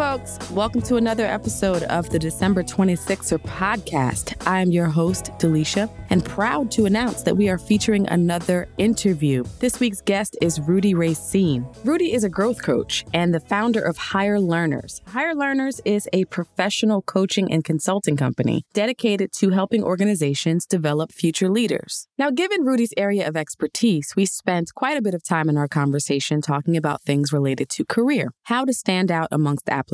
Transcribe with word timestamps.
folks, 0.00 0.38
welcome 0.52 0.80
to 0.80 0.96
another 0.96 1.26
episode 1.26 1.82
of 1.82 2.08
the 2.08 2.18
December 2.18 2.62
26er 2.62 3.38
podcast. 3.40 4.34
I 4.46 4.62
am 4.62 4.70
your 4.70 4.86
host, 4.86 5.26
Delisha, 5.38 5.90
and 6.08 6.24
proud 6.24 6.70
to 6.70 6.86
announce 6.86 7.22
that 7.24 7.36
we 7.36 7.50
are 7.50 7.58
featuring 7.58 8.08
another 8.08 8.66
interview. 8.78 9.44
This 9.58 9.78
week's 9.78 10.00
guest 10.00 10.38
is 10.40 10.58
Rudy 10.58 10.94
Racine. 10.94 11.66
Rudy 11.84 12.14
is 12.14 12.24
a 12.24 12.30
growth 12.30 12.62
coach 12.62 13.04
and 13.12 13.34
the 13.34 13.40
founder 13.40 13.82
of 13.82 13.98
Higher 13.98 14.40
Learners. 14.40 15.02
Higher 15.06 15.34
Learners 15.34 15.82
is 15.84 16.08
a 16.14 16.24
professional 16.24 17.02
coaching 17.02 17.52
and 17.52 17.62
consulting 17.62 18.16
company 18.16 18.64
dedicated 18.72 19.32
to 19.34 19.50
helping 19.50 19.84
organizations 19.84 20.64
develop 20.64 21.12
future 21.12 21.50
leaders. 21.50 22.08
Now, 22.16 22.30
given 22.30 22.64
Rudy's 22.64 22.94
area 22.96 23.28
of 23.28 23.36
expertise, 23.36 24.14
we 24.16 24.24
spent 24.24 24.72
quite 24.74 24.96
a 24.96 25.02
bit 25.02 25.12
of 25.12 25.22
time 25.22 25.50
in 25.50 25.58
our 25.58 25.68
conversation 25.68 26.40
talking 26.40 26.74
about 26.74 27.02
things 27.02 27.34
related 27.34 27.68
to 27.68 27.84
career, 27.84 28.32
how 28.44 28.64
to 28.64 28.72
stand 28.72 29.10
out 29.10 29.28
amongst 29.30 29.68
applicants, 29.68 29.89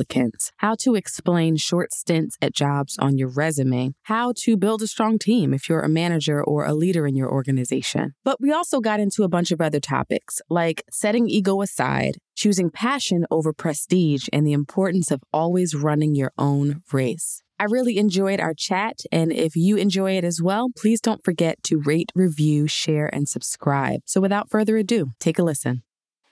how 0.57 0.75
to 0.75 0.95
explain 0.95 1.57
short 1.57 1.93
stints 1.93 2.37
at 2.41 2.53
jobs 2.53 2.97
on 2.99 3.17
your 3.17 3.29
resume, 3.29 3.93
how 4.03 4.33
to 4.37 4.57
build 4.57 4.81
a 4.81 4.87
strong 4.87 5.19
team 5.19 5.53
if 5.53 5.69
you're 5.69 5.81
a 5.81 5.89
manager 5.89 6.43
or 6.43 6.65
a 6.65 6.73
leader 6.73 7.07
in 7.07 7.15
your 7.15 7.31
organization. 7.31 8.13
But 8.23 8.41
we 8.41 8.51
also 8.51 8.79
got 8.79 8.99
into 8.99 9.23
a 9.23 9.29
bunch 9.29 9.51
of 9.51 9.61
other 9.61 9.79
topics 9.79 10.41
like 10.49 10.83
setting 10.91 11.29
ego 11.29 11.61
aside, 11.61 12.17
choosing 12.35 12.69
passion 12.69 13.25
over 13.31 13.53
prestige, 13.53 14.27
and 14.33 14.45
the 14.45 14.53
importance 14.53 15.11
of 15.11 15.23
always 15.31 15.75
running 15.75 16.15
your 16.15 16.31
own 16.37 16.81
race. 16.91 17.41
I 17.59 17.63
really 17.63 17.97
enjoyed 17.97 18.39
our 18.39 18.53
chat, 18.53 18.99
and 19.11 19.31
if 19.31 19.55
you 19.55 19.77
enjoy 19.77 20.11
it 20.17 20.23
as 20.23 20.41
well, 20.41 20.69
please 20.77 21.01
don't 21.01 21.23
forget 21.23 21.63
to 21.63 21.81
rate, 21.83 22.11
review, 22.13 22.67
share, 22.67 23.09
and 23.13 23.27
subscribe. 23.27 24.01
So 24.05 24.21
without 24.21 24.51
further 24.51 24.77
ado, 24.77 25.13
take 25.19 25.39
a 25.39 25.43
listen. 25.43 25.81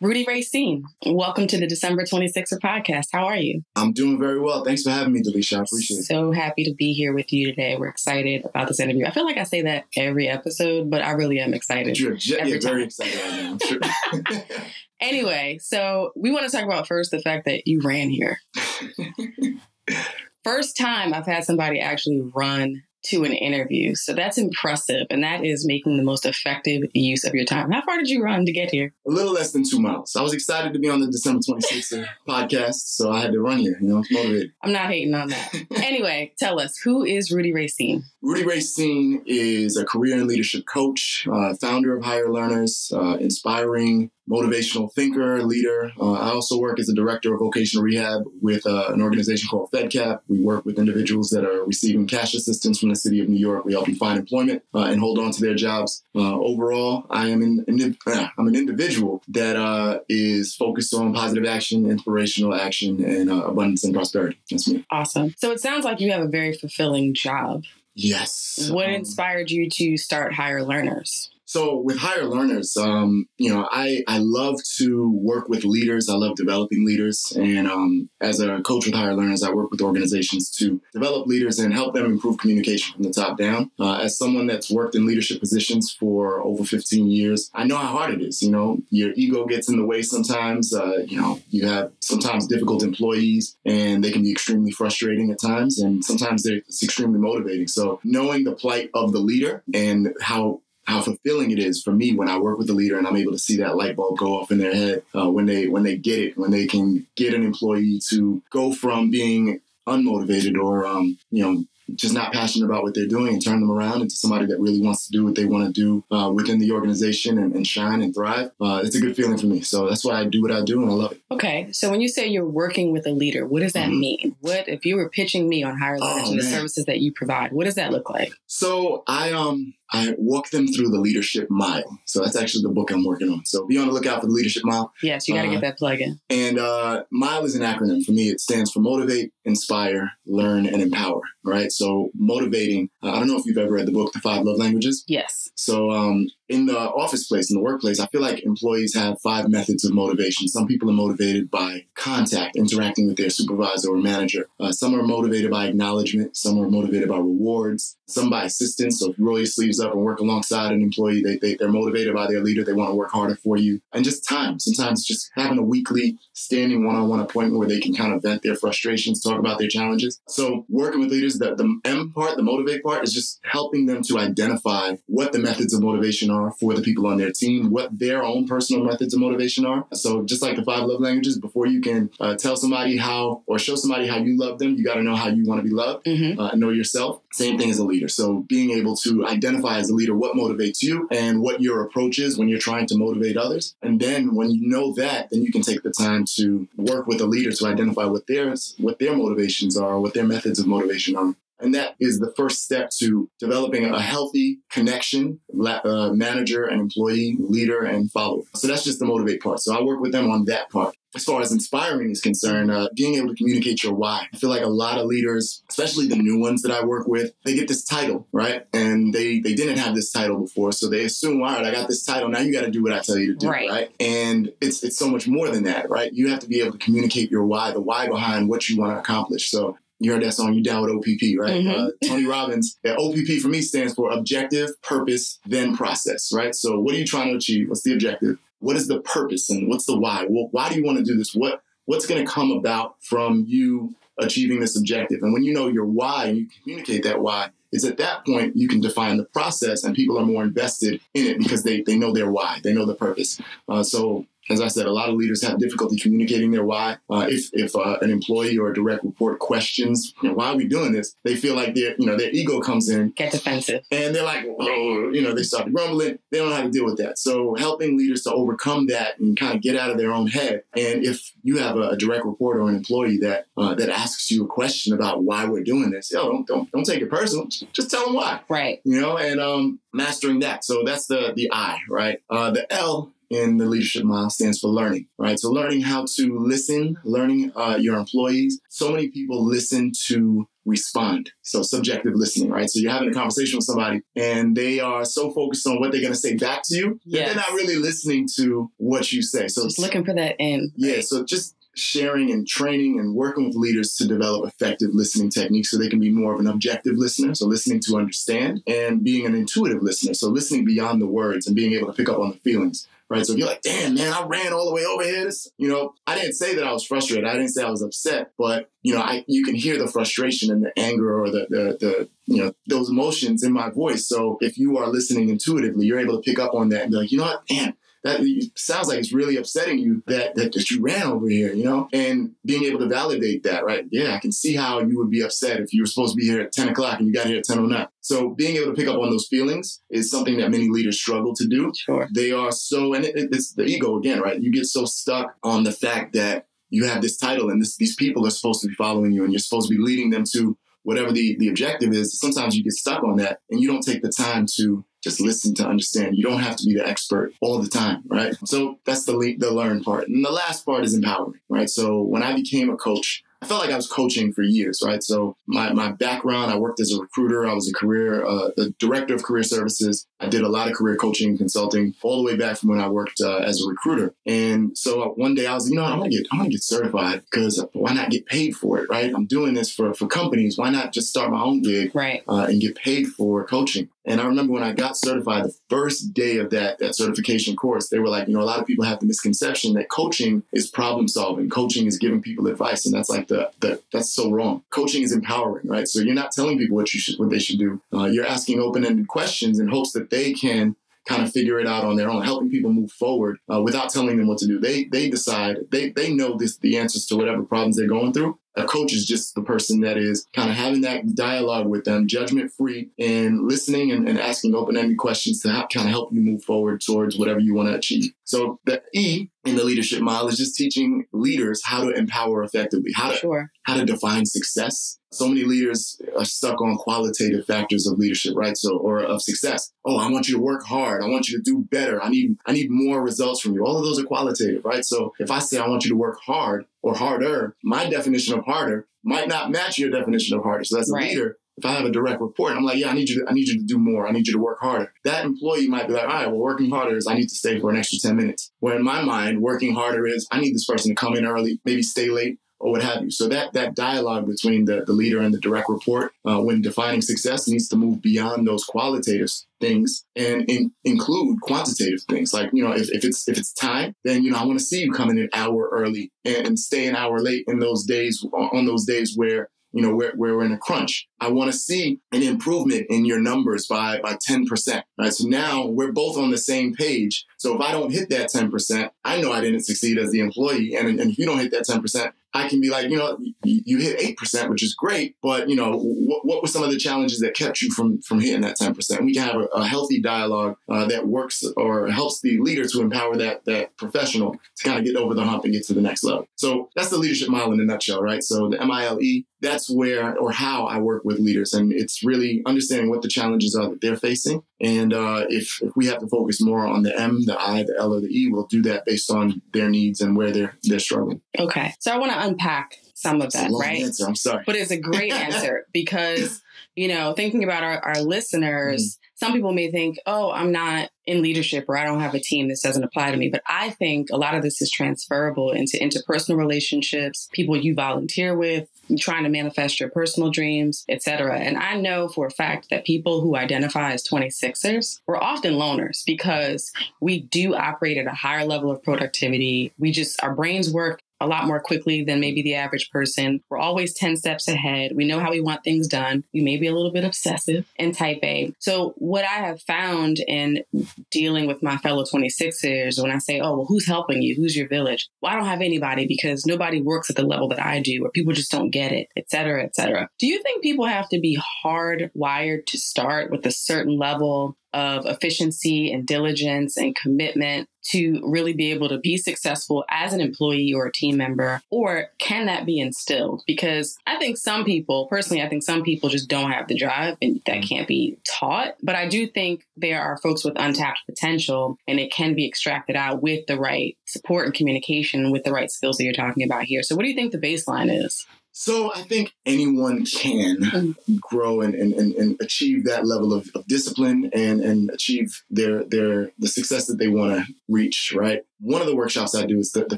Rudy 0.06 0.24
Racine, 0.24 0.86
welcome 1.04 1.48
to 1.48 1.58
the 1.58 1.66
December 1.66 2.04
26er 2.04 2.60
podcast. 2.60 3.08
How 3.12 3.26
are 3.26 3.38
you? 3.38 3.64
I'm 3.76 3.92
doing 3.92 4.20
very 4.20 4.40
well. 4.40 4.64
Thanks 4.64 4.84
for 4.84 4.92
having 4.92 5.14
me, 5.14 5.24
Delisha. 5.24 5.58
I 5.58 5.64
appreciate 5.64 5.98
it. 5.98 6.04
So 6.04 6.32
happy 6.32 6.64
to 6.66 6.76
be 6.76 6.94
here 6.94 7.12
with 7.12 7.34
you 7.34 7.48
today. 7.48 7.76
We're 7.76 7.88
excited 7.88 8.46
about 8.46 8.68
this 8.68 8.80
interview. 8.80 9.08
I 9.08 9.10
feel 9.10 9.26
like 9.26 9.38
I 9.38 9.46
say 9.46 9.64
that 9.64 9.86
every 9.98 10.30
episode, 10.30 10.92
but 10.92 11.02
I 11.02 11.14
really 11.14 11.40
am 11.40 11.56
excited. 11.56 11.98
You're, 11.98 12.18
you're 12.18 12.62
very 12.62 12.84
excited 12.84 13.20
right 13.20 13.42
now, 13.42 13.52
I'm 13.54 13.60
sure. 13.60 14.44
anyway, 15.02 15.58
so 15.60 16.12
we 16.16 16.30
want 16.30 16.48
to 16.48 16.56
talk 16.56 16.66
about 16.66 16.88
first 16.88 17.10
the 17.10 17.20
fact 17.20 17.46
that 17.46 17.64
you 17.66 17.82
ran 17.82 18.12
here. 18.12 18.38
First 20.44 20.78
time 20.78 21.16
I've 21.16 21.26
had 21.26 21.46
somebody 21.46 21.80
actually 21.80 22.22
run 22.22 22.84
to 23.06 23.24
an 23.24 23.34
interview. 23.34 23.96
So 23.96 24.14
that's 24.14 24.38
impressive. 24.38 25.08
And 25.10 25.24
that 25.24 25.46
is 25.46 25.66
making 25.66 25.98
the 25.98 26.04
most 26.04 26.26
effective 26.26 26.84
use 26.94 27.24
of 27.24 27.34
your 27.34 27.46
time. 27.46 27.72
How 27.72 27.82
far 27.84 27.98
did 27.98 28.10
you 28.10 28.24
run 28.24 28.46
to 28.46 28.52
get 28.52 28.72
here? 28.72 28.94
A 29.08 29.12
little 29.12 29.34
less 29.34 29.52
than 29.52 29.64
two 29.68 29.80
miles. 29.80 30.16
I 30.16 30.22
was 30.22 30.34
excited 30.34 30.74
to 30.74 30.80
be 30.80 30.90
on 30.90 31.02
the 31.02 31.08
December 31.08 31.42
26th 31.48 32.06
podcast. 32.28 32.76
So 32.96 33.12
I 33.12 33.22
had 33.22 33.32
to 33.34 33.40
run 33.40 33.60
here. 33.60 33.78
You 33.82 33.88
know, 33.88 34.04
motivated. 34.12 34.52
I'm 34.64 34.72
not 34.72 34.88
hating 34.88 35.14
on 35.14 35.30
that. 35.30 35.54
anyway, 35.76 36.34
tell 36.38 36.60
us 36.60 36.78
who 36.78 37.04
is 37.04 37.32
Rudy 37.32 37.54
Racine? 37.54 38.04
Rudy 38.22 38.44
Racine 38.44 39.22
is 39.26 39.78
a 39.78 39.86
career 39.86 40.18
and 40.18 40.28
leadership 40.28 40.66
coach, 40.66 41.28
uh, 41.32 41.54
founder 41.56 41.96
of 41.96 42.04
Higher 42.04 42.32
Learners, 42.32 42.92
uh, 42.94 43.18
inspiring 43.18 44.12
motivational 44.30 44.92
thinker, 44.94 45.44
leader. 45.44 45.92
Uh, 46.00 46.14
I 46.14 46.30
also 46.30 46.60
work 46.60 46.80
as 46.80 46.90
a 46.90 46.94
director 46.94 47.34
of 47.34 47.40
vocational 47.40 47.84
rehab 47.84 48.24
with 48.42 48.66
uh, 48.66 48.88
an 48.90 49.02
organization 49.02 49.48
called 49.50 49.70
FedCap. 49.72 50.22
We 50.28 50.42
work 50.42 50.66
with 50.66 50.80
individuals 50.80 51.30
that 51.30 51.46
are 51.46 51.64
receiving 51.66 52.08
cash 52.08 52.34
assistance 52.34 52.80
from 52.80 52.90
the 52.90 52.96
city 52.96 53.20
of 53.22 53.30
New 53.30 53.40
York. 53.40 53.66
We 53.66 53.74
help 53.74 53.86
them 53.86 53.96
find 53.96 54.18
employment 54.18 54.64
uh, 54.74 54.86
and 54.86 55.00
hold 55.00 55.20
on 55.20 55.32
to 55.32 55.42
their 55.42 55.56
jobs. 55.56 56.04
Uh, 56.16 56.36
overall, 56.40 57.06
I 57.10 57.28
am 57.30 57.42
an, 57.42 57.66
an 57.68 57.98
uh, 58.08 58.28
I'm 58.38 58.48
an 58.48 58.56
individual 58.56 59.22
that 59.30 59.56
uh, 59.56 60.00
is 60.10 60.56
focused 60.56 60.94
on 60.94 61.14
positive 61.14 61.46
action, 61.46 61.90
inspirational 61.90 62.56
action, 62.56 63.04
and 63.04 63.30
abundance 63.30 63.84
and 63.84 63.94
prosperity. 63.94 64.40
That's 64.50 64.68
me. 64.68 64.86
Awesome. 64.90 65.34
So 65.38 65.52
it 65.52 65.60
sounds 65.60 65.86
like 65.86 66.00
you 66.00 66.12
have 66.12 66.22
a 66.22 66.28
very 66.28 66.54
fulfilling 66.54 67.14
job. 67.14 67.64
Yes. 67.96 68.70
What 68.72 68.88
um, 68.88 68.96
inspired 68.96 69.50
you 69.52 69.70
to 69.70 69.98
start 69.98 70.34
Higher 70.34 70.64
Learners? 70.64 71.32
So 71.46 71.78
with 71.78 71.98
higher 71.98 72.26
learners, 72.26 72.76
um, 72.76 73.28
you 73.38 73.54
know, 73.54 73.68
I, 73.72 74.04
I 74.08 74.18
love 74.18 74.60
to 74.78 75.12
work 75.12 75.48
with 75.48 75.64
leaders. 75.64 76.10
I 76.10 76.16
love 76.16 76.36
developing 76.36 76.86
leaders. 76.86 77.34
And 77.36 77.68
um, 77.68 78.10
as 78.20 78.40
a 78.40 78.62
coach 78.62 78.86
with 78.86 78.96
higher 78.96 79.14
learners, 79.14 79.44
I 79.44 79.52
work 79.52 79.72
with 79.72 79.82
organizations 79.82 80.50
to 80.58 80.82
develop 80.94 81.28
leaders 81.28 81.60
and 81.60 81.74
help 81.74 81.94
them 81.94 82.06
improve 82.06 82.38
communication 82.38 82.94
from 82.94 83.04
the 83.04 83.12
top 83.12 83.38
down. 83.38 83.72
Uh, 83.80 83.98
as 83.98 84.18
someone 84.18 84.48
that's 84.48 84.72
worked 84.72 84.96
in 84.96 85.06
leadership 85.06 85.40
positions 85.40 85.92
for 85.92 86.42
over 86.42 86.64
15 86.64 87.10
years, 87.10 87.52
I 87.54 87.64
know 87.64 87.78
how 87.78 87.88
hard 87.88 88.14
it 88.14 88.22
is. 88.22 88.42
You 88.42 88.52
know, 88.52 88.80
your 88.90 89.12
ego 89.16 89.46
gets 89.46 89.70
in 89.70 89.78
the 89.78 89.86
way 89.86 90.02
sometimes. 90.02 90.74
Uh, 90.74 91.04
you 91.06 91.22
know, 91.22 91.40
you 91.50 91.68
have 91.68 91.92
sometimes 92.00 92.48
difficult 92.48 92.84
employees 92.84 93.56
and 93.66 94.04
they 94.04 94.12
can 94.12 94.24
be 94.24 94.32
extremely 94.32 94.72
frustrating 94.72 95.32
at 95.32 95.40
times. 95.40 95.80
And 95.80 96.04
sometimes 96.04 96.46
it's 96.46 96.84
extremely 96.84 97.20
motivating. 97.20 97.68
So 97.68 98.00
knowing 98.04 98.44
the 98.44 98.54
plight 98.54 98.90
of 98.94 99.12
the 99.12 99.20
leader 99.20 99.64
and 99.74 100.14
how 100.22 100.62
how 100.86 101.02
fulfilling 101.02 101.52
it 101.52 101.60
is 101.60 101.82
for 101.82 101.92
me 101.92 102.14
when 102.14 102.30
I 102.30 102.38
work 102.38 102.58
with 102.58 102.70
a 102.70 102.74
leader 102.74 102.98
and 102.98 103.08
I'm 103.08 103.16
able 103.16 103.32
to 103.32 103.40
see 103.40 103.58
that 103.58 103.76
light 103.76 103.96
bulb 103.96 104.18
go 104.18 104.40
off 104.40 104.52
in 104.52 104.60
their 104.60 104.74
head 104.74 105.04
uh, 105.16 105.30
when 105.30 105.46
they 105.46 105.68
when 105.68 105.84
they 105.84 105.98
get 105.98 106.20
it 106.20 106.38
when 106.38 106.52
they 106.52 106.68
can 106.68 107.08
get 107.16 107.34
an 107.34 107.44
employee 107.44 108.00
to 108.10 108.42
go 108.52 108.72
from 108.72 109.10
being 109.10 109.62
unmotivated 109.88 110.58
or 110.58 110.86
um, 110.86 111.18
you 111.32 111.44
know 111.44 111.66
just 111.94 112.14
not 112.14 112.34
passionate 112.34 112.66
about 112.66 112.84
what 112.84 112.96
they're 112.96 113.08
doing 113.08 113.34
and 113.34 113.44
turn 113.44 113.60
them 113.60 113.70
around 113.70 114.02
into 114.02 114.16
somebody 114.16 114.46
that 114.48 114.60
really 114.60 114.82
wants 114.82 115.06
to 115.06 115.12
do 115.12 115.24
what 115.24 115.36
they 115.36 115.46
want 115.46 115.68
to 115.68 115.72
do 115.72 116.04
uh, 116.16 116.32
within 116.32 116.60
the 116.60 116.72
organization 116.72 117.38
and, 117.38 117.54
and 117.54 117.68
shine 117.68 118.02
and 118.02 118.14
thrive. 118.14 118.50
Uh, 118.60 118.82
it's 118.84 118.96
a 118.96 119.02
good 119.02 119.16
feeling 119.16 119.38
for 119.38 119.46
me. 119.46 119.62
So 119.62 119.88
that's 119.88 120.04
why 120.04 120.20
I 120.20 120.26
do 120.26 120.42
what 120.42 120.52
I 120.52 120.62
do 120.64 120.82
and 120.82 120.90
I 120.90 120.94
love 120.94 121.12
it. 121.12 121.22
Okay. 121.30 121.72
So 121.72 121.92
when 121.92 122.02
you 122.02 122.08
say 122.08 122.28
you're 122.28 122.48
working 122.48 122.92
with 122.92 123.06
a 123.06 123.12
leader, 123.12 123.46
what 123.46 123.62
does 123.62 123.74
that 123.74 123.90
mm-hmm. 123.90 124.00
mean? 124.00 124.36
What 124.42 124.68
if 124.68 124.86
you 124.86 124.96
were 124.96 125.10
pitching 125.10 125.48
me 125.48 125.64
on 125.64 125.78
higher 125.78 126.00
learning 126.00 126.24
oh, 126.26 126.32
and 126.32 126.40
the 126.40 126.44
services 126.44 126.86
that 126.86 127.00
you 127.00 127.12
provide, 127.12 127.52
what 127.52 127.66
does 127.66 127.76
that 127.76 127.92
look 127.92 128.10
like? 128.10 128.32
So 128.48 129.04
I 129.08 129.32
um 129.32 129.74
I 129.92 130.16
walk 130.18 130.50
them 130.50 130.68
through 130.68 130.90
the 130.90 131.00
leadership 131.00 131.50
mile. 131.50 132.00
So 132.06 132.22
that's 132.22 132.36
actually 132.36 132.64
the 132.64 132.70
book 132.70 132.92
I'm 132.92 133.06
working 133.06 133.30
on. 133.30 133.46
So 133.46 133.66
be 133.66 133.78
on 133.78 133.88
the 133.88 133.94
lookout 133.94 134.22
for 134.22 134.28
the 134.28 134.34
leadership 134.34 134.64
mile. 134.66 134.92
Yes, 135.04 135.28
you 135.28 135.36
got 135.36 135.44
to 135.44 135.48
uh, 135.50 135.52
get 135.52 135.62
that 135.62 135.78
plug 135.78 136.02
in. 136.02 136.20
And 136.30 136.60
uh, 136.60 137.04
mile 137.12 137.46
is 137.46 137.56
an 137.56 137.62
acronym 137.62 138.04
for 138.04 138.12
me. 138.12 138.30
It 138.30 138.42
stands 138.42 138.72
for 138.72 138.80
motivate, 138.80 139.32
inspire, 139.44 140.12
learn, 140.26 140.66
and 140.66 140.82
empower. 140.82 141.22
Right. 141.44 141.72
So 141.72 142.10
motivating. 142.16 142.90
Uh, 143.04 143.12
I 143.12 143.20
don't 143.20 143.28
know 143.28 143.38
if 143.38 143.46
you've 143.46 143.58
ever 143.58 143.72
read 143.72 143.86
the 143.86 143.92
book, 143.92 144.14
The 144.14 144.20
Five 144.20 144.44
Love 144.44 144.58
Languages. 144.58 145.04
Yes. 145.08 145.50
So 145.56 145.92
um, 145.92 146.28
in 146.48 146.66
the 146.66 146.78
office 146.78 147.28
place, 147.28 147.50
in 147.50 147.58
the 147.58 147.64
workplace, 147.64 148.00
I 148.00 148.08
feel 148.08 148.22
like 148.22 148.44
employees 148.44 148.96
have 148.96 149.20
five 149.22 149.50
methods 149.50 149.84
of 149.84 149.94
motivation. 149.94 150.48
Some 150.48 150.68
people 150.68 150.90
are 150.90 150.94
motivated 150.94 151.50
by 151.50 151.86
contact, 151.96 152.56
interacting 152.56 153.08
with 153.08 153.18
their 153.18 153.30
supervisor 153.30 153.90
or 153.90 153.98
manager. 153.98 154.48
Uh, 154.60 154.72
some 154.72 154.94
are 154.94 155.04
motivated 155.04 155.50
by 155.50 155.68
acknowledgement. 155.68 156.38
Some 156.38 156.60
are 156.60 156.70
motivated 156.70 157.10
by 157.10 157.18
rewards. 157.18 157.98
Some 158.08 158.30
by 158.30 158.44
assistance. 158.44 159.00
So 159.00 159.12
if 159.12 159.18
you 159.18 159.26
roll 159.26 159.40
your 159.40 159.48
sleeves 159.48 159.80
up 159.80 159.94
and 159.94 160.02
work 160.02 160.20
alongside 160.20 160.72
an 160.72 160.82
employee, 160.82 161.24
they, 161.24 161.38
they, 161.38 161.56
they're 161.56 161.70
motivated 161.70 162.14
by 162.14 162.28
their 162.28 162.42
leader. 162.42 162.64
They 162.64 162.74
want 162.74 162.92
to 162.92 162.96
work 162.96 163.12
harder 163.12 163.36
for 163.36 163.58
you. 163.58 163.82
And 163.94 164.06
just 164.06 164.28
time. 164.28 164.60
Sometimes 164.60 165.04
just 165.04 165.32
having 165.36 165.58
a 165.58 165.64
weekly 165.64 166.18
standing 166.34 166.86
one-on-one 166.86 167.20
appointment 167.20 167.58
where 167.58 167.68
they 167.68 167.80
can 167.80 167.96
kind 167.96 168.14
of 168.14 168.22
vent 168.22 168.44
their 168.44 168.56
frustrations, 168.56 169.22
talk 169.22 169.40
about 169.40 169.58
their 169.58 169.68
challenges. 169.68 170.22
So 170.28 170.66
working 170.70 171.00
with 171.00 171.10
leaders, 171.10 171.40
the, 171.40 171.56
the 171.56 171.80
M 171.86 172.12
part, 172.14 172.36
the 172.36 172.44
motivate 172.44 172.84
part 172.84 173.04
is 173.04 173.14
just 173.14 173.40
helping 173.44 173.88
them 173.88 174.04
to 174.04 174.20
identify 174.20 174.98
what 175.08 175.32
the 175.32 175.40
methods 175.40 175.74
of 175.74 175.82
motivation 175.82 176.30
are 176.30 176.35
for 176.52 176.74
the 176.74 176.82
people 176.82 177.08
on 177.08 177.18
their 177.18 177.32
team, 177.32 177.72
what 177.72 177.98
their 177.98 178.24
own 178.24 178.48
personal 178.48 178.84
methods 178.84 179.14
of 179.14 179.20
motivation 179.20 179.66
are. 179.66 179.86
So 179.94 180.24
just 180.24 180.42
like 180.42 180.56
the 180.56 180.64
five 180.64 180.84
love 180.84 181.02
languages, 181.02 181.40
before 181.40 181.68
you 181.68 181.82
can 181.82 182.10
uh, 182.20 182.36
tell 182.36 182.56
somebody 182.56 182.98
how 182.98 183.44
or 183.48 183.60
show 183.60 183.76
somebody 183.76 184.08
how 184.08 184.18
you 184.18 184.38
love 184.38 184.60
them, 184.60 184.76
you 184.76 184.84
got 184.84 184.96
to 184.96 185.04
know 185.04 185.16
how 185.16 185.30
you 185.30 185.46
want 185.46 185.60
to 185.60 185.68
be 185.68 185.74
loved 185.74 186.06
mm-hmm. 186.06 186.40
uh, 186.40 186.52
know 186.56 186.70
yourself. 186.70 187.22
Same 187.34 187.58
thing 187.58 187.70
as 187.70 187.80
a 187.80 187.86
leader. 187.86 188.08
So 188.08 188.46
being 188.48 188.72
able 188.72 188.96
to 188.98 189.26
identify 189.26 189.78
as 189.78 189.90
a 189.90 189.94
leader 189.94 190.16
what 190.16 190.36
motivates 190.36 190.82
you 190.82 191.08
and 191.12 191.42
what 191.42 191.62
your 191.62 191.84
approach 191.84 192.20
is 192.20 192.38
when 192.38 192.48
you're 192.48 192.60
trying 192.60 192.86
to 192.88 192.98
motivate 192.98 193.38
others. 193.38 193.76
And 193.82 194.00
then 194.00 194.36
when 194.36 194.52
you 194.52 194.68
know 194.68 194.94
that, 194.94 195.30
then 195.30 195.42
you 195.44 195.52
can 195.52 195.62
take 195.62 195.84
the 195.84 195.92
time 195.92 196.26
to 196.36 196.68
work 196.78 197.08
with 197.08 197.22
a 197.22 197.26
leader 197.26 197.52
to 197.52 197.68
identify 197.68 198.06
what 198.06 198.28
their 198.28 198.54
what 198.78 199.00
their 199.00 199.16
motivations 199.16 199.78
are, 199.78 200.00
what 200.00 200.14
their 200.14 200.26
methods 200.26 200.60
of 200.60 200.68
motivation 200.68 201.16
are. 201.16 201.36
And 201.60 201.74
that 201.74 201.96
is 202.00 202.20
the 202.20 202.34
first 202.36 202.64
step 202.64 202.90
to 203.00 203.30
developing 203.40 203.86
a 203.86 204.02
healthy 204.02 204.60
connection, 204.70 205.40
uh, 205.66 206.12
manager 206.12 206.66
and 206.66 206.82
employee, 206.82 207.38
leader 207.40 207.84
and 207.84 208.12
follower. 208.12 208.44
So 208.56 208.68
that's 208.68 208.84
just 208.84 209.00
the 209.00 209.06
motivate 209.06 209.42
part. 209.42 209.60
So 209.62 209.76
I 209.76 209.82
work 209.82 210.02
with 210.02 210.12
them 210.12 210.30
on 210.30 210.46
that 210.46 210.70
part. 210.70 210.96
As 211.16 211.24
far 211.24 211.42
as 211.42 211.54
inspiring 211.54 212.12
is 212.12 212.20
concerned, 212.20 212.70
uh, 212.70 212.90
being 212.94 213.16
able 213.16 213.30
to 213.30 213.36
communicate 213.36 213.82
your 213.84 213.94
why. 213.94 214.28
I 214.34 214.38
feel 214.38 214.50
like 214.50 214.64
a 214.64 214.68
lot 214.68 214.98
of 214.98 215.06
leaders, 215.06 215.64
especially 215.70 216.08
the 216.08 216.18
new 216.18 216.38
ones 216.38 216.62
that 216.64 216.74
I 216.74 216.84
work 216.84 217.08
with, 217.08 217.32
they 217.46 217.56
get 217.56 217.70
this 217.70 217.86
title, 217.86 218.28
right? 218.34 218.66
And 218.74 219.14
they 219.14 219.40
they 219.40 219.54
didn't 219.54 219.78
have 219.78 219.96
this 219.96 220.12
title 220.12 220.42
before, 220.42 220.74
so 220.74 220.90
they 220.90 221.06
assume, 221.06 221.42
all 221.42 221.54
right, 221.54 221.64
I 221.64 221.72
got 221.72 221.88
this 221.88 222.04
title. 222.04 222.28
Now 222.28 222.40
you 222.40 222.52
got 222.52 222.66
to 222.66 222.70
do 222.70 222.84
what 222.84 222.92
I 222.92 223.00
tell 223.00 223.18
you 223.18 223.28
to 223.28 223.40
do, 223.40 223.50
right. 223.50 223.70
right? 223.70 223.92
And 224.02 224.52
it's 224.60 224.84
it's 224.84 224.98
so 224.98 225.08
much 225.08 225.26
more 225.26 225.50
than 225.50 225.64
that, 225.64 225.90
right? 225.90 226.12
You 226.12 226.28
have 226.32 226.40
to 226.40 226.50
be 226.50 226.60
able 226.60 226.74
to 226.74 226.80
communicate 226.80 227.32
your 227.32 227.46
why, 227.46 227.72
the 227.72 227.80
why 227.80 228.10
behind 228.10 228.50
what 228.50 228.68
you 228.68 228.78
want 228.78 228.94
to 228.94 229.00
accomplish. 229.00 229.50
So 229.50 229.78
you 230.00 230.12
heard 230.12 230.24
that 230.24 230.34
song, 230.34 230.54
You 230.54 230.64
Down 230.64 230.82
with 230.82 230.92
OPP, 230.92 231.38
right? 231.38 231.64
Mhm. 231.64 231.88
Uh, 231.88 231.92
Tony 232.06 232.26
Robbins. 232.26 232.78
That 232.84 232.98
OPP 232.98 233.40
for 233.40 233.48
me 233.48 233.62
stands 233.62 233.94
for 233.94 234.12
objective, 234.12 234.70
purpose, 234.82 235.40
then 235.46 235.76
process, 235.76 236.32
right? 236.34 236.54
So 236.54 236.80
what 236.80 236.94
are 236.96 236.98
you 236.98 237.06
trying 237.06 237.30
to 237.30 237.38
achieve? 237.38 237.70
What's 237.70 237.82
the 237.84 237.94
objective? 237.94 238.38
What 238.60 238.76
is 238.76 238.88
the 238.88 239.00
purpose 239.02 239.50
and 239.50 239.68
what's 239.70 239.86
the 239.86 239.98
why? 239.98 240.26
Well, 240.30 240.48
why 240.52 240.70
do 240.70 240.76
you 240.76 240.84
want 240.84 240.98
to 240.98 241.04
do 241.04 241.16
this? 241.18 241.34
What 241.34 241.62
What's 241.88 242.08
going 242.08 242.26
to 242.26 242.32
come 242.32 242.50
about 242.52 242.96
from 243.02 243.46
you 243.48 243.94
achieving 244.18 244.60
this 244.60 244.76
objective? 244.76 245.20
And 245.22 245.34
when 245.34 245.44
you 245.44 245.54
know 245.54 245.68
your 245.68 245.86
why 245.86 246.26
and 246.26 246.38
you 246.40 246.48
communicate 246.64 247.04
that 247.04 247.22
why, 247.22 247.50
it's 247.72 247.86
at 247.86 247.98
that 247.98 248.26
point 248.26 248.56
you 248.56 248.68
can 248.68 248.80
define 248.82 249.18
the 249.18 249.24
process 249.26 249.84
and 249.84 249.96
people 249.96 250.18
are 250.18 250.26
more 250.26 250.44
invested 250.44 251.00
in 251.14 251.28
it 251.28 251.38
because 251.38 251.62
they, 251.64 251.82
they 251.82 251.96
know 251.96 252.12
their 252.12 252.32
why, 252.32 252.60
they 252.64 252.74
know 252.74 252.86
the 252.86 252.96
purpose. 252.96 253.40
Uh, 253.70 253.84
so 253.84 254.26
as 254.50 254.62
I 254.62 254.68
said, 254.68 254.86
a 254.86 254.92
lot 254.92 255.10
of 255.10 255.16
leaders 255.16 255.44
have 255.44 255.60
difficulty 255.60 255.98
communicating 255.98 256.52
their 256.52 256.64
why. 256.64 256.98
Uh, 257.10 257.26
if 257.30 257.50
if 257.54 257.76
uh, 257.76 257.98
an 258.02 258.10
employee 258.12 258.58
or 258.58 258.70
a 258.70 258.74
direct 258.74 259.04
report 259.04 259.40
questions, 259.40 260.14
you 260.22 260.30
know, 260.30 260.36
why 260.36 260.48
are 260.50 260.56
we 260.56 260.66
doing 260.68 260.92
this? 260.92 261.16
They 261.24 261.36
feel 261.36 261.56
like 261.56 261.76
their 261.76 261.96
you 261.98 262.06
know 262.06 262.16
their 262.18 262.30
ego 262.32 262.60
comes 262.60 262.90
in 262.90 263.12
Get 263.12 263.32
defensive. 263.32 263.84
and 263.92 264.14
they're 264.16 264.24
like, 264.24 264.46
oh, 264.60 265.10
you 265.12 265.22
know, 265.22 265.34
they 265.34 265.44
start 265.44 265.72
grumbling. 265.74 266.20
They 266.32 266.38
don't 266.40 266.50
know 266.50 266.56
how 266.56 266.64
to 266.64 266.70
deal 266.70 266.86
with 266.86 266.98
that. 266.98 267.18
So 267.18 267.56
helping 267.56 267.98
leaders 267.98 268.24
to 268.24 268.34
overcome 268.34 268.88
that 268.88 269.20
and 269.20 269.38
kind 269.38 269.56
of 269.56 269.62
get 269.62 269.76
out 269.78 269.90
of 269.90 269.98
their 269.98 270.14
own 270.14 270.28
head. 270.28 270.64
And 270.76 271.04
if 271.04 271.32
you 271.44 271.58
have 271.58 271.76
a, 271.78 271.90
a 271.90 271.98
direct 271.98 272.26
report 272.26 272.58
or 272.58 272.70
an 272.70 272.76
employee 272.76 273.18
that 273.20 273.48
uh, 273.58 273.74
that 273.76 273.90
asks 273.90 274.30
you 274.32 274.44
a 274.44 274.48
question 274.48 274.94
about 274.94 275.24
why 275.24 275.46
we're 275.46 275.64
doing 275.64 275.92
this, 275.92 276.12
yo, 276.12 276.24
don't 276.30 276.48
don't, 276.48 276.72
don't 276.72 276.86
take 276.86 277.02
it 277.02 277.10
personal. 277.10 277.48
Just 277.74 277.90
tell 277.90 278.06
them 278.06 278.14
why 278.16 278.42
Right. 278.50 278.82
you 278.84 279.00
know, 279.02 279.18
and 279.18 279.40
um, 279.40 279.80
mastering 279.94 280.40
that. 280.40 280.64
So 280.64 280.84
that's 280.86 281.08
the 281.08 281.34
the 281.36 281.50
I, 281.52 281.80
right? 281.90 282.22
Uh, 282.30 282.52
the 282.52 282.72
L 282.72 283.12
in 283.30 283.58
the 283.58 283.66
leadership 283.66 284.04
mile 284.04 284.30
stands 284.30 284.60
for 284.60 284.70
learning, 284.70 285.08
right? 285.18 285.40
So 285.40 285.50
learning 285.52 285.82
how 285.82 286.06
to 286.16 286.40
listen, 286.40 286.98
learning 287.04 287.52
uh, 287.56 287.78
your 287.80 287.98
employees. 287.98 288.60
So 288.70 288.92
many 288.92 289.10
people 289.10 289.44
listen 289.46 289.92
to 290.08 290.48
respond. 290.66 291.32
So 291.44 291.62
subjective 291.62 292.14
listening, 292.16 292.50
right? 292.50 292.70
So 292.70 292.80
you're 292.80 292.92
having 292.92 293.10
a 293.10 293.14
conversation 293.14 293.58
with 293.58 293.66
somebody 293.66 294.02
and 294.16 294.56
they 294.56 294.80
are 294.80 295.06
so 295.06 295.32
focused 295.32 295.68
on 295.68 295.80
what 295.80 295.92
they're 295.92 296.02
going 296.02 296.14
to 296.14 296.20
say 296.20 296.36
back 296.36 296.64
to 296.66 296.76
you 296.76 297.00
that 297.06 297.26
they're 297.26 297.36
not 297.36 297.52
really 297.52 297.76
listening 297.76 298.28
to 298.38 298.72
what 298.78 299.12
you 299.12 299.22
say. 299.22 299.48
So 299.48 299.64
Just 299.66 299.80
looking 299.80 300.04
for 300.04 300.16
that 300.16 300.36
in. 300.40 300.72
yeah, 300.76 301.02
so 301.02 301.24
just 301.24 301.56
sharing 301.76 302.32
and 302.32 302.48
training 302.48 303.00
and 303.00 303.14
working 303.14 303.46
with 303.46 303.56
leaders 303.56 303.96
to 303.98 304.08
develop 304.08 304.48
effective 304.48 304.90
listening 304.94 305.30
techniques 305.30 305.70
so 305.70 305.78
they 305.78 305.90
can 305.90 306.00
be 306.00 306.10
more 306.10 306.34
of 306.34 306.40
an 306.40 306.48
objective 306.48 306.96
listener, 306.96 307.36
so 307.36 307.46
listening 307.46 307.82
to 307.82 307.98
understand, 307.98 308.64
and 308.66 309.04
being 309.04 309.26
an 309.26 309.36
intuitive 309.36 309.84
listener, 309.84 310.14
so 310.14 310.30
listening 310.30 310.66
beyond 310.66 311.02
the 311.02 311.06
words 311.06 311.48
and 311.48 311.56
being 311.56 311.74
able 311.74 311.88
to 311.88 311.94
pick 311.94 312.08
up 312.10 312.18
on 312.18 312.32
the 312.32 312.38
feelings. 312.38 312.88
Right. 313.08 313.24
So 313.24 313.34
if 313.34 313.40
you're 313.40 313.48
like, 313.48 313.62
damn, 313.62 313.94
man, 313.94 314.12
I 314.12 314.26
ran 314.26 314.52
all 314.52 314.68
the 314.68 314.74
way 314.74 314.84
over 314.84 315.04
here. 315.04 315.26
This, 315.26 315.48
you 315.58 315.68
know, 315.68 315.94
I 316.08 316.16
didn't 316.16 316.34
say 316.34 316.56
that 316.56 316.66
I 316.66 316.74
was 316.74 316.84
frustrated. 316.84 317.26
I 317.26 317.34
didn't 317.34 317.50
say 317.50 317.64
I 317.64 317.70
was 317.70 317.84
upset, 317.84 318.32
but 318.36 318.72
you 318.82 318.96
know, 318.96 319.02
I 319.02 319.24
you 319.28 319.44
can 319.44 319.54
hear 319.54 319.78
the 319.78 319.88
frustration 319.88 320.52
and 320.52 320.64
the 320.64 320.72
anger 320.78 321.22
or 321.22 321.30
the 321.30 321.46
the, 321.48 321.78
the 321.80 322.10
you 322.26 322.44
know 322.44 322.54
those 322.68 322.90
emotions 322.90 323.44
in 323.44 323.54
my 323.54 323.70
voice. 323.70 324.08
So 324.08 324.40
if 324.42 324.58
you 324.58 324.78
are 324.80 324.88
listening 324.88 325.30
intuitively, 325.30 325.86
you're 325.86 326.00
able 326.00 326.20
to 326.20 326.28
pick 326.28 326.40
up 326.40 326.56
on 326.56 326.70
that 326.70 326.84
and 326.84 326.92
be 326.92 326.98
like, 326.98 327.12
you 327.12 327.20
know 327.20 327.26
what, 327.26 327.46
damn, 327.48 327.76
that 328.06 328.52
sounds 328.56 328.88
like 328.88 329.00
it's 329.00 329.12
really 329.12 329.36
upsetting 329.36 329.80
you 329.80 330.04
that, 330.06 330.36
that 330.36 330.54
that 330.54 330.70
you 330.70 330.80
ran 330.80 331.08
over 331.08 331.28
here, 331.28 331.52
you 331.54 331.64
know, 331.64 331.90
and 331.92 332.36
being 332.46 332.64
able 332.64 332.78
to 332.80 332.88
validate 332.88 333.42
that, 333.44 333.66
right? 333.66 333.86
Yeah, 333.90 334.14
I 334.14 334.20
can 334.20 334.32
see 334.32 334.56
how 334.56 334.80
you 334.80 335.00
would 335.00 335.10
be 335.10 335.22
upset 335.22 335.60
if 335.60 335.74
you 335.74 335.82
were 335.82 335.88
supposed 335.88 336.14
to 336.14 336.18
be 336.18 336.28
here 336.28 336.40
at 336.40 336.52
10 336.52 336.70
o'clock 336.70 337.00
and 337.00 337.08
you 337.08 337.14
got 337.14 337.26
here 337.26 337.40
at 337.40 337.46
10.09. 337.46 337.88
So 338.02 338.30
being 338.30 338.58
able 338.58 338.68
to 338.68 338.74
pick 338.74 338.88
up 338.88 339.00
on 339.00 339.10
those 339.10 339.28
feelings 339.28 339.82
is 339.90 340.12
something 340.12 340.38
that 340.38 340.52
many 340.52 340.70
leaders 340.70 341.02
struggle 341.02 341.34
to 341.34 341.48
do. 341.48 341.72
Sure. 341.76 342.08
They 342.14 342.32
are 342.32 342.52
so, 342.52 342.94
and 342.94 343.06
it, 343.06 343.16
it's 343.16 343.54
the 343.54 343.66
ego 343.66 343.98
again, 343.98 344.22
right? 344.22 344.40
You 344.40 344.52
get 344.52 344.66
so 344.66 344.86
stuck 344.86 345.36
on 345.42 345.64
the 345.64 345.72
fact 345.72 346.14
that 346.14 346.46
you 346.70 346.86
have 346.86 347.02
this 347.02 347.18
title 347.18 347.50
and 347.50 347.60
this, 347.60 347.76
these 347.76 347.96
people 347.96 348.28
are 348.28 348.32
supposed 348.32 348.62
to 348.62 348.68
be 348.68 348.76
following 348.76 349.14
you 349.14 349.24
and 349.24 349.34
you're 349.34 349.40
supposed 349.40 349.68
to 349.70 349.76
be 349.76 349.82
leading 349.82 350.12
them 350.12 350.26
to 350.34 350.56
whatever 350.84 351.12
the, 351.12 351.36
the 351.40 351.50
objective 351.50 351.92
is. 351.92 352.20
Sometimes 352.20 352.56
you 352.56 352.64
get 352.64 352.74
stuck 352.74 353.04
on 353.04 353.18
that 353.18 353.40
and 353.50 353.60
you 353.60 353.68
don't 353.68 353.82
take 353.82 354.04
the 354.04 354.12
time 354.12 354.46
to 354.58 354.86
just 355.06 355.22
listen 355.22 355.54
to 355.56 355.68
understand. 355.68 356.18
You 356.18 356.24
don't 356.24 356.40
have 356.40 356.56
to 356.58 356.66
be 356.66 356.74
the 356.74 356.86
expert 356.88 357.32
all 357.40 357.60
the 357.60 357.70
time, 357.70 358.02
right? 358.08 358.34
So 358.46 358.80
that's 358.86 359.06
the 359.06 359.16
le- 359.16 359.38
the 359.38 359.52
learn 359.52 359.84
part. 359.84 360.08
And 360.10 360.26
the 360.26 360.32
last 360.32 360.66
part 360.66 360.84
is 360.84 360.96
empowering, 360.96 361.40
right? 361.48 361.70
So 361.70 362.02
when 362.02 362.24
I 362.24 362.36
became 362.36 362.72
a 362.72 362.76
coach, 362.76 363.24
I 363.42 363.46
felt 363.48 363.62
like 363.62 363.70
I 363.70 363.76
was 363.76 363.86
coaching 363.88 364.34
for 364.34 364.42
years, 364.42 364.82
right? 364.84 365.04
So 365.04 365.36
my, 365.46 365.72
my 365.74 365.92
background, 365.92 366.52
I 366.52 366.58
worked 366.58 366.80
as 366.80 366.92
a 366.92 367.00
recruiter. 367.00 367.46
I 367.46 367.54
was 367.54 367.70
a 367.70 367.74
career, 367.74 368.26
uh, 368.26 368.50
the 368.58 368.74
director 368.80 369.14
of 369.14 369.22
career 369.22 369.44
services. 369.44 370.08
I 370.20 370.28
did 370.28 370.42
a 370.42 370.50
lot 370.50 370.68
of 370.68 370.74
career 370.74 370.96
coaching 370.96 371.30
and 371.30 371.38
consulting 371.38 371.94
all 372.02 372.18
the 372.18 372.24
way 372.24 372.36
back 372.38 372.58
from 372.58 372.70
when 372.70 372.80
I 372.80 372.90
worked 372.90 373.22
uh, 373.22 373.38
as 373.38 373.62
a 373.62 373.70
recruiter. 373.70 374.16
And 374.26 374.76
so 374.76 375.10
one 375.18 375.36
day 375.36 375.46
I 375.46 375.54
was, 375.54 375.70
you 375.70 375.76
know, 375.76 375.84
I 375.84 375.96
want 375.96 376.12
to 376.12 376.18
get, 376.18 376.26
I 376.32 376.38
want 376.38 376.48
to 376.48 376.52
get 376.58 376.64
certified 376.64 377.22
because 377.30 377.64
why 377.74 377.94
not 377.94 378.10
get 378.10 378.26
paid 378.26 378.56
for 378.56 378.80
it, 378.80 378.90
right? 378.90 379.14
I'm 379.14 379.28
doing 379.28 379.54
this 379.54 379.72
for, 379.72 379.94
for 379.94 380.08
companies. 380.08 380.58
Why 380.58 380.72
not 380.72 380.92
just 380.92 381.10
start 381.10 381.30
my 381.30 381.44
own 381.44 381.62
gig 381.62 381.94
Right. 381.94 382.24
uh, 382.28 382.48
and 382.50 382.60
get 382.60 382.76
paid 382.76 383.10
for 383.10 383.46
coaching. 383.46 383.90
And 384.06 384.22
I 384.22 384.26
remember 384.26 384.54
when 384.54 384.64
I 384.64 384.72
got 384.72 384.98
certified, 384.98 385.46
the 385.46 385.56
first 385.70 386.14
day 386.14 386.38
of 386.38 386.52
that 386.52 386.80
that 386.80 386.96
certification 386.96 387.56
course, 387.56 387.90
they 387.90 388.00
were 388.00 388.08
like, 388.08 388.28
you 388.28 388.34
know, 388.34 388.42
a 388.42 388.44
lot 388.44 388.60
of 388.60 388.68
people 388.68 388.86
have 388.86 389.00
the 389.00 389.06
misconception 389.06 389.74
that 389.74 389.90
coaching 389.90 390.44
is 390.52 390.70
problem 390.70 391.08
solving, 391.08 391.50
coaching 391.50 391.88
is 391.88 391.98
giving 391.98 392.22
people 392.22 392.48
advice, 392.48 392.86
and 392.86 392.94
that's 392.94 393.10
like 393.10 393.28
the, 393.28 393.52
the 393.60 393.82
that's 393.92 394.12
so 394.12 394.32
wrong. 394.32 394.64
Coaching 394.70 395.04
is 395.04 395.12
empowering, 395.12 395.68
right? 395.68 395.88
So 395.88 396.00
you're 396.00 396.14
not 396.14 396.32
telling 396.32 396.58
people 396.58 396.76
what 396.76 396.94
you 396.94 397.00
should 397.00 397.18
what 397.20 397.30
they 397.30 397.40
should 397.40 397.60
do. 397.60 397.82
Uh, 397.94 398.06
you're 398.06 398.28
asking 398.28 398.60
open 398.60 398.86
ended 398.86 399.08
questions 399.08 399.60
in 399.60 399.68
hopes 399.68 399.92
that 399.94 400.10
they 400.10 400.34
can 400.34 400.76
kind 401.08 401.24
of 401.24 401.32
figure 401.32 401.60
it 401.60 401.68
out 401.68 401.84
on 401.84 401.96
their 401.96 402.10
own, 402.10 402.24
helping 402.24 402.50
people 402.50 402.74
move 402.74 402.92
forward 402.92 403.38
uh, 403.54 403.62
without 403.62 403.90
telling 403.90 404.18
them 404.18 404.28
what 404.28 404.40
to 404.40 404.48
do. 404.48 404.60
They 404.60 404.86
they 404.86 405.10
decide 405.10 405.58
they 405.72 405.90
they 405.90 406.14
know 406.14 406.38
this 406.38 406.58
the 406.58 406.78
answers 406.78 407.06
to 407.08 407.16
whatever 407.16 407.44
problems 407.44 407.78
they're 407.78 407.88
going 407.88 408.14
through. 408.14 408.38
A 408.58 408.64
coach 408.66 408.94
is 408.94 409.06
just 409.06 409.36
the 409.36 409.42
person 409.42 409.82
that 409.82 409.98
is 409.98 410.28
kind 410.34 410.50
of 410.50 410.56
having 410.56 410.82
that 410.82 411.16
dialogue 411.16 411.68
with 411.68 411.84
them, 411.84 412.08
judgment 412.08 412.52
free, 412.58 412.90
and 412.98 413.48
listening 413.48 413.92
and, 413.92 414.08
and 414.08 414.20
asking 414.20 414.56
open 414.56 414.78
ended 414.78 414.98
questions 414.98 415.42
to 415.42 415.50
ha- 415.50 415.68
kind 415.74 415.88
of 415.88 415.92
help 415.92 416.14
you 416.14 416.22
move 416.22 416.44
forward 416.44 416.82
towards 416.82 417.18
whatever 417.18 417.40
you 417.40 417.54
want 417.54 417.70
to 417.70 417.76
achieve. 417.76 418.12
So 418.24 418.60
the 418.66 418.82
E 418.94 419.28
in 419.46 419.56
the 419.56 419.64
leadership 419.64 420.02
model 420.02 420.28
is 420.30 420.38
just 420.38 420.56
teaching 420.56 421.06
leaders 421.12 421.62
how 421.66 421.84
to 421.84 421.92
empower 421.92 422.44
effectively, 422.44 422.92
how 422.96 423.10
to 423.12 423.18
Sure. 423.18 423.52
how 423.64 423.76
to 423.76 423.86
define 423.86 424.26
success. 424.26 425.00
So 425.16 425.28
many 425.28 425.44
leaders 425.44 426.00
are 426.18 426.26
stuck 426.26 426.62
on 426.62 426.76
qualitative 426.76 427.46
factors 427.46 427.88
of 427.88 427.98
leadership, 427.98 428.34
right? 428.36 428.58
So, 428.58 428.78
or 428.78 429.00
of 429.04 429.22
success. 429.22 429.72
Oh, 429.86 429.98
I 429.98 430.10
want 430.10 430.28
you 430.28 430.36
to 430.36 430.42
work 430.42 430.64
hard. 430.66 431.04
I 431.04 431.08
want 431.08 431.30
you 431.30 431.38
to 431.38 431.44
do 431.44 431.66
better. 431.72 432.02
I 432.04 432.10
need, 432.10 432.38
I 432.46 432.52
need 432.52 432.70
more 432.70 433.02
results 433.02 433.42
from 433.42 433.54
you. 433.54 433.66
All 433.66 433.78
of 433.78 433.84
those 433.84 434.00
are 434.00 434.04
qualitative, 434.06 434.64
right? 434.66 434.84
So 434.84 435.14
if 435.20 435.32
I 435.32 435.40
say 435.40 435.58
I 435.58 435.68
want 435.68 435.86
you 435.86 435.90
to 435.90 435.98
work 435.98 436.20
hard 436.26 436.66
or 436.82 436.96
harder, 436.96 437.56
my 437.64 437.90
definition 437.90 438.38
of 438.38 438.46
harder 438.46 438.88
might 439.04 439.28
not 439.28 439.52
match 439.52 439.78
your 439.78 439.90
definition 439.90 440.38
of 440.38 440.44
harder. 440.44 440.64
So 440.64 440.80
as 440.80 440.90
a 440.90 440.94
Right. 440.94 441.10
leader, 441.10 441.38
if 441.58 441.64
I 441.66 441.72
have 441.72 441.86
a 441.86 441.92
direct 441.92 442.20
report, 442.20 442.58
I'm 442.58 442.64
like, 442.66 442.78
yeah, 442.78 442.90
I 442.90 442.94
need 442.94 443.08
you 443.08 443.24
to, 443.24 443.30
I 443.30 443.34
need 443.34 443.48
you 443.48 443.58
to 443.60 443.64
do 443.64 443.78
more. 443.78 444.08
I 444.08 444.12
need 444.12 444.28
you 444.28 444.34
to 444.34 444.40
work 444.40 444.60
harder. 444.60 444.92
That 445.06 445.24
employee 445.24 445.68
might 445.70 445.88
be 445.88 445.94
like, 445.94 446.04
all 446.04 446.10
right, 446.10 446.28
well, 446.28 446.38
working 446.38 446.70
harder 446.70 446.98
is 446.98 447.08
I 447.08 447.14
need 447.16 447.28
to 447.30 447.36
stay 447.36 447.60
for 447.60 447.70
an 447.70 447.78
extra 447.78 447.98
10 448.00 448.18
minutes. 448.18 448.52
Where 448.60 448.76
in 448.76 448.84
my 448.84 449.02
mind, 449.02 449.42
working 449.42 449.74
harder 449.74 450.06
is 450.06 450.28
I 450.32 450.40
need 450.42 450.54
this 450.54 450.66
person 450.66 450.92
to 450.92 450.96
come 450.96 451.16
in 451.16 451.26
early, 451.26 451.62
maybe 451.64 451.82
stay 451.82 452.10
late 452.10 452.40
or 452.60 452.72
what 452.72 452.84
have 452.84 453.04
you. 453.04 453.12
So 453.12 453.28
that 453.30 453.54
that 453.54 453.76
dialogue 453.76 454.28
between 454.28 454.66
the, 454.66 454.84
the 454.86 454.94
leader 454.94 455.22
and 455.22 455.34
the 455.34 455.40
direct 455.40 455.70
report 455.70 456.14
uh, 456.26 456.42
when 456.42 456.62
defining 456.62 457.02
success 457.02 457.48
needs 457.48 457.68
to 457.70 457.76
move 457.76 458.02
beyond 458.02 458.48
those 458.48 458.64
qualitative 458.64 459.30
things 459.60 460.06
and 460.16 460.50
in, 460.50 460.72
include 460.84 461.42
quantitative 461.42 462.02
things. 462.10 462.34
Like 462.34 462.50
you 462.54 462.64
know, 462.64 462.74
if, 462.74 462.90
if 462.92 463.04
it's 463.04 463.28
if 463.28 463.38
it's 463.38 463.54
time, 463.54 463.96
then 464.04 464.24
you 464.24 464.32
know 464.32 464.38
I 464.38 464.46
want 464.46 464.60
to 464.60 464.66
see 464.66 464.82
you 464.82 464.92
coming 464.92 465.20
an 465.20 465.30
hour 465.34 465.70
early 465.72 466.12
and, 466.24 466.48
and 466.48 466.60
stay 466.60 466.88
an 466.88 466.96
hour 466.96 467.20
late 467.20 467.46
in 467.48 467.60
those 467.60 467.86
days 467.86 468.26
on 468.34 468.66
those 468.66 468.86
days 468.86 469.14
where 469.16 469.50
you 469.76 469.82
know, 469.82 469.94
where, 469.94 470.14
where 470.16 470.38
we're 470.38 470.46
in 470.46 470.54
a 470.54 470.58
crunch. 470.58 471.06
I 471.20 471.28
want 471.28 471.52
to 471.52 471.58
see 471.58 472.00
an 472.14 472.24
improvement 472.24 472.86
in 472.90 473.04
your 473.04 473.20
numbers 473.20 473.68
by, 473.68 474.00
by 474.00 474.14
10%. 474.14 474.84
Right. 474.98 475.14
So 475.14 475.28
now 475.28 475.68
we're 475.68 475.92
both 475.92 476.18
on 476.18 476.32
the 476.32 476.38
same 476.38 476.74
page. 476.74 477.26
So 477.38 477.54
if 477.56 477.62
I 477.62 477.74
don't 477.74 477.92
hit 477.92 478.10
that 478.10 478.30
10%, 478.32 478.90
I 479.04 479.20
know 479.20 479.34
I 479.34 479.42
didn't 479.42 479.66
succeed 479.66 479.98
as 479.98 480.12
the 480.12 480.22
employee. 480.22 480.76
And, 480.76 480.88
and 480.98 481.12
if 481.12 481.18
you 481.18 481.26
don't 481.26 481.40
hit 481.40 481.52
that 481.52 481.66
10%, 481.68 482.14
I 482.36 482.50
can 482.50 482.60
be 482.60 482.70
like, 482.70 482.90
you 482.90 482.98
know, 482.98 483.18
you, 483.44 483.78
hit 483.78 484.18
8%, 484.18 484.50
which 484.50 484.64
is 484.64 484.76
great. 484.76 485.16
But, 485.22 485.50
you 485.50 485.56
know, 485.56 485.78
what, 485.78 486.26
what 486.26 486.42
were 486.42 486.48
some 486.48 486.64
of 486.64 486.70
the 486.70 486.78
challenges 486.78 487.20
that 487.20 487.34
kept 487.34 487.62
you 487.62 487.72
from, 487.72 488.02
from 488.02 488.20
hitting 488.20 488.42
that 488.42 488.58
10%? 488.58 489.06
We 489.06 489.14
can 489.14 489.24
have 489.24 489.36
a, 489.36 489.46
a 489.46 489.66
healthy 489.66 490.02
dialogue 490.02 490.58
uh, 490.70 490.86
that 490.86 491.08
works 491.08 491.44
or 491.56 491.88
helps 491.88 492.22
the 492.22 492.40
leader 492.40 492.68
to 492.68 492.82
empower 492.82 493.16
that, 493.18 493.46
that 493.46 493.78
professional 493.78 494.36
to 494.58 494.64
kind 494.64 494.78
of 494.78 494.86
get 494.86 494.96
over 494.96 495.14
the 495.14 495.24
hump 495.24 495.46
and 495.46 495.54
get 495.54 495.66
to 495.68 495.74
the 495.74 495.82
next 495.82 496.04
level. 496.04 496.28
So 496.36 496.70
that's 496.76 496.90
the 496.90 496.98
leadership 496.98 497.30
model 497.30 497.54
in 497.54 497.62
a 497.62 497.66
nutshell, 497.66 498.02
right? 498.02 498.22
So 498.22 498.50
the 498.50 498.64
MILE, 498.64 499.00
that's 499.42 499.70
where 499.70 500.18
or 500.18 500.32
how 500.32 500.66
I 500.66 500.80
work 500.80 501.04
with 501.06 501.20
leaders. 501.20 501.54
And 501.54 501.72
it's 501.72 502.04
really 502.04 502.42
understanding 502.46 502.90
what 502.90 503.02
the 503.02 503.08
challenges 503.08 503.56
are 503.56 503.70
that 503.70 503.82
they're 503.82 503.96
facing. 503.96 504.44
And 504.62 504.94
uh, 504.94 505.26
if, 505.30 505.62
if 505.62 505.76
we 505.76 505.86
have 505.88 506.00
to 506.00 506.08
focus 506.08 506.42
more 506.42 506.66
on 506.66 506.84
the 506.84 507.00
M, 507.00 507.26
the 507.26 507.40
I, 507.40 507.64
the 507.64 507.76
L, 507.78 507.94
or 507.94 508.02
the 508.02 508.08
E, 508.08 508.30
we'll 508.30 508.48
do 508.48 508.62
that 508.64 508.86
based 508.86 509.12
on 509.12 509.42
their 509.54 509.70
needs 509.70 510.02
and 510.02 510.18
where 510.18 510.32
they're 510.32 510.58
they're 510.64 510.80
struggling. 510.80 511.22
Okay. 511.38 511.74
So 511.80 511.92
I 511.92 511.98
want 511.98 512.12
to 512.12 512.18
unpack 512.26 512.78
some 512.96 513.22
of 513.22 513.28
It's 513.28 513.36
that, 513.36 513.52
right? 513.52 513.84
answer. 513.84 514.06
I'm 514.08 514.16
sorry. 514.16 514.44
But 514.46 514.56
it's 514.56 514.72
a 514.72 514.80
great 514.80 515.12
answer 515.28 515.66
because, 515.74 516.42
you 516.76 516.88
know, 516.88 517.14
thinking 517.14 517.44
about 517.44 517.64
our, 517.64 517.80
our 517.80 518.02
listeners, 518.02 518.82
mm-hmm. 518.82 519.26
some 519.26 519.34
people 519.34 519.54
may 519.54 519.70
think, 519.70 519.98
oh, 520.06 520.32
I'm 520.32 520.52
not 520.52 520.90
in 521.06 521.22
leadership 521.22 521.66
or 521.68 521.78
I 521.78 521.86
don't 521.86 522.00
have 522.00 522.16
a 522.16 522.20
team. 522.20 522.48
This 522.48 522.62
doesn't 522.62 522.84
apply 522.84 523.12
to 523.12 523.18
me. 523.18 523.30
But 523.30 523.44
I 523.48 523.70
think 523.72 524.10
a 524.12 524.18
lot 524.18 524.34
of 524.34 524.42
this 524.42 524.62
is 524.62 524.72
transferable 524.72 525.52
into 525.52 525.78
interpersonal 525.78 526.38
relationships, 526.38 527.30
people 527.32 527.58
you 527.58 527.76
volunteer 527.76 528.36
with, 528.36 528.68
trying 528.98 529.24
to 529.24 529.30
manifest 529.30 529.80
your 529.80 529.90
personal 529.90 530.32
dreams, 530.32 530.86
etc. 530.90 531.38
And 531.38 531.58
I 531.58 531.76
know 531.76 532.08
for 532.08 532.28
a 532.28 532.32
fact 532.32 532.68
that 532.70 532.86
people 532.86 533.22
who 533.22 533.36
identify 533.36 533.92
as 533.92 534.04
26ers 534.08 535.02
were 535.06 535.22
often 535.22 535.56
loners 535.56 536.04
because 536.06 536.72
we 537.00 537.20
do 537.20 537.56
operate 537.56 537.98
at 537.98 538.08
a 538.08 538.16
higher 538.16 538.46
level 538.46 538.72
of 538.72 538.82
productivity. 538.84 539.74
We 539.78 539.92
just, 539.92 540.22
our 540.24 540.34
brains 540.34 540.72
work 540.72 541.02
a 541.20 541.28
lot 541.28 541.48
more 541.48 541.60
quickly 541.60 542.04
than 542.04 542.20
maybe 542.20 542.42
the 542.42 542.56
average 542.56 542.90
person. 542.92 543.42
We're 543.50 543.58
always 543.58 543.94
10 543.94 544.18
steps 544.18 544.48
ahead. 544.48 544.92
We 544.96 545.06
know 545.06 545.20
how 545.20 545.32
we 545.32 545.42
want 545.42 545.64
things 545.64 545.88
done. 545.88 546.24
We 546.34 546.42
may 546.42 546.58
be 546.58 546.68
a 546.68 546.74
little 546.74 546.92
bit 546.92 547.04
obsessive 547.04 547.66
and 547.80 547.94
type 547.94 548.20
A. 548.24 548.54
So, 548.60 548.94
what 548.98 549.24
I 549.24 549.40
have 549.40 549.62
found 549.62 550.18
in 550.28 550.64
dealing 551.12 551.48
with 551.48 551.64
my 551.64 551.78
fellow 551.78 552.04
26ers, 552.04 553.02
when 553.02 553.12
I 553.12 553.20
say, 553.20 553.40
oh, 553.40 553.58
well, 553.58 553.66
who's 553.68 553.88
helping 553.88 554.22
you? 554.22 554.36
Who's 554.36 554.56
your 554.56 554.68
village? 554.68 555.10
Well, 555.22 555.32
I 555.32 555.36
don't 555.36 555.46
have 555.46 555.62
anybody 555.62 556.08
because 556.08 556.46
nobody 556.46 556.82
works 556.82 557.10
at 557.10 557.16
the 557.16 557.26
level 557.26 557.48
that 557.50 557.64
I 557.64 557.82
do, 557.82 558.04
or 558.04 558.12
people 558.12 558.34
just 558.34 558.52
don't 558.52 558.70
get 558.70 558.92
it, 558.92 559.08
et 559.16 559.30
cetera, 559.30 559.64
et 559.64 559.76
cetera. 559.76 560.10
Do 560.20 560.28
you 560.28 560.42
think 560.42 560.62
people 560.62 560.86
have 560.86 561.10
to 561.10 561.20
be 561.20 561.40
hardwired 561.66 562.66
to 562.68 562.78
start 562.78 563.32
with 563.32 563.46
a 563.46 563.52
certain 563.52 563.98
level 563.98 564.58
of 564.74 565.06
efficiency 565.06 565.92
and 565.92 566.06
diligence 566.06 566.76
and 566.76 566.96
commitment 566.96 567.70
to 567.92 568.22
really 568.24 568.54
be 568.54 568.72
able 568.72 568.90
to 568.90 568.98
be 568.98 569.18
successful 569.18 569.86
as 569.90 570.14
an 570.14 570.22
employee 570.22 570.74
or 570.74 570.88
a 570.88 570.92
team 570.92 571.18
member? 571.18 571.62
Or 571.70 572.10
can 572.20 572.46
that 572.48 572.66
be 572.66 572.80
instilled? 572.80 573.44
Because 573.48 573.98
I 574.08 574.18
think 574.18 574.38
some 574.38 574.66
people, 574.66 575.08
personally, 575.08 575.44
I 575.44 575.50
think 575.50 575.64
some 575.64 575.84
people 575.84 576.10
just 576.10 576.30
don't 576.30 576.52
have 576.52 576.68
the 576.68 576.78
drive 576.78 577.18
and 577.22 577.42
that 577.46 577.58
mm. 577.58 577.70
can't 577.70 577.88
be 577.88 578.18
taught. 578.28 578.76
But 578.82 578.96
I 578.96 579.08
do 579.08 579.28
think 579.28 579.66
there 579.78 580.02
are 580.02 580.18
folks 580.18 580.44
with 580.44 580.56
untapped 580.58 581.02
potential 581.06 581.78
and 581.88 582.00
it 582.00 582.12
can 582.12 582.34
be 582.34 582.48
extracted 582.48 582.96
out 582.96 583.22
with 583.22 583.46
the 583.48 583.58
right 583.58 583.98
support 584.06 584.46
and 584.46 584.54
communication 584.54 585.32
with 585.32 585.44
the 585.44 585.52
right 585.52 585.72
skills 585.72 585.98
that 585.98 586.04
you're 586.04 586.14
talking 586.14 586.44
about 586.44 586.64
here. 586.64 586.84
So, 586.84 586.96
what 586.96 587.04
do 587.04 587.10
you 587.10 587.16
think 587.16 587.32
the 587.32 587.38
baseline 587.38 588.06
is? 588.06 588.26
So 588.58 588.90
I 588.96 589.02
think 589.02 589.34
anyone 589.46 590.06
can 590.06 590.96
grow 591.20 591.60
and, 591.60 591.76
and, 591.76 591.94
and, 591.94 592.38
achieve 592.40 592.86
that 592.86 593.06
level 593.06 593.34
of, 593.34 593.50
of 593.54 593.68
discipline 593.68 594.30
and, 594.34 594.62
and 594.62 594.90
achieve 594.92 595.44
their 595.50 595.84
their 595.84 596.32
the 596.40 596.48
success 596.48 596.88
that 596.88 596.98
they 596.98 597.10
want 597.10 597.34
to 597.36 597.54
reach, 597.68 598.14
right? 598.16 598.44
One 598.60 598.82
of 598.82 598.88
the 598.88 598.96
workshops 598.96 599.36
I 599.36 599.46
do 599.46 599.60
is 599.60 599.72
the, 599.72 599.86
the 599.86 599.98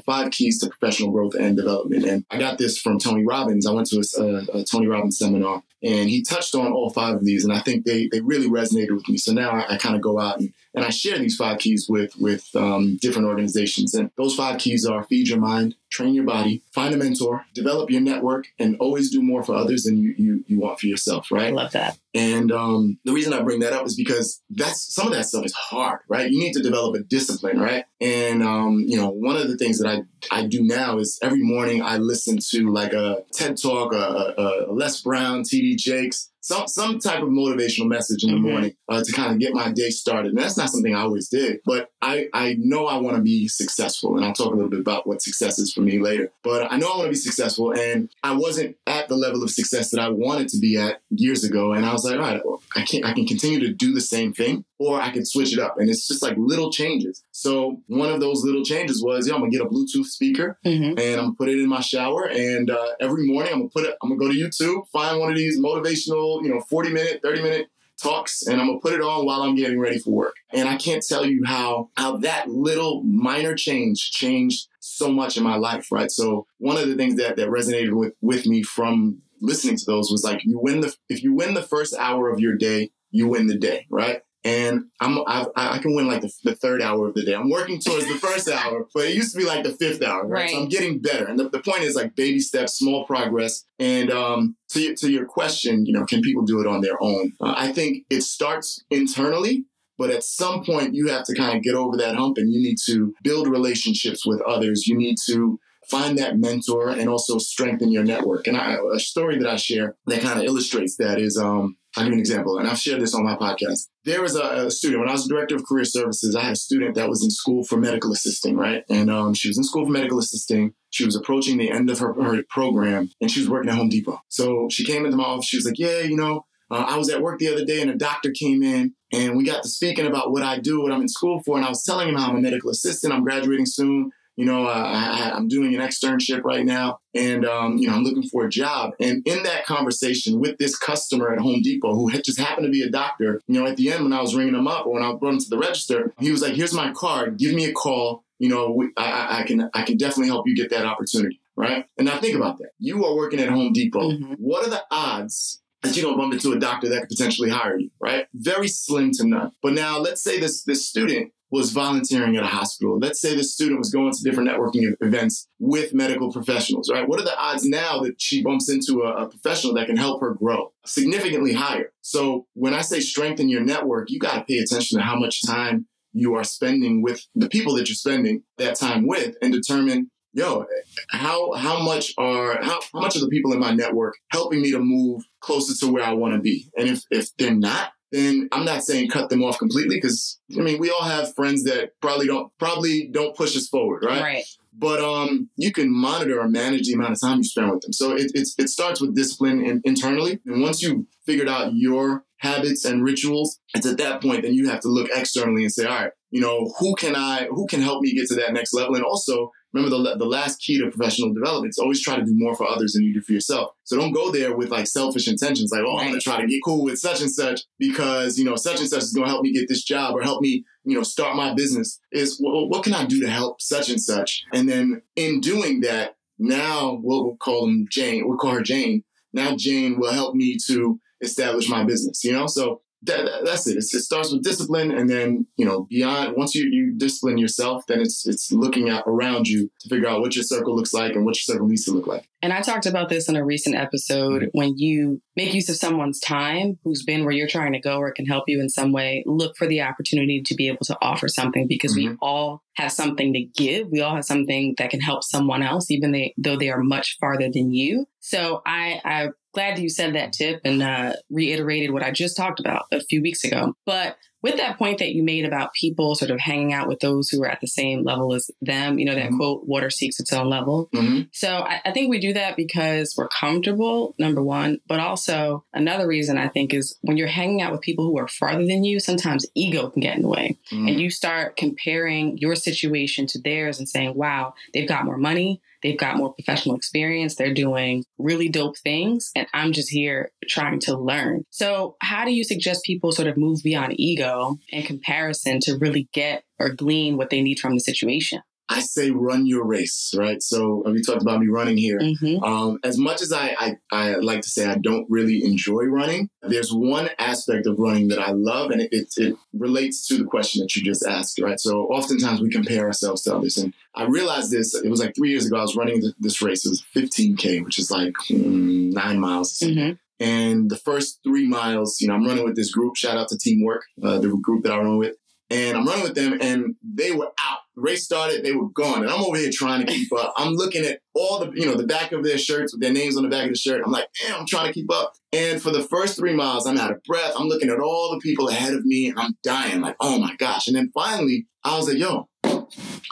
five 0.00 0.30
keys 0.30 0.60
to 0.60 0.68
professional 0.68 1.10
growth 1.10 1.34
and 1.34 1.56
development. 1.56 2.04
And 2.04 2.24
I 2.30 2.38
got 2.38 2.58
this 2.58 2.78
from 2.78 2.98
Tony 2.98 3.24
Robbins. 3.24 3.66
I 3.66 3.72
went 3.72 3.86
to 3.88 4.02
a, 4.18 4.58
a 4.58 4.64
Tony 4.64 4.86
Robbins 4.86 5.18
seminar 5.18 5.62
and 5.82 6.10
he 6.10 6.22
touched 6.22 6.54
on 6.54 6.72
all 6.72 6.90
five 6.90 7.14
of 7.14 7.24
these. 7.24 7.44
And 7.44 7.52
I 7.52 7.60
think 7.60 7.84
they, 7.84 8.08
they 8.08 8.20
really 8.20 8.48
resonated 8.48 8.94
with 8.94 9.08
me. 9.08 9.16
So 9.16 9.32
now 9.32 9.50
I, 9.50 9.74
I 9.74 9.76
kind 9.76 9.94
of 9.94 10.02
go 10.02 10.18
out 10.18 10.40
and, 10.40 10.52
and 10.74 10.84
I 10.84 10.90
share 10.90 11.18
these 11.18 11.36
five 11.36 11.58
keys 11.58 11.86
with, 11.88 12.16
with 12.16 12.48
um, 12.56 12.98
different 13.00 13.28
organizations. 13.28 13.94
And 13.94 14.10
those 14.16 14.34
five 14.34 14.58
keys 14.58 14.84
are 14.84 15.04
feed 15.04 15.28
your 15.28 15.38
mind, 15.38 15.76
train 15.90 16.14
your 16.14 16.24
body, 16.24 16.62
find 16.72 16.94
a 16.94 16.96
mentor, 16.96 17.46
develop 17.54 17.90
your 17.90 18.00
network, 18.00 18.48
and 18.58 18.76
always 18.80 19.10
do 19.10 19.22
more 19.22 19.42
for 19.42 19.54
others 19.54 19.84
than 19.84 19.98
you, 19.98 20.14
you, 20.18 20.44
you 20.48 20.58
want 20.58 20.80
for 20.80 20.86
yourself, 20.86 21.30
right? 21.30 21.48
I 21.48 21.50
love 21.50 21.72
that. 21.72 21.98
And 22.14 22.50
um, 22.50 22.98
the 23.04 23.12
reason 23.12 23.32
I 23.32 23.42
bring 23.42 23.60
that 23.60 23.72
up 23.72 23.86
is 23.86 23.94
because 23.94 24.42
that's 24.50 24.92
some 24.92 25.06
of 25.06 25.12
that 25.12 25.26
stuff 25.26 25.44
is 25.44 25.54
hard, 25.54 26.00
right? 26.08 26.28
You 26.28 26.38
need 26.38 26.54
to 26.54 26.62
develop 26.62 26.96
a 26.96 27.04
discipline, 27.04 27.60
right? 27.60 27.84
And 28.00 28.42
um, 28.48 28.84
you 28.86 28.96
know, 28.96 29.10
one 29.10 29.36
of 29.36 29.48
the 29.48 29.56
things 29.56 29.78
that 29.78 29.88
I 29.88 30.02
I 30.30 30.46
do 30.46 30.62
now 30.62 30.98
is 30.98 31.18
every 31.22 31.42
morning 31.42 31.82
I 31.82 31.98
listen 31.98 32.38
to 32.50 32.72
like 32.72 32.92
a 32.92 33.24
TED 33.32 33.60
Talk, 33.60 33.92
a, 33.92 34.34
a, 34.36 34.72
Les 34.72 35.02
Brown, 35.02 35.42
T.D. 35.44 35.76
Jakes, 35.76 36.30
some 36.40 36.66
some 36.66 36.98
type 36.98 37.22
of 37.22 37.28
motivational 37.28 37.88
message 37.88 38.24
in 38.24 38.30
the 38.30 38.36
mm-hmm. 38.36 38.50
morning 38.50 38.74
uh, 38.88 39.02
to 39.02 39.12
kind 39.12 39.32
of 39.32 39.38
get 39.38 39.54
my 39.54 39.70
day 39.70 39.90
started. 39.90 40.30
And 40.30 40.38
that's 40.38 40.56
not 40.56 40.70
something 40.70 40.94
I 40.94 41.02
always 41.02 41.28
did, 41.28 41.60
but 41.64 41.90
I 42.02 42.28
I 42.32 42.56
know 42.58 42.86
I 42.86 42.98
want 42.98 43.16
to 43.16 43.22
be 43.22 43.48
successful, 43.48 44.16
and 44.16 44.24
I'll 44.24 44.32
talk 44.32 44.52
a 44.52 44.56
little 44.56 44.70
bit 44.70 44.80
about 44.80 45.06
what 45.06 45.22
success 45.22 45.58
is 45.58 45.72
for 45.72 45.82
me 45.82 46.00
later. 46.00 46.32
But 46.42 46.72
I 46.72 46.78
know 46.78 46.88
I 46.88 46.96
want 46.96 47.06
to 47.06 47.10
be 47.10 47.16
successful, 47.16 47.72
and 47.72 48.10
I 48.22 48.34
wasn't 48.34 48.76
at 48.86 49.08
the 49.08 49.16
level 49.16 49.42
of 49.42 49.50
success 49.50 49.90
that 49.90 50.00
I 50.00 50.08
wanted 50.08 50.48
to 50.48 50.58
be 50.58 50.76
at 50.78 51.00
years 51.10 51.44
ago, 51.44 51.72
and 51.72 51.84
I 51.84 51.92
was 51.92 52.04
like, 52.04 52.14
all 52.14 52.20
right, 52.20 52.40
well, 52.44 52.62
I 52.74 52.82
can 52.82 53.04
I 53.04 53.12
can 53.12 53.26
continue 53.26 53.60
to 53.60 53.72
do 53.72 53.92
the 53.92 54.00
same 54.00 54.32
thing, 54.32 54.64
or 54.78 55.00
I 55.00 55.10
can 55.10 55.24
switch 55.24 55.52
it 55.52 55.58
up, 55.58 55.76
and 55.78 55.88
it's 55.88 56.06
just 56.06 56.22
like 56.22 56.36
little 56.36 56.70
changes. 56.70 57.24
So 57.32 57.80
one 57.86 58.10
of 58.10 58.20
those 58.20 58.44
little 58.44 58.64
changes 58.64 59.02
was, 59.02 59.26
yeah, 59.26 59.34
I'm 59.34 59.40
gonna 59.40 59.50
get 59.50 59.60
a 59.60 59.66
Bluetooth 59.66 60.06
speaker, 60.06 60.58
mm-hmm. 60.64 60.98
and 60.98 61.20
I'm 61.20 61.26
gonna 61.26 61.34
put 61.34 61.48
it 61.48 61.58
in 61.58 61.68
my 61.68 61.80
shower, 61.80 62.28
and 62.28 62.70
uh, 62.70 62.92
every 63.00 63.26
morning 63.26 63.52
I'm 63.52 63.60
gonna 63.60 63.70
put 63.70 63.84
it, 63.84 63.96
I'm 64.02 64.08
gonna 64.08 64.20
go 64.20 64.28
to 64.28 64.38
YouTube, 64.38 64.88
find 64.88 65.18
one 65.18 65.30
of 65.30 65.36
these 65.36 65.60
motivational 65.60 66.42
you 66.42 66.48
know, 66.48 66.60
40 66.60 66.90
minute, 66.90 67.20
30 67.22 67.42
minute 67.42 67.66
talks 68.00 68.46
and 68.46 68.60
I'm 68.60 68.68
gonna 68.68 68.80
put 68.80 68.94
it 68.94 69.00
on 69.00 69.26
while 69.26 69.42
I'm 69.42 69.56
getting 69.56 69.78
ready 69.78 69.98
for 69.98 70.10
work. 70.10 70.36
And 70.52 70.68
I 70.68 70.76
can't 70.76 71.04
tell 71.06 71.26
you 71.26 71.42
how 71.44 71.90
how 71.96 72.18
that 72.18 72.48
little 72.48 73.02
minor 73.02 73.54
change 73.54 74.10
changed 74.12 74.68
so 74.80 75.10
much 75.10 75.36
in 75.36 75.42
my 75.42 75.56
life, 75.56 75.90
right? 75.90 76.10
So 76.10 76.46
one 76.58 76.76
of 76.76 76.88
the 76.88 76.94
things 76.94 77.16
that 77.16 77.36
that 77.36 77.48
resonated 77.48 77.92
with 77.92 78.14
with 78.20 78.46
me 78.46 78.62
from 78.62 79.22
listening 79.40 79.76
to 79.76 79.84
those 79.86 80.10
was 80.10 80.24
like 80.24 80.44
you 80.44 80.58
win 80.60 80.80
the 80.80 80.94
if 81.08 81.22
you 81.22 81.34
win 81.34 81.54
the 81.54 81.62
first 81.62 81.94
hour 81.98 82.30
of 82.30 82.40
your 82.40 82.56
day, 82.56 82.90
you 83.10 83.28
win 83.28 83.46
the 83.46 83.58
day, 83.58 83.86
right? 83.90 84.22
And 84.44 84.84
I'm 85.00 85.18
I've, 85.26 85.48
i 85.56 85.78
can 85.78 85.94
win 85.94 86.06
like 86.06 86.22
the, 86.22 86.32
the, 86.44 86.54
third 86.54 86.80
hour 86.80 87.08
of 87.08 87.14
the 87.14 87.24
day. 87.24 87.34
I'm 87.34 87.50
working 87.50 87.80
towards 87.80 88.06
the 88.06 88.14
first 88.14 88.48
hour, 88.52 88.86
but 88.94 89.06
it 89.06 89.14
used 89.14 89.32
to 89.32 89.38
be 89.38 89.44
like 89.44 89.64
the 89.64 89.72
fifth 89.72 90.02
hour, 90.02 90.26
right? 90.26 90.42
right. 90.42 90.50
So 90.50 90.62
I'm 90.62 90.68
getting 90.68 91.00
better, 91.00 91.26
and 91.26 91.38
the, 91.38 91.48
the 91.48 91.60
point 91.60 91.82
is 91.82 91.94
like 91.94 92.14
baby 92.14 92.40
steps, 92.40 92.74
small 92.74 93.04
progress. 93.04 93.64
And 93.78 94.10
um, 94.10 94.56
to 94.70 94.80
your, 94.80 94.94
to 94.96 95.10
your 95.10 95.26
question, 95.26 95.86
you 95.86 95.92
know, 95.92 96.04
can 96.04 96.20
people 96.20 96.44
do 96.44 96.60
it 96.60 96.66
on 96.66 96.80
their 96.80 97.02
own? 97.02 97.32
Uh, 97.40 97.54
I 97.56 97.72
think 97.72 98.04
it 98.10 98.22
starts 98.22 98.84
internally. 98.90 99.64
But 99.98 100.10
at 100.10 100.22
some 100.22 100.64
point, 100.64 100.94
you 100.94 101.08
have 101.08 101.24
to 101.24 101.34
kind 101.34 101.56
of 101.56 101.64
get 101.64 101.74
over 101.74 101.96
that 101.96 102.14
hump 102.14 102.38
and 102.38 102.52
you 102.52 102.60
need 102.60 102.76
to 102.86 103.12
build 103.24 103.48
relationships 103.48 104.24
with 104.24 104.40
others. 104.42 104.86
You 104.86 104.96
need 104.96 105.16
to 105.26 105.58
find 105.88 106.18
that 106.18 106.38
mentor 106.38 106.90
and 106.90 107.08
also 107.08 107.38
strengthen 107.38 107.90
your 107.90 108.04
network. 108.04 108.46
And 108.46 108.56
I, 108.56 108.76
a 108.94 109.00
story 109.00 109.38
that 109.38 109.48
I 109.48 109.56
share 109.56 109.96
that 110.06 110.20
kind 110.20 110.38
of 110.38 110.44
illustrates 110.44 110.96
that 110.96 111.18
is 111.18 111.36
um, 111.36 111.76
I'll 111.98 112.04
give 112.04 112.12
you 112.12 112.14
an 112.14 112.20
example, 112.20 112.58
and 112.58 112.68
I've 112.68 112.78
shared 112.78 113.00
this 113.00 113.14
on 113.14 113.24
my 113.24 113.34
podcast. 113.34 113.88
There 114.04 114.22
was 114.22 114.36
a, 114.36 114.66
a, 114.66 114.70
student, 114.70 115.00
when 115.00 115.08
I 115.08 115.12
was 115.12 115.26
director 115.26 115.56
of 115.56 115.66
career 115.66 115.84
services, 115.84 116.36
I 116.36 116.42
had 116.42 116.52
a 116.52 116.56
student 116.56 116.94
that 116.94 117.08
was 117.08 117.24
in 117.24 117.30
school 117.30 117.64
for 117.64 117.76
medical 117.76 118.12
assisting, 118.12 118.56
right? 118.56 118.84
And 118.88 119.10
um, 119.10 119.34
she 119.34 119.48
was 119.48 119.58
in 119.58 119.64
school 119.64 119.84
for 119.84 119.90
medical 119.90 120.18
assisting. 120.18 120.74
She 120.90 121.04
was 121.04 121.16
approaching 121.16 121.58
the 121.58 121.70
end 121.70 121.90
of 121.90 121.98
her, 121.98 122.14
her 122.14 122.42
program, 122.48 123.10
and 123.20 123.30
she 123.30 123.40
was 123.40 123.50
working 123.50 123.70
at 123.70 123.76
Home 123.76 123.88
Depot. 123.88 124.20
So 124.28 124.68
she 124.70 124.84
came 124.84 125.04
into 125.04 125.16
my 125.16 125.24
office. 125.24 125.46
She 125.46 125.56
was 125.56 125.66
like, 125.66 125.78
Yeah, 125.78 126.00
you 126.00 126.16
know, 126.16 126.46
uh, 126.70 126.84
I 126.88 126.96
was 126.96 127.10
at 127.10 127.20
work 127.20 127.38
the 127.40 127.52
other 127.52 127.64
day, 127.64 127.80
and 127.80 127.90
a 127.90 127.96
doctor 127.96 128.30
came 128.30 128.62
in, 128.62 128.94
and 129.12 129.36
we 129.36 129.44
got 129.44 129.64
to 129.64 129.68
speaking 129.68 130.06
about 130.06 130.30
what 130.30 130.42
I 130.42 130.58
do, 130.58 130.82
what 130.82 130.92
I'm 130.92 131.02
in 131.02 131.08
school 131.08 131.42
for. 131.44 131.56
And 131.56 131.66
I 131.66 131.68
was 131.68 131.82
telling 131.82 132.08
him 132.08 132.14
how 132.14 132.30
I'm 132.30 132.36
a 132.36 132.40
medical 132.40 132.70
assistant. 132.70 133.12
I'm 133.12 133.24
graduating 133.24 133.66
soon 133.66 134.12
you 134.38 134.44
know, 134.44 134.66
I, 134.68 135.36
am 135.36 135.48
doing 135.48 135.74
an 135.74 135.80
externship 135.80 136.44
right 136.44 136.64
now 136.64 137.00
and, 137.12 137.44
um, 137.44 137.76
you 137.76 137.88
know, 137.88 137.94
I'm 137.94 138.04
looking 138.04 138.22
for 138.22 138.44
a 138.44 138.48
job. 138.48 138.92
And 139.00 139.20
in 139.26 139.42
that 139.42 139.66
conversation 139.66 140.38
with 140.38 140.58
this 140.58 140.78
customer 140.78 141.32
at 141.32 141.40
Home 141.40 141.60
Depot 141.60 141.92
who 141.96 142.06
had 142.06 142.22
just 142.22 142.38
happened 142.38 142.66
to 142.66 142.70
be 142.70 142.82
a 142.82 142.88
doctor, 142.88 143.42
you 143.48 143.58
know, 143.58 143.66
at 143.66 143.76
the 143.76 143.90
end 143.90 144.04
when 144.04 144.12
I 144.12 144.20
was 144.20 144.36
ringing 144.36 144.54
him 144.54 144.68
up 144.68 144.86
or 144.86 144.92
when 144.92 145.02
I 145.02 145.12
brought 145.14 145.32
him 145.32 145.40
to 145.40 145.50
the 145.50 145.58
register, 145.58 146.14
he 146.20 146.30
was 146.30 146.40
like, 146.40 146.54
here's 146.54 146.72
my 146.72 146.92
card. 146.92 147.36
Give 147.36 147.52
me 147.52 147.64
a 147.64 147.72
call. 147.72 148.22
You 148.38 148.48
know, 148.48 148.70
we, 148.70 148.90
I, 148.96 149.40
I, 149.40 149.42
can, 149.42 149.68
I 149.74 149.82
can 149.82 149.96
definitely 149.96 150.28
help 150.28 150.46
you 150.46 150.54
get 150.54 150.70
that 150.70 150.86
opportunity. 150.86 151.40
Right. 151.56 151.86
And 151.96 152.06
now 152.06 152.20
think 152.20 152.36
about 152.36 152.58
that. 152.58 152.70
You 152.78 153.04
are 153.06 153.16
working 153.16 153.40
at 153.40 153.48
Home 153.48 153.72
Depot. 153.72 154.12
Mm-hmm. 154.12 154.34
What 154.34 154.64
are 154.64 154.70
the 154.70 154.84
odds 154.92 155.60
that 155.82 155.96
you're 155.96 156.04
gonna 156.04 156.16
bump 156.16 156.32
into 156.32 156.52
a 156.52 156.58
doctor 156.60 156.88
that 156.88 157.00
could 157.00 157.08
potentially 157.08 157.50
hire 157.50 157.76
you, 157.76 157.90
right? 158.00 158.26
Very 158.34 158.68
slim 158.68 159.10
to 159.14 159.26
none. 159.26 159.50
But 159.62 159.72
now 159.72 159.98
let's 159.98 160.22
say 160.22 160.38
this 160.38 160.62
this 160.62 160.86
student 160.86 161.32
was 161.50 161.72
volunteering 161.72 162.36
at 162.36 162.42
a 162.42 162.46
hospital. 162.46 162.98
Let's 162.98 163.20
say 163.20 163.34
the 163.34 163.44
student 163.44 163.78
was 163.78 163.90
going 163.90 164.12
to 164.12 164.22
different 164.22 164.50
networking 164.50 164.94
events 165.00 165.48
with 165.58 165.94
medical 165.94 166.30
professionals, 166.30 166.90
right? 166.92 167.08
What 167.08 167.20
are 167.20 167.24
the 167.24 167.38
odds 167.38 167.64
now 167.64 168.00
that 168.00 168.20
she 168.20 168.42
bumps 168.42 168.68
into 168.68 169.02
a, 169.02 169.24
a 169.24 169.28
professional 169.28 169.74
that 169.74 169.86
can 169.86 169.96
help 169.96 170.20
her 170.20 170.34
grow? 170.34 170.72
Significantly 170.84 171.54
higher. 171.54 171.92
So 172.02 172.46
when 172.54 172.74
I 172.74 172.82
say 172.82 173.00
strengthen 173.00 173.48
your 173.48 173.64
network, 173.64 174.10
you 174.10 174.18
got 174.18 174.34
to 174.34 174.44
pay 174.44 174.58
attention 174.58 174.98
to 174.98 175.04
how 175.04 175.18
much 175.18 175.42
time 175.46 175.86
you 176.12 176.34
are 176.34 176.44
spending 176.44 177.02
with 177.02 177.26
the 177.34 177.48
people 177.48 177.74
that 177.76 177.88
you're 177.88 177.94
spending 177.94 178.42
that 178.58 178.76
time 178.76 179.06
with 179.06 179.36
and 179.42 179.52
determine 179.52 180.10
yo 180.32 180.66
how 181.10 181.52
how 181.54 181.82
much 181.82 182.12
are 182.18 182.62
how, 182.62 182.80
how 182.92 183.00
much 183.00 183.16
are 183.16 183.20
the 183.20 183.28
people 183.28 183.52
in 183.52 183.58
my 183.58 183.72
network 183.72 184.14
helping 184.30 184.60
me 184.60 184.70
to 184.70 184.78
move 184.78 185.22
closer 185.40 185.74
to 185.74 185.90
where 185.90 186.04
i 186.04 186.12
want 186.12 186.34
to 186.34 186.40
be 186.40 186.68
and 186.76 186.88
if 186.88 187.02
if 187.10 187.34
they're 187.36 187.54
not 187.54 187.92
then 188.10 188.48
I'm 188.52 188.64
not 188.64 188.84
saying 188.84 189.10
cut 189.10 189.30
them 189.30 189.42
off 189.42 189.58
completely 189.58 189.96
because 189.96 190.38
I 190.56 190.60
mean 190.60 190.78
we 190.78 190.90
all 190.90 191.02
have 191.02 191.34
friends 191.34 191.64
that 191.64 191.92
probably 192.00 192.26
don't 192.26 192.50
probably 192.58 193.08
don't 193.12 193.36
push 193.36 193.56
us 193.56 193.68
forward, 193.68 194.04
right? 194.04 194.22
Right. 194.22 194.44
But 194.80 195.00
um, 195.00 195.50
you 195.56 195.72
can 195.72 195.92
monitor 195.92 196.40
or 196.40 196.48
manage 196.48 196.86
the 196.86 196.92
amount 196.92 197.12
of 197.12 197.20
time 197.20 197.38
you 197.38 197.44
spend 197.44 197.70
with 197.72 197.80
them. 197.80 197.92
So 197.92 198.14
it 198.14 198.30
it 198.34 198.68
starts 198.68 199.00
with 199.00 199.16
discipline 199.16 199.64
in, 199.64 199.82
internally, 199.84 200.40
and 200.46 200.62
once 200.62 200.82
you 200.82 201.06
figured 201.26 201.48
out 201.48 201.72
your 201.74 202.24
habits 202.38 202.84
and 202.84 203.04
rituals, 203.04 203.58
it's 203.74 203.86
at 203.86 203.98
that 203.98 204.22
point 204.22 204.42
then 204.42 204.54
you 204.54 204.68
have 204.68 204.80
to 204.80 204.88
look 204.88 205.08
externally 205.14 205.62
and 205.62 205.72
say, 205.72 205.84
all 205.84 205.94
right, 205.94 206.12
you 206.30 206.40
know, 206.40 206.72
who 206.78 206.94
can 206.94 207.16
I, 207.16 207.46
who 207.46 207.66
can 207.66 207.80
help 207.80 208.02
me 208.02 208.14
get 208.14 208.28
to 208.28 208.34
that 208.36 208.52
next 208.52 208.74
level? 208.74 208.94
And 208.94 209.04
also 209.04 209.50
remember 209.72 209.96
the, 209.96 210.16
the 210.16 210.24
last 210.24 210.60
key 210.60 210.78
to 210.78 210.90
professional 210.90 211.32
development 211.32 211.70
is 211.70 211.78
always 211.78 212.02
try 212.02 212.16
to 212.16 212.24
do 212.24 212.32
more 212.34 212.54
for 212.54 212.68
others 212.68 212.92
than 212.92 213.04
you 213.04 213.14
do 213.14 213.22
for 213.22 213.32
yourself. 213.32 213.72
So 213.84 213.96
don't 213.96 214.12
go 214.12 214.30
there 214.30 214.56
with 214.56 214.70
like 214.70 214.86
selfish 214.86 215.28
intentions, 215.28 215.70
like, 215.72 215.82
oh, 215.86 215.98
I'm 215.98 216.08
going 216.08 216.18
to 216.18 216.24
try 216.24 216.40
to 216.40 216.46
get 216.46 216.60
cool 216.64 216.84
with 216.84 216.98
such 216.98 217.20
and 217.20 217.30
such 217.30 217.62
because, 217.78 218.38
you 218.38 218.44
know, 218.44 218.56
such 218.56 218.80
and 218.80 218.88
such 218.88 219.02
is 219.02 219.12
going 219.12 219.26
to 219.26 219.30
help 219.30 219.42
me 219.42 219.52
get 219.52 219.68
this 219.68 219.84
job 219.84 220.14
or 220.14 220.22
help 220.22 220.42
me, 220.42 220.64
you 220.84 220.96
know, 220.96 221.02
start 221.02 221.36
my 221.36 221.54
business 221.54 222.00
is 222.12 222.40
well, 222.42 222.68
what 222.68 222.84
can 222.84 222.94
I 222.94 223.04
do 223.04 223.20
to 223.20 223.28
help 223.28 223.60
such 223.60 223.88
and 223.88 224.00
such? 224.00 224.44
And 224.52 224.68
then 224.68 225.02
in 225.16 225.40
doing 225.40 225.80
that, 225.80 226.16
now 226.38 226.98
we'll, 227.02 227.24
we'll 227.24 227.36
call 227.36 227.66
them 227.66 227.86
Jane, 227.90 228.26
we'll 228.26 228.38
call 228.38 228.52
her 228.52 228.62
Jane. 228.62 229.04
Now 229.32 229.56
Jane 229.56 229.98
will 229.98 230.12
help 230.12 230.34
me 230.34 230.56
to 230.68 231.00
establish 231.20 231.68
my 231.68 231.84
business, 231.84 232.24
you 232.24 232.32
know? 232.32 232.46
So 232.46 232.82
that, 233.02 233.24
that, 233.24 233.44
that's 233.44 233.66
it. 233.66 233.76
It's, 233.76 233.94
it 233.94 234.00
starts 234.00 234.32
with 234.32 234.42
discipline, 234.42 234.90
and 234.90 235.08
then 235.08 235.46
you 235.56 235.64
know 235.64 235.86
beyond. 235.88 236.36
Once 236.36 236.54
you 236.54 236.68
you 236.70 236.94
discipline 236.96 237.38
yourself, 237.38 237.86
then 237.86 238.00
it's 238.00 238.26
it's 238.26 238.50
looking 238.50 238.88
at 238.88 239.04
around 239.06 239.46
you 239.46 239.70
to 239.80 239.88
figure 239.88 240.08
out 240.08 240.20
what 240.20 240.34
your 240.34 240.42
circle 240.42 240.74
looks 240.74 240.92
like 240.92 241.14
and 241.14 241.24
what 241.24 241.36
your 241.36 241.54
circle 241.54 241.68
needs 241.68 241.84
to 241.84 241.92
look 241.92 242.06
like. 242.06 242.28
And 242.42 242.52
I 242.52 242.60
talked 242.60 242.86
about 242.86 243.08
this 243.08 243.28
in 243.28 243.36
a 243.36 243.44
recent 243.44 243.76
episode. 243.76 244.42
Mm-hmm. 244.42 244.58
When 244.58 244.78
you 244.78 245.20
make 245.36 245.54
use 245.54 245.68
of 245.68 245.76
someone's 245.76 246.18
time, 246.18 246.78
who's 246.82 247.04
been 247.04 247.24
where 247.24 247.32
you're 247.32 247.48
trying 247.48 247.72
to 247.72 247.80
go, 247.80 247.98
or 247.98 248.10
can 248.10 248.26
help 248.26 248.44
you 248.48 248.60
in 248.60 248.68
some 248.68 248.92
way, 248.92 249.22
look 249.26 249.56
for 249.56 249.68
the 249.68 249.82
opportunity 249.82 250.42
to 250.42 250.54
be 250.54 250.68
able 250.68 250.84
to 250.86 250.98
offer 251.00 251.28
something 251.28 251.66
because 251.68 251.96
mm-hmm. 251.96 252.12
we 252.12 252.16
all 252.20 252.62
have 252.74 252.90
something 252.90 253.32
to 253.32 253.44
give. 253.56 253.90
We 253.92 254.00
all 254.00 254.16
have 254.16 254.24
something 254.24 254.74
that 254.78 254.90
can 254.90 255.00
help 255.00 255.22
someone 255.22 255.62
else, 255.62 255.90
even 255.90 256.12
they, 256.12 256.34
though 256.36 256.56
they 256.56 256.70
are 256.70 256.82
much 256.82 257.16
farther 257.20 257.48
than 257.52 257.72
you. 257.72 258.06
So 258.20 258.60
I, 258.66 259.00
I 259.04 259.28
glad 259.52 259.78
you 259.78 259.88
said 259.88 260.14
that 260.14 260.32
tip 260.32 260.60
and 260.64 260.82
uh, 260.82 261.14
reiterated 261.30 261.92
what 261.92 262.02
I 262.02 262.10
just 262.10 262.36
talked 262.36 262.60
about 262.60 262.84
a 262.92 263.00
few 263.00 263.22
weeks 263.22 263.44
ago. 263.44 263.74
But 263.86 264.16
with 264.42 264.56
that 264.58 264.78
point 264.78 264.98
that 264.98 265.14
you 265.14 265.24
made 265.24 265.44
about 265.44 265.72
people 265.72 266.14
sort 266.14 266.30
of 266.30 266.38
hanging 266.38 266.72
out 266.72 266.86
with 266.86 267.00
those 267.00 267.28
who 267.28 267.42
are 267.42 267.48
at 267.48 267.60
the 267.60 267.66
same 267.66 268.04
level 268.04 268.34
as 268.34 268.50
them, 268.60 268.98
you 268.98 269.04
know, 269.04 269.14
that 269.14 269.26
mm-hmm. 269.26 269.36
quote, 269.36 269.66
water 269.66 269.90
seeks 269.90 270.20
its 270.20 270.32
own 270.32 270.48
level. 270.48 270.88
Mm-hmm. 270.94 271.22
So 271.32 271.48
I, 271.48 271.80
I, 271.84 271.92
think 271.92 272.08
we 272.08 272.20
do 272.20 272.32
that 272.34 272.56
because 272.56 273.14
we're 273.16 273.28
comfortable, 273.28 274.14
number 274.18 274.42
one. 274.42 274.78
But 274.86 275.00
also, 275.00 275.64
another 275.74 276.06
reason 276.06 276.38
I 276.38 276.48
think 276.48 276.72
is 276.72 276.96
when 277.02 277.16
you're 277.16 277.26
hanging 277.26 277.62
out 277.62 277.72
with 277.72 277.80
people 277.80 278.04
who 278.04 278.18
are 278.18 278.28
farther 278.28 278.64
than 278.64 278.84
you, 278.84 279.00
sometimes 279.00 279.46
ego 279.54 279.90
can 279.90 280.02
get 280.02 280.16
in 280.16 280.22
the 280.22 280.28
way. 280.28 280.56
Mm-hmm. 280.70 280.88
And 280.88 281.00
you 281.00 281.10
start 281.10 281.56
comparing 281.56 282.38
your 282.38 282.54
situation 282.54 283.26
to 283.28 283.40
theirs 283.40 283.78
and 283.78 283.88
saying, 283.88 284.14
wow, 284.14 284.54
they've 284.72 284.88
got 284.88 285.04
more 285.04 285.18
money. 285.18 285.60
They've 285.82 285.98
got 285.98 286.16
more 286.16 286.34
professional 286.34 286.76
experience. 286.76 287.36
They're 287.36 287.54
doing 287.54 288.04
really 288.18 288.48
dope 288.48 288.78
things. 288.78 289.30
And 289.36 289.46
I'm 289.54 289.72
just 289.72 289.90
here 289.90 290.30
trying 290.48 290.80
to 290.80 290.98
learn. 290.98 291.44
So, 291.50 291.96
how 292.00 292.24
do 292.24 292.32
you 292.32 292.44
suggest 292.44 292.84
people 292.84 293.12
sort 293.12 293.28
of 293.28 293.36
move 293.36 293.60
beyond 293.62 293.94
ego 293.98 294.56
and 294.72 294.84
comparison 294.84 295.60
to 295.60 295.78
really 295.78 296.08
get 296.12 296.44
or 296.58 296.70
glean 296.70 297.16
what 297.16 297.30
they 297.30 297.42
need 297.42 297.60
from 297.60 297.74
the 297.74 297.80
situation? 297.80 298.40
I 298.70 298.80
say 298.80 299.10
run 299.10 299.46
your 299.46 299.64
race, 299.64 300.14
right? 300.16 300.42
So 300.42 300.82
we 300.84 301.02
talked 301.02 301.22
about 301.22 301.40
me 301.40 301.46
running 301.48 301.78
here. 301.78 301.98
Mm-hmm. 301.98 302.44
Um, 302.44 302.78
as 302.84 302.98
much 302.98 303.22
as 303.22 303.32
I, 303.32 303.56
I, 303.58 303.76
I, 303.90 304.14
like 304.16 304.42
to 304.42 304.48
say 304.48 304.66
I 304.66 304.76
don't 304.76 305.06
really 305.08 305.42
enjoy 305.42 305.84
running, 305.84 306.28
there's 306.42 306.70
one 306.70 307.08
aspect 307.18 307.66
of 307.66 307.78
running 307.78 308.08
that 308.08 308.18
I 308.18 308.32
love, 308.32 308.70
and 308.70 308.82
it, 308.82 308.90
it, 308.92 309.08
it, 309.16 309.36
relates 309.54 310.06
to 310.08 310.18
the 310.18 310.24
question 310.24 310.60
that 310.60 310.76
you 310.76 310.82
just 310.82 311.06
asked, 311.06 311.40
right? 311.40 311.58
So 311.58 311.84
oftentimes 311.86 312.40
we 312.40 312.50
compare 312.50 312.84
ourselves 312.84 313.22
to 313.22 313.36
others, 313.36 313.56
and 313.56 313.72
I 313.94 314.04
realized 314.04 314.50
this. 314.50 314.74
It 314.74 314.90
was 314.90 315.00
like 315.00 315.14
three 315.16 315.30
years 315.30 315.46
ago. 315.46 315.56
I 315.56 315.62
was 315.62 315.76
running 315.76 316.02
this 316.18 316.42
race. 316.42 316.66
It 316.66 316.70
was 316.70 316.84
15k, 316.94 317.64
which 317.64 317.78
is 317.78 317.90
like 317.90 318.14
mm, 318.28 318.92
nine 318.92 319.18
miles. 319.18 319.58
Mm-hmm. 319.58 319.94
And 320.20 320.68
the 320.68 320.76
first 320.76 321.20
three 321.24 321.46
miles, 321.46 322.00
you 322.00 322.08
know, 322.08 322.14
I'm 322.14 322.26
running 322.26 322.44
with 322.44 322.56
this 322.56 322.72
group. 322.72 322.96
Shout 322.96 323.16
out 323.16 323.28
to 323.28 323.38
Teamwork, 323.38 323.84
uh, 324.02 324.18
the 324.18 324.36
group 324.36 324.64
that 324.64 324.72
I 324.72 324.78
run 324.78 324.98
with 324.98 325.16
and 325.50 325.76
I'm 325.76 325.86
running 325.86 326.02
with 326.02 326.14
them, 326.14 326.38
and 326.40 326.74
they 326.82 327.12
were 327.12 327.26
out. 327.26 327.58
The 327.74 327.82
race 327.82 328.04
started, 328.04 328.44
they 328.44 328.52
were 328.52 328.68
gone, 328.70 329.02
and 329.02 329.10
I'm 329.10 329.22
over 329.22 329.36
here 329.36 329.50
trying 329.52 329.86
to 329.86 329.92
keep 329.92 330.12
up. 330.12 330.34
I'm 330.36 330.54
looking 330.54 330.84
at 330.84 331.00
all 331.14 331.38
the, 331.38 331.52
you 331.52 331.64
know, 331.64 331.74
the 331.74 331.86
back 331.86 332.12
of 332.12 332.24
their 332.24 332.38
shirts 332.38 332.72
with 332.72 332.82
their 332.82 332.92
names 332.92 333.16
on 333.16 333.22
the 333.22 333.28
back 333.28 333.44
of 333.44 333.50
the 333.50 333.58
shirt. 333.58 333.82
I'm 333.84 333.92
like, 333.92 334.08
damn, 334.20 334.40
I'm 334.40 334.46
trying 334.46 334.66
to 334.66 334.72
keep 334.72 334.92
up. 334.92 335.12
And 335.32 335.60
for 335.60 335.70
the 335.70 335.82
first 335.82 336.16
three 336.16 336.34
miles, 336.34 336.66
I'm 336.66 336.78
out 336.78 336.90
of 336.90 337.02
breath. 337.04 337.32
I'm 337.36 337.48
looking 337.48 337.70
at 337.70 337.80
all 337.80 338.10
the 338.12 338.20
people 338.20 338.48
ahead 338.48 338.74
of 338.74 338.84
me, 338.84 339.08
and 339.08 339.18
I'm 339.18 339.36
dying, 339.42 339.80
like, 339.80 339.96
oh 340.00 340.18
my 340.18 340.34
gosh. 340.36 340.66
And 340.66 340.76
then 340.76 340.90
finally, 340.92 341.46
I 341.64 341.76
was 341.76 341.88
like, 341.88 341.98
yo, 341.98 342.28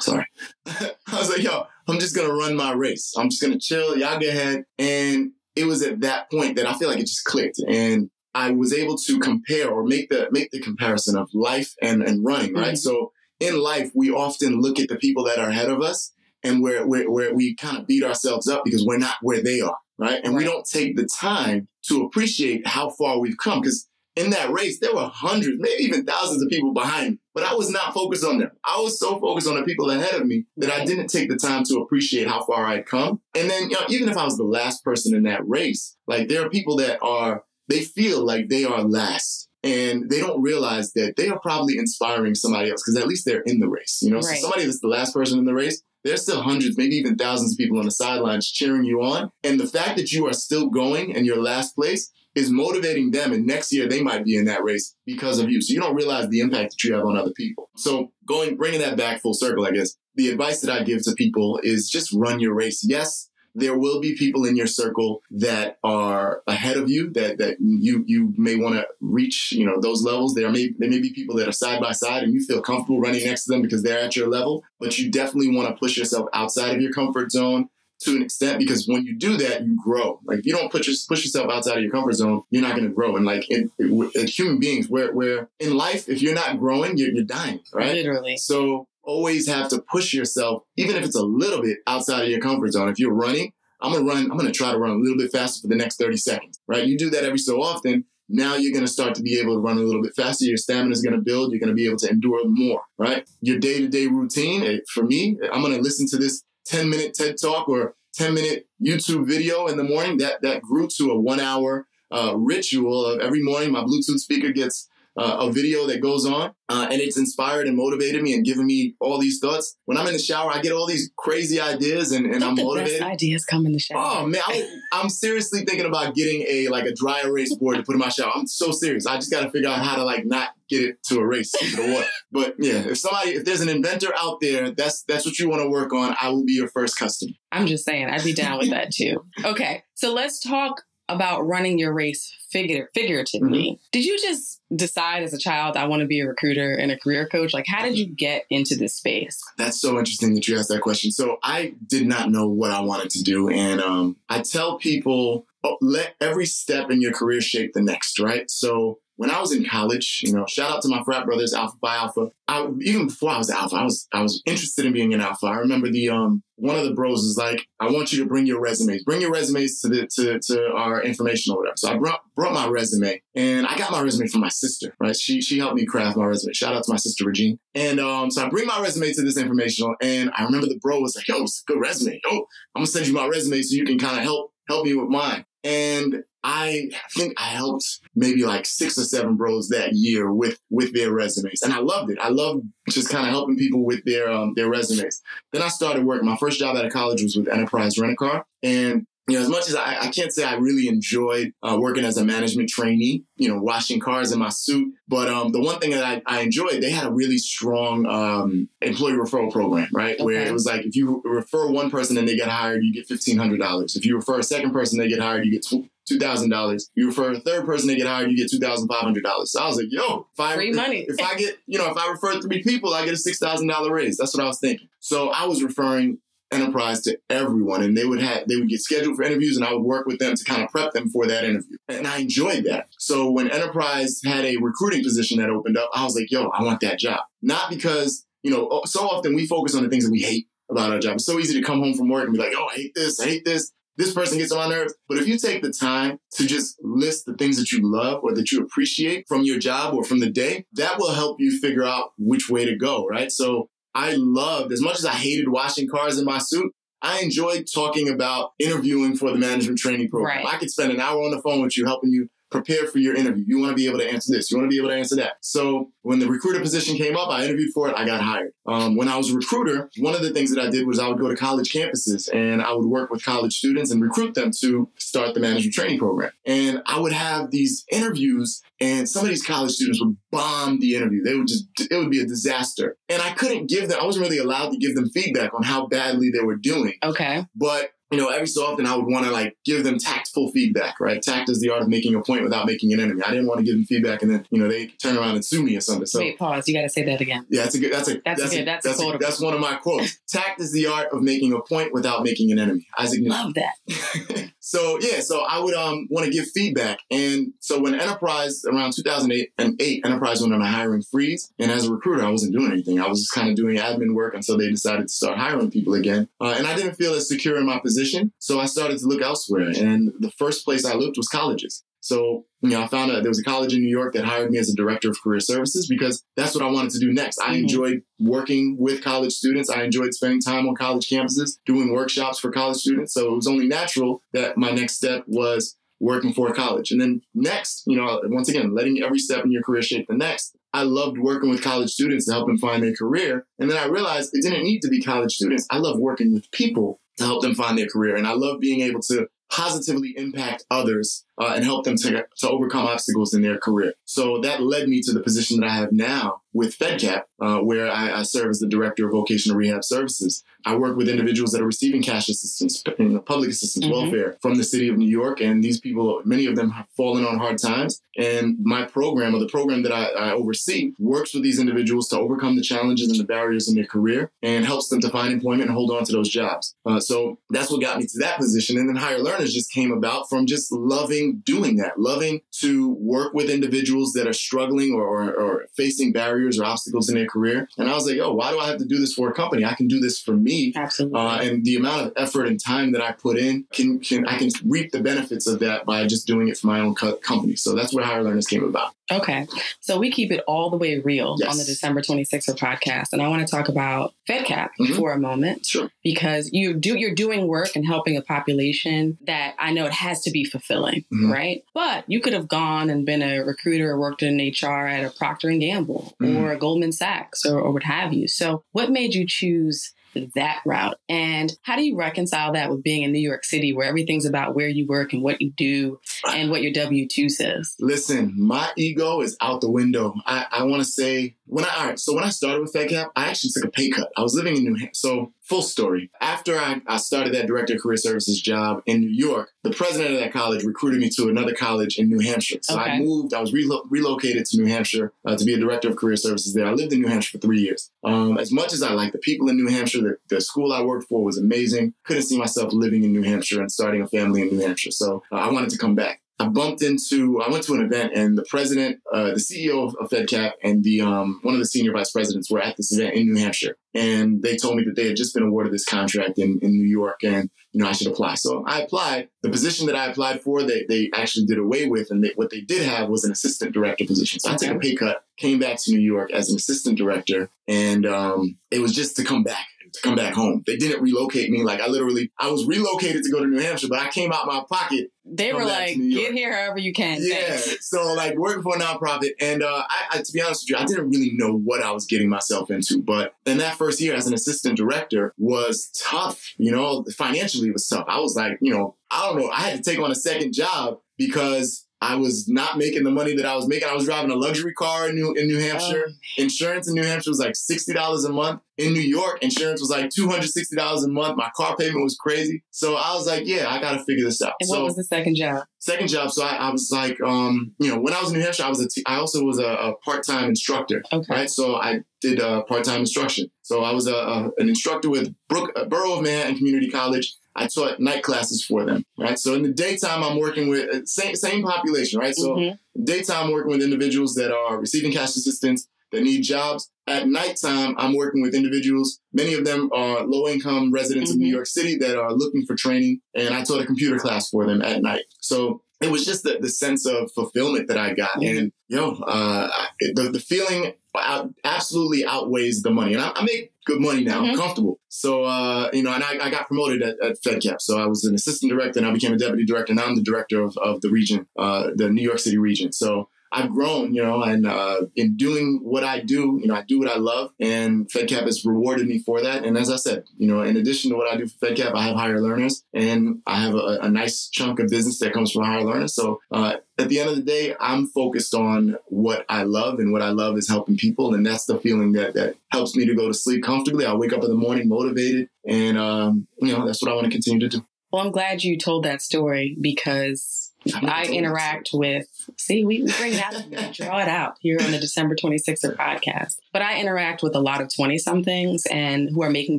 sorry. 0.01 0.27
I 0.67 0.93
was 1.13 1.31
like, 1.31 1.43
yo, 1.43 1.65
I'm 1.89 1.99
just 1.99 2.17
gonna 2.17 2.33
run 2.33 2.57
my 2.57 2.73
race. 2.73 3.15
I'm 3.17 3.31
just 3.31 3.43
gonna 3.43 3.59
chill. 3.59 3.97
Y'all 3.97 4.19
get 4.19 4.35
ahead. 4.35 4.65
And 4.79 5.31
it 5.55 5.65
was 5.65 5.83
at 5.83 6.01
that 6.01 6.31
point 6.31 6.57
that 6.57 6.67
I 6.67 6.75
feel 6.75 6.89
like 6.89 6.99
it 6.99 7.07
just 7.07 7.25
clicked. 7.25 7.61
And 7.67 8.11
I 8.37 8.51
was 8.51 8.73
able 8.75 8.99
to 8.99 9.19
compare 9.19 9.71
or 9.71 9.83
make 9.83 10.11
the 10.11 10.29
make 10.31 10.51
the 10.51 10.61
comparison 10.61 11.17
of 11.17 11.31
life 11.33 11.75
and, 11.81 12.03
and 12.03 12.23
running, 12.23 12.53
right? 12.53 12.75
Mm-hmm. 12.75 12.77
So 12.77 13.13
in 13.41 13.59
life, 13.59 13.91
we 13.95 14.11
often 14.11 14.61
look 14.61 14.79
at 14.79 14.89
the 14.89 14.97
people 14.97 15.25
that 15.25 15.39
are 15.39 15.49
ahead 15.49 15.71
of 15.71 15.81
us 15.81 16.13
and 16.43 16.63
where, 16.63 16.87
we 16.87 17.57
kind 17.57 17.79
of 17.79 17.87
beat 17.87 18.05
ourselves 18.05 18.47
up 18.47 18.63
because 18.65 18.85
we're 18.85 18.99
not 18.99 19.17
where 19.23 19.43
they 19.43 19.61
are, 19.61 19.79
right? 19.99 20.21
And 20.23 20.35
right. 20.35 20.39
we 20.39 20.45
don't 20.45 20.67
take 20.67 20.97
the 20.97 21.07
time 21.07 21.69
to 21.89 22.05
appreciate 22.05 22.67
how 22.67 22.91
far 22.91 23.19
we've 23.19 23.39
come 23.43 23.63
because 23.63 23.89
in 24.17 24.31
that 24.31 24.51
race, 24.51 24.81
there 24.81 24.95
were 24.95 25.11
hundreds, 25.13 25.59
maybe 25.59 25.85
even 25.85 26.05
thousands 26.05 26.43
of 26.43 26.49
people 26.49 26.73
behind 26.73 27.13
me, 27.13 27.19
but 27.35 27.45
I 27.45 27.55
was 27.55 27.71
not 27.71 27.93
focused 27.93 28.25
on 28.25 28.39
them. 28.39 28.51
I 28.65 28.81
was 28.81 28.99
so 28.99 29.19
focused 29.19 29.49
on 29.49 29.57
the 29.57 29.63
people 29.63 29.91
ahead 29.91 30.15
of 30.15 30.27
me 30.27 30.45
that 30.57 30.71
I 30.71 30.85
didn't 30.85 31.09
take 31.09 31.29
the 31.29 31.37
time 31.37 31.65
to 31.65 31.79
appreciate 31.79 32.27
how 32.27 32.43
far 32.45 32.67
I'd 32.67 32.87
come. 32.87 33.21
And 33.35 33.51
then, 33.51 33.65
you 33.71 33.77
know, 33.77 33.87
even 33.89 34.09
if 34.09 34.17
I 34.17 34.25
was 34.25 34.37
the 34.37 34.45
last 34.45 34.85
person 34.85 35.15
in 35.15 35.25
that 35.25 35.47
race, 35.47 35.97
like 36.07 36.29
there 36.29 36.45
are 36.45 36.51
people 36.51 36.77
that 36.77 36.99
are 37.03 37.45
they 37.69 37.83
feel 37.83 38.25
like 38.25 38.49
they 38.49 38.65
are 38.65 38.83
last 38.83 39.49
and 39.63 40.09
they 40.09 40.21
don't 40.21 40.43
realize 40.43 40.93
that 40.93 41.15
they 41.17 41.29
are 41.29 41.41
probably 41.41 41.77
inspiring 41.77 42.35
somebody 42.35 42.71
else 42.71 42.83
because 42.85 43.01
at 43.01 43.09
least 43.09 43.25
they're 43.25 43.43
in 43.47 43.59
the 43.59 43.69
race. 43.69 44.01
You 44.03 44.11
know, 44.11 44.17
right. 44.17 44.25
so 44.25 44.43
somebody 44.43 44.65
that's 44.65 44.81
the 44.81 44.89
last 44.89 45.13
person 45.13 45.39
in 45.39 45.45
the 45.45 45.55
race, 45.55 45.83
there's 46.05 46.23
still 46.23 46.43
hundreds, 46.43 46.79
maybe 46.79 46.95
even 46.97 47.17
thousands 47.17 47.53
of 47.53 47.59
people 47.59 47.79
on 47.79 47.85
the 47.85 47.91
sidelines 47.91 48.51
cheering 48.51 48.85
you 48.85 49.03
on. 49.03 49.31
And 49.43 49.59
the 49.59 49.67
fact 49.67 49.97
that 49.97 50.13
you 50.13 50.27
are 50.27 50.33
still 50.33 50.69
going 50.71 51.17
and 51.17 51.27
your 51.27 51.43
last 51.43 51.75
place 51.75 52.13
is 52.37 52.51
motivating 52.51 53.11
them. 53.11 53.33
And 53.33 53.47
next 53.47 53.73
year 53.73 53.89
they 53.89 54.03
might 54.03 54.25
be 54.25 54.37
in 54.37 54.45
that 54.45 54.63
race 54.63 54.95
because 55.05 55.41
of 55.41 55.51
you. 55.51 55.61
So 55.61 55.73
you 55.73 55.81
don't 55.81 55.97
realize 55.97 56.29
the 56.29 56.41
impact 56.41 56.73
that 56.73 56.85
you 56.85 56.95
have 56.95 57.05
on 57.05 57.17
other 57.17 57.33
people. 57.33 57.71
So 57.77 58.13
going, 58.27 58.57
bringing 58.57 58.81
that 58.81 58.97
back 58.97 59.21
full 59.21 59.35
circle, 59.35 59.67
I 59.67 59.73
guess 59.73 59.97
the 60.15 60.29
advice 60.29 60.61
that 60.61 60.71
I 60.71 60.85
give 60.85 61.03
to 61.05 61.15
people 61.15 61.59
is 61.63 61.91
just 61.91 62.13
run 62.13 62.39
your 62.39 62.55
race. 62.55 62.85
Yes, 62.87 63.26
there 63.57 63.77
will 63.77 64.01
be 64.01 64.15
people 64.15 64.45
in 64.45 64.55
your 64.55 64.67
circle 64.67 65.23
that 65.31 65.79
are 65.83 66.43
ahead 66.47 66.77
of 66.77 66.91
you 66.91 67.11
that, 67.11 67.39
that 67.39 67.57
you, 67.59 68.05
you 68.07 68.35
may 68.37 68.57
want 68.57 68.75
to 68.75 68.87
reach, 69.01 69.51
you 69.53 69.65
know, 69.65 69.81
those 69.81 70.03
levels. 70.03 70.35
There 70.35 70.51
may, 70.51 70.71
there 70.79 70.91
may 70.91 71.01
be 71.01 71.11
people 71.11 71.37
that 71.37 71.49
are 71.49 71.53
side 71.53 71.81
by 71.81 71.93
side 71.93 72.23
and 72.23 72.35
you 72.35 72.45
feel 72.45 72.61
comfortable 72.61 73.01
running 73.01 73.25
next 73.25 73.45
to 73.45 73.53
them 73.53 73.63
because 73.63 73.83
they're 73.83 73.99
at 73.99 74.15
your 74.15 74.29
level, 74.29 74.63
but 74.79 74.99
you 74.99 75.11
definitely 75.11 75.57
want 75.57 75.69
to 75.69 75.75
push 75.75 75.97
yourself 75.97 76.29
outside 76.35 76.75
of 76.75 76.83
your 76.83 76.93
comfort 76.93 77.33
zone 77.33 77.71
to 77.99 78.15
an 78.15 78.23
extent 78.23 78.59
because 78.59 78.87
when 78.87 79.05
you 79.07 79.17
do 79.17 79.39
that, 79.39 79.65
you 79.65 79.75
grow. 79.83 80.21
Like 80.27 80.41
if 80.41 80.47
you 80.47 80.53
don't 80.53 80.71
put 80.71 80.87
your, 80.87 80.95
push 81.09 81.25
yourself 81.25 81.51
outside 81.51 81.79
of 81.79 81.83
your 81.83 81.93
comfort 81.93 82.15
zone, 82.15 82.43
you're 82.51 82.63
not 82.63 82.77
going 82.77 82.87
to 82.87 82.95
grow. 82.95 83.17
And 83.17 83.25
like 83.25 83.51
in, 83.51 83.71
in, 83.79 84.27
human 84.27 84.59
beings, 84.59 84.89
where 84.89 85.15
where 85.15 85.49
in 85.59 85.75
life, 85.75 86.09
if 86.09 86.21
you're 86.21 86.35
not 86.35 86.59
growing, 86.59 86.99
you're, 86.99 87.11
you're 87.11 87.25
dying, 87.25 87.61
right? 87.73 87.95
Literally. 87.95 88.37
So 88.37 88.87
always 89.07 89.49
have 89.49 89.69
to 89.69 89.81
push 89.81 90.13
yourself, 90.13 90.63
even 90.77 90.97
if 90.97 91.05
it's 91.05 91.17
a 91.17 91.23
little 91.23 91.63
bit 91.63 91.79
outside 91.87 92.25
of 92.25 92.29
your 92.29 92.41
comfort 92.41 92.73
zone. 92.73 92.89
If 92.89 92.99
you're 92.99 93.15
running, 93.15 93.53
I'm 93.81 93.93
gonna 93.93 94.05
run, 94.05 94.31
I'm 94.31 94.37
gonna 94.37 94.53
try 94.53 94.73
to 94.73 94.79
run 94.79 94.91
a 94.91 94.97
little 94.97 95.17
bit 95.17 95.33
faster 95.33 95.63
for 95.63 95.69
the 95.69 95.77
next 95.77 95.97
30 95.99 96.17
seconds, 96.17 96.61
right? 96.67 96.87
You 96.87 96.99
do 96.99 97.11
that 97.11 97.25
every 97.25 97.39
so 97.39 97.63
often. 97.63 98.05
Now 98.29 98.57
you're 98.57 98.75
gonna 98.75 98.89
start 98.89 99.15
to 99.15 99.23
be 99.23 99.39
able 99.39 99.55
to 99.55 99.61
run 99.61 99.79
a 99.79 99.83
little 99.83 100.03
bit 100.03 100.13
faster. 100.17 100.45
Your 100.45 100.57
stamina 100.57 100.91
is 100.91 101.03
gonna 101.03 101.21
build. 101.21 101.53
You're 101.53 101.61
gonna 101.61 101.75
be 101.75 101.87
able 101.87 101.99
to 101.99 102.11
endure 102.11 102.47
more, 102.47 102.83
right? 102.99 103.29
Your 103.41 103.59
day 103.59 103.79
to 103.79 103.89
day 103.89 104.07
routine, 104.07 104.63
eh, 104.65 104.79
for 104.93 105.05
me, 105.05 105.39
I'm 105.53 105.63
gonna 105.63 105.79
listen 105.79 106.07
to 106.09 106.17
this 106.17 106.43
10 106.67 106.91
minute 106.91 107.15
TED 107.15 107.37
talk 107.41 107.69
or 107.69 107.95
10 108.15 108.35
minute 108.35 108.67
YouTube 108.85 109.27
video 109.27 109.67
in 109.67 109.77
the 109.77 109.85
morning. 109.85 110.19
That, 110.19 110.43
that 110.43 110.63
grew 110.63 110.89
to 110.97 111.11
a 111.11 111.21
one 111.21 111.39
hour 111.39 111.87
uh, 112.11 112.35
ritual 112.37 113.05
of 113.05 113.21
every 113.21 113.43
morning. 113.43 113.73
My 113.73 113.83
Bluetooth 113.83 114.19
speaker 114.19 114.51
gets 114.51 114.89
uh, 115.17 115.37
a 115.41 115.53
video 115.53 115.87
that 115.87 116.01
goes 116.01 116.27
on 116.27 116.53
uh, 116.69 116.89
and 116.91 117.01
it's 117.01 117.17
inspired 117.17 117.67
and 117.67 117.77
motivated 117.77 118.23
me 118.23 118.35
and 118.35 118.45
given 118.45 118.67
me 118.67 118.95
all 119.01 119.19
these 119.19 119.39
thoughts. 119.39 119.77
When 119.85 119.97
I'm 119.97 120.07
in 120.07 120.13
the 120.13 120.19
shower, 120.19 120.51
I 120.51 120.61
get 120.61 120.73
all 120.73 120.87
these 120.87 121.11
crazy 121.17 121.61
ideas 121.61 122.13
and, 122.13 122.27
and 122.27 122.43
I'm 122.45 122.55
motivated. 122.55 123.03
ideas 123.03 123.45
come 123.45 123.67
in 123.67 123.73
the 123.73 123.79
shower. 123.79 123.99
Oh 123.99 124.27
man, 124.27 124.43
I, 124.47 124.69
am 124.93 125.09
seriously 125.09 125.65
thinking 125.65 125.87
about 125.87 126.15
getting 126.15 126.43
a 126.49 126.69
like 126.69 126.85
a 126.85 126.95
dry 126.95 127.23
erase 127.25 127.55
board 127.55 127.77
to 127.77 127.83
put 127.83 127.95
in 127.95 127.99
my 127.99 128.09
shower. 128.09 128.33
I'm 128.35 128.47
so 128.47 128.71
serious. 128.71 129.07
I 129.07 129.17
just 129.17 129.31
got 129.31 129.43
to 129.43 129.51
figure 129.51 129.69
out 129.69 129.79
how 129.79 129.97
to 129.97 130.05
like 130.05 130.27
not 130.27 130.51
get 130.69 130.83
it 130.83 131.03
to 131.05 131.21
erase 131.21 131.55
into 131.63 131.77
the 131.77 131.93
water. 131.93 132.07
But 132.33 132.57
yeah, 132.59 132.81
if 132.81 132.99
somebody, 132.99 133.31
if 133.31 133.45
there's 133.45 133.61
an 133.61 133.69
inventor 133.69 134.13
out 134.19 134.41
there, 134.41 134.71
that's 134.71 135.05
that's 135.05 135.25
what 135.25 135.39
you 135.39 135.49
want 135.49 135.63
to 135.63 135.71
work 135.71 135.93
on. 135.93 136.15
I 136.21 136.29
will 136.29 136.45
be 136.45 136.53
your 136.53 136.69
first 136.69 136.99
customer. 136.99 137.33
I'm 137.53 137.67
just 137.67 137.85
saying, 137.85 138.11
I'd 138.11 138.25
be 138.25 138.35
down 138.35 138.59
with 138.59 138.71
that 138.71 138.91
too. 138.93 139.25
Okay, 139.45 139.85
so 139.95 140.13
let's 140.13 140.41
talk 140.41 140.83
about 141.09 141.47
running 141.47 141.79
your 141.79 141.95
race 141.95 142.35
figure, 142.57 142.89
figuratively. 142.95 143.63
Mm-hmm. 143.63 143.83
Did 143.93 144.05
you 144.05 144.19
just 144.21 144.61
decide 144.75 145.23
as 145.23 145.35
a 145.35 145.39
child, 145.39 145.77
I 145.77 145.87
want 145.87 146.01
to 146.01 146.07
be 146.07 146.21
a 146.21 146.27
recruiter 146.27 146.75
and 146.75 146.91
a 146.91 146.99
career 146.99 147.29
coach? 147.29 147.53
Like, 147.53 147.67
how 147.69 147.83
did 147.83 147.99
you 147.99 148.07
get 148.07 148.45
into 148.51 148.77
this 148.77 148.97
space? 148.97 149.41
That's 149.59 149.81
so 149.81 149.99
interesting 149.99 150.35
that 150.35 150.49
you 150.49 150.59
asked 150.59 150.71
that 150.71 150.81
question. 150.81 151.11
So, 151.11 151.37
I 151.43 151.75
did 151.87 152.07
not 152.07 152.31
know 152.31 152.49
what 152.49 152.71
I 152.71 152.81
wanted 152.81 153.11
to 153.11 153.23
do. 153.23 153.49
And 153.49 153.81
um, 153.81 154.17
I 154.29 154.41
tell 154.41 154.79
people, 154.79 155.47
oh, 155.63 155.77
let 155.81 156.15
every 156.21 156.47
step 156.47 156.91
in 156.91 157.01
your 157.01 157.13
career 157.13 157.41
shape 157.41 157.73
the 157.75 157.83
next, 157.83 158.19
right? 158.19 158.51
So, 158.51 158.99
when 159.17 159.31
I 159.31 159.41
was 159.41 159.53
in 159.53 159.65
college, 159.65 160.21
you 160.23 160.33
know, 160.33 160.45
shout 160.49 160.71
out 160.71 160.83
to 160.83 160.89
my 160.89 161.03
frat 161.03 161.27
brothers, 161.27 161.55
Alpha 161.55 161.77
Phi 161.81 161.97
Alpha. 161.97 162.31
I, 162.49 162.69
even 162.83 163.07
before 163.07 163.31
I 163.31 163.39
was 163.39 163.51
Alpha, 163.51 163.77
I 163.77 163.85
was 163.85 164.07
I 164.13 164.23
was 164.23 164.43
interested 164.47 164.85
in 164.85 164.93
being 164.93 165.15
an 165.15 165.21
Alpha. 165.21 165.47
I 165.47 165.57
remember 165.57 165.91
the 165.91 166.11
um 166.11 166.43
one 166.57 166.77
of 166.77 166.85
the 166.85 166.95
bros 166.95 167.19
was 167.19 167.37
like, 167.37 167.67
I 167.81 167.91
want 167.91 168.13
you 168.13 168.23
to 168.23 168.29
bring 168.29 168.47
your 168.47 168.61
resumes. 168.61 169.05
Bring 169.05 169.21
your 169.21 169.31
resumes 169.31 169.81
to 169.81 169.89
the 169.89 170.07
to, 170.17 170.39
to 170.39 170.73
our 170.75 171.03
information 171.03 171.53
or 171.53 171.59
whatever. 171.59 171.77
So 171.77 171.91
I 171.91 171.97
brought 171.97 172.21
brought 172.35 172.55
my 172.55 172.69
resume 172.69 173.21
and 173.35 173.67
I 173.67 173.77
got 173.77 173.91
my 173.91 174.01
resume 174.01 174.29
from 174.29 174.43
my 174.43 174.49
sister, 174.49 174.95
right? 175.01 175.17
She 175.17 175.41
she 175.41 175.59
helped 175.59 175.77
me 175.77 175.87
craft 175.87 176.17
my 176.17 176.25
resume. 176.25 176.53
Shout 176.53 176.75
out 176.75 176.85
to 176.85 176.93
my 176.93 176.99
sister 176.99 177.25
Regine. 177.25 177.59
And 177.75 178.01
um, 178.01 178.31
so 178.31 178.45
I 178.45 178.49
bring 178.49 178.67
my 178.67 178.81
resume 178.81 179.13
to 179.13 179.23
this 179.23 179.39
informational 179.39 179.95
and 180.01 180.31
I 180.37 180.45
remember 180.45 180.67
the 180.67 180.79
bro 180.81 181.01
was 181.01 181.17
like, 181.17 181.29
yo, 181.29 181.43
it's 181.43 181.63
a 181.67 181.73
good 181.73 181.81
resume. 181.81 182.21
Yo, 182.25 182.37
I'm 182.75 182.81
gonna 182.81 182.87
send 182.87 183.07
you 183.07 183.15
my 183.15 183.27
resume 183.27 183.63
so 183.63 183.75
you 183.75 183.85
can 183.85 183.99
kind 183.99 184.19
of 184.19 184.23
help 184.23 184.53
help 184.69 184.85
me 184.85 184.95
with 184.95 185.09
mine. 185.09 185.45
And 185.65 186.23
I 186.49 186.91
think 187.11 187.35
I 187.37 187.49
helped 187.49 187.99
maybe 188.15 188.45
like 188.45 188.67
six 188.67 188.97
or 188.97 189.03
seven 189.03 189.35
bros 189.35 189.69
that 189.71 189.95
year 189.95 190.33
with 190.33 190.61
with 190.71 190.95
their 190.95 191.13
resumes, 191.13 191.61
and 191.63 191.73
I 191.73 191.81
loved 191.81 192.13
it. 192.13 192.19
I 192.21 192.29
loved 192.29 192.67
just 192.89 193.11
kind 193.11 193.27
of 193.27 193.33
helping 193.33 193.57
people 193.57 193.85
with 193.85 194.05
their 194.05 194.31
um, 194.31 194.53
their 194.55 194.71
resumes. 194.71 195.21
Then 195.53 195.63
I 195.63 195.69
started 195.69 196.05
working. 196.05 196.29
My 196.29 196.37
first 196.37 196.61
job 196.61 196.77
out 196.77 196.85
of 196.85 196.93
college 196.93 197.21
was 197.21 197.35
with 197.35 197.49
Enterprise 197.49 197.99
Rent 197.99 198.13
a 198.13 198.17
Car, 198.17 198.47
and 198.63 199.07
you 199.29 199.37
know, 199.37 199.43
as 199.43 199.49
much 199.49 199.69
as 199.69 199.75
I, 199.75 200.03
I 200.03 200.09
can't 200.09 200.33
say 200.33 200.45
I 200.45 200.55
really 200.55 200.87
enjoyed 200.87 201.53
uh, 201.65 201.77
working 201.81 202.05
as 202.05 202.17
a 202.17 202.25
management 202.25 202.69
trainee, 202.69 203.25
you 203.35 203.49
know, 203.49 203.61
washing 203.61 203.99
cars 203.99 204.31
in 204.31 204.39
my 204.39 204.51
suit, 204.51 204.95
but 205.09 205.27
um, 205.27 205.51
the 205.51 205.61
one 205.61 205.81
thing 205.81 205.91
that 205.91 206.05
I, 206.05 206.23
I, 206.27 206.41
enjoyed, 206.43 206.81
they 206.81 206.93
had 206.93 207.07
a 207.07 207.11
really 207.11 207.39
strong 207.39 208.07
um, 208.07 208.69
employee 208.81 209.15
referral 209.15 209.51
program, 209.51 209.89
right? 209.93 210.15
Okay. 210.15 210.23
Where 210.25 210.43
it 210.43 210.53
was 210.53 210.65
like 210.65 210.87
if 210.87 210.95
you 210.95 211.23
refer 211.25 211.69
one 211.69 211.91
person 211.91 212.17
and 212.17 212.29
they 212.29 212.37
get 212.37 212.49
hired, 212.49 212.85
you 212.85 212.95
get 212.95 213.09
fifteen 213.09 213.37
hundred 213.37 213.59
dollars. 213.59 213.97
If 213.97 214.07
you 214.07 214.15
refer 214.15 214.39
a 214.39 214.45
second 214.45 214.71
person, 214.71 215.01
they 215.01 215.09
get 215.09 215.19
hired, 215.19 215.45
you 215.45 215.51
get 215.51 215.65
two 216.07 216.19
thousand 216.19 216.51
dollars. 216.51 216.91
You 216.95 217.09
refer 217.09 217.33
a 217.33 217.41
third 217.41 217.67
person 217.67 217.89
to 217.89 217.97
get 217.97 218.07
hired, 218.07 218.31
you 218.31 218.37
get 218.37 218.51
two 218.51 218.59
thousand 218.59 218.89
five 218.89 219.03
hundred 219.03 219.25
dollars. 219.25 219.53
So 219.53 219.63
I 219.63 219.67
was 219.67 219.77
like, 219.77 219.87
yo, 219.91 220.27
if 220.33 220.41
I, 220.41 220.55
free 220.55 220.73
money. 220.73 221.01
If, 221.01 221.19
if 221.19 221.27
I 221.27 221.35
get, 221.37 221.59
you 221.67 221.79
know, 221.79 221.91
if 221.91 221.97
I 221.97 222.11
refer 222.11 222.41
three 222.41 222.63
people, 222.63 222.95
I 222.95 223.05
get 223.05 223.15
a 223.15 223.19
six 223.19 223.39
thousand 223.39 223.69
dollar 223.69 223.93
raise. 223.93 224.17
That's 224.17 224.35
what 224.35 224.43
I 224.43 224.47
was 224.47 224.59
thinking. 224.59 224.89
So 225.01 225.31
I 225.31 225.47
was 225.47 225.63
referring 225.63 226.19
enterprise 226.53 227.01
to 227.03 227.19
everyone 227.29 227.83
and 227.83 227.97
they 227.97 228.05
would 228.05 228.21
have 228.21 228.47
they 228.47 228.57
would 228.57 228.69
get 228.69 228.81
scheduled 228.81 229.17
for 229.17 229.25
interviews 229.25 229.57
and 229.57 229.67
I 229.67 229.73
would 229.73 229.83
work 229.83 230.07
with 230.07 230.21
them 230.21 230.37
to 230.37 230.45
kind 230.45 230.63
of 230.63 230.71
prep 230.71 230.93
them 230.93 231.09
for 231.09 231.27
that 231.27 231.45
interview. 231.45 231.77
And 231.89 232.07
I 232.07 232.19
enjoyed 232.19 232.65
that. 232.65 232.89
So 232.99 233.31
when 233.31 233.51
enterprise 233.51 234.21
had 234.25 234.45
a 234.45 234.57
recruiting 234.59 235.03
position 235.03 235.39
that 235.39 235.51
opened 235.51 235.77
up, 235.77 235.91
I 235.93 236.05
was 236.05 236.15
like, 236.15 236.31
yo, 236.31 236.49
I 236.49 236.63
want 236.63 236.81
that 236.81 237.01
job. 237.01 237.21
Not 237.43 237.69
because, 237.69 238.27
you 238.43 238.53
know, 238.53 238.83
so 238.85 239.09
often 239.09 239.35
we 239.35 239.47
focus 239.47 239.75
on 239.75 239.83
the 239.83 239.89
things 239.89 240.05
that 240.05 240.13
we 240.13 240.21
hate 240.21 240.47
about 240.71 240.93
our 240.93 241.01
job. 241.01 241.17
It's 241.17 241.27
so 241.27 241.39
easy 241.39 241.61
to 241.61 241.67
come 241.67 241.81
home 241.81 241.95
from 241.95 242.09
work 242.09 242.25
and 242.25 242.33
be 242.33 242.39
like, 242.39 242.53
oh, 242.57 242.69
I 242.73 242.77
hate 242.77 242.95
this, 242.95 243.21
I 243.21 243.27
hate 243.27 243.45
this 243.45 243.73
this 243.97 244.13
person 244.13 244.39
gets 244.39 244.53
on 244.53 244.59
my 244.59 244.69
nerves. 244.69 244.95
But 245.09 245.19
if 245.19 245.27
you 245.27 245.39
take 245.39 245.63
the 245.63 245.73
time 245.73 246.19
to 246.33 246.47
just 246.47 246.77
list 246.83 247.27
the 247.27 247.35
things 247.35 247.57
that 247.59 247.73
you 247.73 247.81
love 247.83 248.23
or 248.23 248.35
that 248.35 248.53
you 248.53 248.63
appreciate 248.63 249.27
from 249.29 249.43
your 249.43 249.59
job 249.59 249.95
or 249.95 250.05
from 250.05 250.21
the 250.21 250.31
day, 250.31 250.67
that 250.73 250.99
will 250.99 251.13
help 251.13 251.37
you 251.41 251.59
figure 251.59 251.85
out 251.85 252.11
which 252.19 252.49
way 252.49 252.65
to 252.65 252.77
go, 252.77 253.07
right? 253.07 253.31
So 253.31 253.69
I 253.95 254.15
loved, 254.17 254.73
as 254.73 254.81
much 254.81 254.99
as 254.99 255.07
I 255.07 255.13
hated 255.13 255.49
washing 255.49 255.89
cars 255.89 256.19
in 256.19 256.25
my 256.25 256.39
suit, 256.39 256.73
I 257.03 257.21
enjoyed 257.21 257.67
talking 257.73 258.09
about 258.09 258.53
interviewing 258.59 259.17
for 259.17 259.31
the 259.31 259.39
management 259.39 259.79
training 259.79 260.09
program. 260.09 260.45
Right. 260.45 260.55
I 260.55 260.59
could 260.59 260.71
spend 260.71 260.93
an 260.93 261.01
hour 261.01 261.23
on 261.23 261.31
the 261.31 261.41
phone 261.43 261.63
with 261.63 261.77
you 261.77 261.85
helping 261.85 262.11
you 262.11 262.29
prepare 262.63 262.87
for 262.87 262.99
your 262.99 263.15
interview. 263.15 263.45
You 263.47 263.59
want 263.59 263.71
to 263.71 263.77
be 263.77 263.87
able 263.87 263.99
to 263.99 264.11
answer 264.11 264.33
this. 264.33 264.51
You 264.51 264.59
want 264.59 264.71
to 264.71 264.75
be 264.75 264.79
able 264.79 264.91
to 264.91 264.97
answer 264.97 265.17
that. 265.17 265.37
So 265.41 265.93
when 266.03 266.19
the 266.19 266.27
recruiter 266.27 266.61
position 266.61 266.97
came 266.97 267.17
up, 267.17 267.29
I 267.29 267.45
interviewed 267.45 267.73
for 267.75 267.89
it. 267.89 267.95
I 267.97 268.05
got 268.05 268.21
hired. 268.21 268.53
Um, 268.67 268.97
when 268.97 269.09
I 269.09 269.17
was 269.17 269.31
a 269.31 269.37
recruiter, 269.37 269.91
one 269.99 270.15
of 270.15 270.23
the 270.23 270.31
things 270.31 270.55
that 270.55 270.65
I 270.65 270.71
did 270.71 270.87
was 270.87 270.99
I 270.99 271.09
would 271.09 271.19
go 271.19 271.29
to 271.29 271.37
college 271.37 271.73
campuses 271.73 272.33
and 272.33 272.63
I 272.63 272.73
would 272.73 272.87
work 272.87 273.11
with 273.11 273.25
college 273.25 273.57
students 273.57 273.91
and 273.91 274.03
recruit 274.03 274.35
them 274.35 274.51
to 274.61 274.91
start 274.99 275.35
the 275.35 275.41
management 275.41 275.75
training 275.75 275.99
program. 275.99 276.31
And 276.45 276.83
I 276.87 276.99
would 276.99 277.13
have 277.13 277.51
these 277.51 277.85
interviews 277.91 278.63
and 278.81 279.09
some 279.09 279.23
of 279.23 279.29
these 279.29 279.45
college 279.45 279.73
students 279.73 280.01
would 280.01 280.17
bomb 280.31 280.81
the 280.81 280.95
interview. 280.95 281.23
They 281.23 281.35
would 281.35 281.47
just, 281.47 281.67
it 281.91 281.97
would 281.97 282.11
be 282.11 282.21
a 282.21 282.27
disaster. 282.27 282.97
And 283.09 283.23
I 283.23 283.31
couldn't 283.33 283.69
give 283.69 283.89
them, 283.89 283.99
I 284.01 284.05
wasn't 284.05 284.25
really 284.25 284.39
allowed 284.39 284.71
to 284.71 284.79
give 284.79 284.95
them 284.95 285.09
feedback 285.11 285.55
on 285.55 285.63
how 285.63 285.87
badly 285.87 286.31
they 286.31 286.45
were 286.45 286.57
doing. 286.57 286.95
Okay. 287.03 287.47
But 287.55 287.91
you 288.11 288.19
know, 288.19 288.29
every 288.29 288.47
so 288.47 288.65
often 288.65 288.87
I 288.87 288.95
would 288.95 289.07
want 289.07 289.27
to 289.27 289.33
like 289.33 289.57
give 289.65 289.83
them 289.83 289.99
tactful 289.99 290.51
feedback, 290.53 291.01
right? 291.01 291.21
Tact 291.21 291.49
is 291.49 291.61
the 291.61 291.71
art 291.71 291.83
of 291.83 291.89
making 291.89 292.15
a 292.15 292.23
point 292.23 292.45
without 292.45 292.67
making 292.67 292.93
an 292.93 293.01
enemy. 293.01 293.23
I 293.23 293.31
didn't 293.31 293.47
want 293.47 293.59
to 293.59 293.65
give 293.65 293.75
them 293.75 293.85
feedback 293.85 294.23
and 294.23 294.31
then, 294.31 294.47
you 294.51 294.59
know, 294.61 294.69
they 294.69 294.87
turn 294.87 295.17
around 295.17 295.35
and 295.35 295.45
sue 295.45 295.63
me 295.63 295.77
or 295.77 295.81
something. 295.81 296.07
So 296.07 296.21
wait, 296.21 296.39
pause. 296.39 296.69
You 296.69 296.75
got 296.75 296.83
to 296.83 296.89
say 296.89 297.05
that 297.05 297.21
again. 297.21 297.47
Yeah, 297.49 297.63
that's 297.63 297.75
a 297.75 297.81
good. 297.81 297.93
That's 297.93 298.09
a 298.09 298.21
that's, 298.25 298.41
that's 298.41 298.53
a 298.53 298.57
good. 298.57 298.69
That's 298.69 298.85
that's, 298.87 299.03
a, 299.03 299.07
a, 299.09 299.19
that's 299.19 299.41
one 299.41 299.55
of 299.55 299.61
my 299.61 299.75
quotes. 299.75 300.19
Tact 300.29 300.61
is 300.61 300.73
the 300.73 300.87
art 300.87 301.09
of 301.13 301.23
making 301.23 301.53
a 301.53 301.61
point 301.61 301.93
without 301.93 302.23
making 302.23 302.53
an 302.53 302.59
enemy. 302.59 302.87
Isaac 302.99 303.21
Newton. 303.21 303.39
Love 303.39 303.55
that. 303.55 304.51
so 304.61 304.99
yeah, 305.01 305.21
so 305.21 305.41
I 305.41 305.59
would 305.59 305.75
um 305.75 306.07
want 306.11 306.27
to 306.27 306.33
give 306.33 306.47
feedback, 306.51 306.99
and 307.11 307.53
so 307.61 307.81
when 307.81 307.95
Enterprise 307.95 308.65
around 308.65 308.93
2008 308.93 309.51
and 309.59 309.81
eight, 309.83 310.05
Enterprise 310.05 310.41
went 310.41 310.55
on 310.55 310.63
a 310.63 310.67
hiring 310.67 311.03
freeze, 311.03 311.53
and 311.59 311.71
as 311.71 311.87
a 311.87 311.93
recruiter, 311.93 312.25
I 312.25 312.31
wasn't 312.31 312.53
doing 312.53 312.71
anything. 312.71 313.01
I 313.01 313.09
was 313.09 313.21
just 313.21 313.33
kind 313.33 313.49
of 313.49 313.57
doing 313.57 313.77
admin 313.77 314.15
work 314.15 314.35
until 314.35 314.57
they 314.57 314.71
decided 314.71 315.09
to 315.09 315.13
start 315.13 315.39
hiring 315.39 315.71
people 315.71 315.95
again, 315.95 316.29
uh, 316.41 316.55
and 316.57 316.67
I 316.67 316.77
didn't 316.77 316.95
feel 316.95 317.15
as 317.15 317.29
secure 317.29 317.57
in 317.57 317.67
my 317.67 317.79
position, 317.79 317.96
so 318.39 318.61
I 318.61 318.67
started 318.67 318.99
to 318.99 319.07
look 319.07 319.23
elsewhere. 319.23 319.69
And 319.69 320.13
the 320.21 320.31
first 320.33 320.65
place 320.65 320.85
I 320.85 320.95
looked 320.95 321.17
was 321.17 321.29
colleges. 321.29 321.85
So, 322.01 322.45
you 322.61 322.71
know, 322.71 322.83
I 322.83 322.87
found 322.87 323.11
out 323.11 323.23
there 323.23 323.31
was 323.31 323.41
a 323.41 323.45
college 323.45 323.75
in 323.75 323.81
New 323.81 323.91
York 323.91 324.15
that 324.15 324.25
hired 324.25 324.53
me 324.53 324.59
as 324.59 324.69
a 324.69 324.77
director 324.77 325.11
of 325.11 325.21
career 325.21 325.41
services 325.41 325.89
because 325.89 326.23
that's 326.37 326.55
what 326.55 326.63
I 326.63 326.71
wanted 326.71 326.93
to 326.93 327.01
do 327.01 327.13
next. 327.13 327.41
I 327.41 327.47
mm-hmm. 327.47 327.55
enjoyed 327.63 328.03
working 328.21 328.77
with 328.79 329.03
college 329.03 329.33
students. 329.33 329.69
I 329.69 329.83
enjoyed 329.83 330.15
spending 330.15 330.41
time 330.41 330.69
on 330.69 330.77
college 330.77 331.09
campuses, 331.09 331.59
doing 331.67 331.93
workshops 331.93 332.39
for 332.39 332.53
college 332.53 332.77
students. 332.77 333.13
So 333.13 333.27
it 333.33 333.35
was 333.35 333.49
only 333.49 333.67
natural 333.67 334.23
that 334.33 334.57
my 334.57 334.71
next 334.71 334.95
step 334.95 335.25
was 335.27 335.77
working 335.99 336.33
for 336.33 336.49
a 336.49 336.55
college. 336.55 336.93
And 336.93 337.01
then 337.01 337.23
next, 337.35 337.83
you 337.87 337.97
know, 337.97 338.21
once 338.27 338.49
again, 338.49 338.73
letting 338.73 339.03
every 339.03 339.19
step 339.19 339.45
in 339.45 339.51
your 339.51 339.63
career 339.63 339.83
shape 339.83 340.07
the 340.09 340.15
next. 340.15 340.57
I 340.73 340.83
loved 340.83 341.19
working 341.19 341.51
with 341.51 341.63
college 341.63 341.91
students 341.91 342.27
to 342.27 342.33
help 342.33 342.47
them 342.47 342.59
find 342.59 342.83
their 342.83 342.95
career. 342.95 343.47
And 343.59 343.71
then 343.71 343.79
I 343.79 343.87
realized 343.87 344.31
it 344.33 344.43
didn't 344.43 344.63
need 344.63 344.81
to 344.83 344.89
be 344.89 345.01
college 345.01 345.33
students. 345.33 345.67
I 345.71 345.79
love 345.79 345.99
working 345.99 346.33
with 346.33 346.51
people 346.51 347.01
to 347.17 347.25
help 347.25 347.43
them 347.43 347.55
find 347.55 347.79
their 347.79 347.89
career. 347.89 348.17
And 348.17 348.27
I 348.27 348.33
love 348.33 348.61
being 348.61 348.81
able 348.81 349.01
to 349.03 349.29
positively 349.51 350.15
impact 350.17 350.65
others 350.71 351.25
uh, 351.41 351.53
and 351.55 351.65
help 351.65 351.85
them 351.85 351.97
to, 351.97 352.27
to 352.39 352.49
overcome 352.49 352.87
obstacles 352.87 353.33
in 353.33 353.43
their 353.43 353.59
career. 353.59 353.95
So 354.05 354.41
that 354.41 354.63
led 354.63 354.89
me 354.89 355.01
to 355.03 355.13
the 355.13 355.21
position 355.21 355.61
that 355.61 355.71
I 355.71 355.75
have 355.75 355.93
now 355.93 356.43
with 356.57 356.79
FedCap, 356.79 357.23
uh, 357.41 357.59
where 357.59 357.91
I, 357.91 358.21
I, 358.21 358.23
serve 358.23 358.51
as 358.51 358.59
the 358.59 358.69
director 358.69 359.07
of 359.07 359.13
vocational 359.13 359.57
rehab 359.57 359.85
services. 359.85 360.43
I 360.65 360.77
work 360.77 360.97
with 360.97 361.09
individuals 361.09 361.53
that 361.53 361.63
are 361.63 361.67
receiving 361.67 362.03
cash 362.03 362.29
assistance, 362.29 362.83
you 362.99 363.09
know, 363.09 363.21
public 363.21 363.51
assistance, 363.51 363.85
mm-hmm. 363.85 363.95
welfare 363.95 364.37
from 364.43 364.57
the 364.57 364.65
city 364.65 364.89
of 364.89 364.97
New 364.97 365.09
York, 365.09 365.41
and 365.41 365.63
these 365.63 365.81
people, 365.81 366.23
many 366.25 366.47
of 366.47 366.57
them, 366.57 366.71
have 366.71 366.89
fallen 366.97 367.25
on 367.25 367.39
hard 367.39 367.59
times. 367.59 368.01
And 368.19 368.59
my 368.61 368.85
program, 368.85 369.35
or 369.35 369.39
the 369.39 369.49
program 369.49 369.83
that 369.83 369.93
I, 369.93 370.07
I 370.07 370.33
oversee, 370.33 370.93
works 370.99 371.35
with 371.35 371.43
these 371.43 371.61
individuals 371.61 372.09
to 372.09 372.19
overcome 372.19 372.57
the 372.57 372.63
challenges 372.63 373.11
and 373.11 373.21
the 373.21 373.25
barriers 373.25 373.69
in 373.69 373.75
their 373.75 373.87
career, 373.87 374.33
and 374.43 374.65
helps 374.65 374.89
them 374.89 375.01
to 375.01 375.11
find 375.11 375.33
employment 375.33 375.69
and 375.69 375.73
hold 375.73 375.91
on 375.91 376.05
to 376.05 376.13
those 376.13 376.29
jobs. 376.29 376.75
Uh, 376.85 377.01
so 377.01 377.39
that's 377.51 377.71
what 377.71 377.81
got 377.81 377.99
me 377.99 378.07
to 378.07 378.19
that 378.21 378.39
position. 378.39 378.79
And 378.79 378.89
then 378.89 378.97
Higher 378.97 379.19
Learners 379.19 379.53
just 379.53 379.73
came 379.73 379.93
about 379.93 380.29
from 380.29 380.47
just 380.47 380.73
loving 380.73 381.07
loving 381.07 381.43
doing 381.45 381.77
that, 381.77 381.99
loving 381.99 382.41
to 382.51 382.91
work 382.95 383.33
with 383.33 383.51
individuals 383.51 384.13
that 384.13 384.27
are 384.27 384.33
struggling 384.33 384.93
or, 384.93 385.03
or, 385.03 385.35
or, 385.35 385.67
facing 385.77 386.13
barriers 386.13 386.46
or 386.55 386.65
obstacles 386.65 387.09
in 387.09 387.17
their 387.17 387.27
career. 387.27 387.69
And 387.79 387.89
I 387.89 387.95
was 387.95 388.07
like, 388.07 388.19
oh, 388.19 388.35
why 388.35 388.51
do 388.51 388.59
I 388.59 388.69
have 388.69 388.79
to 388.79 388.85
do 388.85 388.99
this 388.99 389.13
for 389.13 389.29
a 389.29 389.35
company? 389.35 389.65
I 389.65 389.75
can 389.75 389.89
do 389.89 390.01
this 390.01 390.21
for 390.21 390.33
me. 390.33 390.73
Absolutely. 390.75 391.19
Uh, 391.19 391.41
and 391.41 391.65
the 391.65 391.77
amount 391.77 392.07
of 392.07 392.13
effort 392.17 392.47
and 392.47 392.63
time 392.63 392.93
that 392.93 393.03
I 393.03 393.13
put 393.13 393.37
in 393.37 393.67
can, 393.73 394.01
can 394.01 394.27
I 394.27 394.39
can 394.39 394.51
reap 394.65 394.93
the 394.93 395.01
benefits 395.01 395.47
of 395.47 395.61
that 395.61 395.85
by 395.85 396.07
just 396.07 396.27
doing 396.27 396.49
it 396.49 396.57
for 396.57 396.69
my 396.69 396.81
own 396.81 396.95
co- 396.95 397.17
company. 397.17 397.57
So 397.57 397.75
that's 397.75 397.93
where 397.93 398.05
Higher 398.05 398.23
Learners 398.23 398.47
came 398.47 398.65
about. 398.65 398.95
Okay. 399.11 399.47
So 399.81 399.99
we 399.99 400.11
keep 400.11 400.33
it 400.33 400.43
all 400.49 400.71
the 400.71 400.77
way 400.77 400.99
real 400.99 401.37
yes. 401.39 401.51
on 401.51 401.59
the 401.59 401.65
December 401.65 402.01
26th 402.01 402.57
podcast. 402.59 403.13
And 403.13 403.23
I 403.23 403.29
want 403.29 403.47
to 403.47 403.51
talk 403.51 403.69
about 403.69 404.15
FedCap 404.29 404.71
mm-hmm. 404.81 404.95
for 404.95 405.13
a 405.13 405.19
moment. 405.19 405.67
Sure. 405.67 405.91
Because 406.03 406.51
you 406.53 406.75
do 406.75 406.99
you're 406.99 407.15
doing 407.15 407.47
work 407.47 407.77
and 407.77 407.87
helping 407.87 408.17
a 408.17 408.23
population 408.23 409.19
that 409.27 409.55
I 409.59 409.73
know 409.73 409.87
it 409.87 409.93
has 409.93 410.23
to 410.23 410.31
be 410.31 410.45
fulfilling, 410.45 411.03
mm-hmm. 411.03 411.33
right? 411.33 411.65
But 411.73 412.05
you 412.09 412.21
could 412.21 412.33
have 412.33 412.49
gone 412.49 412.91
and 412.91 413.07
been 413.07 413.23
a 413.23 413.41
recruiter 413.41 413.91
or 413.91 414.01
worked 414.01 414.23
in 414.23 414.39
HR 414.39 414.87
at 414.87 415.05
a 415.05 415.11
Procter 415.11 415.49
and 415.49 415.61
Gamble 415.61 416.15
mm-hmm. 416.21 416.36
Mm. 416.37 416.43
or 416.43 416.57
Goldman 416.57 416.93
Sachs 416.93 417.45
or, 417.45 417.61
or 417.61 417.73
what 417.73 417.83
have 417.83 418.13
you. 418.13 418.29
So 418.29 418.65
what 418.73 418.91
made 418.91 419.15
you 419.15 419.27
choose 419.27 419.93
that 420.35 420.63
route. 420.65 420.99
And 421.09 421.53
how 421.63 421.77
do 421.77 421.85
you 421.85 421.97
reconcile 421.97 422.53
that 422.53 422.71
with 422.71 422.83
being 422.83 423.03
in 423.03 423.13
New 423.13 423.21
York 423.21 423.45
City 423.45 423.73
where 423.73 423.87
everything's 423.87 424.25
about 424.25 424.55
where 424.55 424.69
you 424.69 424.87
work 424.87 425.13
and 425.13 425.23
what 425.23 425.41
you 425.41 425.53
do 425.57 426.01
and 426.33 426.51
what 426.51 426.63
your 426.63 426.73
W 426.73 427.07
2 427.09 427.29
says? 427.29 427.75
Listen, 427.81 428.35
my 428.37 428.71
ego 428.77 429.21
is 429.21 429.37
out 429.41 429.61
the 429.61 429.71
window. 429.71 430.15
I, 430.25 430.47
I 430.51 430.63
want 430.65 430.83
to 430.83 430.89
say, 430.89 431.36
when 431.47 431.65
I, 431.65 431.75
all 431.77 431.87
right, 431.87 431.99
so 431.99 432.15
when 432.15 432.25
I 432.25 432.31
started 432.31 432.61
with 432.61 432.73
FedCap, 432.73 433.11
I 433.15 433.29
actually 433.29 433.51
took 433.51 433.65
a 433.65 433.71
pay 433.71 433.91
cut. 433.91 434.11
I 434.17 434.23
was 434.23 434.35
living 434.35 434.57
in 434.57 434.65
New 434.65 434.75
Hampshire. 434.75 434.95
So 434.95 435.33
full 435.43 435.63
story. 435.63 436.11
After 436.21 436.59
I, 436.59 436.83
I 436.87 436.97
started 436.97 437.33
that 437.35 437.47
director 437.47 437.75
of 437.75 437.81
career 437.81 437.97
services 437.97 438.41
job 438.41 438.83
in 438.87 439.01
New 439.01 439.11
York, 439.11 439.51
the 439.63 439.71
president 439.71 440.15
of 440.15 440.21
that 440.21 440.33
college 440.33 440.65
recruited 440.65 441.01
me 441.01 441.09
to 441.11 441.29
another 441.29 441.55
college 441.55 441.99
in 441.99 442.09
New 442.09 442.19
Hampshire. 442.19 442.59
So 442.63 442.79
okay. 442.79 442.91
I 442.91 442.99
moved, 442.99 443.33
I 443.33 443.41
was 443.41 443.53
relo- 443.53 443.85
relocated 443.89 444.45
to 444.47 444.57
New 444.61 444.67
Hampshire 444.67 445.13
uh, 445.25 445.37
to 445.37 445.45
be 445.45 445.55
a 445.55 445.59
director 445.59 445.89
of 445.89 445.97
career 445.97 446.17
services 446.17 446.53
there. 446.53 446.67
I 446.67 446.73
lived 446.73 446.93
in 446.93 447.01
New 447.01 447.09
Hampshire 447.09 447.39
for 447.39 447.43
three 447.43 447.61
years. 447.61 447.91
Um, 448.05 448.39
as 448.39 448.51
much 448.51 448.73
as 448.73 448.83
I 448.83 448.93
like 448.93 449.13
the 449.13 449.19
people 449.19 449.49
in 449.49 449.57
New 449.57 449.69
Hampshire, 449.69 450.01
the, 450.03 450.17
the, 450.29 450.41
school 450.41 450.73
I 450.73 450.83
worked 450.83 451.09
for 451.09 451.25
was 451.25 451.39
amazing. 451.39 451.95
Couldn't 452.05 452.25
see 452.25 452.39
myself 452.39 452.73
living 452.73 453.05
in 453.05 453.13
New 453.13 453.23
Hampshire 453.23 453.61
and 453.61 453.71
starting 453.71 454.03
a 454.03 454.07
family 454.07 454.43
in 454.43 454.49
New 454.49 454.65
Hampshire. 454.65 454.91
So 454.91 455.23
uh, 455.31 455.37
I 455.37 455.51
wanted 455.51 455.71
to 455.71 455.79
come 455.79 455.95
back. 455.95 456.21
I 456.39 456.49
bumped 456.49 456.83
into, 456.83 457.41
I 457.41 457.51
went 457.51 457.65
to 457.65 457.75
an 457.75 457.83
event 457.83 458.13
and 458.15 458.37
the 458.37 458.45
president, 458.49 459.01
uh, 459.13 459.31
the 459.31 459.35
CEO 459.35 459.87
of, 459.87 460.11
FedCap 460.11 460.53
and 460.63 460.85
the, 460.85 461.01
um, 461.01 461.41
one 461.43 461.55
of 461.55 461.61
the 461.61 461.67
senior 461.67 461.93
vice 461.93 462.13
presidents 462.13 462.51
were 462.51 462.61
at 462.61 462.77
this 462.77 462.93
event 462.93 463.15
in 463.15 463.33
New 463.33 463.41
Hampshire. 463.41 463.77
And 463.95 464.43
they 464.43 464.57
told 464.57 464.77
me 464.77 464.85
that 464.85 464.95
they 464.97 465.09
had 465.09 465.17
just 465.17 465.35
been 465.35 465.45
awarded 465.45 465.73
this 465.73 465.85
contract 465.85 466.39
in, 466.39 466.59
in 466.61 466.73
New 466.73 466.87
York 466.87 467.25
and, 467.25 467.51
you 467.73 467.83
know, 467.83 467.89
I 467.89 467.93
should 467.93 468.09
apply. 468.09 468.35
So 468.35 468.65
I 468.67 468.83
applied. 468.83 469.29
The 469.43 469.49
position 469.49 469.87
that 469.87 469.97
I 469.97 470.07
applied 470.07 470.43
for, 470.43 470.63
they, 470.63 470.85
they 470.89 471.11
actually 471.15 471.47
did 471.47 471.59
away 471.59 471.89
with. 471.89 472.11
And 472.11 472.23
they, 472.23 472.33
what 472.37 472.51
they 472.51 472.61
did 472.61 472.87
have 472.87 473.09
was 473.09 473.25
an 473.25 473.33
assistant 473.33 473.73
director 473.73 474.05
position. 474.05 474.41
So 474.41 474.53
I 474.53 474.57
took 474.57 474.77
a 474.77 474.79
pay 474.79 474.95
cut, 474.95 475.25
came 475.39 475.59
back 475.59 475.83
to 475.83 475.93
New 475.93 476.01
York 476.01 476.31
as 476.33 476.51
an 476.51 476.57
assistant 476.57 476.99
director. 476.99 477.49
And 477.67 478.05
um, 478.05 478.59
it 478.71 478.81
was 478.81 478.93
just 478.93 479.17
to 479.17 479.25
come 479.25 479.43
back 479.43 479.67
to 479.97 480.03
come 480.03 480.17
back 480.17 480.35
home. 480.35 480.63
They 480.67 480.77
didn't 480.77 481.03
relocate 481.03 481.51
me. 481.51 481.63
Like 481.63 481.81
I 481.81 481.89
literally, 481.89 482.31
I 482.39 482.51
was 482.51 482.67
relocated 482.67 483.23
to 483.25 483.31
go 483.31 483.41
to 483.41 483.47
New 483.47 483.61
Hampshire, 483.61 483.89
but 483.89 483.99
I 483.99 484.09
came 484.09 484.33
out 484.33 484.47
my 484.47 484.63
pocket. 484.69 485.11
They 485.25 485.53
were 485.53 485.65
like, 485.65 485.97
get 485.97 486.35
here 486.35 486.55
however 486.55 486.79
you 486.79 486.93
can. 486.93 487.19
Yeah. 487.21 487.57
so 487.81 488.13
like 488.15 488.37
working 488.37 488.63
for 488.63 488.77
a 488.77 488.79
nonprofit. 488.79 489.31
And 489.41 489.63
uh, 489.63 489.83
I, 489.89 490.19
I, 490.19 490.23
to 490.23 490.33
be 490.33 490.41
honest 490.41 490.65
with 490.65 490.71
you, 490.71 490.77
I 490.77 490.87
didn't 490.87 491.11
really 491.11 491.33
know 491.35 491.57
what 491.57 491.83
I 491.83 491.91
was 491.91 492.07
getting 492.07 492.29
myself 492.29 492.71
into. 492.71 493.03
But 493.03 493.35
in 493.45 493.59
that 493.59 493.77
first 493.77 494.01
year 494.01 494.15
as 494.15 494.27
an 494.27 494.35
assistant 494.35 494.77
director 494.77 495.35
was 495.37 495.91
tough. 496.01 496.55
You 496.59 496.71
know, 496.71 497.05
financially 497.17 497.69
it 497.69 497.73
was 497.73 497.89
tough. 497.89 498.05
I 498.09 498.21
was 498.21 498.37
like, 498.37 498.59
you 498.61 498.73
know, 498.73 498.97
I 499.11 499.23
don't 499.23 499.41
know. 499.41 499.51
I 499.51 499.61
had 499.63 499.83
to 499.83 499.91
take 499.91 499.99
on 499.99 500.13
a 500.13 500.17
second 500.17 500.53
job 500.53 500.99
because 501.19 501.86
I 502.01 502.17
was 502.17 502.47
not 502.47 502.77
making 502.77 503.05
the 503.05 503.11
money 503.11 503.35
that 503.37 503.47
I 503.47 503.57
was 503.57 503.67
making. 503.67 503.89
I 503.89 503.95
was 503.95 504.05
driving 504.05 504.31
a 504.31 504.37
luxury 504.37 504.75
car 504.75 505.09
in 505.09 505.15
New 505.15 505.33
in 505.35 505.47
New 505.47 505.59
Hampshire. 505.59 506.07
Oh. 506.09 506.13
Insurance 506.37 506.89
in 506.89 506.95
New 506.95 507.03
Hampshire 507.03 507.31
was 507.31 507.39
like 507.39 507.57
sixty 507.57 507.95
dollars 507.95 508.25
a 508.25 508.33
month. 508.33 508.61
In 508.77 508.93
New 508.93 509.01
York, 509.01 509.39
insurance 509.43 509.81
was 509.81 509.89
like 509.89 510.11
two 510.11 510.29
hundred 510.29 510.49
sixty 510.51 510.77
dollars 510.77 511.05
a 511.05 511.09
month. 511.09 511.39
My 511.39 511.51
car 511.57 511.75
payment 511.77 512.03
was 512.03 512.15
crazy. 512.17 512.63
So 512.71 512.97
I 512.97 513.15
was 513.15 513.27
like, 513.27 513.47
yeah, 513.47 513.71
I 513.71 513.81
got 513.81 513.93
to 513.93 514.05
figure 514.05 514.25
this 514.25 514.43
out. 514.43 514.55
And 514.61 514.69
so, 514.69 514.77
what 514.77 514.85
was 514.85 514.97
the 514.97 515.05
second 515.05 515.37
job? 515.37 515.65
Second 515.79 516.09
job. 516.09 516.31
So 516.31 516.45
I, 516.45 516.57
I, 516.57 516.71
was 516.71 516.91
like, 516.93 517.19
um, 517.23 517.73
you 517.79 517.89
know, 517.89 518.01
when 518.01 518.13
I 518.13 518.21
was 518.21 518.31
in 518.31 518.37
New 518.37 518.43
Hampshire, 518.43 518.65
I 518.65 518.69
was 518.69 518.81
a 518.81 518.89
t- 518.89 519.05
I 519.07 519.17
also 519.17 519.45
was 519.45 519.59
a, 519.59 519.65
a 519.67 519.97
part 520.05 520.27
time 520.27 520.51
instructor. 520.51 521.03
Okay. 521.11 521.27
Right. 521.33 521.51
So 521.51 521.77
I 521.77 522.01
did 522.21 522.41
uh, 522.41 522.63
part 522.65 522.85
time 522.85 523.01
instruction. 523.01 523.51
So 523.63 523.83
I 523.83 523.93
was 523.93 524.07
a, 524.07 524.15
a, 524.15 524.51
an 524.59 524.69
instructor 524.69 525.09
with 525.09 525.35
Brook, 525.49 525.73
uh, 525.77 525.87
Borough 525.87 526.15
of 526.15 526.23
Manhattan 526.23 526.57
Community 526.57 526.91
College. 526.91 527.35
I 527.57 527.67
taught 527.67 527.99
night 528.01 528.23
classes 528.23 528.65
for 528.65 528.85
them, 528.85 529.05
right? 529.19 529.39
So 529.39 529.55
in 529.55 529.63
the 529.63 529.73
daytime, 529.73 530.23
I'm 530.23 530.39
working 530.39 530.69
with 530.69 530.95
uh, 530.95 531.05
same 531.05 531.35
same 531.35 531.63
population, 531.63 532.21
right? 532.21 532.35
So 532.35 532.55
mm-hmm. 532.55 533.05
daytime, 533.05 533.47
I'm 533.47 533.53
working 533.53 533.73
with 533.73 533.83
individuals 533.83 534.35
that 534.35 534.53
are 534.53 534.79
receiving 534.79 535.13
cash 535.13 535.31
assistance 535.37 535.89
that 536.13 536.23
need 536.23 536.43
jobs. 536.43 536.91
At 537.09 537.29
nighttime, 537.29 537.95
I'm 537.99 538.15
working 538.15 538.43
with 538.43 538.55
individuals. 538.55 539.21
Many 539.33 539.55
of 539.55 539.65
them 539.65 539.91
are 539.93 540.25
low 540.25 540.49
income 540.49 540.93
residents 540.93 541.31
mm-hmm. 541.31 541.37
of 541.37 541.41
New 541.41 541.47
mm-hmm. 541.47 541.55
York 541.55 541.67
City 541.67 541.97
that 541.99 542.19
are 542.19 542.33
looking 542.33 542.67
for 542.67 542.77
training, 542.77 543.21
and 543.35 543.55
I 543.55 543.63
taught 543.63 543.81
a 543.81 543.87
computer 543.87 544.19
class 544.19 544.51
for 544.51 544.67
them 544.67 544.83
at 544.83 545.03
night. 545.03 545.25
So 545.41 545.83
it 546.01 546.11
was 546.11 546.27
just 546.27 546.43
the, 546.43 546.59
the 546.61 546.69
sense 546.69 547.07
of 547.07 547.31
fulfillment 547.33 547.89
that 547.89 547.97
I 547.97 548.13
got. 548.13 548.33
Mm-hmm. 548.33 548.59
And, 548.59 548.73
yo, 548.89 549.13
uh, 549.13 549.71
the, 550.15 550.31
the 550.31 550.41
feeling 550.41 550.93
out, 551.17 551.55
absolutely 551.65 552.27
outweighs 552.27 552.83
the 552.83 552.91
money. 552.91 553.15
And 553.15 553.23
I, 553.23 553.33
I 553.35 553.45
make 553.45 553.73
good 553.87 554.01
money 554.01 554.25
now. 554.25 554.43
Mm-hmm. 554.43 554.51
I'm 554.51 554.57
comfortable. 554.57 555.01
So, 555.09 555.45
uh, 555.45 555.89
you 555.93 556.03
know, 556.03 556.13
and 556.13 556.23
I, 556.23 556.39
I 556.43 556.51
got 556.51 556.67
promoted 556.67 557.03
at, 557.03 557.17
at, 557.23 557.37
FedCap. 557.43 557.81
So 557.81 557.99
I 557.99 558.07
was 558.07 558.25
an 558.25 558.35
assistant 558.35 558.71
director 558.71 558.99
and 558.99 559.09
I 559.09 559.13
became 559.13 559.33
a 559.33 559.39
deputy 559.39 559.65
director. 559.65 559.95
Now 559.95 560.05
I'm 560.05 560.17
the 560.17 560.23
director 560.23 560.63
of, 560.63 560.77
of 560.77 561.01
the 561.01 561.09
region, 561.09 561.47
uh, 561.59 561.91
the 561.95 562.11
New 562.11 562.23
York 562.23 562.41
City 562.41 562.59
region. 562.59 562.93
So 562.93 563.29
I've 563.53 563.71
grown, 563.71 564.15
you 564.15 564.23
know, 564.23 564.43
and 564.43 564.67
uh, 564.67 565.03
in 565.15 565.37
doing 565.37 565.81
what 565.83 566.05
I 566.05 566.21
do, 566.21 566.59
you 566.61 566.67
know, 566.67 566.75
I 566.75 566.83
do 566.83 566.99
what 566.99 567.09
I 567.09 567.17
love, 567.17 567.53
and 567.61 568.09
FedCap 568.11 568.43
has 568.43 568.65
rewarded 568.65 569.07
me 569.07 569.19
for 569.19 569.41
that. 569.41 569.65
And 569.65 569.77
as 569.77 569.91
I 569.91 569.97
said, 569.97 570.25
you 570.37 570.47
know, 570.47 570.63
in 570.63 570.77
addition 570.77 571.11
to 571.11 571.17
what 571.17 571.33
I 571.33 571.37
do 571.37 571.47
for 571.47 571.67
FedCap, 571.67 571.95
I 571.95 572.07
have 572.07 572.17
higher 572.17 572.41
learners, 572.41 572.85
and 572.93 573.43
I 573.47 573.61
have 573.61 573.75
a, 573.75 573.99
a 574.03 574.09
nice 574.09 574.49
chunk 574.49 574.81
of 574.81 574.89
business 574.89 575.19
that 575.21 575.33
comes 575.33 575.53
from 575.53 575.65
higher 575.65 575.85
learners. 575.85 576.15
So 576.15 576.41
uh, 576.51 576.77
at 576.99 577.09
the 577.09 577.21
end 577.21 577.31
of 577.31 577.37
the 577.37 577.43
day, 577.43 577.75
I'm 577.81 578.07
focused 578.09 578.55
on 578.55 578.97
what 579.07 579.45
I 579.49 579.63
love, 579.63 579.99
and 579.99 580.13
what 580.13 580.23
I 580.23 580.31
love 580.31 580.57
is 580.59 580.69
helping 580.69 580.97
people, 580.97 581.35
and 581.35 581.45
that's 581.45 581.67
the 581.67 581.79
feeling 581.79 582.13
that 582.13 582.35
that 582.35 582.57
helps 582.71 582.97
me 582.97 583.07
to 583.07 583.15
go 583.15 583.29
to 583.29 583.35
sleep 583.35 583.63
comfortably. 583.63 584.07
I 584.07 584.15
wake 584.15 584.33
up 584.33 584.43
in 584.43 584.51
the 584.51 584.57
morning 584.57 584.89
motivated, 584.89 585.49
and 585.67 585.99
um, 585.99 586.47
you 586.61 586.73
know, 586.73 586.87
that's 586.87 587.03
what 587.03 587.11
I 587.11 587.15
want 587.15 587.27
to 587.27 587.33
continue 587.33 587.61
to 587.61 587.79
do. 587.79 587.87
Well, 588.13 588.25
I'm 588.25 588.33
glad 588.33 588.63
you 588.63 588.79
told 588.79 589.05
that 589.05 589.21
story 589.21 589.77
because 589.81 590.66
I 590.95 591.27
interact 591.27 591.91
with, 591.93 592.27
see, 592.57 592.85
we, 592.85 593.11
bring 593.19 593.35
it 593.35 593.43
out, 593.43 593.93
draw 593.93 594.19
it 594.21 594.29
out 594.29 594.57
here 594.61 594.79
on 594.81 594.91
the 594.91 594.99
December 594.99 595.35
26th 595.35 595.97
podcast. 595.97 596.59
But 596.73 596.83
I 596.83 597.01
interact 597.01 597.43
with 597.43 597.55
a 597.55 597.61
lot 597.61 597.81
of 597.81 597.95
20 597.95 598.19
somethings 598.19 598.85
and 598.91 599.31
who 599.31 599.43
are 599.43 599.51
making 599.51 599.79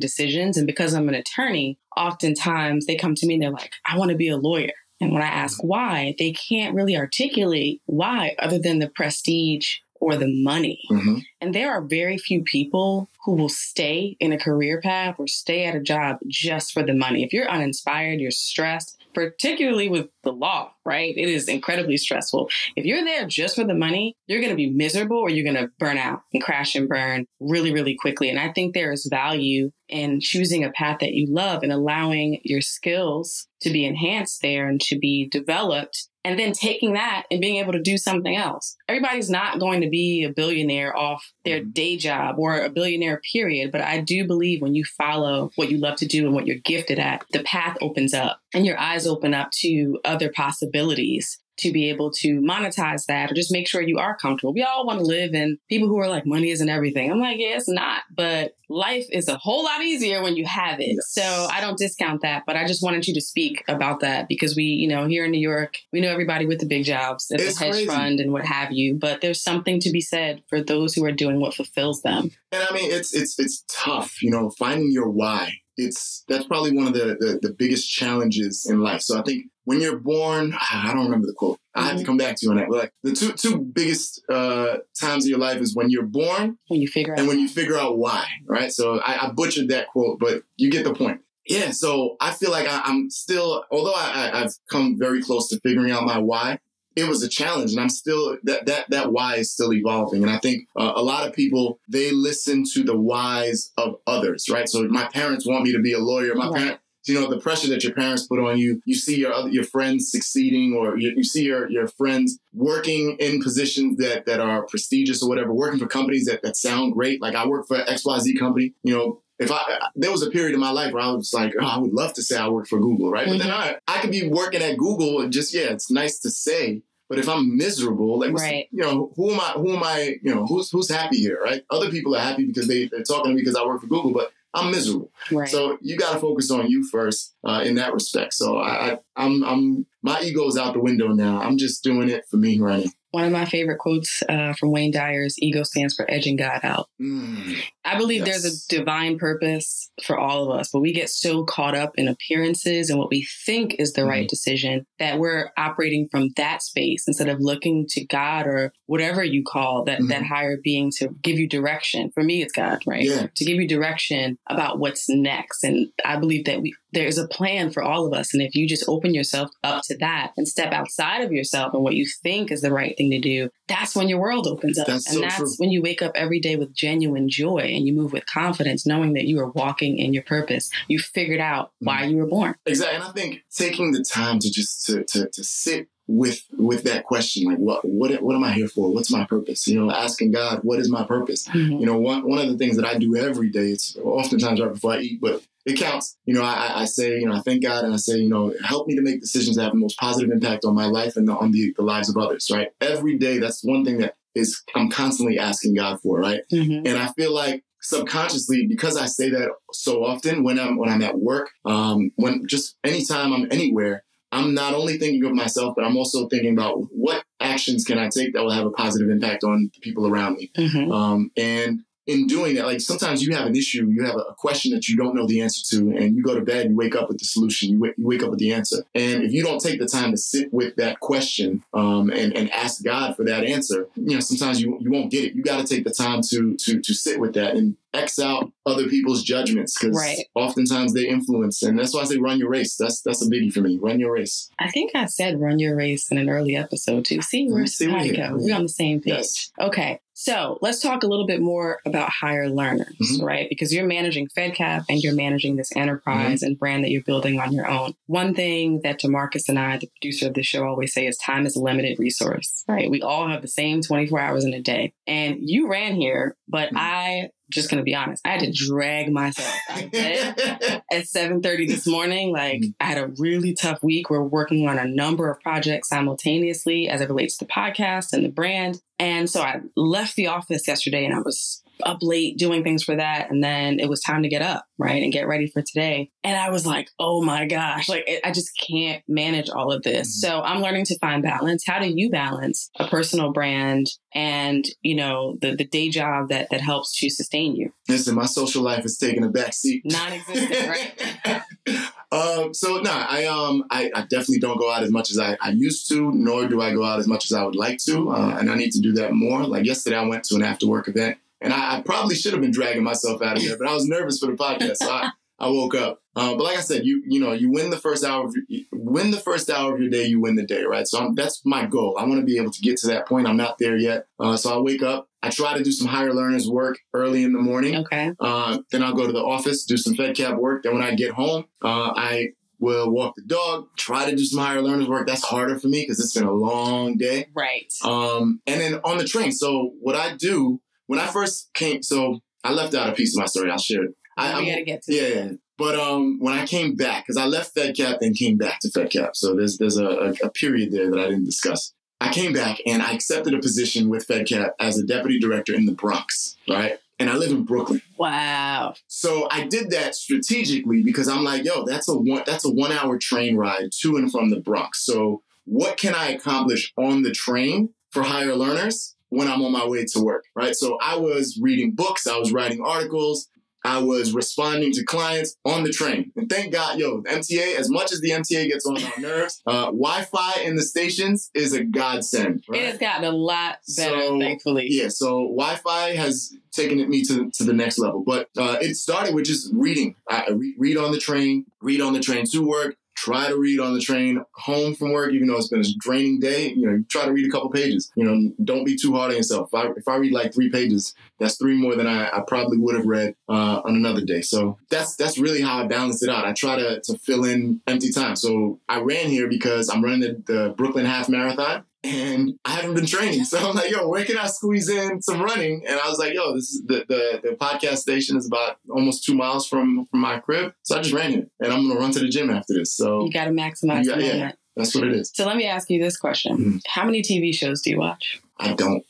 decisions. 0.00 0.56
And 0.56 0.66
because 0.66 0.94
I'm 0.94 1.08
an 1.08 1.14
attorney, 1.14 1.78
oftentimes 1.96 2.86
they 2.86 2.96
come 2.96 3.14
to 3.14 3.26
me 3.26 3.34
and 3.34 3.42
they're 3.42 3.50
like, 3.50 3.72
I 3.86 3.98
want 3.98 4.10
to 4.10 4.16
be 4.16 4.28
a 4.28 4.36
lawyer. 4.36 4.72
And 5.00 5.12
when 5.12 5.22
I 5.22 5.26
ask 5.26 5.62
why, 5.62 6.14
they 6.18 6.32
can't 6.32 6.74
really 6.74 6.96
articulate 6.96 7.80
why 7.86 8.34
other 8.38 8.58
than 8.58 8.80
the 8.80 8.88
prestige 8.88 9.76
or 10.00 10.16
the 10.16 10.42
money. 10.42 10.80
Mm-hmm. 10.90 11.18
And 11.40 11.54
there 11.54 11.72
are 11.72 11.82
very 11.82 12.18
few 12.18 12.42
people 12.42 13.08
who 13.24 13.34
will 13.34 13.48
stay 13.48 14.16
in 14.20 14.32
a 14.32 14.38
career 14.38 14.80
path 14.80 15.16
or 15.18 15.26
stay 15.26 15.64
at 15.64 15.74
a 15.74 15.80
job 15.80 16.18
just 16.26 16.72
for 16.72 16.82
the 16.82 16.94
money. 16.94 17.24
If 17.24 17.32
you're 17.32 17.50
uninspired, 17.50 18.20
you're 18.20 18.30
stressed, 18.30 18.97
particularly 19.18 19.88
with 19.88 20.06
the 20.22 20.30
law, 20.30 20.70
right? 20.84 21.12
It 21.16 21.28
is 21.28 21.48
incredibly 21.48 21.96
stressful. 21.96 22.48
If 22.76 22.84
you're 22.84 23.04
there 23.04 23.26
just 23.26 23.56
for 23.56 23.64
the 23.64 23.74
money, 23.74 24.14
you're 24.28 24.38
going 24.38 24.52
to 24.52 24.56
be 24.56 24.70
miserable 24.70 25.16
or 25.16 25.28
you're 25.28 25.42
going 25.42 25.60
to 25.60 25.72
burn 25.80 25.98
out 25.98 26.20
and 26.32 26.40
crash 26.40 26.76
and 26.76 26.88
burn 26.88 27.26
really, 27.40 27.72
really 27.72 27.96
quickly. 27.96 28.30
And 28.30 28.38
I 28.38 28.52
think 28.52 28.74
there 28.74 28.92
is 28.92 29.08
value 29.10 29.72
in 29.88 30.20
choosing 30.20 30.62
a 30.62 30.70
path 30.70 30.98
that 31.00 31.14
you 31.14 31.26
love 31.28 31.64
and 31.64 31.72
allowing 31.72 32.40
your 32.44 32.60
skills 32.60 33.48
to 33.62 33.70
be 33.70 33.84
enhanced 33.84 34.40
there 34.40 34.68
and 34.68 34.80
to 34.82 34.96
be 34.96 35.28
developed 35.28 36.06
and 36.28 36.38
then 36.38 36.52
taking 36.52 36.92
that 36.92 37.24
and 37.30 37.40
being 37.40 37.56
able 37.56 37.72
to 37.72 37.80
do 37.80 37.96
something 37.96 38.36
else. 38.36 38.76
Everybody's 38.86 39.30
not 39.30 39.58
going 39.58 39.80
to 39.80 39.88
be 39.88 40.24
a 40.24 40.30
billionaire 40.30 40.94
off 40.94 41.32
their 41.46 41.60
mm-hmm. 41.60 41.70
day 41.70 41.96
job 41.96 42.38
or 42.38 42.60
a 42.60 42.68
billionaire 42.68 43.22
period, 43.32 43.72
but 43.72 43.80
I 43.80 44.02
do 44.02 44.26
believe 44.26 44.60
when 44.60 44.74
you 44.74 44.84
follow 44.84 45.50
what 45.56 45.70
you 45.70 45.78
love 45.78 45.96
to 45.96 46.06
do 46.06 46.26
and 46.26 46.34
what 46.34 46.46
you're 46.46 46.58
gifted 46.58 46.98
at, 46.98 47.24
the 47.32 47.42
path 47.42 47.78
opens 47.80 48.12
up 48.12 48.40
and 48.52 48.66
your 48.66 48.78
eyes 48.78 49.06
open 49.06 49.32
up 49.32 49.50
to 49.60 49.98
other 50.04 50.30
possibilities 50.30 51.38
to 51.58 51.72
be 51.72 51.90
able 51.90 52.10
to 52.10 52.40
monetize 52.40 53.06
that 53.06 53.30
or 53.30 53.34
just 53.34 53.52
make 53.52 53.68
sure 53.68 53.80
you 53.80 53.98
are 53.98 54.16
comfortable. 54.16 54.54
We 54.54 54.62
all 54.62 54.86
want 54.86 55.00
to 55.00 55.04
live 55.04 55.34
in 55.34 55.58
people 55.68 55.88
who 55.88 55.98
are 55.98 56.08
like, 56.08 56.26
money 56.26 56.50
isn't 56.50 56.68
everything. 56.68 57.10
I'm 57.10 57.20
like, 57.20 57.38
yeah, 57.38 57.56
it's 57.56 57.68
not, 57.68 58.02
but 58.14 58.56
life 58.68 59.06
is 59.10 59.28
a 59.28 59.36
whole 59.36 59.64
lot 59.64 59.82
easier 59.82 60.22
when 60.22 60.36
you 60.36 60.44
have 60.44 60.80
it. 60.80 60.96
Yes. 60.96 61.12
So 61.12 61.48
I 61.50 61.60
don't 61.60 61.78
discount 61.78 62.22
that, 62.22 62.44
but 62.46 62.56
I 62.56 62.66
just 62.66 62.82
wanted 62.82 63.06
you 63.06 63.14
to 63.14 63.20
speak 63.20 63.64
about 63.68 64.00
that 64.00 64.28
because 64.28 64.56
we, 64.56 64.64
you 64.64 64.88
know, 64.88 65.06
here 65.06 65.24
in 65.24 65.30
New 65.30 65.40
York, 65.40 65.76
we 65.92 66.00
know 66.00 66.10
everybody 66.10 66.46
with 66.46 66.60
the 66.60 66.66
big 66.66 66.84
jobs 66.84 67.30
at 67.30 67.38
the 67.38 67.46
hedge 67.46 67.72
crazy. 67.72 67.86
fund 67.86 68.20
and 68.20 68.32
what 68.32 68.44
have 68.44 68.72
you, 68.72 68.94
but 68.94 69.20
there's 69.20 69.42
something 69.42 69.80
to 69.80 69.90
be 69.90 70.00
said 70.00 70.42
for 70.48 70.62
those 70.62 70.94
who 70.94 71.04
are 71.04 71.12
doing 71.12 71.40
what 71.40 71.54
fulfills 71.54 72.02
them. 72.02 72.30
And 72.52 72.66
I 72.68 72.74
mean, 72.74 72.90
it's, 72.92 73.14
it's, 73.14 73.38
it's 73.38 73.64
tough, 73.68 74.22
you 74.22 74.30
know, 74.30 74.50
finding 74.50 74.92
your 74.92 75.08
why 75.08 75.52
it's 75.78 76.24
that's 76.28 76.44
probably 76.44 76.72
one 76.72 76.88
of 76.88 76.92
the, 76.92 77.16
the, 77.20 77.38
the 77.40 77.54
biggest 77.54 77.88
challenges 77.88 78.66
in 78.68 78.80
life. 78.80 79.00
So 79.00 79.18
I 79.18 79.22
think 79.22 79.46
when 79.68 79.82
you're 79.82 79.98
born, 79.98 80.54
I 80.72 80.94
don't 80.94 81.04
remember 81.04 81.26
the 81.26 81.34
quote. 81.34 81.58
I 81.74 81.88
have 81.88 81.98
to 81.98 82.04
come 82.04 82.16
back 82.16 82.36
to 82.36 82.46
you 82.46 82.50
on 82.50 82.56
that. 82.56 82.68
But 82.70 82.78
like 82.78 82.92
the 83.02 83.12
two 83.12 83.32
two 83.32 83.58
biggest 83.58 84.22
uh, 84.28 84.78
times 84.98 85.26
of 85.26 85.28
your 85.28 85.38
life 85.38 85.60
is 85.60 85.76
when 85.76 85.90
you're 85.90 86.06
born, 86.06 86.56
when 86.68 86.80
you 86.80 86.88
figure 86.88 87.12
out, 87.12 87.18
and 87.18 87.28
when 87.28 87.38
you 87.38 87.48
figure 87.48 87.76
out 87.76 87.98
why. 87.98 88.26
Right. 88.46 88.72
So 88.72 88.98
I, 88.98 89.26
I 89.26 89.30
butchered 89.30 89.68
that 89.68 89.88
quote, 89.88 90.18
but 90.18 90.42
you 90.56 90.70
get 90.70 90.84
the 90.84 90.94
point. 90.94 91.20
Yeah. 91.46 91.70
So 91.72 92.16
I 92.18 92.30
feel 92.32 92.50
like 92.50 92.66
I, 92.66 92.80
am 92.86 93.10
still, 93.10 93.62
although 93.70 93.94
I, 93.94 94.42
I've 94.42 94.54
come 94.70 94.98
very 94.98 95.22
close 95.22 95.48
to 95.50 95.60
figuring 95.60 95.92
out 95.92 96.04
my 96.04 96.18
why 96.18 96.58
it 96.96 97.06
was 97.06 97.22
a 97.22 97.28
challenge 97.28 97.70
and 97.70 97.80
i'm 97.80 97.88
still 97.88 98.38
that 98.42 98.66
that 98.66 98.90
that 98.90 99.12
why 99.12 99.36
is 99.36 99.52
still 99.52 99.72
evolving 99.72 100.22
and 100.22 100.32
i 100.32 100.38
think 100.38 100.66
uh, 100.76 100.94
a 100.96 101.02
lot 101.02 101.24
of 101.24 101.32
people 101.32 101.78
they 101.88 102.10
listen 102.10 102.64
to 102.64 102.82
the 102.82 102.96
whys 102.96 103.70
of 103.76 103.96
others 104.06 104.46
right 104.50 104.68
so 104.68 104.82
my 104.88 105.06
parents 105.06 105.46
want 105.46 105.62
me 105.62 105.70
to 105.70 105.78
be 105.78 105.92
a 105.92 105.98
lawyer 105.98 106.34
my 106.34 106.48
right. 106.48 106.56
parents 106.56 106.82
you 107.08 107.20
know 107.20 107.28
the 107.28 107.40
pressure 107.40 107.68
that 107.68 107.84
your 107.84 107.94
parents 107.94 108.26
put 108.26 108.38
on 108.38 108.58
you 108.58 108.80
you 108.84 108.94
see 108.94 109.16
your 109.18 109.32
other 109.32 109.48
your 109.48 109.64
friends 109.64 110.10
succeeding 110.10 110.74
or 110.74 110.98
you, 110.98 111.12
you 111.16 111.24
see 111.24 111.44
your 111.44 111.70
your 111.70 111.88
friends 111.88 112.38
working 112.52 113.16
in 113.18 113.42
positions 113.42 113.96
that 113.98 114.26
that 114.26 114.40
are 114.40 114.66
prestigious 114.66 115.22
or 115.22 115.28
whatever 115.28 115.52
working 115.52 115.78
for 115.78 115.86
companies 115.86 116.26
that 116.26 116.42
that 116.42 116.56
sound 116.56 116.92
great 116.92 117.20
like 117.20 117.34
i 117.34 117.46
work 117.46 117.66
for 117.66 117.76
xyz 117.78 118.38
company 118.38 118.74
you 118.82 118.94
know 118.94 119.20
if 119.38 119.52
I 119.52 119.60
there 119.94 120.10
was 120.10 120.22
a 120.22 120.30
period 120.30 120.54
in 120.54 120.60
my 120.60 120.72
life 120.72 120.92
where 120.92 121.00
I 121.00 121.12
was 121.12 121.32
like, 121.32 121.54
oh, 121.60 121.64
I 121.64 121.78
would 121.78 121.92
love 121.92 122.12
to 122.14 122.22
say 122.22 122.36
I 122.36 122.48
work 122.48 122.66
for 122.66 122.80
Google, 122.80 123.08
right? 123.08 123.24
Mm-hmm. 123.24 123.38
But 123.38 123.44
then 123.44 123.52
mm-hmm. 123.52 123.76
I 123.88 123.98
I 123.98 124.00
could 124.00 124.10
be 124.10 124.28
working 124.28 124.62
at 124.62 124.76
Google 124.76 125.20
and 125.20 125.32
just 125.32 125.54
yeah, 125.54 125.70
it's 125.70 125.92
nice 125.92 126.18
to 126.20 126.30
say, 126.30 126.82
but 127.08 127.18
if 127.18 127.28
I'm 127.28 127.56
miserable, 127.56 128.18
like, 128.18 128.32
right. 128.34 128.68
you 128.70 128.82
know, 128.82 129.12
who 129.16 129.32
am 129.32 129.40
I? 129.40 129.52
Who 129.52 129.74
am 129.74 129.82
I? 129.82 130.16
You 130.22 130.34
know, 130.34 130.44
who's 130.44 130.70
who's 130.70 130.90
happy 130.90 131.18
here, 131.18 131.40
right? 131.42 131.62
Other 131.70 131.90
people 131.90 132.14
are 132.14 132.20
happy 132.20 132.44
because 132.44 132.68
they 132.68 132.86
they're 132.86 133.02
talking 133.02 133.30
to 133.30 133.34
me 133.34 133.40
because 133.40 133.56
I 133.56 133.64
work 133.64 133.80
for 133.80 133.86
Google, 133.86 134.12
but 134.12 134.30
I'm 134.54 134.70
miserable. 134.70 135.12
Right. 135.30 135.48
So 135.48 135.78
you 135.80 135.96
got 135.96 136.14
to 136.14 136.20
focus 136.20 136.50
on 136.50 136.68
you 136.68 136.86
first 136.90 137.34
uh, 137.44 137.62
in 137.64 137.74
that 137.76 137.92
respect. 137.92 138.34
So 138.34 138.58
I, 138.58 138.92
I 138.92 138.98
I'm 139.16 139.44
I'm 139.44 139.86
my 140.02 140.20
ego 140.22 140.46
is 140.46 140.56
out 140.56 140.74
the 140.74 140.80
window 140.80 141.08
now. 141.08 141.40
I'm 141.40 141.58
just 141.58 141.84
doing 141.84 142.08
it 142.08 142.24
for 142.30 142.38
me 142.38 142.58
right 142.58 142.84
now. 142.84 142.90
One 143.10 143.24
of 143.24 143.32
my 143.32 143.46
favorite 143.46 143.78
quotes 143.78 144.22
uh, 144.28 144.52
from 144.52 144.70
Wayne 144.70 144.92
Dyer's 144.92 145.36
ego 145.38 145.62
stands 145.62 145.94
for 145.94 146.04
edging 146.10 146.36
God 146.36 146.60
out. 146.62 146.88
Mm, 147.00 147.56
I 147.84 147.96
believe 147.96 148.26
Yes. 148.26 148.42
there's 148.42 148.66
a 148.70 148.76
divine 148.76 149.18
purpose 149.18 149.90
for 150.04 150.18
all 150.18 150.44
of 150.52 150.58
us, 150.60 150.68
but 150.72 150.80
we 150.80 150.92
get 150.92 151.08
so 151.08 151.44
caught 151.44 151.74
up 151.74 151.92
in 151.96 152.06
appearances 152.06 152.90
and 152.90 152.98
what 152.98 153.08
we 153.10 153.26
think 153.46 153.76
is 153.78 153.92
the 153.94 154.02
Mm-hmm. 154.02 154.10
right 154.10 154.28
decision 154.28 154.84
that 154.98 155.18
we're 155.18 155.50
operating 155.56 156.06
from 156.10 156.28
that 156.36 156.62
space 156.62 157.04
instead 157.08 157.28
of 157.28 157.38
looking 157.40 157.86
to 157.90 158.04
God 158.04 158.46
or 158.46 158.72
whatever 158.86 159.24
you 159.24 159.42
call 159.42 159.84
that, 159.84 160.00
that 160.08 160.22
Mhm. 160.22 160.26
higher 160.26 160.58
being 160.62 160.90
to 160.98 161.08
give 161.22 161.38
you 161.38 161.48
direction. 161.48 162.10
For 162.12 162.22
me, 162.22 162.42
it's 162.42 162.52
God, 162.52 162.82
right? 162.86 163.04
Yeah. 163.04 163.26
To 163.34 163.44
give 163.44 163.56
you 163.56 163.66
direction 163.66 164.36
about 164.50 164.78
what's 164.78 165.08
next. 165.08 165.64
And 165.64 165.88
I 166.04 166.16
believe 166.16 166.44
that 166.44 166.60
we, 166.60 166.74
there's 166.92 167.18
a 167.18 167.28
plan 167.28 167.70
for 167.70 167.82
all 167.82 168.06
of 168.06 168.12
us. 168.12 168.32
And 168.32 168.42
if 168.42 168.54
you 168.54 168.66
just 168.66 168.84
open 168.88 169.14
yourself 169.14 169.50
up 169.62 169.82
to 169.84 169.96
that 169.98 170.32
and 170.36 170.48
step 170.48 170.72
outside 170.72 171.22
of 171.22 171.32
yourself 171.32 171.74
and 171.74 171.82
what 171.82 171.94
you 171.94 172.06
think 172.22 172.50
is 172.50 172.60
the 172.62 172.72
right 172.72 172.96
thing 172.96 173.10
to 173.10 173.18
do, 173.20 173.50
that's 173.66 173.94
when 173.94 174.08
your 174.08 174.18
world 174.20 174.46
opens 174.46 174.78
up. 174.78 174.86
That's 174.86 175.06
and 175.06 175.14
so 175.16 175.20
that's 175.20 175.36
true. 175.36 175.50
when 175.58 175.70
you 175.70 175.82
wake 175.82 176.00
up 176.02 176.12
every 176.14 176.40
day 176.40 176.56
with 176.56 176.74
genuine 176.74 177.28
joy 177.28 177.58
and 177.58 177.86
you 177.86 177.92
move 177.94 178.12
with 178.12 178.24
confidence, 178.26 178.86
knowing 178.86 179.12
that 179.14 179.24
you 179.24 179.38
are 179.40 179.50
walking 179.50 179.98
in 179.98 180.14
your 180.14 180.22
purpose. 180.22 180.70
You 180.88 180.98
figured 180.98 181.40
out 181.40 181.72
why 181.80 182.02
Mm-hmm. 182.02 182.10
you 182.10 182.16
were 182.18 182.26
born. 182.26 182.54
exactly. 182.64 182.96
And 182.96 183.04
I 183.04 183.12
think 183.12 183.42
taking 183.50 183.92
the 183.92 184.02
time 184.04 184.38
to 184.38 184.50
just 184.50 184.86
to, 184.86 185.04
to, 185.04 185.28
to 185.30 185.44
sit 185.44 185.88
with 186.08 186.42
with 186.56 186.84
that 186.84 187.04
question, 187.04 187.44
like 187.44 187.58
what 187.58 187.84
what 187.84 188.10
what 188.22 188.34
am 188.34 188.42
I 188.42 188.52
here 188.52 188.66
for? 188.68 188.92
What's 188.92 189.12
my 189.12 189.24
purpose? 189.26 189.66
You 189.68 189.78
know, 189.78 189.90
asking 189.92 190.32
God, 190.32 190.60
what 190.62 190.78
is 190.80 190.90
my 190.90 191.04
purpose? 191.04 191.46
Mhm. 191.48 191.78
You 191.80 191.86
know, 191.86 191.98
one 191.98 192.26
one 192.28 192.38
of 192.38 192.48
the 192.48 192.56
things 192.56 192.76
that 192.76 192.86
I 192.86 192.98
do 192.98 193.14
every 193.16 193.50
day, 193.50 193.66
it's 193.68 193.96
oftentimes 194.02 194.60
right 194.60 194.72
before 194.72 194.94
I 194.94 195.00
eat, 195.00 195.20
but 195.20 195.42
it 195.66 195.74
counts. 195.78 196.16
You 196.24 196.32
know, 196.34 196.42
I, 196.42 196.80
I- 196.80 196.84
say, 196.86 197.18
you 197.20 197.26
know, 197.26 197.34
I 197.34 197.40
thank 197.40 197.62
God 197.62 197.84
and 197.84 197.92
I 197.92 197.98
say, 197.98 198.16
you 198.16 198.30
know, 198.30 198.54
help 198.64 198.86
me 198.88 198.96
to 198.96 199.02
make 199.02 199.20
decisions 199.20 199.56
that 199.56 199.64
have 199.64 199.72
the 199.72 199.78
most 199.78 199.98
positive 199.98 200.30
impact 200.30 200.64
on 200.64 200.74
my 200.74 200.86
life 200.86 201.16
and 201.16 201.28
on 201.28 201.52
the, 201.52 201.74
the 201.76 201.82
lives 201.82 202.08
of 202.08 202.16
others, 202.16 202.50
right? 202.50 202.68
Every 202.80 203.18
day, 203.18 203.38
that's 203.38 203.62
one 203.62 203.84
thing 203.84 203.98
that 203.98 204.14
is 204.34 204.62
I'm 204.74 204.88
constantly 204.88 205.38
asking 205.38 205.74
God 205.74 206.00
for, 206.00 206.18
right? 206.18 206.40
Mhm. 206.50 206.88
And 206.88 206.96
I 206.98 207.08
feel 207.08 207.34
like 207.34 207.64
subconsciously, 207.82 208.66
because 208.66 208.96
I 208.96 209.06
say 209.06 209.28
that 209.30 209.50
so 209.72 210.04
often 210.04 210.42
when 210.42 210.58
I'm 210.58 210.78
when 210.78 210.88
I'm 210.88 211.02
at 211.02 211.18
work, 211.18 211.50
um, 211.66 212.10
when 212.16 212.46
just 212.46 212.76
anytime 212.84 213.32
I'm 213.32 213.46
anywhere, 213.50 214.04
I'm 214.30 214.54
not 214.54 214.74
only 214.74 214.98
thinking 214.98 215.24
of 215.24 215.32
myself, 215.32 215.74
but 215.74 215.84
I'm 215.84 215.96
also 215.96 216.28
thinking 216.28 216.52
about 216.52 216.80
what 216.90 217.24
actions 217.40 217.84
can 217.84 217.98
I 217.98 218.08
take 218.08 218.34
that 218.34 218.42
will 218.42 218.50
have 218.50 218.66
a 218.66 218.70
positive 218.70 219.08
impact 219.08 219.42
on 219.42 219.70
the 219.72 219.80
people 219.80 220.06
around 220.06 220.36
me. 220.36 220.50
Mhm. 220.56 220.92
Um, 220.92 221.30
and 221.36 221.80
in 222.08 222.26
doing 222.26 222.54
that, 222.56 222.64
like 222.66 222.80
sometimes 222.80 223.22
you 223.22 223.36
have 223.36 223.46
an 223.46 223.54
issue, 223.54 223.86
you 223.86 224.02
have 224.04 224.16
a 224.16 224.34
question 224.36 224.72
that 224.72 224.88
you 224.88 224.96
don't 224.96 225.14
know 225.14 225.26
the 225.26 225.42
answer 225.42 225.62
to, 225.76 225.90
and 225.96 226.16
you 226.16 226.22
go 226.22 226.34
to 226.34 226.40
bed, 226.40 226.70
you 226.70 226.74
wake 226.76 226.96
up 226.96 227.08
with 227.08 227.18
the 227.18 227.24
solution, 227.26 227.68
you, 227.70 227.76
w- 227.76 227.94
you 227.96 228.06
wake 228.06 228.22
up 228.22 228.30
with 228.30 228.38
the 228.40 228.52
answer. 228.52 228.78
And 228.94 229.22
if 229.22 229.32
you 229.32 229.44
don't 229.44 229.60
take 229.60 229.78
the 229.78 229.86
time 229.86 230.10
to 230.12 230.16
sit 230.16 230.52
with 230.52 230.74
that 230.76 231.00
question 231.00 231.62
um, 231.74 232.10
and, 232.10 232.34
and 232.36 232.50
ask 232.50 232.82
God 232.82 233.14
for 233.14 233.24
that 233.26 233.44
answer, 233.44 233.86
you 233.94 234.14
know, 234.14 234.20
sometimes 234.20 234.60
you, 234.60 234.76
you 234.80 234.90
won't 234.90 235.10
get 235.10 235.24
it. 235.24 235.34
You 235.34 235.42
got 235.42 235.64
to 235.64 235.74
take 235.74 235.84
the 235.84 235.90
time 235.90 236.22
to, 236.30 236.56
to, 236.56 236.80
to 236.80 236.94
sit 236.94 237.20
with 237.20 237.34
that 237.34 237.54
and 237.56 237.76
X 237.94 238.18
out 238.18 238.52
other 238.66 238.86
people's 238.88 239.22
judgments 239.22 239.78
because 239.78 239.96
Right. 239.96 240.26
oftentimes 240.34 240.92
they 240.94 241.06
influence. 241.08 241.62
And 241.62 241.78
that's 241.78 241.94
why 241.94 242.00
I 242.00 242.04
say 242.04 242.16
run 242.18 242.38
your 242.38 242.50
race. 242.50 242.76
That's, 242.76 243.00
that's 243.02 243.26
a 243.26 243.30
biggie 243.30 243.52
for 243.52 243.60
me. 243.60 243.78
Run 243.80 243.98
your 244.00 244.12
race. 244.12 244.50
I 244.58 244.70
think 244.70 244.92
I 244.94 245.06
said 245.06 245.40
run 245.40 245.58
your 245.58 245.74
race 245.76 246.10
in 246.10 246.18
an 246.18 246.28
early 246.28 246.54
episode 246.56 247.04
too. 247.06 247.22
See, 247.22 247.48
we're 247.50 247.66
See, 247.66 247.86
we're 247.86 247.96
how'd 247.98 248.06
it 248.06 248.16
here. 248.16 248.28
go? 248.28 248.34
We're 248.36 248.44
We're 248.44 248.54
on 248.56 248.62
the 248.64 248.68
same 248.68 249.00
page. 249.00 249.12
Yes. 249.14 249.52
Okay. 249.60 250.00
So 250.20 250.58
let's 250.62 250.80
talk 250.80 251.04
a 251.04 251.06
little 251.06 251.28
bit 251.28 251.40
more 251.40 251.78
about 251.86 252.10
Hire 252.10 252.48
Learners, 252.48 252.96
Mhm. 253.00 253.22
right? 253.22 253.48
Because 253.48 253.72
you're 253.72 253.86
managing 253.86 254.26
FedCap 254.36 254.82
and 254.88 255.00
you're 255.00 255.14
managing 255.14 255.54
this 255.54 255.70
enterprise 255.76 256.42
and 256.42 256.58
brand 256.58 256.82
that 256.82 256.90
you're 256.90 257.04
building 257.04 257.38
on 257.38 257.52
your 257.52 257.68
own. 257.70 257.94
One 258.06 258.34
thing 258.34 258.80
that 258.82 258.98
Demarcus 259.00 259.48
and 259.48 259.60
I, 259.60 259.76
the 259.76 259.86
producer 259.86 260.26
of 260.26 260.34
the 260.34 260.42
show, 260.42 260.64
always 260.66 260.92
say 260.92 261.06
is 261.06 261.16
time 261.18 261.46
is 261.46 261.54
a 261.54 261.62
limited 261.62 262.00
resource, 262.00 262.64
right? 262.66 262.90
We 262.90 263.00
all 263.00 263.28
have 263.28 263.42
the 263.42 263.48
same 263.48 263.80
24 263.80 264.18
hours 264.18 264.44
in 264.44 264.54
a 264.54 264.60
day. 264.60 264.92
And 265.06 265.36
you 265.40 265.68
ran 265.70 265.94
here, 265.94 266.36
but 266.48 266.70
Mhm. 266.72 266.78
I, 266.78 267.28
just 267.50 267.70
going 267.70 267.78
to 267.78 267.84
be 267.84 267.94
honest, 267.94 268.20
I 268.24 268.30
had 268.32 268.40
to 268.40 268.52
drag 268.52 269.10
myself 269.12 269.54
out 269.70 269.84
of 269.84 269.90
bed 269.90 270.34
at 270.92 271.04
7.30 271.04 271.68
this 271.68 271.86
morning. 271.86 272.32
Like 272.32 272.60
Mhm. 272.60 272.74
i 272.80 272.84
had 272.84 272.98
a 272.98 273.08
really 273.18 273.54
tough 273.54 273.82
week. 273.82 274.10
We're 274.10 274.22
working 274.22 274.68
on 274.68 274.78
a 274.78 274.86
number 274.86 275.30
of 275.30 275.40
projects 275.40 275.88
simultaneously 275.88 276.88
as 276.88 277.00
it 277.00 277.08
relates 277.08 277.36
to 277.38 277.44
the 277.44 277.50
podcast 277.50 278.12
and 278.12 278.24
the 278.24 278.28
brand. 278.30 278.80
And 278.98 279.30
so 279.30 279.40
i 279.42 279.60
left 279.76 280.16
the 280.16 280.26
office 280.26 280.66
yesterday 280.66 281.04
and 281.04 281.14
i 281.14 281.20
was 281.20 281.62
up 281.84 281.98
late 282.02 282.36
doing 282.38 282.62
things 282.62 282.82
for 282.84 282.96
that 282.96 283.30
and 283.30 283.42
then 283.42 283.78
it 283.80 283.88
was 283.88 284.00
time 284.00 284.22
to 284.22 284.28
get 284.28 284.42
up 284.42 284.64
right 284.78 285.02
and 285.02 285.12
get 285.12 285.26
ready 285.28 285.46
for 285.46 285.62
today 285.62 286.10
and 286.24 286.36
i 286.36 286.50
was 286.50 286.64
like 286.66 286.88
oh 286.98 287.22
my 287.22 287.46
gosh 287.46 287.88
like 287.88 288.04
it, 288.06 288.20
i 288.24 288.30
just 288.30 288.50
can't 288.68 289.02
manage 289.08 289.48
all 289.50 289.72
of 289.72 289.82
this 289.82 290.08
Mhm. 290.08 290.26
so 290.28 290.40
i'm 290.42 290.60
learning 290.62 290.84
to 290.86 290.98
find 290.98 291.22
balance 291.22 291.64
how 291.66 291.78
do 291.80 291.88
you 291.88 292.10
balance 292.10 292.70
a 292.78 292.86
personal 292.88 293.32
brand 293.32 293.86
and 294.14 294.64
you 294.82 294.94
know 294.94 295.36
the, 295.40 295.54
the 295.54 295.64
day 295.66 295.88
job 295.90 296.28
that 296.30 296.48
that 296.50 296.60
helps 296.60 296.98
to 297.00 297.10
sustain 297.10 297.54
you 297.56 297.72
Listen, 297.88 298.14
my 298.14 298.26
social 298.26 298.62
life 298.62 298.84
is 298.84 298.98
taking 298.98 299.24
a 299.24 299.28
back 299.28 299.52
seat. 299.54 299.82
non-existent 299.84 300.68
right 300.68 301.42
um, 302.12 302.54
so 302.54 302.80
no, 302.80 302.90
I 302.90 303.26
um 303.26 303.64
I, 303.70 303.90
I 303.94 304.02
definitely 304.02 304.38
don't 304.40 304.58
go 304.58 304.70
out 304.72 304.82
as 304.82 304.90
much 304.90 305.10
as 305.10 305.18
I, 305.18 305.36
I 305.40 305.50
used 305.50 305.88
to, 305.90 306.10
nor 306.12 306.46
do 306.48 306.60
I 306.60 306.72
go 306.72 306.84
out 306.84 306.98
as 306.98 307.06
much 307.06 307.24
as 307.26 307.32
I 307.32 307.42
would 307.44 307.54
like 307.56 307.78
to. 307.86 308.10
Uh, 308.10 308.36
and 308.38 308.50
I 308.50 308.54
need 308.56 308.72
to 308.72 308.80
do 308.80 308.92
that 308.94 309.12
more. 309.12 309.44
Like 309.44 309.64
yesterday 309.66 309.96
I 309.96 310.04
went 310.06 310.24
to 310.24 310.36
an 310.36 310.42
after 310.42 310.66
work 310.66 310.88
event 310.88 311.18
and 311.40 311.52
I, 311.52 311.78
I 311.78 311.82
probably 311.82 312.14
should 312.14 312.32
have 312.32 312.42
been 312.42 312.50
dragging 312.50 312.82
myself 312.82 313.22
out 313.22 313.36
of 313.36 313.44
there, 313.44 313.56
but 313.58 313.68
I 313.68 313.74
was 313.74 313.86
nervous 313.86 314.18
for 314.18 314.26
the 314.26 314.32
podcast. 314.32 314.76
So 314.76 314.90
I, 314.90 315.10
I 315.38 315.48
woke 315.48 315.74
up. 315.74 316.00
Uh, 316.16 316.34
but 316.34 316.42
like 316.42 316.58
I 316.58 316.62
said, 316.62 316.84
you 316.84 317.02
you 317.06 317.20
know, 317.20 317.32
you 317.32 317.50
win 317.50 317.70
the 317.70 317.76
first 317.76 318.04
hour 318.04 318.26
of 318.26 318.34
your, 318.48 318.62
win 318.72 319.12
the 319.12 319.18
first 319.18 319.48
hour 319.48 319.72
of 319.72 319.80
your 319.80 319.88
day, 319.88 320.04
you 320.04 320.20
win 320.20 320.34
the 320.34 320.44
day, 320.44 320.64
right? 320.64 320.86
So 320.86 320.98
I'm, 320.98 321.14
that's 321.14 321.42
my 321.44 321.64
goal. 321.64 321.96
I 321.98 322.04
want 322.06 322.18
to 322.20 322.26
be 322.26 322.38
able 322.38 322.50
to 322.50 322.60
get 322.60 322.76
to 322.78 322.88
that 322.88 323.06
point. 323.06 323.28
I'm 323.28 323.36
not 323.36 323.58
there 323.58 323.76
yet. 323.76 324.06
Uh, 324.18 324.36
so 324.36 324.52
I 324.52 324.60
wake 324.60 324.82
up. 324.82 325.08
I 325.22 325.30
try 325.30 325.56
to 325.56 325.62
do 325.62 325.70
some 325.72 325.86
Hire 325.88 326.12
Learners 326.12 326.48
work 326.48 326.78
early 326.92 327.22
in 327.22 327.32
the 327.32 327.38
morning. 327.40 327.76
okay 327.76 328.12
Uh, 328.18 328.58
then 328.70 328.82
I'll 328.82 328.94
go 328.94 329.06
to 329.06 329.12
the 329.12 329.22
office, 329.22 329.64
do 329.64 329.76
some 329.76 329.94
FedCap 329.94 330.38
work. 330.38 330.64
Then 330.64 330.74
when 330.74 330.82
I 330.82 330.94
get 330.94 331.12
home, 331.12 331.44
uh, 331.62 331.92
I 331.94 332.30
will 332.60 332.90
walk 332.90 333.14
the 333.16 333.22
dog, 333.22 333.68
try 333.76 334.10
to 334.10 334.16
do 334.16 334.24
some 334.24 334.40
Hire 334.40 334.60
Learners 334.60 334.88
work. 334.88 335.06
That's 335.06 335.24
harder 335.24 335.58
for 335.58 335.68
me 335.68 335.82
because 335.82 336.00
it's 336.00 336.14
been 336.14 336.24
a 336.26 336.32
long 336.32 336.96
day. 336.96 337.28
right 337.34 337.72
Um, 337.84 338.40
and 338.46 338.60
then 338.60 338.80
on 338.84 338.98
the 338.98 339.04
train. 339.04 339.30
So 339.30 339.72
what 339.80 339.94
I 339.94 340.16
do 340.16 340.60
when 340.88 340.98
I 340.98 341.06
first 341.06 341.50
came, 341.54 341.82
so 341.84 342.18
I 342.42 342.52
left 342.52 342.74
out 342.74 342.88
a 342.88 342.92
piece 342.92 343.16
of 343.16 343.20
my 343.20 343.26
story. 343.26 343.50
I'll 343.50 343.58
share 343.58 343.84
it. 343.84 343.94
I, 344.16 344.30
we 344.40 344.46
I'm- 344.46 344.52
gotta 344.54 344.64
get 344.64 344.82
to 344.82 344.94
yeah, 344.94 345.08
yeah. 345.08 345.32
But 345.56 345.74
um, 345.74 346.18
when 346.20 346.34
I 346.34 346.46
came 346.46 346.76
back, 346.76 347.04
because 347.04 347.16
I 347.16 347.26
left 347.26 347.54
FedCap 347.56 347.98
and 348.00 348.14
came 348.16 348.36
back 348.36 348.60
to 348.60 348.68
FedCap, 348.68 349.10
so 349.14 349.34
there's 349.34 349.58
there's 349.58 349.76
a, 349.76 349.86
a, 349.86 350.10
a 350.24 350.30
period 350.30 350.70
there 350.72 350.90
that 350.90 350.98
I 350.98 351.04
didn't 351.08 351.24
discuss. 351.24 351.72
I 352.00 352.12
came 352.12 352.32
back 352.32 352.58
and 352.64 352.80
I 352.80 352.92
accepted 352.92 353.34
a 353.34 353.40
position 353.40 353.88
with 353.88 354.06
FedCap 354.06 354.50
as 354.60 354.78
a 354.78 354.86
deputy 354.86 355.18
director 355.18 355.52
in 355.54 355.66
the 355.66 355.72
Bronx, 355.74 356.36
right? 356.48 356.78
And 357.00 357.10
I 357.10 357.14
live 357.16 357.32
in 357.32 357.44
Brooklyn. 357.44 357.82
Wow. 357.96 358.74
So 358.86 359.28
I 359.32 359.46
did 359.48 359.70
that 359.70 359.96
strategically 359.96 360.82
because 360.84 361.08
I'm 361.08 361.24
like, 361.24 361.44
yo, 361.44 361.64
that's 361.64 361.88
a 361.88 361.94
one 361.94 362.22
that's 362.24 362.44
a 362.44 362.50
one 362.50 362.70
hour 362.72 362.96
train 362.98 363.36
ride 363.36 363.70
to 363.80 363.96
and 363.96 364.10
from 364.12 364.30
the 364.30 364.38
Bronx. 364.40 364.84
So 364.84 365.22
what 365.44 365.76
can 365.76 365.94
I 365.94 366.10
accomplish 366.10 366.72
on 366.76 367.02
the 367.02 367.10
train 367.10 367.70
for 367.90 368.02
Hire 368.04 368.34
Learners 368.36 368.94
when 369.10 369.28
I'm 369.28 369.42
on 369.42 369.52
my 369.52 369.66
way 369.66 369.84
to 369.84 370.00
work? 370.00 370.24
Right. 370.34 370.54
So 370.54 370.78
I 370.82 370.96
was 370.96 371.38
reading 371.40 371.72
books, 371.72 372.06
I 372.06 372.18
was 372.18 372.32
writing 372.32 372.60
articles, 372.64 373.28
I 373.64 373.78
was 373.78 374.12
responding 374.12 374.72
to 374.72 374.84
clients 374.84 375.36
on 375.44 375.64
the 375.64 375.70
train. 375.70 376.12
And 376.16 376.28
thank 376.28 376.52
God, 376.52 376.78
yo, 376.78 377.02
MTA, 377.02 377.56
as 377.56 377.68
much 377.68 377.92
as 377.92 378.00
the 378.00 378.10
MTA 378.10 378.48
gets 378.48 378.64
on 378.64 378.82
our 378.82 379.00
nerves, 379.00 379.42
uh, 379.46 379.66
Wi-Fi 379.66 380.42
in 380.44 380.56
the 380.56 380.62
stations 380.62 381.30
is 381.34 381.52
a 381.52 381.64
godsend. 381.64 382.44
Right? 382.48 382.62
It 382.62 382.66
has 382.70 382.78
gotten 382.78 383.04
a 383.04 383.10
lot 383.10 383.58
better, 383.76 384.00
So, 384.00 384.18
thankfully. 384.20 384.68
Yeah, 384.70 384.88
so 384.88 385.34
Wi-Fi 385.36 385.96
has 385.96 386.34
taken 386.52 386.88
me 386.88 387.02
to, 387.04 387.30
to 387.30 387.44
the 387.44 387.52
next 387.52 387.78
level. 387.78 388.04
But 388.06 388.28
uh, 388.36 388.58
it 388.60 388.76
started 388.76 389.14
with 389.14 389.26
just 389.26 389.52
reading. 389.52 389.96
I 390.08 390.28
re- 390.30 390.54
read 390.56 390.76
on 390.76 390.92
the 390.92 390.98
train, 390.98 391.46
read 391.60 391.80
on 391.80 391.92
the 391.92 392.00
train 392.00 392.24
to 392.32 392.40
work, 392.40 392.76
try 392.98 393.28
to 393.28 393.36
read 393.36 393.60
on 393.60 393.74
the 393.74 393.80
train 393.80 394.20
home 394.32 394.74
from 394.74 394.92
work, 394.92 395.12
even 395.12 395.28
though 395.28 395.36
it's 395.36 395.48
been 395.48 395.60
a 395.60 395.78
draining 395.78 396.18
day. 396.18 396.48
You 396.48 396.66
know, 396.66 396.84
try 396.88 397.04
to 397.04 397.12
read 397.12 397.26
a 397.26 397.30
couple 397.30 397.50
pages. 397.50 397.92
You 397.94 398.04
know, 398.04 398.32
don't 398.42 398.64
be 398.64 398.76
too 398.76 398.92
hard 398.92 399.10
on 399.12 399.16
yourself. 399.16 399.50
If 399.52 399.54
I, 399.54 399.70
if 399.76 399.88
I 399.88 399.96
read 399.96 400.12
like 400.12 400.34
three 400.34 400.50
pages, 400.50 400.94
that's 401.18 401.36
three 401.36 401.54
more 401.54 401.76
than 401.76 401.86
I, 401.86 402.08
I 402.08 402.22
probably 402.26 402.58
would 402.58 402.74
have 402.74 402.86
read 402.86 403.14
uh, 403.28 403.62
on 403.64 403.76
another 403.76 404.04
day. 404.04 404.20
So 404.20 404.58
that's 404.68 404.96
that's 404.96 405.16
really 405.16 405.40
how 405.40 405.62
I 405.62 405.66
balance 405.66 406.02
it 406.02 406.08
out. 406.08 406.26
I 406.26 406.32
try 406.32 406.56
to, 406.56 406.80
to 406.80 406.98
fill 406.98 407.24
in 407.24 407.60
empty 407.66 407.90
time. 407.92 408.16
So 408.16 408.58
I 408.68 408.80
ran 408.80 409.08
here 409.08 409.28
because 409.28 409.68
I'm 409.68 409.82
running 409.82 410.00
the, 410.00 410.32
the 410.32 410.54
Brooklyn 410.56 410.86
Half 410.86 411.08
Marathon 411.08 411.64
and 411.84 412.34
I 412.44 412.50
haven't 412.52 412.74
been 412.74 412.86
training. 412.86 413.24
So 413.24 413.38
I'm 413.38 413.54
like, 413.54 413.70
yo, 413.70 413.88
where 413.88 414.04
can 414.04 414.18
I 414.18 414.26
squeeze 414.26 414.68
in 414.68 415.00
some 415.02 415.22
running? 415.22 415.64
And 415.66 415.78
I 415.78 415.88
was 415.88 415.98
like, 415.98 416.12
yo, 416.14 416.34
this 416.34 416.50
is 416.50 416.62
the, 416.66 416.84
the, 416.88 417.20
the 417.30 417.36
podcast 417.36 417.78
station 417.78 418.16
is 418.16 418.26
about 418.26 418.56
almost 418.70 419.04
two 419.04 419.14
miles 419.14 419.46
from, 419.48 419.86
from 419.90 420.00
my 420.00 420.18
crib. 420.18 420.52
So 420.62 420.76
I 420.78 420.82
just 420.82 420.94
ran 420.94 421.12
it 421.14 421.30
and 421.40 421.52
I'm 421.52 421.62
going 421.64 421.74
to 421.76 421.80
run 421.80 421.92
to 421.92 422.00
the 422.00 422.08
gym 422.08 422.30
after 422.30 422.54
this. 422.54 422.74
So 422.76 423.04
You 423.04 423.12
got 423.12 423.24
to 423.26 423.30
maximize 423.30 423.86
got- 423.86 424.00
yeah. 424.02 424.32
that's 424.56 424.74
what 424.74 424.84
it 424.84 424.92
is. 424.94 425.10
So 425.14 425.26
let 425.26 425.36
me 425.36 425.46
ask 425.46 425.70
you 425.70 425.80
this 425.80 425.96
question. 425.96 426.36
Mhm. 426.36 426.60
How 426.66 426.84
many 426.84 427.02
TV 427.02 427.34
shows 427.34 427.62
do 427.62 427.70
you 427.70 427.78
watch? 427.78 428.20
I 428.40 428.52
don't. 428.54 428.84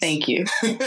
Thank 0.00 0.28
you. 0.28 0.44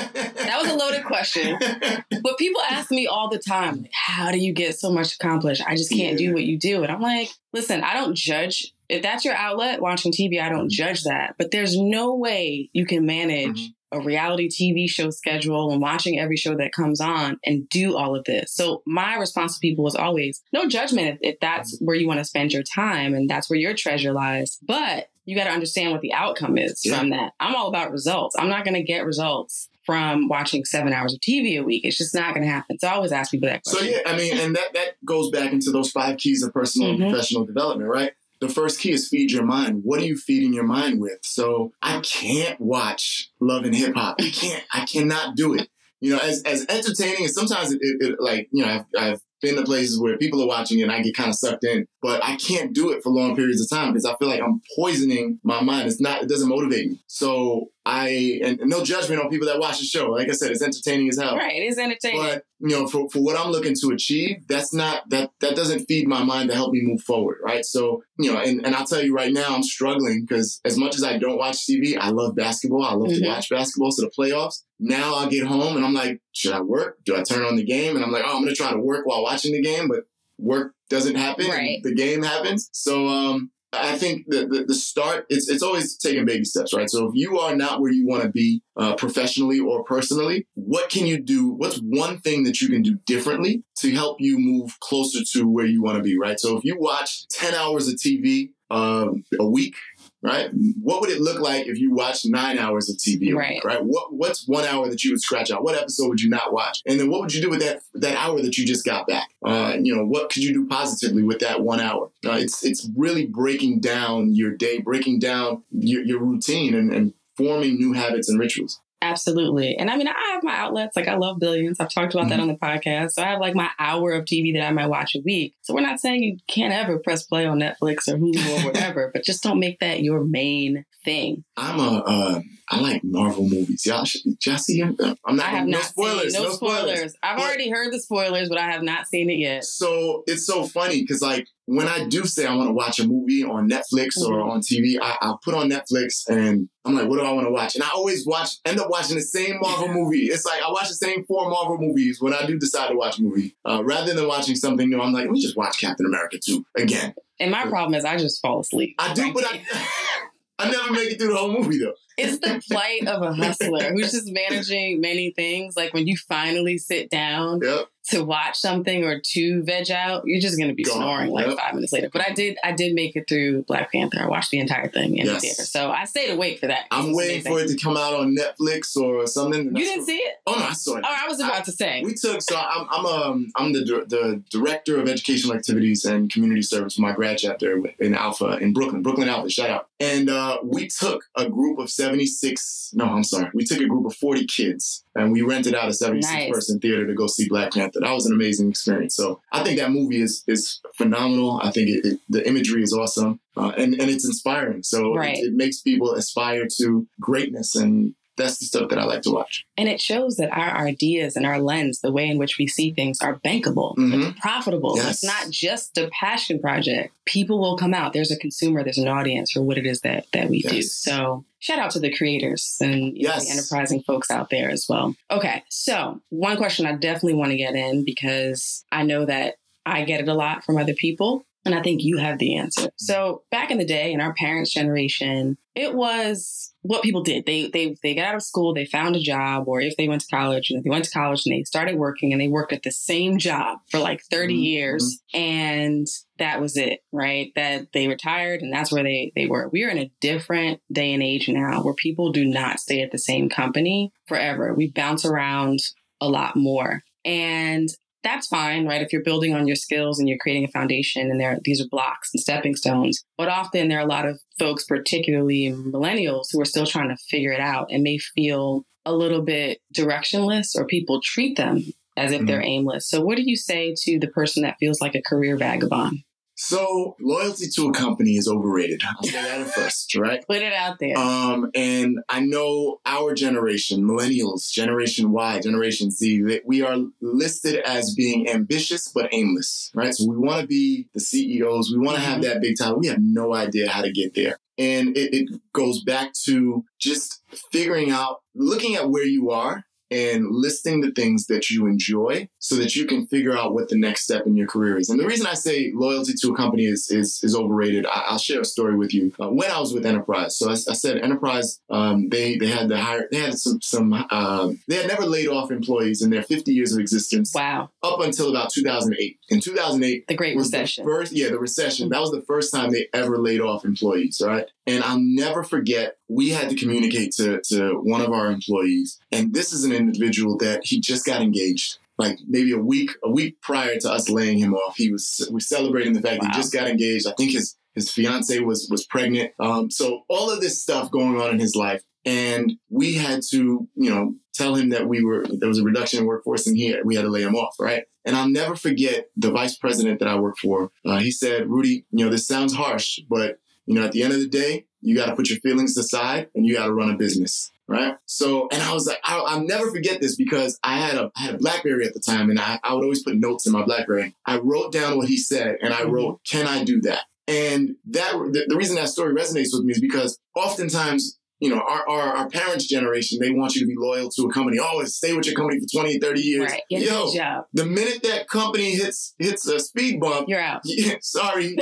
That 0.47 0.59
was 0.61 0.71
a 0.71 0.75
loaded 0.75 1.03
question. 1.05 1.57
But 1.59 2.37
people 2.39 2.61
ask 2.69 2.89
me 2.89 3.05
all 3.05 3.29
the 3.29 3.37
time, 3.37 3.81
like, 3.81 3.91
how 3.93 4.31
do 4.31 4.37
you 4.39 4.53
get 4.53 4.79
so 4.79 4.91
much 4.91 5.15
accomplished? 5.15 5.61
I 5.67 5.75
just 5.75 5.91
can't 5.91 6.17
do 6.17 6.33
what 6.33 6.43
you 6.43 6.57
do. 6.57 6.81
And 6.83 6.91
I'm 6.91 7.01
like, 7.01 7.29
listen, 7.53 7.83
I 7.83 7.93
don't 7.95 8.15
judge 8.15 8.73
If 8.89 9.01
that's 9.01 9.25
your 9.25 9.33
outlet, 9.33 9.81
watching 9.81 10.11
TV, 10.11 10.41
I 10.41 10.49
don't 10.49 10.71
judge 10.71 11.03
that. 11.03 11.35
But 11.37 11.51
there's 11.51 11.77
no 11.77 12.15
way 12.15 12.69
you 12.73 12.85
can 12.85 13.05
manage 13.05 13.59
mm-hmm. 13.59 13.99
a 13.99 14.03
reality 14.03 14.49
TV 14.49 14.89
show 14.89 15.09
schedule 15.09 15.71
and 15.71 15.81
watching 15.81 16.19
every 16.19 16.37
show 16.37 16.55
that 16.55 16.73
comes 16.73 17.01
on 17.01 17.39
and 17.43 17.67
do 17.69 17.97
all 17.97 18.15
of 18.15 18.23
this. 18.23 18.53
So 18.53 18.83
my 18.85 19.15
response 19.15 19.55
to 19.55 19.59
people 19.59 19.83
was 19.83 19.95
always 19.95 20.41
no 20.53 20.67
judgment 20.67 21.19
if, 21.21 21.33
if 21.33 21.39
that's 21.39 21.77
where 21.79 21.95
you 21.95 22.07
want 22.07 22.19
to 22.19 22.25
spend 22.25 22.53
your 22.53 22.63
time 22.63 23.13
and 23.13 23.29
that's 23.29 23.49
where 23.49 23.59
your 23.59 23.73
treasure 23.73 24.13
lies. 24.13 24.57
But 24.61 25.09
you 25.25 25.35
got 25.35 25.43
to 25.43 25.51
understand 25.51 25.91
what 25.91 26.01
the 26.01 26.13
outcome 26.13 26.57
is 26.57 26.81
yeah. 26.85 26.97
from 26.97 27.09
that. 27.09 27.33
I'm 27.39 27.53
all 27.53 27.67
about 27.67 27.91
results. 27.91 28.35
I'm 28.39 28.47
not 28.47 28.63
going 28.63 28.75
to 28.75 28.83
get 28.83 29.05
results 29.05 29.67
from 29.87 30.27
watching 30.27 30.65
seven 30.65 30.91
hours 30.91 31.13
of 31.13 31.19
TV 31.21 31.57
a 31.57 31.63
week. 31.63 31.85
It's 31.85 31.97
just 31.97 32.13
not 32.13 32.33
going 32.33 32.45
to 32.45 32.51
happen. 32.51 32.77
So 32.77 32.89
I 32.89 32.91
always 32.91 33.13
ask 33.13 33.31
people 33.31 33.47
that 33.47 33.63
question. 33.63 33.87
So 33.87 33.93
yeah, 33.93 34.01
I 34.05 34.17
mean, 34.17 34.37
and 34.37 34.55
that 34.55 34.73
that 34.73 35.05
goes 35.05 35.31
back 35.31 35.53
into 35.53 35.71
those 35.71 35.91
five 35.91 36.17
keys 36.17 36.43
of 36.43 36.53
personal 36.53 36.93
mm-hmm. 36.93 37.03
and 37.03 37.11
professional 37.11 37.45
development, 37.45 37.89
right? 37.89 38.11
The 38.39 38.49
first 38.49 38.79
key 38.79 38.91
is 38.91 39.07
feed 39.07 39.31
your 39.31 39.43
mind. 39.43 39.81
What 39.83 39.99
are 39.99 40.05
you 40.05 40.17
feeding 40.17 40.53
your 40.53 40.65
mind 40.65 41.01
with? 41.01 41.19
So 41.23 41.71
I 41.81 41.99
can't 42.01 42.59
watch 42.59 43.31
Love 43.39 43.65
and 43.65 43.75
Hip 43.75 43.95
Hop. 43.95 44.17
I 44.19 44.29
can't. 44.29 44.63
I 44.71 44.85
cannot 44.85 45.35
do 45.35 45.53
it. 45.55 45.69
You 45.99 46.11
know, 46.11 46.19
as 46.19 46.43
as 46.43 46.65
entertaining 46.69 47.25
as 47.25 47.33
sometimes 47.33 47.71
it, 47.71 47.79
it, 47.81 48.09
it 48.09 48.15
like 48.19 48.47
you 48.51 48.63
know 48.63 48.71
I've, 48.71 48.85
I've 48.97 49.21
been 49.41 49.55
to 49.55 49.63
places 49.63 49.99
where 49.99 50.17
people 50.17 50.41
are 50.41 50.47
watching 50.47 50.81
and 50.81 50.91
I 50.91 51.01
get 51.01 51.15
kind 51.15 51.29
of 51.29 51.35
sucked 51.35 51.63
in, 51.63 51.85
but 52.01 52.23
I 52.23 52.35
can't 52.35 52.73
do 52.73 52.91
it 52.91 53.03
for 53.03 53.09
long 53.09 53.35
periods 53.35 53.61
of 53.61 53.69
time 53.69 53.93
because 53.93 54.05
I 54.05 54.15
feel 54.15 54.27
like 54.27 54.41
I'm 54.41 54.61
poisoning 54.75 55.39
my 55.43 55.61
mind. 55.61 55.87
It's 55.87 56.01
not, 56.01 56.23
it 56.23 56.29
doesn't 56.29 56.49
motivate 56.49 56.89
me. 56.89 57.01
So 57.07 57.67
I, 57.85 58.39
and 58.43 58.59
no 58.65 58.83
judgment 58.83 59.21
on 59.21 59.29
people 59.29 59.47
that 59.47 59.59
watch 59.59 59.79
the 59.79 59.85
show. 59.85 60.07
Like 60.11 60.29
I 60.29 60.33
said, 60.33 60.51
it's 60.51 60.61
entertaining 60.61 61.09
as 61.09 61.17
hell. 61.17 61.37
Right. 61.37 61.55
It 61.55 61.65
is 61.65 61.77
entertaining. 61.77 62.21
But, 62.21 62.43
you 62.59 62.69
know, 62.69 62.87
for, 62.87 63.09
for 63.09 63.19
what 63.19 63.39
I'm 63.39 63.51
looking 63.51 63.75
to 63.81 63.91
achieve, 63.91 64.47
that's 64.47 64.73
not, 64.73 65.09
that, 65.09 65.31
that 65.41 65.55
doesn't 65.55 65.85
feed 65.85 66.07
my 66.07 66.23
mind 66.23 66.49
to 66.49 66.55
help 66.55 66.73
me 66.73 66.81
move 66.81 67.01
forward. 67.01 67.37
Right. 67.43 67.63
So, 67.63 68.03
you 68.19 68.33
know, 68.33 68.39
and, 68.39 68.65
and 68.65 68.75
I'll 68.75 68.85
tell 68.85 69.03
you 69.03 69.13
right 69.13 69.31
now, 69.31 69.55
I'm 69.55 69.63
struggling 69.63 70.25
because 70.27 70.59
as 70.65 70.77
much 70.77 70.95
as 70.95 71.03
I 71.03 71.17
don't 71.17 71.37
watch 71.37 71.65
TV, 71.65 71.97
I 71.97 72.09
love 72.09 72.35
basketball. 72.35 72.83
I 72.83 72.93
love 72.93 73.09
mm-hmm. 73.09 73.23
to 73.23 73.29
watch 73.29 73.49
basketball. 73.49 73.91
So 73.91 74.03
the 74.03 74.11
playoffs, 74.17 74.63
now 74.79 75.15
I 75.15 75.27
get 75.27 75.45
home 75.45 75.75
and 75.75 75.85
I'm 75.85 75.93
like, 75.93 76.21
should 76.37 76.53
I 76.53 76.61
work? 76.61 76.99
Do 77.03 77.17
I 77.17 77.23
turn 77.23 77.43
on 77.43 77.55
the 77.55 77.63
game? 77.63 77.95
And 77.95 78.05
I'm 78.05 78.11
like, 78.11 78.23
oh, 78.23 78.37
I'm 78.37 78.43
going 78.43 78.53
to 78.53 78.55
try 78.55 78.71
to 78.71 78.79
work 78.79 79.07
while 79.07 79.23
watching 79.23 79.53
the 79.53 79.61
game, 79.61 79.87
but 79.87 80.03
work 80.37 80.75
doesn't 80.87 81.15
happen. 81.15 81.47
Right. 81.47 81.79
The 81.81 81.95
game 81.95 82.21
happens. 82.21 82.69
So, 82.73 83.07
um, 83.07 83.51
I 83.73 83.97
think 83.97 84.25
the, 84.27 84.45
the, 84.47 84.65
the, 84.65 84.75
start, 84.75 85.25
it's, 85.29 85.49
it's 85.49 85.63
always 85.63 85.97
taking 85.97 86.25
baby 86.25 86.45
steps, 86.45 86.73
right? 86.73 86.89
So 86.89 87.07
if 87.07 87.11
you 87.15 87.39
are 87.39 87.55
not 87.55 87.81
where 87.81 87.91
you 87.91 88.07
want 88.07 88.23
to 88.23 88.29
be 88.29 88.61
uh, 88.77 88.95
professionally 88.95 89.59
or 89.59 89.83
personally, 89.83 90.47
what 90.53 90.89
can 90.89 91.05
you 91.05 91.21
do? 91.21 91.49
What's 91.49 91.77
one 91.79 92.19
thing 92.19 92.43
that 92.43 92.61
you 92.61 92.69
can 92.69 92.81
do 92.81 92.97
differently 93.05 93.63
to 93.79 93.91
help 93.91 94.17
you 94.19 94.39
move 94.39 94.79
closer 94.79 95.19
to 95.33 95.47
where 95.47 95.65
you 95.65 95.81
want 95.81 95.97
to 95.97 96.03
be, 96.03 96.17
right? 96.17 96.39
So 96.39 96.55
if 96.55 96.63
you 96.63 96.77
watch 96.79 97.27
10 97.29 97.55
hours 97.55 97.87
of 97.87 97.95
TV 97.95 98.51
um, 98.69 99.25
a 99.37 99.49
week, 99.49 99.75
right? 100.21 100.49
What 100.81 101.01
would 101.01 101.09
it 101.09 101.21
look 101.21 101.39
like 101.39 101.67
if 101.67 101.77
you 101.79 101.93
watched 101.93 102.25
nine 102.25 102.57
hours 102.57 102.89
of 102.89 102.97
TV? 102.97 103.33
Right. 103.33 103.55
Week, 103.55 103.63
right. 103.63 103.83
What 103.83 104.13
What's 104.13 104.47
one 104.47 104.65
hour 104.65 104.89
that 104.89 105.03
you 105.03 105.11
would 105.11 105.21
scratch 105.21 105.51
out? 105.51 105.63
What 105.63 105.75
episode 105.75 106.09
would 106.09 106.21
you 106.21 106.29
not 106.29 106.53
watch? 106.53 106.81
And 106.85 106.99
then 106.99 107.09
what 107.09 107.21
would 107.21 107.33
you 107.33 107.41
do 107.41 107.49
with 107.49 107.61
that 107.61 107.81
that 107.95 108.15
hour 108.17 108.41
that 108.41 108.57
you 108.57 108.65
just 108.65 108.85
got 108.85 109.07
back? 109.07 109.29
Uh, 109.45 109.77
you 109.81 109.95
know, 109.95 110.05
what 110.05 110.29
could 110.31 110.43
you 110.43 110.53
do 110.53 110.67
positively 110.67 111.23
with 111.23 111.39
that 111.39 111.61
one 111.61 111.79
hour? 111.79 112.11
Uh, 112.25 112.33
it's 112.33 112.63
it's 112.63 112.89
really 112.95 113.25
breaking 113.25 113.79
down 113.79 114.33
your 114.33 114.51
day, 114.51 114.79
breaking 114.79 115.19
down 115.19 115.63
your, 115.71 116.03
your 116.03 116.19
routine, 116.19 116.73
and, 116.73 116.91
and 116.91 117.13
forming 117.35 117.75
new 117.75 117.93
habits 117.93 118.29
and 118.29 118.39
rituals. 118.39 118.81
Absolutely. 119.01 119.75
And 119.75 119.91
I 119.91 119.95
mean, 119.95 120.07
I 120.07 120.31
have 120.33 120.43
my 120.43 120.55
outlets. 120.55 120.95
Like, 120.95 121.07
I 121.07 121.17
love 121.17 121.39
billions. 121.39 121.79
I've 121.79 121.89
talked 121.89 122.13
about 122.13 122.27
mm-hmm. 122.27 122.29
that 122.31 122.39
on 122.39 122.47
the 122.47 122.55
podcast. 122.55 123.11
So 123.11 123.21
I 123.21 123.27
have 123.27 123.39
like 123.39 123.53
my 123.53 123.69
hour 123.77 124.11
of 124.13 124.25
TV 124.25 124.53
that 124.55 124.65
I 124.65 124.71
might 124.71 124.87
watch 124.87 125.15
a 125.15 125.21
week. 125.23 125.53
So 125.61 125.73
we're 125.75 125.81
not 125.81 125.99
saying 125.99 126.23
you 126.23 126.37
can't 126.47 126.73
ever 126.73 126.97
press 126.97 127.23
play 127.23 127.45
on 127.45 127.59
Netflix 127.59 128.07
or 128.07 128.17
Hulu 128.17 128.63
or 128.63 128.65
whatever, 128.65 129.11
but 129.13 129.23
just 129.23 129.43
don't 129.43 129.59
make 129.59 129.79
that 129.79 130.01
your 130.01 130.23
main 130.23 130.83
thing. 131.07 131.43
I'm 131.55 131.79
a, 131.79 132.03
uh, 132.05 132.41
I 132.69 132.81
like 132.81 133.01
Marvel 133.03 133.47
movies. 133.47 133.85
Y'all, 133.85 134.03
y'all 134.45 134.57
see 134.57 134.79
him? 134.79 134.97
I'm 135.25 135.37
not. 135.37 135.45
I 135.45 135.49
have 135.49 135.67
no 135.67 135.77
not 135.77 135.87
spoilers. 135.87 136.33
Seen, 136.33 136.43
no, 136.43 136.49
no 136.49 136.53
spoilers. 136.55 136.81
spoilers. 136.81 137.15
I've 137.23 137.37
but, 137.37 137.45
already 137.45 137.69
heard 137.69 137.93
the 137.93 137.99
spoilers, 137.99 138.49
but 138.49 138.57
I 138.57 138.69
have 138.71 138.83
not 138.83 139.07
seen 139.07 139.29
it 139.29 139.37
yet. 139.37 139.63
So 139.63 140.23
it's 140.27 140.45
so 140.45 140.65
funny 140.65 141.01
because 141.01 141.21
like 141.21 141.47
when 141.65 141.87
I 141.87 142.07
do 142.07 142.25
say 142.25 142.45
I 142.45 142.53
want 142.55 142.69
to 142.69 142.73
watch 142.73 142.99
a 142.99 143.07
movie 143.07 143.43
on 143.43 143.69
Netflix 143.69 144.17
mm-hmm. 144.17 144.33
or 144.33 144.41
on 144.41 144.59
TV, 144.59 144.97
I, 145.01 145.17
I'll 145.21 145.39
put 145.43 145.53
on 145.53 145.69
Netflix 145.69 146.27
and 146.27 146.67
I'm 146.83 146.93
like, 146.93 147.07
what 147.07 147.19
do 147.19 147.25
I 147.25 147.31
want 147.31 147.47
to 147.47 147.51
watch? 147.51 147.75
And 147.75 147.83
I 147.85 147.89
always 147.95 148.25
watch, 148.25 148.57
end 148.65 148.79
up 148.79 148.89
watching 148.89 149.15
the 149.15 149.21
same 149.21 149.59
Marvel 149.61 149.87
movie. 149.93 150.25
It's 150.25 150.45
like 150.45 150.61
I 150.61 150.69
watch 150.69 150.89
the 150.89 150.95
same 150.95 151.23
four 151.23 151.49
Marvel 151.49 151.77
movies 151.77 152.21
when 152.21 152.33
I 152.33 152.45
do 152.45 152.59
decide 152.59 152.89
to 152.89 152.95
watch 152.95 153.17
a 153.17 153.21
movie. 153.21 153.55
Uh, 153.63 153.81
rather 153.85 154.13
than 154.13 154.27
watching 154.27 154.55
something 154.55 154.89
new, 154.89 155.01
I'm 155.01 155.13
like, 155.13 155.23
let 155.23 155.31
me 155.31 155.41
just 155.41 155.55
watch 155.55 155.79
Captain 155.79 156.05
America 156.05 156.37
2 156.45 156.65
again. 156.75 157.13
And 157.39 157.51
my 157.51 157.65
problem 157.67 157.93
is 157.93 158.03
I 158.03 158.17
just 158.17 158.41
fall 158.41 158.59
asleep. 158.59 158.95
I 158.99 159.13
do, 159.13 159.31
but 159.31 159.45
I, 159.45 159.61
I 160.59 160.71
never 160.71 160.91
make 160.91 161.11
it 161.11 161.19
through 161.19 161.29
the 161.29 161.35
whole 161.35 161.51
movie 161.51 161.79
though. 161.79 161.93
It's 162.17 162.39
the 162.39 162.61
plight 162.71 163.07
of 163.07 163.21
a 163.21 163.33
hustler 163.33 163.91
who's 163.91 164.11
just 164.11 164.31
managing 164.31 165.01
many 165.01 165.31
things. 165.31 165.77
Like 165.77 165.93
when 165.93 166.07
you 166.07 166.17
finally 166.17 166.77
sit 166.77 167.09
down 167.09 167.59
yep 167.63 167.87
to 168.09 168.23
watch 168.23 168.57
something 168.57 169.03
or 169.03 169.19
to 169.19 169.63
veg 169.63 169.91
out, 169.91 170.23
you're 170.25 170.41
just 170.41 170.59
gonna 170.59 170.73
be 170.73 170.83
Gone. 170.83 170.95
snoring 170.95 171.31
like 171.31 171.47
yep. 171.47 171.57
five 171.57 171.73
minutes 171.73 171.91
later. 171.91 172.09
But 172.11 172.27
I 172.27 172.33
did 172.33 172.57
I 172.63 172.71
did 172.71 172.93
make 172.93 173.15
it 173.15 173.27
through 173.27 173.63
Black 173.63 173.91
Panther. 173.91 174.19
I 174.21 174.27
watched 174.27 174.51
the 174.51 174.59
entire 174.59 174.89
thing 174.89 175.17
in 175.17 175.25
yes. 175.25 175.35
the 175.35 175.39
theater. 175.41 175.63
So 175.63 175.91
I 175.91 176.05
stayed 176.05 176.31
awake 176.31 176.59
for 176.59 176.67
that. 176.67 176.85
I'm 176.91 177.13
waiting 177.13 177.41
for 177.41 177.59
it 177.59 177.67
to 177.67 177.77
come 177.77 177.97
out 177.97 178.13
on 178.13 178.35
Netflix 178.35 178.95
or 178.95 179.27
something. 179.27 179.75
You 179.75 179.83
didn't 179.83 180.05
see 180.05 180.17
it? 180.17 180.35
Oh 180.45 180.55
no, 180.55 180.65
I 180.65 180.73
saw 180.73 180.97
it. 180.97 181.05
Oh, 181.07 181.15
I 181.15 181.27
was 181.27 181.39
about 181.39 181.61
I, 181.61 181.61
to 181.61 181.71
say. 181.71 182.01
We 182.03 182.13
took 182.13 182.41
so 182.41 182.57
I'm 182.57 182.87
I'm 182.89 183.05
um 183.05 183.51
I'm 183.55 183.73
the 183.73 183.81
the 184.07 184.41
director 184.49 184.99
of 184.99 185.07
educational 185.07 185.55
activities 185.55 186.05
and 186.05 186.31
community 186.31 186.61
service 186.61 186.95
for 186.95 187.01
my 187.01 187.11
grad 187.11 187.37
chapter 187.37 187.81
in 187.99 188.15
Alpha 188.15 188.57
in 188.57 188.73
Brooklyn, 188.73 189.01
Brooklyn 189.01 189.29
Alpha. 189.29 189.49
Shout 189.49 189.69
out. 189.69 189.89
And 189.99 190.29
uh, 190.29 190.59
we 190.63 190.87
took 190.87 191.25
a 191.35 191.49
group 191.49 191.79
of 191.79 191.89
76. 191.89 192.91
No, 192.93 193.05
I'm 193.05 193.23
sorry. 193.23 193.49
We 193.53 193.65
took 193.65 193.79
a 193.79 193.87
group 193.87 194.05
of 194.05 194.15
40 194.15 194.45
kids 194.45 195.03
and 195.17 195.31
we 195.31 195.41
rented 195.41 195.75
out 195.75 195.89
a 195.89 195.93
76 195.93 196.31
nice. 196.31 196.51
person 196.51 196.79
theater 196.79 197.07
to 197.07 197.13
go 197.13 197.27
see 197.27 197.49
Black 197.49 197.73
Panther. 197.73 197.99
That 198.01 198.13
was 198.13 198.25
an 198.25 198.33
amazing 198.33 198.69
experience. 198.69 199.15
So 199.15 199.41
I 199.51 199.63
think 199.63 199.79
that 199.79 199.91
movie 199.91 200.21
is 200.21 200.43
is 200.47 200.79
phenomenal. 200.95 201.59
I 201.63 201.71
think 201.71 201.89
it, 201.89 202.05
it, 202.05 202.19
the 202.29 202.47
imagery 202.47 202.83
is 202.83 202.93
awesome, 202.93 203.39
uh, 203.55 203.73
and 203.77 203.93
and 203.93 204.09
it's 204.09 204.25
inspiring. 204.25 204.83
So 204.83 205.15
right. 205.15 205.37
it, 205.37 205.47
it, 205.47 205.53
makes 205.53 205.81
people 205.81 206.13
aspire 206.13 206.67
to 206.79 207.07
greatness 207.19 207.75
and 207.75 208.13
that's 208.37 208.59
the 208.59 208.65
stuff 208.65 208.89
that 208.89 208.99
I 208.99 209.03
like 209.03 209.23
to 209.23 209.31
watch. 209.31 209.65
And 209.77 209.89
it 209.89 209.99
shows 209.99 210.37
that 210.37 210.51
our 210.51 210.87
ideas 210.87 211.35
and 211.35 211.45
our 211.45 211.59
lens, 211.59 212.01
the 212.01 212.11
way 212.11 212.29
in 212.29 212.37
which 212.37 212.57
we 212.57 212.67
see 212.67 212.93
things, 212.93 213.19
are 213.21 213.39
bankable, 213.39 213.95
mm-hmm. 213.95 214.37
profitable. 214.39 214.93
Yes. 214.95 215.09
It's 215.09 215.23
not 215.23 215.49
just 215.49 215.97
a 215.97 216.09
passion 216.09 216.59
project. 216.59 217.13
People 217.25 217.59
will 217.59 217.77
come 217.77 217.93
out. 217.93 218.13
There's 218.13 218.31
a 218.31 218.37
consumer, 218.37 218.83
there's 218.83 218.97
an 218.97 219.07
audience 219.07 219.51
for 219.51 219.61
what 219.61 219.77
it 219.77 219.85
is 219.85 220.01
that 220.01 220.27
that 220.33 220.49
we 220.49 220.61
yes. 220.63 220.71
do. 220.71 220.81
So 220.83 221.45
shout 221.59 221.79
out 221.79 221.91
to 221.91 221.99
the 221.99 222.15
creators 222.15 222.77
and 222.79 223.17
yes. 223.17 223.39
know, 223.39 223.45
the 223.45 223.51
enterprising 223.51 224.03
folks 224.03 224.31
out 224.31 224.49
there 224.49 224.69
as 224.69 224.85
well. 224.87 225.15
Okay, 225.31 225.63
so 225.69 226.21
one 226.29 226.57
question 226.57 226.85
I 226.85 226.93
definitely 226.93 227.35
want 227.35 227.51
to 227.51 227.57
get 227.57 227.75
in 227.75 228.05
because 228.05 228.85
I 228.91 229.03
know 229.03 229.25
that 229.25 229.55
I 229.85 230.03
get 230.03 230.19
it 230.19 230.27
a 230.27 230.33
lot 230.33 230.63
from 230.63 230.77
other 230.77 230.93
people. 230.93 231.45
And 231.67 231.75
I 231.75 231.81
think 231.81 232.01
you 232.01 232.17
have 232.17 232.39
the 232.39 232.55
answer. 232.55 232.89
So 232.95 233.43
back 233.51 233.71
in 233.71 233.77
the 233.77 233.85
day, 233.85 234.13
in 234.13 234.21
our 234.21 234.33
parents' 234.33 234.73
generation, 234.73 235.57
it 235.75 235.93
was 235.93 236.73
what 236.81 237.03
people 237.03 237.23
did. 237.23 237.45
They 237.45 237.69
they 237.69 237.95
they 238.01 238.15
got 238.15 238.27
out 238.27 238.35
of 238.35 238.41
school, 238.41 238.73
they 238.73 238.85
found 238.85 239.17
a 239.17 239.19
job, 239.19 239.67
or 239.67 239.81
if 239.81 239.97
they 239.97 240.07
went 240.07 240.21
to 240.21 240.35
college, 240.35 240.69
and 240.69 240.79
if 240.79 240.85
they 240.85 240.89
went 240.89 241.03
to 241.03 241.11
college 241.11 241.45
and 241.45 241.53
they 241.53 241.63
started 241.63 241.97
working 241.97 242.31
and 242.31 242.41
they 242.41 242.47
worked 242.47 242.71
at 242.71 242.83
the 242.83 242.91
same 242.91 243.37
job 243.37 243.79
for 243.91 243.99
like 243.99 244.21
30 244.31 244.53
mm-hmm. 244.53 244.63
years, 244.63 245.21
and 245.33 246.07
that 246.39 246.61
was 246.61 246.77
it, 246.77 247.01
right? 247.11 247.51
That 247.55 247.91
they 247.93 248.07
retired 248.07 248.61
and 248.61 248.71
that's 248.71 248.91
where 248.91 249.03
they 249.03 249.33
they 249.35 249.45
were. 249.45 249.67
We 249.67 249.83
are 249.83 249.89
in 249.89 249.99
a 249.99 250.11
different 250.21 250.79
day 250.91 251.13
and 251.13 251.21
age 251.21 251.49
now 251.49 251.83
where 251.83 251.93
people 251.93 252.31
do 252.31 252.45
not 252.45 252.79
stay 252.79 253.01
at 253.01 253.11
the 253.11 253.17
same 253.17 253.49
company 253.49 254.13
forever. 254.25 254.73
We 254.73 254.89
bounce 254.89 255.25
around 255.25 255.79
a 256.21 256.29
lot 256.29 256.55
more. 256.55 257.03
And 257.25 257.89
that's 258.23 258.47
fine, 258.47 258.85
right? 258.85 259.01
If 259.01 259.13
you're 259.13 259.23
building 259.23 259.53
on 259.53 259.67
your 259.67 259.75
skills 259.75 260.19
and 260.19 260.27
you're 260.27 260.37
creating 260.39 260.65
a 260.65 260.71
foundation 260.71 261.29
and 261.29 261.39
there 261.39 261.59
these 261.63 261.81
are 261.81 261.87
blocks 261.89 262.29
and 262.33 262.41
stepping 262.41 262.75
stones. 262.75 263.23
But 263.37 263.49
often 263.49 263.87
there 263.87 263.99
are 263.99 264.05
a 264.05 264.07
lot 264.07 264.27
of 264.27 264.39
folks, 264.59 264.83
particularly 264.85 265.71
millennials, 265.71 266.45
who 266.51 266.61
are 266.61 266.65
still 266.65 266.85
trying 266.85 267.09
to 267.09 267.17
figure 267.29 267.51
it 267.51 267.59
out 267.59 267.87
and 267.91 268.03
may 268.03 268.17
feel 268.17 268.85
a 269.05 269.13
little 269.13 269.41
bit 269.41 269.79
directionless 269.95 270.75
or 270.75 270.85
people 270.85 271.21
treat 271.23 271.55
them 271.55 271.81
as 272.17 272.31
if 272.31 272.39
mm-hmm. 272.39 272.47
they're 272.47 272.65
aimless. 272.65 273.09
So 273.09 273.21
what 273.21 273.37
do 273.37 273.43
you 273.45 273.55
say 273.55 273.95
to 274.03 274.19
the 274.19 274.27
person 274.27 274.63
that 274.63 274.75
feels 274.79 274.99
like 274.99 275.15
a 275.15 275.21
career 275.21 275.55
vagabond? 275.55 276.19
So 276.59 277.15
loyalty 277.21 277.67
to 277.75 277.89
a 277.89 277.93
company 277.93 278.31
is 278.31 278.47
overrated. 278.47 279.03
I'll 279.07 279.23
say 279.23 279.41
that 279.43 279.69
first, 279.69 280.15
right? 280.17 280.43
Put 280.47 280.63
it 280.63 280.73
out 280.73 280.97
there. 280.99 281.15
Um, 281.15 281.69
and 281.75 282.17
I 282.27 282.39
know 282.39 282.99
our 283.05 283.35
generation, 283.35 284.01
millennials, 284.01 284.71
Generation 284.71 285.31
Y, 285.31 285.59
Generation 285.59 286.09
Z, 286.09 286.41
that 286.43 286.63
we 286.65 286.81
are 286.81 286.97
listed 287.21 287.75
as 287.85 288.15
being 288.15 288.49
ambitious 288.49 289.07
but 289.07 289.29
aimless, 289.31 289.91
right? 289.93 290.13
So 290.15 290.27
we 290.27 290.35
want 290.35 290.61
to 290.61 290.67
be 290.67 291.07
the 291.13 291.19
CEOs. 291.19 291.91
We 291.91 292.03
want 292.03 292.17
to 292.17 292.23
have 292.23 292.41
mm-hmm. 292.41 292.53
that 292.53 292.61
big 292.61 292.75
title. 292.77 292.99
We 292.99 293.07
have 293.07 293.21
no 293.21 293.53
idea 293.53 293.87
how 293.87 294.01
to 294.01 294.11
get 294.11 294.33
there. 294.33 294.57
And 294.79 295.15
it, 295.15 295.33
it 295.33 295.61
goes 295.73 296.03
back 296.03 296.33
to 296.45 296.83
just 296.99 297.43
figuring 297.71 298.09
out, 298.09 298.41
looking 298.55 298.95
at 298.95 299.09
where 299.09 299.25
you 299.25 299.51
are 299.51 299.83
and 300.11 300.47
listing 300.49 301.01
the 301.01 301.11
things 301.11 301.47
that 301.47 301.69
you 301.69 301.85
enjoy 301.85 302.47
so 302.59 302.75
that 302.75 302.95
you 302.95 303.05
can 303.05 303.27
figure 303.27 303.57
out 303.57 303.73
what 303.73 303.89
the 303.89 303.97
next 303.97 304.23
step 304.23 304.45
in 304.45 304.55
your 304.55 304.67
career 304.67 304.97
is. 304.97 305.09
And 305.09 305.19
the 305.19 305.25
reason 305.25 305.47
I 305.47 305.53
say 305.53 305.91
loyalty 305.93 306.33
to 306.41 306.53
a 306.53 306.55
company 306.55 306.85
is 306.85 307.09
is, 307.11 307.39
is 307.43 307.55
overrated, 307.55 308.05
I, 308.05 308.31
will 308.31 308.37
share 308.37 308.61
a 308.61 308.65
story 308.65 308.95
with 308.95 309.13
you. 309.13 309.31
Uh, 309.39 309.49
when 309.49 309.71
I 309.71 309.79
was 309.79 309.93
with 309.93 310.05
Enterprise, 310.05 310.57
so 310.57 310.69
I, 310.69 310.73
I 310.73 310.93
said 310.93 311.17
Enterprise, 311.17 311.79
um, 311.89 312.29
they 312.29 312.57
they 312.57 312.67
had 312.67 312.89
the 312.89 312.97
hire, 312.97 313.27
they 313.31 313.39
had 313.39 313.57
some 313.57 313.79
some 313.81 314.13
um, 314.13 314.79
they 314.87 314.95
had 314.95 315.07
never 315.07 315.25
laid 315.25 315.47
off 315.47 315.71
employees 315.71 316.21
in 316.21 316.29
their 316.29 316.43
50 316.43 316.71
years 316.73 316.93
of 316.93 316.99
existence. 316.99 317.51
Wow. 317.53 317.89
Up 318.03 318.19
until 318.21 318.49
about 318.49 318.71
2008. 318.71 319.39
In 319.49 319.59
2008, 319.59 320.27
the 320.27 320.35
Great 320.35 320.57
Recession. 320.57 321.05
The 321.05 321.11
first, 321.11 321.31
yeah, 321.33 321.49
the 321.49 321.59
recession. 321.59 322.09
That 322.09 322.21
was 322.21 322.31
the 322.31 322.41
first 322.41 322.73
time 322.73 322.91
they 322.91 323.07
ever 323.13 323.37
laid 323.37 323.61
off 323.61 323.85
employees. 323.85 324.41
Right. 324.43 324.67
And 324.87 325.03
I'll 325.03 325.19
never 325.19 325.63
forget, 325.63 326.15
we 326.29 326.49
had 326.49 326.69
to 326.69 326.75
communicate 326.75 327.33
to, 327.33 327.61
to 327.69 327.99
one 328.01 328.21
of 328.21 328.31
our 328.31 328.49
employees. 328.49 329.19
And 329.31 329.53
this 329.53 329.73
is 329.73 329.83
an 329.83 329.91
individual 329.91 330.57
that 330.59 330.85
he 330.85 331.01
just 331.01 331.25
got 331.25 331.41
engaged. 331.41 331.99
Like 332.17 332.39
maybe 332.47 332.71
a 332.71 332.79
week, 332.79 333.11
a 333.23 333.29
week 333.29 333.61
prior 333.61 333.97
to 333.99 334.11
us 334.11 334.29
laying 334.29 334.57
him 334.57 334.73
off, 334.73 334.95
he 334.95 335.11
was 335.11 335.47
we 335.51 335.59
celebrating 335.59 336.13
the 336.13 336.21
fact 336.21 336.41
wow. 336.41 336.47
he 336.47 336.57
just 336.57 336.73
got 336.73 336.87
engaged. 336.87 337.27
I 337.27 337.33
think 337.37 337.51
his 337.51 337.75
his 337.93 338.11
fiance 338.11 338.59
was 338.59 338.87
was 338.89 339.05
pregnant. 339.05 339.51
Um, 339.59 339.91
so 339.91 340.21
all 340.27 340.49
of 340.49 340.61
this 340.61 340.81
stuff 340.81 341.11
going 341.11 341.39
on 341.39 341.51
in 341.51 341.59
his 341.59 341.75
life, 341.75 342.03
and 342.25 342.73
we 342.89 343.15
had 343.15 343.41
to, 343.51 343.87
you 343.95 344.09
know, 344.09 344.33
tell 344.53 344.73
him 344.73 344.89
that 344.89 345.07
we 345.07 345.23
were 345.23 345.45
there 345.47 345.69
was 345.69 345.77
a 345.77 345.83
reduction 345.83 346.21
in 346.21 346.25
workforce, 346.25 346.65
and 346.65 346.75
he 346.75 346.95
we 347.05 347.15
had 347.15 347.21
to 347.21 347.29
lay 347.29 347.43
him 347.43 347.55
off, 347.55 347.75
right? 347.79 348.05
And 348.25 348.35
I'll 348.35 348.49
never 348.49 348.75
forget 348.75 349.27
the 349.35 349.51
vice 349.51 349.77
president 349.77 350.19
that 350.19 350.27
I 350.27 350.39
worked 350.39 350.59
for. 350.59 350.89
Uh, 351.05 351.17
he 351.17 351.29
said, 351.29 351.69
"Rudy, 351.69 352.05
you 352.11 352.25
know, 352.25 352.31
this 352.31 352.47
sounds 352.47 352.73
harsh, 352.73 353.19
but 353.29 353.59
you 353.87 353.95
know, 353.95 354.03
at 354.03 354.11
the 354.11 354.21
end 354.21 354.33
of 354.33 354.39
the 354.39 354.47
day, 354.47 354.85
you 355.01 355.15
got 355.15 355.27
to 355.27 355.35
put 355.35 355.49
your 355.49 355.59
feelings 355.59 355.97
aside 355.97 356.49
and 356.53 356.65
you 356.65 356.75
got 356.75 356.85
to 356.85 356.93
run 356.93 357.09
a 357.09 357.17
business. 357.17 357.71
Right. 357.87 358.17
So, 358.25 358.67
and 358.69 358.83
I 358.83 358.93
was 358.93 359.07
like, 359.07 359.19
I'll, 359.23 359.45
I'll, 359.45 359.63
never 359.63 359.89
forget 359.89 360.19
this 360.19 360.35
because 360.35 360.77
I 360.83 360.97
had 360.97 361.15
a, 361.15 361.31
I 361.37 361.43
had 361.43 361.55
a 361.55 361.57
Blackberry 361.57 362.05
at 362.05 362.13
the 362.13 362.19
time 362.19 362.49
and 362.49 362.59
I, 362.59 362.77
I 362.83 362.93
would 362.93 363.03
always 363.03 363.23
put 363.23 363.37
notes 363.37 363.65
in 363.65 363.71
my 363.71 363.83
Blackberry. 363.83 364.35
I 364.45 364.57
wrote 364.57 364.91
down 364.91 365.15
what 365.15 365.29
he 365.29 365.37
said 365.37 365.77
and 365.81 365.93
I 365.93 366.01
mm-hmm. 366.01 366.11
wrote, 366.11 366.41
can 366.43 366.67
I 366.67 366.83
do 366.83 366.99
that? 367.01 367.21
And 367.47 367.95
that, 368.07 368.33
the, 368.33 368.65
the 368.67 368.75
reason 368.75 368.97
that 368.97 369.07
story 369.07 369.33
resonates 369.33 369.69
with 369.71 369.85
me 369.85 369.93
is 369.93 370.01
because 370.01 370.37
oftentimes 370.53 371.39
you 371.59 371.69
know, 371.69 371.81
our, 371.81 372.07
our, 372.07 372.21
our, 372.35 372.49
parents' 372.49 372.85
generation, 372.85 373.39
they 373.41 373.49
want 373.49 373.73
you 373.73 373.81
to 373.81 373.87
be 373.87 373.95
loyal 373.97 374.29
to 374.29 374.43
a 374.43 374.53
company. 374.53 374.77
Oh, 374.79 375.03
stay 375.05 375.33
with 375.33 375.47
your 375.47 375.55
company 375.55 375.79
for 375.79 375.87
20, 376.01 376.19
30 376.19 376.41
years. 376.41 376.71
Right. 376.71 376.81
Yo, 376.89 377.65
the 377.73 377.85
minute 377.85 378.21
that 378.23 378.47
company 378.47 378.91
hits 378.91 379.33
hits 379.39 379.67
a 379.67 379.79
speed 379.79 380.19
bump, 380.19 380.47
you're 380.47 380.59
out. 380.59 380.81
Yeah, 380.97 381.15
sorry, 381.21 381.77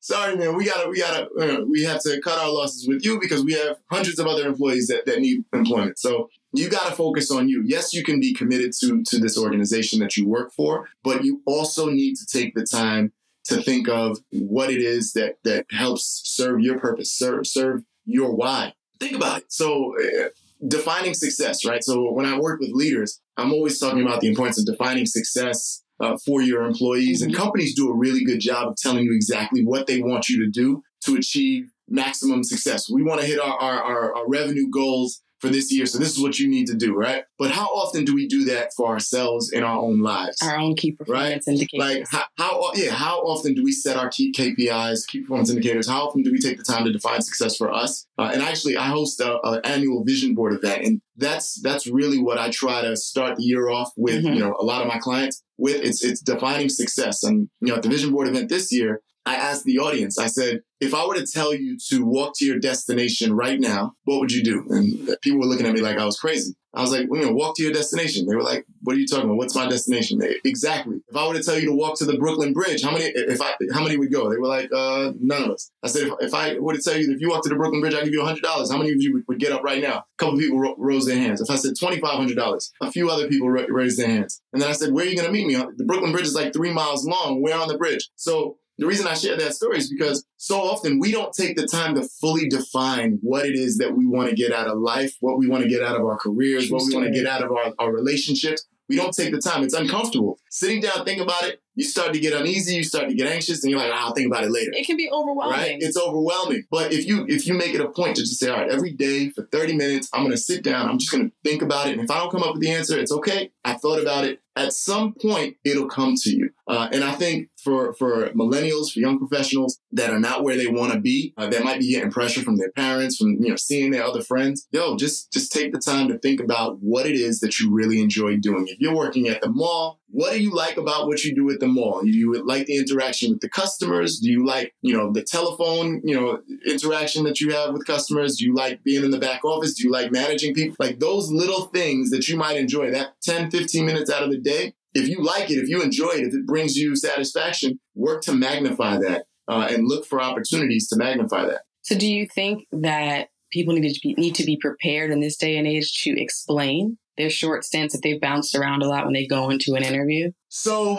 sorry, 0.00 0.36
man. 0.36 0.56
We 0.56 0.64
gotta, 0.64 0.88
we 0.88 0.98
gotta, 0.98 1.28
uh, 1.38 1.64
we 1.68 1.82
have 1.84 2.00
to 2.02 2.20
cut 2.22 2.38
our 2.38 2.50
losses 2.50 2.86
with 2.88 3.04
you 3.04 3.20
because 3.20 3.44
we 3.44 3.52
have 3.54 3.76
hundreds 3.90 4.18
of 4.18 4.26
other 4.26 4.46
employees 4.46 4.88
that, 4.88 5.06
that 5.06 5.20
need 5.20 5.44
employment. 5.52 5.98
So 5.98 6.30
you 6.52 6.68
gotta 6.68 6.94
focus 6.94 7.30
on 7.30 7.48
you. 7.48 7.62
Yes, 7.64 7.92
you 7.94 8.02
can 8.02 8.18
be 8.20 8.34
committed 8.34 8.72
to 8.80 9.02
to 9.04 9.18
this 9.18 9.38
organization 9.38 10.00
that 10.00 10.16
you 10.16 10.28
work 10.28 10.52
for, 10.52 10.88
but 11.04 11.24
you 11.24 11.42
also 11.46 11.90
need 11.90 12.16
to 12.16 12.26
take 12.26 12.54
the 12.54 12.64
time 12.64 13.12
to 13.44 13.62
think 13.62 13.88
of 13.88 14.18
what 14.30 14.70
it 14.70 14.82
is 14.82 15.12
that 15.12 15.36
that 15.44 15.66
helps 15.70 16.22
serve 16.24 16.60
your 16.60 16.78
purpose, 16.78 17.12
serve 17.12 17.46
serve 17.46 17.84
your 18.04 18.34
why 18.34 18.74
think 19.00 19.16
about 19.16 19.38
it. 19.38 19.52
So, 19.52 19.94
uh, 19.98 20.28
defining 20.66 21.14
success, 21.14 21.64
right? 21.64 21.82
So, 21.82 22.12
when 22.12 22.26
I 22.26 22.38
work 22.38 22.60
with 22.60 22.70
leaders, 22.72 23.20
I'm 23.36 23.52
always 23.52 23.78
talking 23.78 24.02
about 24.02 24.20
the 24.20 24.28
importance 24.28 24.58
of 24.58 24.66
defining 24.66 25.06
success 25.06 25.82
uh, 26.00 26.16
for 26.24 26.42
your 26.42 26.64
employees. 26.64 27.20
Mm-hmm. 27.20 27.30
And 27.30 27.36
companies 27.36 27.74
do 27.74 27.88
a 27.88 27.94
really 27.94 28.24
good 28.24 28.40
job 28.40 28.68
of 28.68 28.76
telling 28.76 29.04
you 29.04 29.14
exactly 29.14 29.64
what 29.64 29.86
they 29.86 30.00
want 30.00 30.28
you 30.28 30.44
to 30.44 30.50
do 30.50 30.82
to 31.06 31.16
achieve 31.16 31.70
maximum 31.88 32.44
success. 32.44 32.88
We 32.90 33.02
want 33.02 33.20
to 33.20 33.26
hit 33.26 33.40
our, 33.40 33.58
our, 33.58 33.82
our, 33.82 34.16
our 34.16 34.28
revenue 34.28 34.68
goals 34.70 35.22
for 35.40 35.48
this 35.48 35.72
year. 35.72 35.86
So 35.86 35.98
this 35.98 36.16
is 36.16 36.22
what 36.22 36.38
you 36.38 36.48
need 36.48 36.66
to 36.66 36.74
do, 36.74 36.94
right? 36.94 37.24
But 37.38 37.50
how 37.50 37.66
often 37.66 38.04
do 38.04 38.14
we 38.14 38.28
do 38.28 38.44
that 38.44 38.70
for 38.76 38.88
ourselves 38.88 39.50
in 39.52 39.62
our 39.62 39.78
own 39.78 40.00
lives? 40.00 40.38
Our 40.42 40.58
own 40.58 40.76
key 40.76 40.92
performance 40.92 41.46
right? 41.46 41.52
indicators. 41.52 41.78
Like 41.78 42.04
how, 42.10 42.24
how, 42.38 42.72
yeah, 42.74 42.90
how 42.90 43.20
often 43.20 43.54
do 43.54 43.64
we 43.64 43.72
set 43.72 43.96
our 43.96 44.10
key 44.10 44.32
KPIs, 44.32 45.06
key 45.06 45.20
performance 45.20 45.50
indicators? 45.50 45.88
How 45.88 46.06
often 46.06 46.22
do 46.22 46.30
we 46.30 46.38
take 46.38 46.58
the 46.58 46.64
time 46.64 46.84
to 46.84 46.92
define 46.92 47.22
success 47.22 47.56
for 47.56 47.72
us? 47.72 48.06
Uh, 48.18 48.30
and 48.32 48.42
actually, 48.42 48.76
I 48.76 48.86
host 48.86 49.20
an 49.20 49.60
annual 49.64 50.04
vision 50.04 50.34
board 50.34 50.52
event, 50.52 50.84
and 50.84 51.00
that's 51.16 51.60
that's 51.62 51.86
really 51.86 52.20
what 52.20 52.38
I 52.38 52.50
try 52.50 52.82
to 52.82 52.96
start 52.96 53.36
the 53.36 53.42
year 53.42 53.68
off 53.68 53.90
with. 53.96 54.24
Mm-hmm. 54.24 54.34
You 54.34 54.40
know, 54.40 54.56
a 54.58 54.64
lot 54.64 54.82
of 54.82 54.88
my 54.88 54.98
clients 54.98 55.42
with 55.56 55.82
it's 55.82 56.04
it's 56.04 56.20
defining 56.20 56.68
success. 56.68 57.22
And 57.22 57.48
you 57.60 57.68
know, 57.68 57.76
at 57.76 57.82
the 57.82 57.88
vision 57.88 58.12
board 58.12 58.28
event 58.28 58.48
this 58.48 58.72
year, 58.72 59.00
I 59.26 59.36
asked 59.36 59.64
the 59.64 59.78
audience, 59.78 60.18
I 60.18 60.26
said, 60.26 60.62
if 60.80 60.94
I 60.94 61.06
were 61.06 61.14
to 61.14 61.26
tell 61.26 61.54
you 61.54 61.76
to 61.90 62.04
walk 62.04 62.32
to 62.36 62.44
your 62.44 62.58
destination 62.58 63.34
right 63.34 63.60
now, 63.60 63.94
what 64.04 64.18
would 64.20 64.32
you 64.32 64.42
do? 64.42 64.64
And 64.70 65.16
people 65.22 65.40
were 65.40 65.46
looking 65.46 65.66
at 65.66 65.74
me 65.74 65.80
like 65.80 65.98
I 65.98 66.06
was 66.06 66.18
crazy. 66.18 66.54
I 66.72 66.82
was 66.82 66.92
like, 66.92 67.10
well, 67.10 67.20
you 67.20 67.26
know, 67.26 67.32
walk 67.32 67.56
to 67.56 67.62
your 67.64 67.72
destination. 67.72 68.26
They 68.26 68.36
were 68.36 68.44
like, 68.44 68.64
what 68.82 68.94
are 68.94 68.98
you 68.98 69.06
talking 69.06 69.24
about? 69.24 69.36
What's 69.38 69.56
my 69.56 69.68
destination? 69.68 70.20
They, 70.20 70.36
exactly. 70.44 71.02
If 71.08 71.16
I 71.16 71.26
were 71.26 71.34
to 71.34 71.42
tell 71.42 71.58
you 71.58 71.66
to 71.66 71.74
walk 71.74 71.98
to 71.98 72.04
the 72.04 72.16
Brooklyn 72.16 72.52
Bridge, 72.52 72.84
how 72.84 72.92
many, 72.92 73.06
if 73.06 73.42
I, 73.42 73.54
how 73.74 73.82
many 73.82 73.96
would 73.96 74.12
go? 74.12 74.30
They 74.30 74.36
were 74.36 74.46
like, 74.46 74.70
uh, 74.72 75.12
none 75.20 75.42
of 75.42 75.50
us. 75.50 75.72
I 75.82 75.88
said, 75.88 76.06
if, 76.06 76.14
if 76.20 76.34
I 76.34 76.58
were 76.58 76.74
to 76.74 76.80
tell 76.80 76.96
you, 76.96 77.12
if 77.12 77.20
you 77.20 77.28
walk 77.28 77.42
to 77.42 77.48
the 77.48 77.56
Brooklyn 77.56 77.80
Bridge, 77.80 77.94
I 77.94 78.04
give 78.04 78.12
you 78.12 78.20
$100. 78.20 78.40
How 78.44 78.78
many 78.78 78.92
of 78.92 79.02
you 79.02 79.14
would, 79.14 79.24
would 79.26 79.40
get 79.40 79.50
up 79.50 79.64
right 79.64 79.82
now? 79.82 79.98
A 79.98 80.04
couple 80.16 80.38
people 80.38 80.60
ro- 80.60 80.76
rose 80.78 81.06
their 81.06 81.18
hands. 81.18 81.40
If 81.40 81.50
I 81.50 81.56
said 81.56 81.74
$2,500, 81.74 82.70
a 82.80 82.92
few 82.92 83.10
other 83.10 83.26
people 83.26 83.50
ra- 83.50 83.66
raised 83.68 83.98
their 83.98 84.08
hands. 84.08 84.40
And 84.52 84.62
then 84.62 84.68
I 84.68 84.72
said, 84.72 84.92
where 84.92 85.04
are 85.04 85.08
you 85.08 85.16
going 85.16 85.26
to 85.26 85.32
meet 85.32 85.48
me? 85.48 85.56
The 85.56 85.84
Brooklyn 85.84 86.12
Bridge 86.12 86.26
is 86.26 86.34
like 86.34 86.52
three 86.52 86.72
miles 86.72 87.04
long. 87.04 87.42
Where 87.42 87.58
on 87.58 87.66
the 87.66 87.78
bridge? 87.78 88.08
So 88.14 88.58
the 88.80 88.86
reason 88.86 89.06
I 89.06 89.14
share 89.14 89.36
that 89.36 89.54
story 89.54 89.76
is 89.76 89.90
because 89.90 90.24
so 90.38 90.58
often 90.58 90.98
we 90.98 91.12
don't 91.12 91.34
take 91.34 91.54
the 91.54 91.66
time 91.66 91.94
to 91.96 92.02
fully 92.02 92.48
define 92.48 93.18
what 93.20 93.44
it 93.44 93.54
is 93.54 93.76
that 93.76 93.94
we 93.94 94.06
want 94.06 94.30
to 94.30 94.34
get 94.34 94.52
out 94.52 94.68
of 94.68 94.78
life, 94.78 95.16
what 95.20 95.38
we 95.38 95.46
want 95.46 95.62
to 95.62 95.68
get 95.68 95.82
out 95.82 95.96
of 95.96 96.02
our 96.02 96.16
careers, 96.16 96.70
what 96.70 96.82
we 96.86 96.94
want 96.94 97.06
to 97.06 97.12
get 97.12 97.26
out 97.26 97.44
of 97.44 97.52
our, 97.52 97.74
our 97.78 97.92
relationships. 97.92 98.66
We 98.90 98.96
don't 98.96 99.14
take 99.14 99.32
the 99.32 99.38
time. 99.38 99.62
It's 99.62 99.74
uncomfortable. 99.74 100.40
Sitting 100.50 100.80
down, 100.80 101.04
think 101.04 101.20
about 101.20 101.44
it. 101.44 101.60
You 101.76 101.84
start 101.84 102.12
to 102.12 102.18
get 102.18 102.32
uneasy. 102.32 102.74
You 102.74 102.82
start 102.82 103.08
to 103.08 103.14
get 103.14 103.28
anxious, 103.28 103.62
and 103.62 103.70
you're 103.70 103.78
like, 103.78 103.92
"I'll 103.92 104.12
think 104.12 104.26
about 104.26 104.42
it 104.42 104.50
later." 104.50 104.72
It 104.74 104.84
can 104.84 104.96
be 104.96 105.08
overwhelming. 105.12 105.56
Right? 105.56 105.76
It's 105.78 105.96
overwhelming. 105.96 106.64
But 106.72 106.92
if 106.92 107.06
you 107.06 107.24
if 107.28 107.46
you 107.46 107.54
make 107.54 107.72
it 107.72 107.80
a 107.80 107.88
point 107.88 108.16
to 108.16 108.22
just 108.22 108.40
say, 108.40 108.50
"All 108.50 108.58
right, 108.58 108.68
every 108.68 108.92
day 108.92 109.30
for 109.30 109.46
30 109.46 109.76
minutes, 109.76 110.08
I'm 110.12 110.22
going 110.22 110.32
to 110.32 110.36
sit 110.36 110.64
down. 110.64 110.88
I'm 110.88 110.98
just 110.98 111.12
going 111.12 111.30
to 111.30 111.32
think 111.44 111.62
about 111.62 111.86
it, 111.86 111.92
and 111.92 112.00
if 112.00 112.10
I 112.10 112.18
don't 112.18 112.32
come 112.32 112.42
up 112.42 112.54
with 112.54 112.62
the 112.62 112.70
answer, 112.72 112.98
it's 112.98 113.12
okay. 113.12 113.52
I 113.64 113.74
thought 113.74 114.00
about 114.00 114.24
it. 114.24 114.40
At 114.56 114.72
some 114.72 115.14
point, 115.14 115.56
it'll 115.64 115.88
come 115.88 116.16
to 116.22 116.30
you." 116.30 116.50
Uh, 116.66 116.88
and 116.92 117.04
I 117.04 117.12
think 117.12 117.49
for 117.62 117.92
for 117.94 118.30
millennials, 118.30 118.92
for 118.92 119.00
young 119.00 119.18
professionals 119.18 119.78
that 119.92 120.10
are 120.10 120.20
not 120.20 120.42
where 120.42 120.56
they 120.56 120.66
want 120.66 120.92
to 120.92 121.00
be, 121.00 121.34
uh, 121.36 121.48
that 121.48 121.64
might 121.64 121.80
be 121.80 121.90
getting 121.90 122.10
pressure 122.10 122.42
from 122.42 122.56
their 122.56 122.70
parents, 122.72 123.16
from 123.16 123.36
you 123.40 123.50
know 123.50 123.56
seeing 123.56 123.90
their 123.90 124.04
other 124.04 124.22
friends. 124.22 124.66
Yo, 124.70 124.96
just 124.96 125.32
just 125.32 125.52
take 125.52 125.72
the 125.72 125.78
time 125.78 126.08
to 126.08 126.18
think 126.18 126.40
about 126.40 126.78
what 126.80 127.06
it 127.06 127.14
is 127.14 127.40
that 127.40 127.58
you 127.58 127.70
really 127.72 128.00
enjoy 128.00 128.36
doing. 128.36 128.66
If 128.68 128.78
you're 128.80 128.94
working 128.94 129.28
at 129.28 129.40
the 129.40 129.48
mall, 129.48 130.00
what 130.08 130.32
do 130.32 130.42
you 130.42 130.52
like 130.52 130.76
about 130.76 131.06
what 131.06 131.24
you 131.24 131.34
do 131.34 131.50
at 131.50 131.60
the 131.60 131.68
mall? 131.68 132.02
Do 132.02 132.10
you 132.10 132.44
like 132.44 132.66
the 132.66 132.76
interaction 132.76 133.30
with 133.30 133.40
the 133.40 133.48
customers? 133.48 134.18
Do 134.18 134.30
you 134.30 134.46
like 134.46 134.74
you 134.82 134.96
know 134.96 135.12
the 135.12 135.22
telephone 135.22 136.00
you 136.04 136.18
know 136.18 136.40
interaction 136.66 137.24
that 137.24 137.40
you 137.40 137.52
have 137.52 137.72
with 137.72 137.86
customers? 137.86 138.36
Do 138.36 138.44
you 138.44 138.54
like 138.54 138.82
being 138.84 139.04
in 139.04 139.10
the 139.10 139.18
back 139.18 139.44
office? 139.44 139.74
Do 139.74 139.84
you 139.84 139.92
like 139.92 140.12
managing 140.12 140.54
people? 140.54 140.76
Like 140.78 140.98
those 140.98 141.30
little 141.30 141.66
things 141.66 142.10
that 142.10 142.28
you 142.28 142.36
might 142.36 142.56
enjoy 142.56 142.90
that 142.90 143.20
10, 143.22 143.50
15 143.50 143.86
minutes 143.86 144.10
out 144.10 144.22
of 144.22 144.30
the 144.30 144.38
day 144.38 144.74
if 144.94 145.08
you 145.08 145.22
like 145.22 145.50
it, 145.50 145.54
if 145.54 145.68
you 145.68 145.82
enjoy 145.82 146.10
it, 146.10 146.26
if 146.26 146.34
it 146.34 146.46
brings 146.46 146.76
you 146.76 146.96
satisfaction, 146.96 147.78
work 147.94 148.22
to 148.22 148.32
magnify 148.32 148.98
that 148.98 149.24
uh, 149.48 149.68
and 149.70 149.86
look 149.86 150.06
for 150.06 150.20
opportunities 150.20 150.88
to 150.88 150.96
magnify 150.96 151.46
that. 151.46 151.62
So, 151.82 151.96
do 151.96 152.06
you 152.06 152.26
think 152.26 152.66
that 152.72 153.28
people 153.52 153.74
need 153.74 153.92
to 153.92 154.00
be, 154.02 154.14
need 154.14 154.34
to 154.36 154.44
be 154.44 154.58
prepared 154.60 155.10
in 155.10 155.20
this 155.20 155.36
day 155.36 155.56
and 155.56 155.66
age 155.66 156.02
to 156.02 156.20
explain 156.20 156.98
their 157.16 157.30
short 157.30 157.64
stints 157.64 157.94
that 157.94 158.02
they've 158.02 158.20
bounced 158.20 158.54
around 158.54 158.82
a 158.82 158.88
lot 158.88 159.04
when 159.04 159.14
they 159.14 159.26
go 159.26 159.50
into 159.50 159.74
an 159.74 159.82
interview? 159.82 160.30
So, 160.48 160.98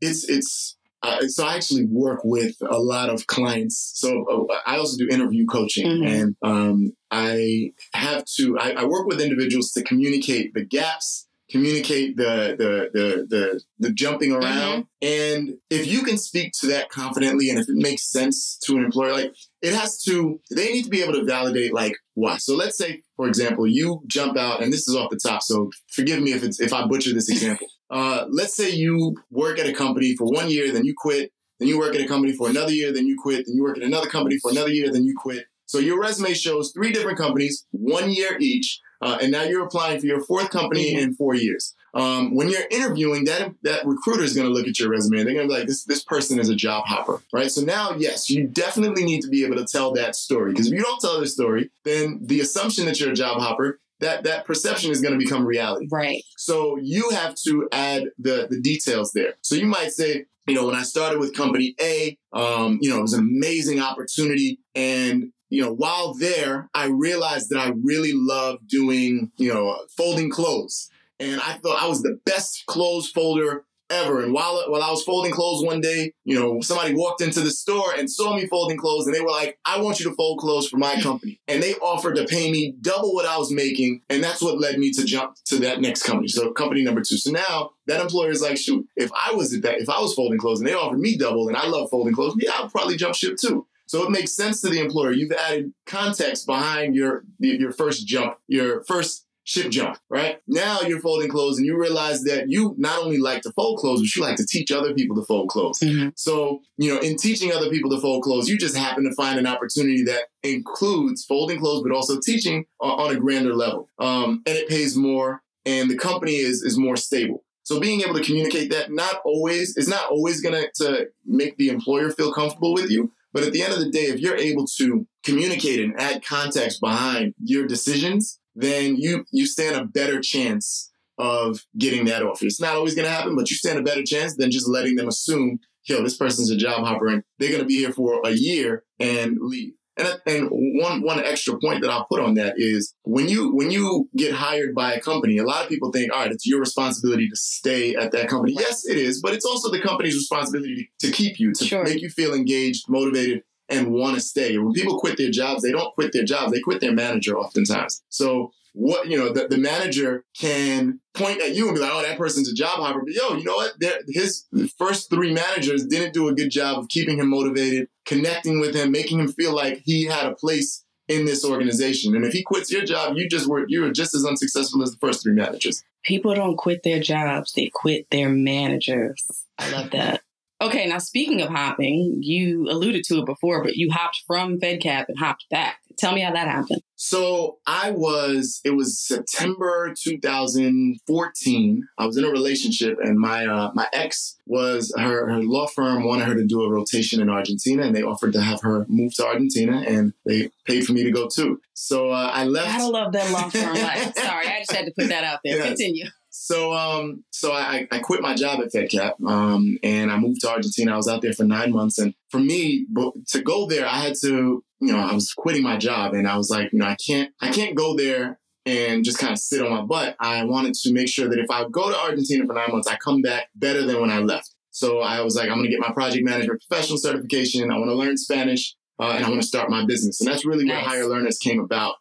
it's 0.00 0.28
it's 0.28 0.76
uh, 1.02 1.26
so 1.28 1.46
I 1.46 1.54
actually 1.54 1.86
work 1.86 2.20
with 2.24 2.56
a 2.68 2.78
lot 2.78 3.10
of 3.10 3.26
clients. 3.26 3.92
So 3.94 4.48
uh, 4.50 4.54
I 4.66 4.78
also 4.78 4.96
do 4.96 5.08
interview 5.08 5.46
coaching, 5.46 5.86
mm-hmm. 5.86 6.06
and 6.06 6.36
um, 6.42 6.92
I 7.10 7.72
have 7.94 8.24
to. 8.36 8.58
I, 8.58 8.72
I 8.72 8.84
work 8.84 9.06
with 9.06 9.20
individuals 9.20 9.70
to 9.72 9.84
communicate 9.84 10.54
the 10.54 10.64
gaps 10.64 11.25
communicate 11.56 12.16
the 12.16 12.54
the 12.58 12.90
the 12.92 13.26
the, 13.28 13.60
the 13.78 13.92
jumping 13.92 14.32
around. 14.32 14.86
Mm-hmm. 15.02 15.40
and 15.42 15.58
if 15.70 15.86
you 15.86 16.02
can 16.02 16.18
speak 16.18 16.52
to 16.60 16.66
that 16.68 16.90
confidently 16.90 17.50
and 17.50 17.58
if 17.58 17.68
it 17.68 17.76
makes 17.76 18.10
sense 18.10 18.58
to 18.64 18.76
an 18.76 18.84
employer 18.84 19.12
like 19.12 19.34
it 19.62 19.74
has 19.74 20.02
to 20.02 20.40
they 20.54 20.72
need 20.72 20.84
to 20.84 20.90
be 20.90 21.02
able 21.02 21.14
to 21.14 21.24
validate 21.24 21.72
like 21.72 21.96
why. 22.14 22.36
So 22.38 22.54
let's 22.54 22.78
say 22.78 23.02
for 23.16 23.28
example 23.28 23.66
you 23.66 24.02
jump 24.06 24.36
out 24.36 24.62
and 24.62 24.72
this 24.72 24.88
is 24.88 24.96
off 24.96 25.10
the 25.10 25.18
top 25.18 25.42
so 25.42 25.70
forgive 25.92 26.20
me 26.20 26.32
if 26.32 26.42
it's 26.42 26.60
if 26.60 26.72
i 26.72 26.86
butcher 26.86 27.12
this 27.12 27.30
example. 27.30 27.66
Uh, 27.88 28.26
let's 28.30 28.56
say 28.56 28.68
you 28.68 29.14
work 29.30 29.60
at 29.60 29.68
a 29.68 29.72
company 29.72 30.16
for 30.16 30.24
one 30.26 30.50
year 30.50 30.72
then 30.72 30.84
you 30.84 30.92
quit. 30.96 31.30
Then 31.60 31.68
you 31.68 31.78
work 31.78 31.94
at 31.94 32.00
a 32.00 32.08
company 32.08 32.32
for 32.32 32.50
another 32.50 32.72
year 32.72 32.92
then 32.92 33.06
you 33.06 33.16
quit. 33.16 33.46
Then 33.46 33.54
you 33.54 33.62
work 33.62 33.76
at 33.76 33.84
another 33.84 34.08
company 34.08 34.38
for 34.42 34.50
another 34.50 34.70
year 34.70 34.90
then 34.90 35.04
you 35.04 35.14
quit. 35.16 35.44
So 35.66 35.78
your 35.78 36.00
resume 36.00 36.34
shows 36.34 36.72
three 36.72 36.90
different 36.90 37.16
companies 37.16 37.64
one 37.70 38.10
year 38.10 38.36
each 38.40 38.80
uh, 39.00 39.18
and 39.20 39.32
now 39.32 39.42
you're 39.42 39.64
applying 39.64 40.00
for 40.00 40.06
your 40.06 40.22
fourth 40.22 40.50
company 40.50 40.94
mm-hmm. 40.94 41.04
in 41.04 41.14
four 41.14 41.34
years. 41.34 41.74
Um, 41.94 42.34
when 42.34 42.48
you're 42.48 42.66
interviewing, 42.70 43.24
that 43.24 43.54
that 43.62 43.86
recruiter 43.86 44.22
is 44.22 44.34
going 44.34 44.46
to 44.46 44.52
look 44.52 44.66
at 44.66 44.78
your 44.78 44.90
resume 44.90 45.18
and 45.18 45.26
they're 45.26 45.34
going 45.34 45.48
to 45.48 45.52
be 45.52 45.58
like, 45.58 45.66
this 45.66 45.84
this 45.84 46.04
person 46.04 46.38
is 46.38 46.50
a 46.50 46.54
job 46.54 46.84
hopper, 46.86 47.22
right? 47.32 47.50
So 47.50 47.62
now, 47.62 47.92
yes, 47.96 48.28
you 48.28 48.46
definitely 48.46 49.04
need 49.04 49.22
to 49.22 49.28
be 49.28 49.44
able 49.44 49.56
to 49.56 49.64
tell 49.64 49.92
that 49.92 50.14
story 50.14 50.52
because 50.52 50.66
if 50.66 50.74
you 50.74 50.82
don't 50.82 51.00
tell 51.00 51.18
the 51.18 51.26
story, 51.26 51.70
then 51.84 52.20
the 52.22 52.40
assumption 52.40 52.84
that 52.86 53.00
you're 53.00 53.12
a 53.12 53.14
job 53.14 53.40
hopper 53.40 53.80
that 54.00 54.24
that 54.24 54.44
perception 54.44 54.90
is 54.90 55.00
going 55.00 55.18
to 55.18 55.18
become 55.18 55.46
reality. 55.46 55.88
Right. 55.90 56.22
So 56.36 56.76
you 56.76 57.10
have 57.10 57.34
to 57.46 57.68
add 57.72 58.10
the 58.18 58.46
the 58.50 58.60
details 58.60 59.12
there. 59.12 59.34
So 59.40 59.54
you 59.54 59.66
might 59.66 59.92
say, 59.92 60.26
you 60.46 60.54
know, 60.54 60.66
when 60.66 60.74
I 60.74 60.82
started 60.82 61.18
with 61.18 61.34
company 61.34 61.74
A, 61.80 62.16
um, 62.32 62.78
you 62.80 62.90
know, 62.90 62.98
it 62.98 63.02
was 63.02 63.14
an 63.14 63.20
amazing 63.20 63.80
opportunity. 63.80 64.60
And, 64.74 65.32
you 65.48 65.62
know, 65.62 65.72
while 65.72 66.14
there, 66.14 66.68
I 66.74 66.86
realized 66.86 67.50
that 67.50 67.58
I 67.58 67.72
really 67.82 68.12
love 68.14 68.58
doing, 68.66 69.30
you 69.36 69.52
know, 69.52 69.76
folding 69.96 70.30
clothes. 70.30 70.90
And 71.18 71.40
I 71.40 71.54
thought 71.54 71.82
I 71.82 71.88
was 71.88 72.02
the 72.02 72.18
best 72.26 72.64
clothes 72.66 73.08
folder 73.08 73.64
ever. 73.88 74.22
And 74.22 74.32
while 74.32 74.62
while 74.68 74.82
I 74.82 74.90
was 74.90 75.02
folding 75.02 75.32
clothes 75.32 75.64
one 75.64 75.80
day, 75.80 76.12
you 76.24 76.38
know, 76.38 76.60
somebody 76.60 76.94
walked 76.94 77.22
into 77.22 77.40
the 77.40 77.50
store 77.50 77.94
and 77.96 78.10
saw 78.10 78.34
me 78.34 78.46
folding 78.46 78.76
clothes, 78.76 79.06
and 79.06 79.14
they 79.14 79.20
were 79.20 79.30
like, 79.30 79.58
"I 79.64 79.80
want 79.80 80.00
you 80.00 80.08
to 80.10 80.16
fold 80.16 80.38
clothes 80.38 80.68
for 80.68 80.76
my 80.76 81.00
company." 81.00 81.40
And 81.48 81.62
they 81.62 81.74
offered 81.76 82.16
to 82.16 82.24
pay 82.24 82.50
me 82.50 82.74
double 82.80 83.14
what 83.14 83.26
I 83.26 83.38
was 83.38 83.52
making, 83.52 84.02
and 84.10 84.22
that's 84.22 84.42
what 84.42 84.60
led 84.60 84.78
me 84.78 84.90
to 84.92 85.04
jump 85.04 85.36
to 85.46 85.56
that 85.60 85.80
next 85.80 86.02
company. 86.02 86.28
So 86.28 86.50
company 86.52 86.82
number 86.82 87.02
two. 87.02 87.16
So 87.16 87.30
now 87.30 87.70
that 87.86 88.00
employer 88.00 88.30
is 88.30 88.42
like, 88.42 88.56
"Shoot, 88.58 88.86
if 88.96 89.10
I 89.12 89.32
was 89.32 89.54
at 89.54 89.62
that, 89.62 89.80
if 89.80 89.88
I 89.88 90.00
was 90.00 90.14
folding 90.14 90.38
clothes 90.38 90.60
and 90.60 90.68
they 90.68 90.74
offered 90.74 91.00
me 91.00 91.16
double, 91.16 91.48
and 91.48 91.56
I 91.56 91.66
love 91.66 91.88
folding 91.90 92.14
clothes, 92.14 92.34
yeah, 92.38 92.52
I'd 92.58 92.72
probably 92.72 92.96
jump 92.96 93.14
ship 93.14 93.36
too." 93.36 93.66
So 93.86 94.04
it 94.04 94.10
makes 94.10 94.32
sense 94.34 94.60
to 94.60 94.68
the 94.68 94.80
employer. 94.80 95.12
You've 95.12 95.32
added 95.32 95.72
context 95.86 96.46
behind 96.46 96.94
your 96.94 97.24
your 97.38 97.72
first 97.72 98.06
jump, 98.06 98.38
your 98.48 98.84
first 98.84 99.26
ship 99.46 99.70
jump, 99.70 99.96
right? 100.10 100.38
Now 100.48 100.80
you're 100.80 101.00
folding 101.00 101.28
clothes 101.28 101.58
and 101.58 101.66
you 101.66 101.78
realize 101.78 102.24
that 102.24 102.50
you 102.50 102.74
not 102.78 102.98
only 102.98 103.18
like 103.18 103.42
to 103.42 103.52
fold 103.52 103.78
clothes, 103.78 104.00
but 104.00 104.14
you 104.16 104.22
like 104.22 104.36
to 104.36 104.46
teach 104.46 104.72
other 104.72 104.92
people 104.92 105.14
to 105.16 105.22
fold 105.22 105.48
clothes. 105.48 105.78
Mm-hmm. 105.78 106.08
So, 106.16 106.62
you 106.76 106.92
know, 106.92 107.00
in 107.00 107.16
teaching 107.16 107.52
other 107.52 107.70
people 107.70 107.90
to 107.90 108.00
fold 108.00 108.24
clothes, 108.24 108.48
you 108.48 108.58
just 108.58 108.76
happen 108.76 109.04
to 109.04 109.14
find 109.14 109.38
an 109.38 109.46
opportunity 109.46 110.02
that 110.02 110.24
includes 110.42 111.24
folding 111.24 111.60
clothes, 111.60 111.84
but 111.84 111.94
also 111.94 112.18
teaching 112.18 112.66
on, 112.80 113.14
a 113.14 113.20
grander 113.20 113.54
level. 113.54 113.88
Um, 114.00 114.42
and 114.46 114.56
it 114.56 114.68
pays 114.68 114.96
more 114.96 115.42
and 115.64 115.88
the 115.88 115.96
company 115.96 116.34
is, 116.34 116.62
is 116.62 116.76
more 116.76 116.96
stable. 116.96 117.44
So 117.62 117.80
being 117.80 118.00
able 118.00 118.14
to 118.14 118.22
communicate 118.22 118.70
that 118.70 118.92
not 118.92 119.20
always 119.24 119.76
is 119.76 119.88
not 119.88 120.10
always 120.10 120.40
going 120.40 120.66
to 120.76 121.06
make 121.24 121.56
the 121.56 121.68
employer 121.68 122.10
feel 122.10 122.32
comfortable 122.32 122.74
with 122.74 122.90
you. 122.90 123.12
But 123.36 123.44
at 123.44 123.52
the 123.52 123.60
end 123.60 123.74
of 123.74 123.80
the 123.80 123.90
day, 123.90 124.06
if 124.06 124.18
you're 124.18 124.34
able 124.34 124.64
to 124.78 125.06
communicate 125.22 125.78
and 125.84 125.92
add 126.00 126.24
context 126.24 126.80
behind 126.80 127.34
your 127.38 127.66
decisions, 127.66 128.40
then 128.54 128.96
you 128.96 129.26
you 129.30 129.44
stand 129.44 129.76
a 129.76 129.84
better 129.84 130.22
chance 130.22 130.90
of 131.18 131.60
getting 131.76 132.06
that 132.06 132.22
offer. 132.22 132.46
It's 132.46 132.62
not 132.62 132.76
always 132.76 132.94
going 132.94 133.04
to 133.04 133.12
happen, 133.12 133.36
but 133.36 133.50
you 133.50 133.56
stand 133.56 133.78
a 133.78 133.82
better 133.82 134.02
chance 134.04 134.36
than 134.36 134.50
just 134.50 134.66
letting 134.66 134.96
them 134.96 135.06
assume, 135.06 135.58
yo, 135.84 136.02
this 136.02 136.16
person's 136.16 136.50
a 136.50 136.56
job 136.56 136.86
hopper 136.86 137.08
and 137.08 137.22
they're 137.38 137.50
going 137.50 137.60
to 137.60 137.66
be 137.66 137.76
here 137.76 137.92
for 137.92 138.22
a 138.24 138.30
year 138.30 138.84
and 138.98 139.36
leave. 139.38 139.74
And, 139.98 140.20
and 140.26 140.48
one 140.50 141.02
one 141.02 141.24
extra 141.24 141.58
point 141.58 141.80
that 141.82 141.90
I'll 141.90 142.06
put 142.06 142.20
on 142.20 142.34
that 142.34 142.54
is 142.58 142.94
when 143.04 143.28
you 143.28 143.54
when 143.54 143.70
you 143.70 144.08
get 144.16 144.34
hired 144.34 144.74
by 144.74 144.92
a 144.92 145.00
company, 145.00 145.38
a 145.38 145.44
lot 145.44 145.64
of 145.64 145.68
people 145.70 145.90
think, 145.90 146.12
all 146.12 146.20
right, 146.20 146.32
it's 146.32 146.46
your 146.46 146.60
responsibility 146.60 147.28
to 147.28 147.36
stay 147.36 147.94
at 147.94 148.12
that 148.12 148.28
company. 148.28 148.54
Yes, 148.58 148.86
it 148.86 148.98
is, 148.98 149.22
but 149.22 149.32
it's 149.32 149.46
also 149.46 149.70
the 149.70 149.80
company's 149.80 150.14
responsibility 150.14 150.90
to 151.00 151.10
keep 151.10 151.38
you, 151.38 151.52
to 151.54 151.64
sure. 151.64 151.84
make 151.84 152.02
you 152.02 152.10
feel 152.10 152.34
engaged, 152.34 152.84
motivated, 152.88 153.42
and 153.68 153.88
want 153.88 154.14
to 154.16 154.20
stay. 154.20 154.58
When 154.58 154.72
people 154.72 154.98
quit 154.98 155.16
their 155.16 155.30
jobs, 155.30 155.62
they 155.62 155.72
don't 155.72 155.94
quit 155.94 156.12
their 156.12 156.24
jobs, 156.24 156.52
they 156.52 156.60
quit 156.60 156.80
their 156.80 156.92
manager 156.92 157.38
oftentimes. 157.38 158.02
So 158.10 158.52
what 158.76 159.08
you 159.08 159.16
know, 159.16 159.32
the, 159.32 159.48
the 159.48 159.56
manager 159.56 160.24
can 160.38 161.00
point 161.14 161.40
at 161.40 161.54
you 161.54 161.66
and 161.66 161.74
be 161.74 161.80
like, 161.80 161.90
"Oh, 161.92 162.02
that 162.02 162.18
person's 162.18 162.50
a 162.50 162.54
job 162.54 162.78
hopper." 162.78 163.00
But 163.00 163.14
yo, 163.14 163.34
you 163.36 163.44
know 163.44 163.56
what? 163.56 163.72
They're, 163.80 164.00
his 164.08 164.44
first 164.78 165.08
three 165.08 165.32
managers 165.32 165.86
didn't 165.86 166.12
do 166.12 166.28
a 166.28 166.34
good 166.34 166.50
job 166.50 166.78
of 166.78 166.88
keeping 166.88 167.18
him 167.18 167.30
motivated, 167.30 167.88
connecting 168.06 168.60
with 168.60 168.74
him, 168.74 168.90
making 168.90 169.20
him 169.20 169.28
feel 169.28 169.54
like 169.54 169.82
he 169.84 170.04
had 170.04 170.26
a 170.26 170.34
place 170.34 170.84
in 171.08 171.24
this 171.24 171.44
organization. 171.44 172.14
And 172.16 172.24
if 172.24 172.32
he 172.32 172.42
quits 172.42 172.72
your 172.72 172.84
job, 172.84 173.16
you 173.16 173.28
just 173.28 173.48
were 173.48 173.66
you 173.68 173.82
were 173.82 173.92
just 173.92 174.14
as 174.14 174.24
unsuccessful 174.24 174.82
as 174.82 174.92
the 174.92 174.98
first 174.98 175.22
three 175.22 175.34
managers. 175.34 175.82
People 176.04 176.34
don't 176.34 176.56
quit 176.56 176.82
their 176.82 177.00
jobs; 177.00 177.52
they 177.52 177.70
quit 177.72 178.06
their 178.10 178.28
managers. 178.28 179.22
I 179.58 179.70
love 179.70 179.90
that. 179.90 180.22
Okay, 180.60 180.86
now 180.86 180.98
speaking 180.98 181.42
of 181.42 181.50
hopping, 181.50 182.20
you 182.22 182.68
alluded 182.70 183.04
to 183.04 183.18
it 183.18 183.26
before, 183.26 183.62
but 183.62 183.76
you 183.76 183.90
hopped 183.92 184.22
from 184.26 184.58
FedCap 184.58 185.06
and 185.08 185.18
hopped 185.18 185.44
back. 185.50 185.80
Tell 185.98 186.12
me 186.12 186.20
how 186.20 186.32
that 186.32 186.46
happened. 186.46 186.82
So 186.96 187.58
I 187.66 187.90
was, 187.90 188.60
it 188.64 188.70
was 188.70 189.00
September 189.00 189.94
2014. 190.02 191.88
I 191.98 192.06
was 192.06 192.16
in 192.16 192.24
a 192.24 192.30
relationship 192.30 192.98
and 193.02 193.18
my, 193.18 193.46
uh, 193.46 193.70
my 193.74 193.88
ex 193.92 194.36
was 194.46 194.94
her, 194.96 195.28
her 195.30 195.42
law 195.42 195.66
firm 195.66 196.04
wanted 196.04 196.26
her 196.26 196.34
to 196.34 196.46
do 196.46 196.62
a 196.62 196.70
rotation 196.70 197.20
in 197.20 197.28
Argentina 197.28 197.82
and 197.82 197.94
they 197.94 198.02
offered 198.02 198.32
to 198.34 198.40
have 198.40 198.60
her 198.62 198.86
move 198.88 199.14
to 199.14 199.26
Argentina 199.26 199.84
and 199.86 200.12
they 200.26 200.50
paid 200.66 200.84
for 200.84 200.92
me 200.92 201.04
to 201.04 201.10
go 201.10 201.28
too. 201.28 201.60
So 201.74 202.10
uh, 202.10 202.30
I 202.32 202.44
left. 202.44 202.74
I 202.74 202.78
don't 202.78 202.92
love 202.92 203.12
that 203.12 203.30
law 203.30 203.48
firm 203.48 203.74
life. 203.74 204.14
Sorry, 204.16 204.48
I 204.48 204.58
just 204.60 204.72
had 204.72 204.86
to 204.86 204.92
put 204.98 205.08
that 205.08 205.24
out 205.24 205.40
there. 205.44 205.58
Yes. 205.58 205.68
Continue. 205.68 206.06
So, 206.46 206.72
um, 206.72 207.24
so 207.32 207.50
I, 207.50 207.88
I 207.90 207.98
quit 207.98 208.22
my 208.22 208.32
job 208.32 208.60
at 208.60 208.72
FedCap, 208.72 209.14
um, 209.26 209.78
and 209.82 210.12
I 210.12 210.16
moved 210.16 210.42
to 210.42 210.48
Argentina. 210.48 210.92
I 210.92 210.96
was 210.96 211.08
out 211.08 211.20
there 211.20 211.32
for 211.32 211.42
nine 211.42 211.72
months, 211.72 211.98
and 211.98 212.14
for 212.30 212.38
me, 212.38 212.86
to 213.30 213.42
go 213.42 213.66
there, 213.66 213.84
I 213.84 213.98
had 213.98 214.14
to, 214.20 214.62
you 214.78 214.92
know, 214.92 214.96
I 214.96 215.12
was 215.12 215.32
quitting 215.32 215.64
my 215.64 215.76
job, 215.76 216.14
and 216.14 216.28
I 216.28 216.36
was 216.36 216.48
like, 216.48 216.72
you 216.72 216.78
know, 216.78 216.86
I 216.86 216.94
can't, 217.04 217.32
I 217.40 217.50
can't 217.50 217.74
go 217.74 217.96
there 217.96 218.38
and 218.64 219.04
just 219.04 219.18
kind 219.18 219.32
of 219.32 219.40
sit 219.40 219.60
on 219.60 219.72
my 219.72 219.82
butt. 219.82 220.14
I 220.20 220.44
wanted 220.44 220.74
to 220.74 220.92
make 220.92 221.08
sure 221.08 221.28
that 221.28 221.40
if 221.40 221.50
I 221.50 221.66
go 221.68 221.90
to 221.90 221.98
Argentina 221.98 222.46
for 222.46 222.52
nine 222.52 222.70
months, 222.70 222.86
I 222.86 222.96
come 222.96 223.22
back 223.22 223.48
better 223.56 223.84
than 223.84 224.00
when 224.00 224.10
I 224.10 224.20
left. 224.20 224.54
So 224.70 225.00
I 225.00 225.22
was 225.22 225.34
like, 225.34 225.48
I'm 225.48 225.56
going 225.56 225.64
to 225.64 225.70
get 225.70 225.80
my 225.80 225.92
project 225.92 226.24
management 226.24 226.62
professional 226.68 226.98
certification. 226.98 227.72
I 227.72 227.78
want 227.78 227.90
to 227.90 227.96
learn 227.96 228.16
Spanish, 228.16 228.76
uh, 229.00 229.14
and 229.16 229.24
I 229.24 229.28
want 229.28 229.42
to 229.42 229.48
start 229.48 229.68
my 229.68 229.84
business. 229.84 230.20
And 230.20 230.30
that's 230.30 230.44
really 230.44 230.64
nice. 230.64 230.86
where 230.86 230.90
Hire 230.90 231.06
Learners 231.08 231.38
came 231.38 231.58
about. 231.58 231.96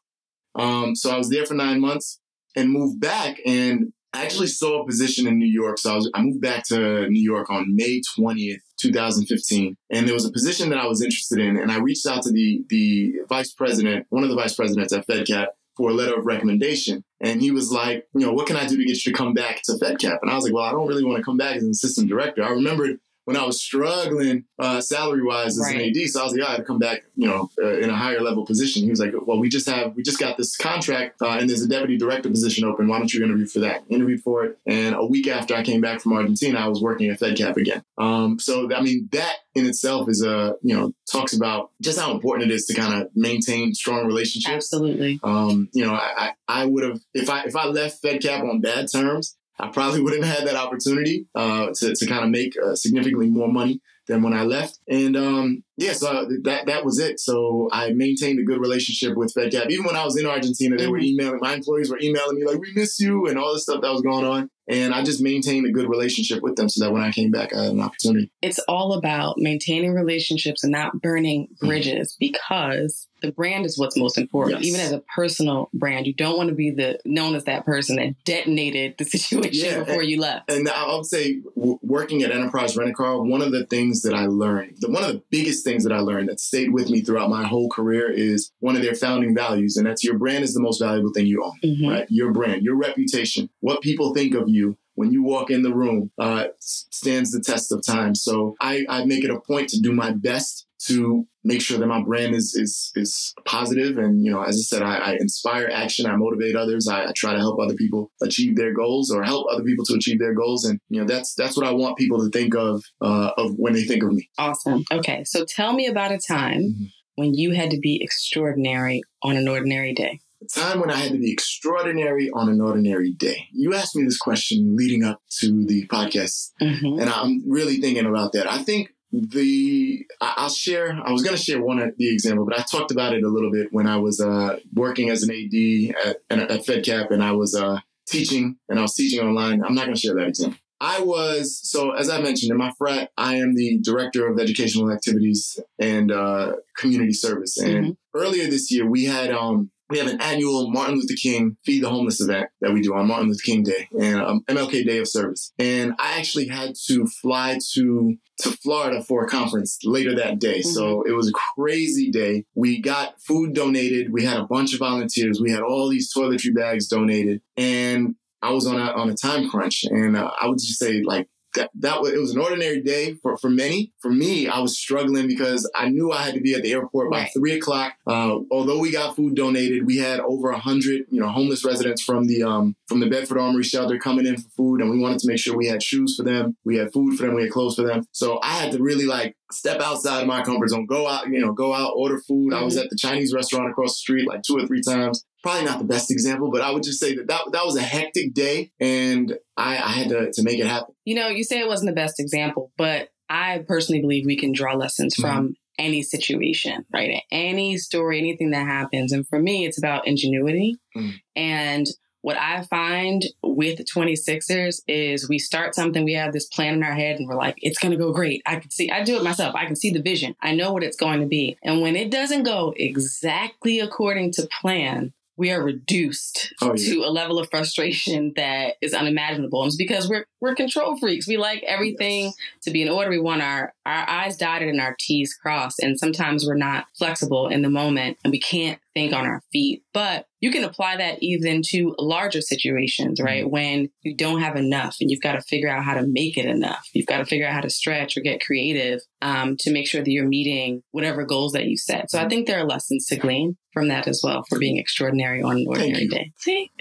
Um, 0.54 0.96
so 0.96 1.10
I 1.10 1.18
was 1.18 1.32
there 1.32 1.48
for 1.48 1.56
nine 1.56 1.82
months 1.82 2.20
and 2.56 2.70
moved 2.70 3.00
back, 3.02 3.40
and 3.44 3.92
I 4.16 4.24
actually 4.24 4.48
saw 4.48 4.82
a 4.82 4.86
position 4.86 5.28
in 5.28 5.38
New 5.38 5.52
York. 5.52 5.78
So 5.78 5.92
I, 5.92 5.96
was, 5.96 6.12
I 6.14 6.22
moved 6.22 6.42
back 6.42 6.64
to 6.68 7.10
New 7.10 7.22
York 7.22 7.50
on 7.50 7.76
May 7.76 8.02
20th, 8.18 8.62
2015. 8.80 9.76
And 9.92 10.08
there 10.08 10.14
was 10.14 10.26
a 10.26 10.32
position 10.32 10.70
that 10.70 10.80
I 10.80 10.88
was 10.88 11.02
interested 11.02 11.40
in. 11.40 11.58
And 11.58 11.72
I 11.72 11.80
reached 11.80 12.08
out 12.08 12.24
to 12.24 12.32
the, 12.32 12.64
the 12.70 13.14
vice 13.28 13.54
president, 13.54 14.06
one 14.10 14.24
of 14.24 14.30
the 14.30 14.36
vice 14.36 14.56
presidents 14.56 14.94
at 14.94 15.08
FedCap 15.08 15.48
for 15.76 15.90
a 15.90 15.94
letter 15.94 16.18
of 16.18 16.26
recommendation. 16.26 17.04
And 17.20 17.42
he 17.42 17.52
was 17.52 17.72
like, 17.72 18.08
you 18.14 18.26
know, 18.26 18.34
what 18.34 18.48
can 18.48 18.56
I 18.56 18.66
do 18.66 18.78
to 18.78 18.86
get 18.86 19.06
you 19.06 19.12
to 19.12 19.18
come 19.18 19.34
back 19.34 19.62
to 19.64 19.74
FedCap? 19.74 20.20
And 20.22 20.32
I 20.32 20.36
was 20.36 20.46
like, 20.46 20.54
well, 20.54 20.64
I 20.64 20.72
don't 20.72 20.88
really 20.88 21.04
want 21.04 21.18
to 21.18 21.24
come 21.24 21.38
back 21.38 21.58
as 21.58 21.64
an 21.64 21.72
assistant 21.72 22.08
director. 22.08 22.44
I 22.44 22.50
remembered 22.50 23.00
when 23.26 23.36
I 23.36 23.44
was 23.44 23.62
struggling 23.62 24.46
uh, 24.60 24.82
salary 24.82 25.24
wise 25.24 25.58
as 25.60 25.66
right. 25.66 25.82
an 25.82 25.90
AD. 25.90 26.10
So 26.10 26.22
I 26.22 26.24
was 26.24 26.34
like, 26.34 26.48
I 26.48 26.52
had 26.52 26.58
to 26.58 26.64
come 26.64 26.80
back, 26.80 27.04
you 27.16 27.28
know, 27.28 27.50
uh, 27.62 27.80
in 27.80 27.90
a 27.90 27.96
higher 27.96 28.22
level 28.22 28.46
position. 28.46 28.84
He 28.84 28.90
was 28.90 29.00
like, 29.00 29.14
well, 29.26 29.40
we 29.40 29.50
just 29.50 29.68
have, 29.68 29.96
we 29.96 30.04
just 30.04 30.20
got 30.20 30.38
this 30.38 30.56
contract 30.56 31.22
uh, 31.22 31.38
and 31.40 31.50
there's 31.50 31.64
a 31.64 31.68
deputy 31.68 31.98
director 31.98 32.30
position 32.30 32.64
open. 32.66 32.88
Why 32.88 33.00
don't 33.00 33.14
you 33.14 33.24
interview 33.24 33.48
for 33.48 33.60
that? 33.60 33.84
Interviewed 33.90 34.22
for 34.22 34.46
it. 34.46 34.60
And 34.66 34.96
a 34.96 35.06
week 35.06 35.28
after 35.28 35.56
I 35.56 35.64
came 35.64 35.82
back 35.82 36.02
from 36.02 36.14
Argentina, 36.14 36.60
I 36.60 36.68
was 36.68 36.82
working 36.82 37.10
at 37.10 37.20
FedCap 37.20 37.58
again. 37.58 37.84
Um, 37.98 38.40
so, 38.40 38.74
I 38.74 38.82
mean, 38.82 39.10
that 39.12 39.36
in 39.56 39.66
itself 39.66 40.08
is 40.08 40.24
a, 40.24 40.56
you 40.62 40.76
know, 40.76 40.94
talks 41.12 41.34
about 41.34 41.72
just 41.82 42.00
how 42.00 42.12
important 42.12 42.52
it 42.52 42.54
is 42.54 42.66
to 42.68 42.76
kind 42.76 43.02
of 43.02 43.10
maintain 43.16 43.74
strong 43.74 44.06
relationships. 44.06 44.72
Absolutely. 44.72 45.20
Um, 45.24 45.70
you 45.74 45.86
know, 45.86 45.94
I, 45.94 46.34
I 46.48 46.66
would 46.66 46.84
have, 46.84 47.00
if 47.14 47.30
I, 47.30 47.44
if 47.46 47.56
I 47.56 47.66
left 47.66 48.04
FedCap 48.04 48.48
on 48.48 48.62
bad 48.62 48.88
terms, 48.92 49.36
I 49.60 49.70
probably 49.70 50.02
wouldn't 50.02 50.24
have 50.24 50.40
had 50.40 50.48
that 50.48 50.56
opportunity 50.56 51.28
uh, 51.36 51.68
to, 51.76 51.96
to 51.96 52.06
kind 52.06 52.24
of 52.24 52.30
make 52.30 52.56
uh, 52.58 52.76
significantly 52.76 53.30
more 53.30 53.52
money 53.52 53.82
than 54.08 54.22
when 54.22 54.34
I 54.34 54.44
left. 54.44 54.80
And 54.88 55.16
um, 55.16 55.64
yeah, 55.78 55.94
so 55.94 56.28
that 56.44 56.68
that 56.68 56.86
was 56.86 57.00
it. 57.00 57.20
So 57.20 57.70
I 57.72 57.92
maintained 57.92 58.40
a 58.40 58.44
good 58.44 58.60
relationship 58.60 59.18
with 59.18 59.34
FedCap. 59.34 59.70
Even 59.70 59.86
when 59.86 59.96
I 59.96 60.06
was 60.06 60.18
in 60.18 60.26
Argentina, 60.26 60.78
they 60.78 60.84
mm-hmm. 60.84 60.92
were 60.92 61.00
emailing, 61.00 61.40
my 61.42 61.54
employees 61.54 61.90
were 61.90 62.00
emailing 62.02 62.38
me 62.38 62.46
like, 62.46 62.60
we 62.60 62.74
miss 62.74 63.00
you 63.00 63.28
and 63.28 63.38
all 63.38 63.54
this 63.54 63.64
stuff 63.64 63.82
that 63.82 63.92
was 63.92 64.02
going 64.02 64.26
on. 64.26 64.50
And 64.68 64.94
I 64.96 65.04
just 65.04 65.22
maintained 65.22 65.68
a 65.68 65.72
good 65.72 65.90
relationship 65.90 66.42
with 66.42 66.56
them 66.56 66.70
so 66.70 66.84
that 66.84 66.92
when 66.92 67.04
I 67.04 67.12
came 67.12 67.30
back, 67.30 67.54
I 67.54 67.66
had 67.66 67.74
an 67.74 67.82
opportunity. 67.82 68.32
It's 68.42 68.58
all 68.68 68.94
about 68.94 69.38
maintaining 69.38 69.94
relationships 69.94 70.64
and 70.64 70.72
not 70.72 71.02
burning 71.02 71.50
bridges 71.60 72.14
mm-hmm. 72.14 72.32
because 72.32 73.08
the 73.22 73.32
brand 73.32 73.66
is 73.66 73.78
what's 73.78 73.98
most 73.98 74.18
important. 74.18 74.64
Yes. 74.64 74.68
Even 74.68 74.82
as 74.82 74.92
a 74.92 75.04
personal 75.16 75.70
brand, 75.74 76.08
you 76.08 76.14
don't 76.14 76.38
want 76.38 76.50
to 76.50 76.56
be 76.56 76.72
the 76.72 77.00
known 77.06 77.36
as 77.36 77.46
that 77.46 77.66
person 77.66 77.98
that 77.98 78.16
detonated 78.24 78.98
the 78.98 79.06
situation 79.06 79.70
yeah, 79.70 79.80
before 79.80 80.02
and, 80.02 80.10
you 80.10 80.20
left. 80.20 80.52
And 80.52 80.68
I 80.70 80.96
would 80.96 81.06
say, 81.06 81.42
w- 81.56 81.80
working 81.82 82.24
at 82.24 82.32
Enterprise 82.32 82.78
Rent 82.78 82.92
a 82.92 82.94
Car, 82.94 83.22
one 83.22 83.42
of 83.42 83.52
the 83.52 83.66
things 83.66 84.02
that 84.04 84.14
I 84.14 84.26
learned, 84.28 84.78
the, 84.80 84.90
one 84.90 85.04
of 85.04 85.12
the 85.12 85.22
biggest 85.30 85.64
things 85.66 85.84
that 85.84 85.92
I 85.92 86.00
learned 86.00 86.30
that 86.30 86.40
stayed 86.40 86.72
with 86.72 86.90
me 86.90 87.02
throughout 87.02 87.30
my 87.30 87.46
whole 87.46 87.70
career 87.70 88.10
is 88.10 88.52
one 88.60 88.78
of 88.78 88.82
their 88.82 88.96
founding 88.96 89.36
values, 89.36 89.76
and 89.76 89.86
that's 89.86 90.04
your 90.04 90.18
brand 90.18 90.44
is 90.44 90.54
the 90.54 90.62
most 90.62 90.80
valuable 90.80 91.12
thing 91.12 91.26
you 91.26 91.44
own. 91.44 91.60
Mm-hmm. 91.64 91.88
Right, 91.90 92.08
your 92.10 92.32
brand, 92.32 92.64
your 92.64 92.78
reputation, 92.78 93.50
what 93.60 93.82
people 93.82 94.14
think 94.14 94.34
of 94.34 94.48
you 94.48 94.78
when 94.96 95.12
you 95.12 95.24
walk 95.24 95.52
in 95.52 95.62
the 95.62 95.74
room 95.74 96.12
uh, 96.18 96.46
stands 96.60 97.32
the 97.32 97.42
test 97.42 97.72
of 97.72 97.86
time. 97.86 98.16
So 98.16 98.56
I, 98.62 98.86
I 98.90 99.06
make 99.06 99.24
it 99.24 99.30
a 99.30 99.42
point 99.42 99.70
to 99.70 99.80
do 99.82 99.92
my 99.92 100.12
best 100.12 100.65
to 100.88 101.26
make 101.44 101.62
sure 101.62 101.78
that 101.78 101.88
my 101.88 102.02
brand 102.04 102.36
is 102.36 102.56
is 102.56 102.92
is 102.96 103.34
positive. 103.46 103.98
And 103.98 104.24
you 104.24 104.32
know 104.32 104.42
as 104.42 104.56
i 104.58 104.62
said 104.62 104.82
i, 104.82 104.96
I 104.98 105.12
inspire 105.20 105.70
action. 105.72 106.06
I 106.06 106.16
motivate 106.16 106.56
others. 106.56 106.88
I, 106.88 107.06
I, 107.06 107.12
try 107.16 107.34
to 107.34 107.40
help 107.40 107.60
other 107.60 107.76
people 107.76 108.12
achieve 108.22 108.56
their 108.56 108.74
goals 108.74 109.12
or 109.12 109.24
help 109.24 109.48
other 109.52 109.64
people 109.64 109.86
to 109.86 109.94
achieve 109.94 110.20
their 110.20 110.34
goals. 110.34 110.66
And 110.66 110.80
you 110.90 111.00
know 111.00 111.08
that's 111.08 111.34
that's 111.36 111.56
what 111.56 111.66
i 111.66 111.72
want 111.72 111.98
people 111.98 112.20
to 112.20 112.30
think 112.30 112.56
of 112.56 112.84
uh, 113.02 113.32
of 113.38 113.54
when 113.58 113.74
they 113.74 113.84
think 113.84 114.04
of 114.04 114.12
me. 114.12 114.30
Awesome. 114.38 114.84
Okay. 114.92 115.24
So 115.24 115.46
tell 115.46 115.74
me 115.74 115.88
about 115.88 116.12
a 116.12 116.18
time 116.18 116.62
mm-hmm. 116.62 116.86
when 117.16 117.34
you 117.34 117.52
had 117.52 117.72
to 117.72 117.80
be 117.80 118.00
extraordinary 118.02 119.02
on 119.22 119.38
an 119.38 119.48
ordinary 119.48 119.94
day. 119.94 120.20
A 120.42 120.60
time 120.60 120.82
when 120.82 120.92
I 120.92 120.98
had 120.98 121.14
to 121.14 121.18
be 121.18 121.32
extraordinary 121.32 122.30
on 122.30 122.50
an 122.50 122.60
ordinary 122.60 123.14
day. 123.14 123.48
You 123.54 123.74
asked 123.74 123.96
me 123.96 124.04
this 124.04 124.18
question 124.18 124.76
leading 124.76 125.04
up 125.04 125.22
to 125.40 125.66
the 125.66 125.88
podcast, 125.88 126.52
mm-hmm. 126.62 127.00
and 127.00 127.10
I'm 127.10 127.50
really 127.50 127.78
thinking 127.78 128.06
about 128.06 128.34
that. 128.34 128.52
I 128.52 128.60
think 128.60 128.95
the 129.22 130.06
I'll 130.22 130.50
share. 130.50 131.00
I 131.04 131.12
was 131.12 131.24
going 131.24 131.36
to 131.36 131.42
share 131.42 131.62
one 131.62 131.80
of 131.80 131.96
the 131.98 132.12
example, 132.12 132.46
but 132.46 132.60
I 132.60 132.64
talked 132.64 132.92
about 132.92 133.14
it 133.14 133.24
a 133.24 133.30
little 133.30 133.52
bit 133.52 133.68
when 133.72 133.88
I 133.88 133.98
was 133.98 134.20
uh, 134.20 134.60
working 134.74 135.10
as 135.10 135.24
an 135.24 135.32
AD 135.32 136.18
at, 136.30 136.52
at 136.52 136.66
FedCap, 136.66 137.12
and 137.12 137.24
I 137.24 137.32
was 137.32 137.56
uh, 137.56 137.80
teaching, 138.08 138.58
and 138.70 138.80
I 138.80 138.82
was 138.82 138.96
teaching 138.96 139.26
online. 139.26 139.64
I'm 139.64 139.76
not 139.76 139.86
going 139.86 139.96
to 139.96 140.00
share 140.00 140.16
that 140.16 140.28
example. 140.28 140.60
I 140.82 141.00
was 141.00 141.58
so 141.64 141.92
as 141.92 142.10
I 142.10 142.20
mentioned 142.20 142.52
in 142.52 142.58
my 142.58 142.72
frat, 142.78 143.10
I 143.18 143.36
am 143.36 143.56
the 143.56 143.80
director 143.80 144.28
of 144.28 144.40
educational 144.40 144.92
activities 144.92 145.60
and 145.80 146.12
uh, 146.12 146.54
community 146.78 147.14
service. 147.14 147.58
And 147.58 147.86
mm-hmm. 147.86 147.92
earlier 148.14 148.48
this 148.48 148.72
year, 148.72 148.86
we 148.86 149.06
had 149.06 149.32
um, 149.32 149.72
we 149.90 150.00
have 150.00 150.08
an 150.08 150.22
annual 150.22 150.72
Martin 150.72 150.96
Luther 150.96 151.14
King 151.16 151.58
Feed 151.64 151.84
the 151.84 151.90
Homeless 151.90 152.22
event 152.22 152.50
that 152.62 152.74
we 152.74 152.82
do 152.82 152.96
on 152.96 153.08
Martin 153.08 153.28
Luther 153.28 153.44
King 153.44 153.64
Day 153.64 153.88
and 154.00 154.22
um, 154.22 154.44
MLK 154.48 154.86
Day 154.86 154.98
of 154.98 155.08
Service. 155.08 155.54
And 155.60 155.94
I 156.00 156.18
actually 156.18 156.48
had 156.48 156.74
to 156.88 157.06
fly 157.06 157.60
to 157.74 158.18
to 158.40 158.52
Florida 158.52 159.02
for 159.02 159.24
a 159.24 159.30
conference 159.30 159.80
later 159.84 160.16
that 160.16 160.40
day. 160.40 160.60
Mm-hmm. 160.60 160.70
So 160.70 161.04
it 161.04 161.12
was 161.12 161.30
a 161.30 161.34
crazy 161.56 162.12
day. 162.12 162.46
We 162.54 162.82
got 162.82 163.22
food 163.22 163.54
donated. 163.54 164.12
We 164.12 164.26
had 164.26 164.38
a 164.38 164.46
bunch 164.46 164.74
of 164.74 164.80
volunteers. 164.80 165.40
We 165.40 165.52
had 165.52 165.62
all 165.62 165.90
these 165.90 166.14
toiletry 166.14 166.54
bags 166.54 166.88
donated, 166.88 167.42
and 167.56 168.16
I 168.42 168.52
was 168.52 168.68
on 168.68 168.76
a 168.76 168.92
on 168.92 169.10
a 169.10 169.16
time 169.16 169.50
crunch, 169.50 169.86
and 169.86 170.18
uh, 170.18 170.32
I 170.40 170.48
would 170.48 170.60
just 170.60 170.80
say 170.80 171.02
like 171.04 171.28
that, 171.56 171.72
that 171.76 172.02
was, 172.02 172.12
it 172.14 172.20
was 172.20 172.32
an 172.32 172.42
ordinary 172.42 172.82
day 172.82 173.16
for, 173.16 173.38
for 173.38 173.50
many. 173.50 173.92
For 174.00 174.12
me, 174.12 174.48
I 174.48 174.60
was 174.60 174.78
struggling 174.78 175.28
because 175.28 175.70
I 175.76 175.90
knew 175.90 176.12
I 176.12 176.22
had 176.22 176.36
to 176.36 176.42
be 176.42 176.54
at 176.54 176.64
the 176.64 176.72
airport 176.72 177.12
by 177.12 177.22
right. 177.22 177.30
three 177.36 177.54
o'clock. 177.54 177.94
Uh, 178.08 178.40
although 178.52 178.80
we 178.80 178.92
got 178.92 179.16
food 179.16 179.36
donated, 179.36 179.86
we 179.86 179.98
had 179.98 180.20
over 180.20 180.52
a 180.52 180.60
hundred, 180.60 181.06
you 181.10 181.20
know, 181.20 181.30
homeless 181.30 181.66
residents 181.66 182.02
from 182.02 182.26
the, 182.26 182.44
um, 182.44 182.76
from 182.88 183.00
the 183.00 183.10
Bedford 183.10 183.38
Armory 183.38 183.64
shelter 183.64 183.98
coming 183.98 184.26
in 184.26 184.38
for 184.38 184.50
food. 184.50 184.82
And 184.82 184.92
we 184.92 185.00
wanted 185.00 185.20
to 185.20 185.28
make 185.28 185.40
sure 185.40 185.56
we 185.56 185.68
had 185.68 185.84
shoes 185.84 186.16
for 186.16 186.24
them. 186.24 186.56
We 186.64 186.78
had 186.78 186.94
food 186.94 187.18
for 187.18 187.26
them. 187.26 187.36
We 187.36 187.44
had 187.44 187.52
clothes 187.52 187.76
for 187.76 187.84
them. 187.84 188.08
So 188.12 188.40
I 188.42 188.54
had 188.54 188.72
to 188.74 188.82
really 188.82 189.06
like 189.06 189.36
step 189.52 189.80
outside 189.82 190.22
of 190.22 190.28
my 190.28 190.44
comfort 190.44 190.70
zone, 190.70 190.86
go 190.86 191.08
out, 191.08 191.28
you 191.28 191.40
know, 191.40 191.54
go 191.54 191.74
out, 191.74 191.94
order 191.96 192.20
food. 192.20 192.52
Mm-hmm. 192.52 192.62
I 192.62 192.64
was 192.64 192.78
at 192.78 192.90
the 192.90 192.98
Chinese 192.98 193.34
restaurant 193.34 193.70
across 193.70 193.94
the 193.94 194.00
street 194.00 194.28
like 194.28 194.44
two 194.44 194.58
or 194.58 194.66
three 194.66 194.82
times 194.82 195.26
probably 195.46 195.66
not 195.66 195.78
the 195.78 195.86
best 195.86 196.10
example, 196.10 196.50
but 196.50 196.62
I 196.62 196.72
would 196.72 196.82
just 196.82 197.00
say 197.00 197.16
that 197.16 197.28
that, 197.28 197.44
that 197.52 197.66
was 197.66 197.76
a 197.76 197.82
hectic 197.84 198.34
day 198.34 198.72
and 198.80 199.38
I, 199.56 199.78
I 199.78 199.90
had 199.92 200.10
to, 200.10 200.32
to 200.32 200.42
make 200.42 200.58
it 200.58 200.66
happen. 200.66 200.96
You 201.06 201.14
know, 201.14 201.28
you 201.28 201.44
say 201.44 201.60
it 201.60 201.68
wasn't 201.68 201.92
the 201.92 201.96
best 201.96 202.20
example, 202.20 202.72
but 202.80 203.10
I 203.30 203.64
personally 203.68 204.02
believe 204.02 204.26
we 204.26 204.38
can 204.38 204.54
draw 204.54 204.74
lessons 204.74 205.16
mm-hmm. 205.16 205.22
from 205.22 205.56
any 205.78 206.02
situation, 206.02 206.84
right? 206.92 207.22
Any 207.30 207.78
story, 207.78 208.18
anything 208.18 208.50
that 208.52 208.66
happens. 208.66 209.12
And 209.12 209.28
for 209.28 209.38
me, 209.38 209.68
it's 209.68 209.78
about 209.78 210.08
ingenuity. 210.08 210.78
Mm. 210.98 211.14
And 211.36 211.88
what 212.26 212.38
I 212.38 212.64
find 212.64 213.24
with 213.44 213.86
26ers 213.86 214.82
is 214.88 215.30
we 215.30 215.38
start 215.38 215.76
something, 215.76 216.04
we 216.04 216.14
have 216.14 216.34
this 216.34 216.48
plan 216.48 216.74
in 216.74 216.82
our 216.82 216.96
head, 216.96 217.20
and 217.20 217.30
we're 217.30 217.36
like, 217.36 217.54
it's 217.58 217.78
going 217.78 217.92
to 217.92 218.00
go 218.00 218.12
great. 218.12 218.42
I 218.48 218.56
can 218.56 218.72
see, 218.72 218.90
I 218.90 219.04
do 219.04 219.16
it 219.16 219.24
myself. 219.24 219.54
I 219.54 219.68
can 219.68 219.76
see 219.76 219.92
the 219.92 220.02
vision. 220.02 220.36
I 220.42 220.56
know 220.56 220.74
what 220.74 220.82
it's 220.82 220.98
going 220.98 221.20
to 221.20 221.28
be. 221.28 221.56
And 221.62 221.82
when 221.82 221.96
it 221.96 222.10
doesn't 222.10 222.42
go 222.42 222.74
exactly 222.76 223.80
according 223.80 224.32
to 224.32 224.50
plan, 224.60 225.14
we 225.38 225.52
are 225.52 225.62
reduced 225.62 226.54
oh, 226.62 226.74
yeah. 226.76 226.94
to 226.94 227.04
a 227.04 227.12
level 227.12 227.40
of 227.40 227.50
frustration 227.50 228.34
that 228.36 228.76
is 228.82 228.94
unimaginable. 228.94 229.62
And 229.62 229.68
it's 229.68 229.76
because 229.76 230.08
we're 230.08 230.26
we're 230.40 230.56
control 230.56 230.98
freaks. 230.98 231.28
We 231.28 231.38
like 231.38 231.64
everything 231.64 232.26
yes. 232.26 232.36
to 232.64 232.72
be 232.72 232.82
in 232.82 232.90
order. 232.90 233.10
We 233.10 233.20
want 233.20 233.42
our 233.42 233.74
our 233.86 234.10
I's 234.10 234.38
dotted 234.38 234.70
and 234.70 234.80
our 234.80 234.96
T's 235.00 235.34
crossed. 235.34 235.80
And 235.80 236.00
sometimes 236.00 236.46
we're 236.46 236.56
not 236.56 236.86
flexible 236.98 237.48
in 237.48 237.62
the 237.62 237.70
moment 237.70 238.18
and 238.24 238.32
we 238.32 238.40
can't 238.40 238.80
think 238.96 239.14
on 239.14 239.26
our 239.26 239.44
feet. 239.52 239.84
But 239.94 240.26
you 240.40 240.52
can 240.52 240.64
apply 240.64 240.98
that 240.98 241.18
even 241.22 241.62
to 241.68 241.96
larger 242.00 242.42
situations, 242.42 243.22
right? 243.22 243.44
Mm-hmm. 243.44 243.52
When 243.52 243.90
you 244.02 244.16
don't 244.16 244.42
have 244.42 244.56
enough 244.56 244.98
and 245.00 245.12
you've 245.12 245.22
got 245.22 245.34
to 245.34 245.42
figure 245.42 245.70
out 245.70 245.84
how 245.84 245.94
to 245.96 246.08
make 246.08 246.38
it 246.38 246.46
enough. 246.46 246.88
You've 246.94 247.06
got 247.06 247.18
to 247.18 247.26
figure 247.26 247.48
out 247.48 247.54
how 247.54 247.62
to 247.62 247.70
stretch 247.70 248.18
or 248.18 248.22
get 248.22 248.44
creative 248.44 249.02
um, 249.22 249.56
to 249.60 249.72
make 249.72 249.88
sure 249.88 250.02
that 250.02 250.10
you're 250.10 250.28
meeting 250.28 250.82
whatever 250.92 251.26
goals 251.26 251.52
that 251.52 251.66
you 251.66 251.78
set. 251.78 252.10
So 252.10 252.20
I 252.20 252.28
think 252.28 252.48
there 252.48 252.60
are 252.60 252.66
lessons 252.66 253.06
to 253.08 253.18
glean 253.18 253.58
from 253.74 253.90
that 253.90 254.08
as 254.08 254.22
well 254.24 254.44
for 254.48 254.58
being 254.58 254.78
extraordinary 254.78 255.44
on 255.44 255.58
an 255.58 255.66
ordinary 255.68 256.08
day. 256.08 256.32
See, 256.38 256.72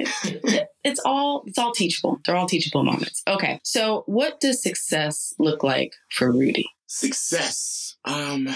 it's 0.84 1.00
all 1.04 1.42
it's 1.46 1.58
all 1.58 1.72
teachable. 1.72 2.20
They're 2.24 2.36
all 2.36 2.46
teachable 2.46 2.84
moments. 2.84 3.22
Okay, 3.26 3.60
so 3.64 4.04
what 4.06 4.40
does 4.40 4.62
success 4.62 5.34
look 5.38 5.64
like 5.64 5.92
for 6.10 6.30
Rudy? 6.30 6.66
Success. 6.86 7.96
Um, 8.04 8.48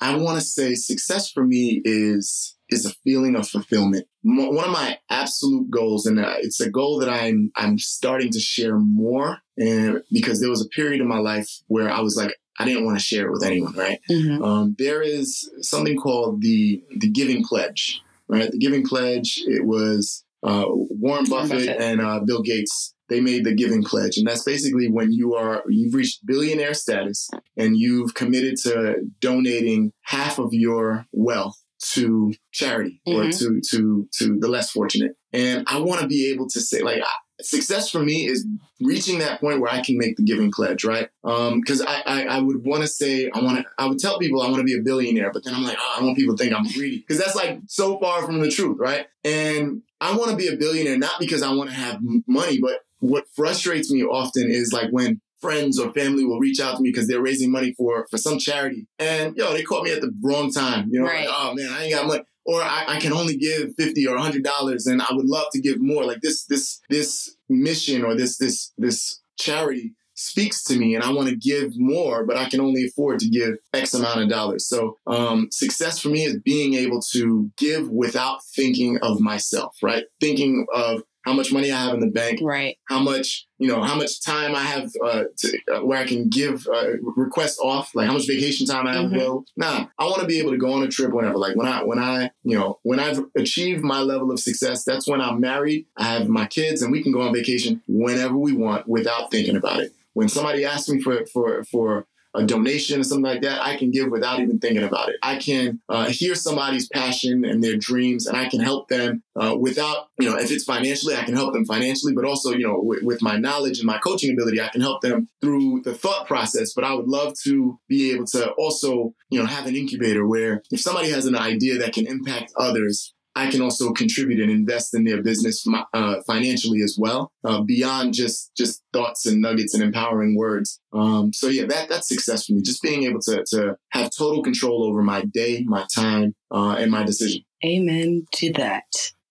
I 0.00 0.16
want 0.16 0.38
to 0.38 0.44
say 0.44 0.74
success 0.74 1.30
for 1.30 1.44
me 1.44 1.82
is 1.84 2.56
is 2.72 2.86
a 2.86 2.94
feeling 3.04 3.36
of 3.36 3.48
fulfillment. 3.48 4.06
One 4.22 4.64
of 4.64 4.70
my 4.70 4.98
absolute 5.10 5.70
goals, 5.70 6.06
and 6.06 6.18
uh, 6.18 6.34
it's 6.38 6.60
a 6.60 6.70
goal 6.70 6.98
that 7.00 7.08
I'm 7.08 7.50
I'm 7.56 7.78
starting 7.78 8.30
to 8.32 8.40
share 8.40 8.78
more, 8.78 9.38
and 9.58 10.02
because 10.10 10.40
there 10.40 10.50
was 10.50 10.64
a 10.64 10.68
period 10.68 11.00
in 11.00 11.08
my 11.08 11.18
life 11.18 11.48
where 11.68 11.90
I 11.90 12.00
was 12.00 12.16
like, 12.16 12.34
I 12.58 12.64
didn't 12.64 12.84
want 12.84 12.98
to 12.98 13.04
share 13.04 13.26
it 13.26 13.32
with 13.32 13.44
anyone, 13.44 13.74
right? 13.74 13.98
Mm-hmm. 14.10 14.42
Um, 14.42 14.76
there 14.78 15.02
is 15.02 15.50
something 15.60 15.96
called 15.96 16.40
the 16.40 16.82
the 16.98 17.10
Giving 17.10 17.44
Pledge, 17.44 18.00
right? 18.28 18.50
The 18.50 18.58
Giving 18.58 18.86
Pledge. 18.86 19.42
It 19.46 19.64
was 19.66 20.24
uh, 20.42 20.64
Warren 20.68 21.24
Buffett, 21.28 21.66
Buffett. 21.66 21.80
and 21.80 22.00
uh, 22.00 22.20
Bill 22.20 22.42
Gates. 22.42 22.94
They 23.08 23.20
made 23.20 23.44
the 23.44 23.54
Giving 23.54 23.82
Pledge, 23.82 24.16
and 24.16 24.26
that's 24.26 24.44
basically 24.44 24.88
when 24.88 25.12
you 25.12 25.34
are 25.34 25.62
you've 25.68 25.94
reached 25.94 26.24
billionaire 26.24 26.74
status 26.74 27.28
and 27.56 27.76
you've 27.76 28.14
committed 28.14 28.56
to 28.62 29.02
donating 29.20 29.92
half 30.02 30.38
of 30.38 30.50
your 30.52 31.06
wealth 31.12 31.61
to 31.82 32.32
charity 32.52 33.00
mm-hmm. 33.06 33.28
or 33.28 33.32
to 33.32 33.60
to 33.70 34.08
to 34.12 34.38
the 34.38 34.48
less 34.48 34.70
fortunate. 34.70 35.16
And 35.32 35.64
I 35.66 35.80
want 35.80 36.00
to 36.00 36.06
be 36.06 36.30
able 36.32 36.48
to 36.50 36.60
say 36.60 36.82
like 36.82 37.02
success 37.40 37.90
for 37.90 38.00
me 38.00 38.26
is 38.26 38.46
reaching 38.80 39.18
that 39.18 39.40
point 39.40 39.60
where 39.60 39.72
I 39.72 39.80
can 39.82 39.98
make 39.98 40.16
the 40.16 40.22
giving 40.22 40.52
pledge, 40.52 40.84
right? 40.84 41.08
Because 41.22 41.80
um, 41.80 41.86
I, 41.88 42.02
I, 42.06 42.22
I 42.24 42.38
would 42.40 42.64
want 42.64 42.82
to 42.82 42.88
say 42.88 43.30
I 43.34 43.40
want 43.40 43.58
to 43.58 43.64
I 43.78 43.86
would 43.86 43.98
tell 43.98 44.18
people 44.18 44.42
I 44.42 44.46
want 44.46 44.58
to 44.58 44.64
be 44.64 44.78
a 44.78 44.82
billionaire, 44.82 45.32
but 45.32 45.44
then 45.44 45.54
I'm 45.54 45.64
like, 45.64 45.78
oh, 45.80 45.96
I 45.98 46.04
want 46.04 46.16
people 46.16 46.36
to 46.36 46.42
think 46.42 46.54
I'm 46.54 46.64
greedy 46.64 46.98
because 46.98 47.18
that's 47.18 47.34
like 47.34 47.60
so 47.66 47.98
far 47.98 48.24
from 48.24 48.40
the 48.40 48.50
truth, 48.50 48.76
right? 48.78 49.06
And 49.24 49.82
I 50.00 50.16
want 50.16 50.30
to 50.30 50.36
be 50.36 50.48
a 50.48 50.56
billionaire 50.56 50.98
not 50.98 51.18
because 51.18 51.42
I 51.42 51.52
want 51.52 51.70
to 51.70 51.76
have 51.76 51.98
money, 52.26 52.58
but 52.60 52.80
what 53.00 53.24
frustrates 53.34 53.90
me 53.90 54.04
often 54.04 54.48
is 54.48 54.72
like 54.72 54.90
when 54.90 55.20
friends 55.42 55.78
or 55.78 55.92
family 55.92 56.24
will 56.24 56.38
reach 56.38 56.60
out 56.60 56.76
to 56.76 56.82
me 56.82 56.90
because 56.90 57.08
they're 57.08 57.20
raising 57.20 57.50
money 57.50 57.74
for 57.76 58.06
for 58.10 58.16
some 58.16 58.38
charity, 58.38 58.86
and 58.98 59.36
yo, 59.36 59.52
they 59.52 59.62
caught 59.62 59.84
me 59.84 59.92
at 59.92 60.00
the 60.00 60.12
wrong 60.22 60.50
time. 60.50 60.88
You 60.90 61.00
know, 61.00 61.06
right. 61.06 61.26
like, 61.26 61.34
oh 61.36 61.54
man, 61.54 61.70
I 61.70 61.84
ain't 61.84 61.94
got 61.94 62.06
money 62.06 62.22
or 62.44 62.62
I, 62.62 62.84
I, 62.88 62.98
can 62.98 63.12
only 63.12 63.36
give 63.36 63.74
50 63.76 64.06
or 64.06 64.14
100 64.14 64.42
dollars 64.42 64.86
and 64.86 65.00
i 65.00 65.06
would 65.10 65.26
love 65.26 65.46
to 65.52 65.60
give 65.60 65.80
more 65.80 66.04
like 66.04 66.20
this 66.20 66.44
this 66.46 66.80
this 66.88 67.36
mission 67.48 68.04
or 68.04 68.14
this 68.14 68.38
this 68.38 68.72
this 68.78 69.20
charity 69.38 69.94
speaks 70.14 70.62
to 70.64 70.78
me 70.78 70.94
and 70.94 71.02
i 71.02 71.10
want 71.10 71.28
to 71.28 71.36
give 71.36 71.72
more 71.76 72.24
but 72.24 72.36
i 72.36 72.48
can 72.48 72.60
only 72.60 72.86
afford 72.86 73.18
to 73.18 73.28
give 73.28 73.54
x 73.72 73.94
amount 73.94 74.20
of 74.20 74.28
dollars 74.28 74.68
so 74.68 74.96
um, 75.06 75.48
success 75.50 75.98
for 75.98 76.08
me 76.08 76.24
is 76.24 76.38
being 76.40 76.74
able 76.74 77.00
to 77.00 77.50
give 77.56 77.88
without 77.88 78.40
thinking 78.54 78.98
of 78.98 79.20
myself 79.20 79.74
right 79.82 80.04
thinking 80.20 80.66
of 80.74 81.02
how 81.24 81.32
much 81.32 81.52
money 81.52 81.70
I 81.70 81.84
have 81.84 81.94
in 81.94 82.00
the 82.00 82.08
bank, 82.08 82.40
right? 82.42 82.76
How 82.88 82.98
much, 82.98 83.46
you 83.58 83.68
know, 83.68 83.82
how 83.82 83.94
much 83.96 84.22
time 84.22 84.54
I 84.54 84.62
have 84.62 84.90
uh, 85.04 85.24
to, 85.36 85.58
uh, 85.72 85.80
where 85.84 85.98
I 85.98 86.06
can 86.06 86.28
give 86.28 86.66
uh, 86.66 86.98
request 87.16 87.58
off, 87.62 87.94
like 87.94 88.06
how 88.06 88.12
much 88.12 88.26
vacation 88.26 88.66
time 88.66 88.86
I 88.86 88.94
have 88.94 89.06
mm-hmm. 89.06 89.14
available. 89.14 89.44
Nah, 89.56 89.86
I 89.98 90.04
want 90.04 90.20
to 90.20 90.26
be 90.26 90.38
able 90.38 90.50
to 90.50 90.58
go 90.58 90.72
on 90.72 90.82
a 90.82 90.88
trip 90.88 91.12
whenever. 91.12 91.38
Like 91.38 91.56
when 91.56 91.68
I, 91.68 91.84
when 91.84 91.98
I, 91.98 92.30
you 92.42 92.58
know, 92.58 92.78
when 92.82 92.98
I've 92.98 93.24
achieved 93.36 93.84
my 93.84 94.00
level 94.00 94.30
of 94.30 94.40
success, 94.40 94.84
that's 94.84 95.08
when 95.08 95.20
I'm 95.20 95.40
married. 95.40 95.86
I 95.96 96.04
have 96.04 96.28
my 96.28 96.46
kids, 96.46 96.82
and 96.82 96.90
we 96.90 97.02
can 97.02 97.12
go 97.12 97.22
on 97.22 97.32
vacation 97.32 97.82
whenever 97.86 98.36
we 98.36 98.52
want 98.52 98.88
without 98.88 99.30
thinking 99.30 99.56
about 99.56 99.80
it. 99.80 99.92
When 100.14 100.28
somebody 100.28 100.64
asks 100.64 100.88
me 100.88 101.00
for 101.00 101.24
for 101.26 101.64
for 101.64 102.06
a 102.34 102.44
donation 102.44 103.00
or 103.00 103.04
something 103.04 103.24
like 103.24 103.42
that, 103.42 103.60
I 103.62 103.76
can 103.76 103.90
give 103.90 104.10
without 104.10 104.40
even 104.40 104.58
thinking 104.58 104.82
about 104.82 105.10
it. 105.10 105.16
I 105.22 105.36
can 105.36 105.80
uh, 105.88 106.06
hear 106.06 106.34
somebody's 106.34 106.88
passion 106.88 107.44
and 107.44 107.62
their 107.62 107.76
dreams, 107.76 108.26
and 108.26 108.36
I 108.36 108.48
can 108.48 108.60
help 108.60 108.88
them 108.88 109.22
uh, 109.36 109.56
without, 109.58 110.08
you 110.18 110.28
know, 110.28 110.36
if 110.36 110.50
it's 110.50 110.64
financially, 110.64 111.14
I 111.14 111.24
can 111.24 111.34
help 111.34 111.52
them 111.52 111.64
financially, 111.66 112.12
but 112.14 112.24
also, 112.24 112.50
you 112.52 112.66
know, 112.66 112.76
w- 112.76 113.04
with 113.04 113.22
my 113.22 113.36
knowledge 113.36 113.78
and 113.78 113.86
my 113.86 113.98
coaching 113.98 114.32
ability, 114.32 114.60
I 114.60 114.68
can 114.68 114.80
help 114.80 115.02
them 115.02 115.28
through 115.40 115.82
the 115.82 115.94
thought 115.94 116.26
process. 116.26 116.72
But 116.72 116.84
I 116.84 116.94
would 116.94 117.08
love 117.08 117.34
to 117.44 117.78
be 117.88 118.12
able 118.12 118.26
to 118.26 118.50
also, 118.52 119.14
you 119.30 119.38
know, 119.38 119.46
have 119.46 119.66
an 119.66 119.76
incubator 119.76 120.26
where 120.26 120.62
if 120.70 120.80
somebody 120.80 121.10
has 121.10 121.26
an 121.26 121.36
idea 121.36 121.78
that 121.78 121.92
can 121.92 122.06
impact 122.06 122.52
others, 122.56 123.14
I 123.34 123.50
can 123.50 123.62
also 123.62 123.92
contribute 123.92 124.40
and 124.40 124.50
invest 124.50 124.94
in 124.94 125.04
their 125.04 125.22
business 125.22 125.64
uh, 125.94 126.16
financially 126.26 126.82
as 126.82 126.96
well, 126.98 127.32
uh, 127.44 127.62
beyond 127.62 128.14
just 128.14 128.54
just 128.56 128.82
thoughts 128.92 129.26
and 129.26 129.40
nuggets 129.40 129.74
and 129.74 129.82
empowering 129.82 130.36
words. 130.36 130.80
Um, 130.92 131.32
so 131.32 131.48
yeah, 131.48 131.64
that 131.66 131.88
that's 131.88 132.08
success 132.08 132.46
for 132.46 132.52
me. 132.52 132.62
Just 132.62 132.82
being 132.82 133.04
able 133.04 133.20
to 133.20 133.44
to 133.48 133.76
have 133.90 134.10
total 134.16 134.42
control 134.42 134.84
over 134.84 135.02
my 135.02 135.24
day, 135.32 135.64
my 135.66 135.86
time, 135.94 136.34
uh, 136.50 136.76
and 136.78 136.90
my 136.90 137.04
decision. 137.04 137.42
Amen 137.64 138.26
to 138.34 138.52
that. 138.54 138.84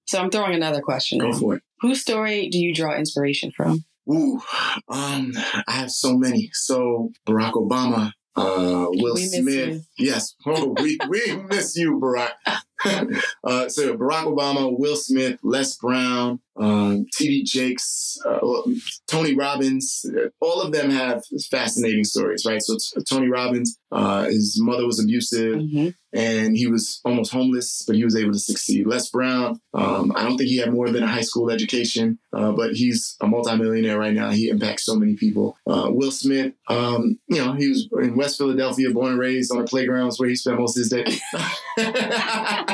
So 0.08 0.20
I'm 0.20 0.32
throwing 0.32 0.56
another 0.56 0.82
question. 0.82 1.20
Go 1.20 1.34
for 1.34 1.56
it. 1.56 1.64
Whose 1.82 2.02
story 2.02 2.50
do 2.50 2.58
you 2.58 2.74
draw 2.74 2.96
inspiration 2.96 3.52
from? 3.52 3.86
Ooh, 4.12 4.42
um, 4.90 5.32
I 5.68 5.72
have 5.72 5.92
so 5.92 6.18
many. 6.18 6.50
So 6.54 7.12
Barack 7.28 7.54
Obama, 7.54 8.12
uh, 8.36 8.88
Will 8.90 9.16
Smith. 9.16 9.86
Yes. 9.98 10.36
Oh, 10.46 10.76
we, 10.82 10.98
we 11.08 11.36
miss 11.50 11.76
you, 11.78 12.00
Barack. 12.00 12.32
uh, 13.44 13.70
so 13.70 13.96
Barack 13.98 14.26
Obama, 14.26 14.78
Will 14.78 14.96
Smith, 14.96 15.40
Les 15.44 15.76
Brown, 15.78 16.40
um, 16.58 17.06
T.D. 17.14 17.44
Jakes, 17.44 18.18
uh, 18.28 18.40
Tony 19.08 19.36
Robbins, 19.36 20.06
all 20.42 20.62
of 20.62 20.72
them 20.72 20.90
have 20.90 21.24
fascinating 21.50 22.04
stories, 22.04 22.46
right? 22.46 22.62
So 22.62 22.76
t- 22.76 23.04
Tony 23.10 23.30
Robbins, 23.30 23.78
uh, 23.92 24.26
his 24.26 24.60
mother 24.62 24.86
was 24.86 25.02
abusive 25.02 25.42
Mm-hmm. 25.62 25.90
and 26.14 26.58
he 26.58 26.68
was 26.68 27.00
almost 27.06 27.32
homeless, 27.32 27.84
but 27.88 27.96
he 27.96 28.04
was 28.04 28.16
able 28.16 28.32
to 28.34 28.40
succeed. 28.40 28.86
Les 28.86 29.10
Brown, 29.10 29.60
um, 29.74 30.12
I 30.16 30.24
don't 30.24 30.38
think 30.38 30.50
he 30.50 30.58
had 30.58 30.72
more 30.74 30.90
than 30.90 31.04
a 31.04 31.08
high 31.08 31.22
school 31.22 31.50
education, 31.50 32.20
uh, 32.34 32.52
but 32.52 32.74
he's 32.74 33.16
a 33.22 33.28
multimillionaire 33.28 33.98
right 33.98 34.14
now. 34.14 34.30
He 34.30 34.50
impacts 34.50 34.86
so 34.86 34.96
many 34.96 35.16
people. 35.16 35.58
Uh, 35.68 35.88
Will 35.90 36.12
Smith, 36.12 36.54
um, 36.68 37.18
you 37.28 37.38
know, 37.44 37.54
he 37.54 37.70
was 37.70 37.88
in 38.02 38.16
West 38.16 38.38
Philadelphia, 38.38 38.92
born 38.92 39.12
and 39.12 39.20
raised 39.20 39.52
on 39.52 39.60
the 39.60 39.64
playgrounds 39.66 40.20
where 40.20 40.30
he 40.30 40.36
spent 40.36 40.60
most 40.60 40.78
of 40.78 40.82
his 40.82 40.90
day. 40.90 41.06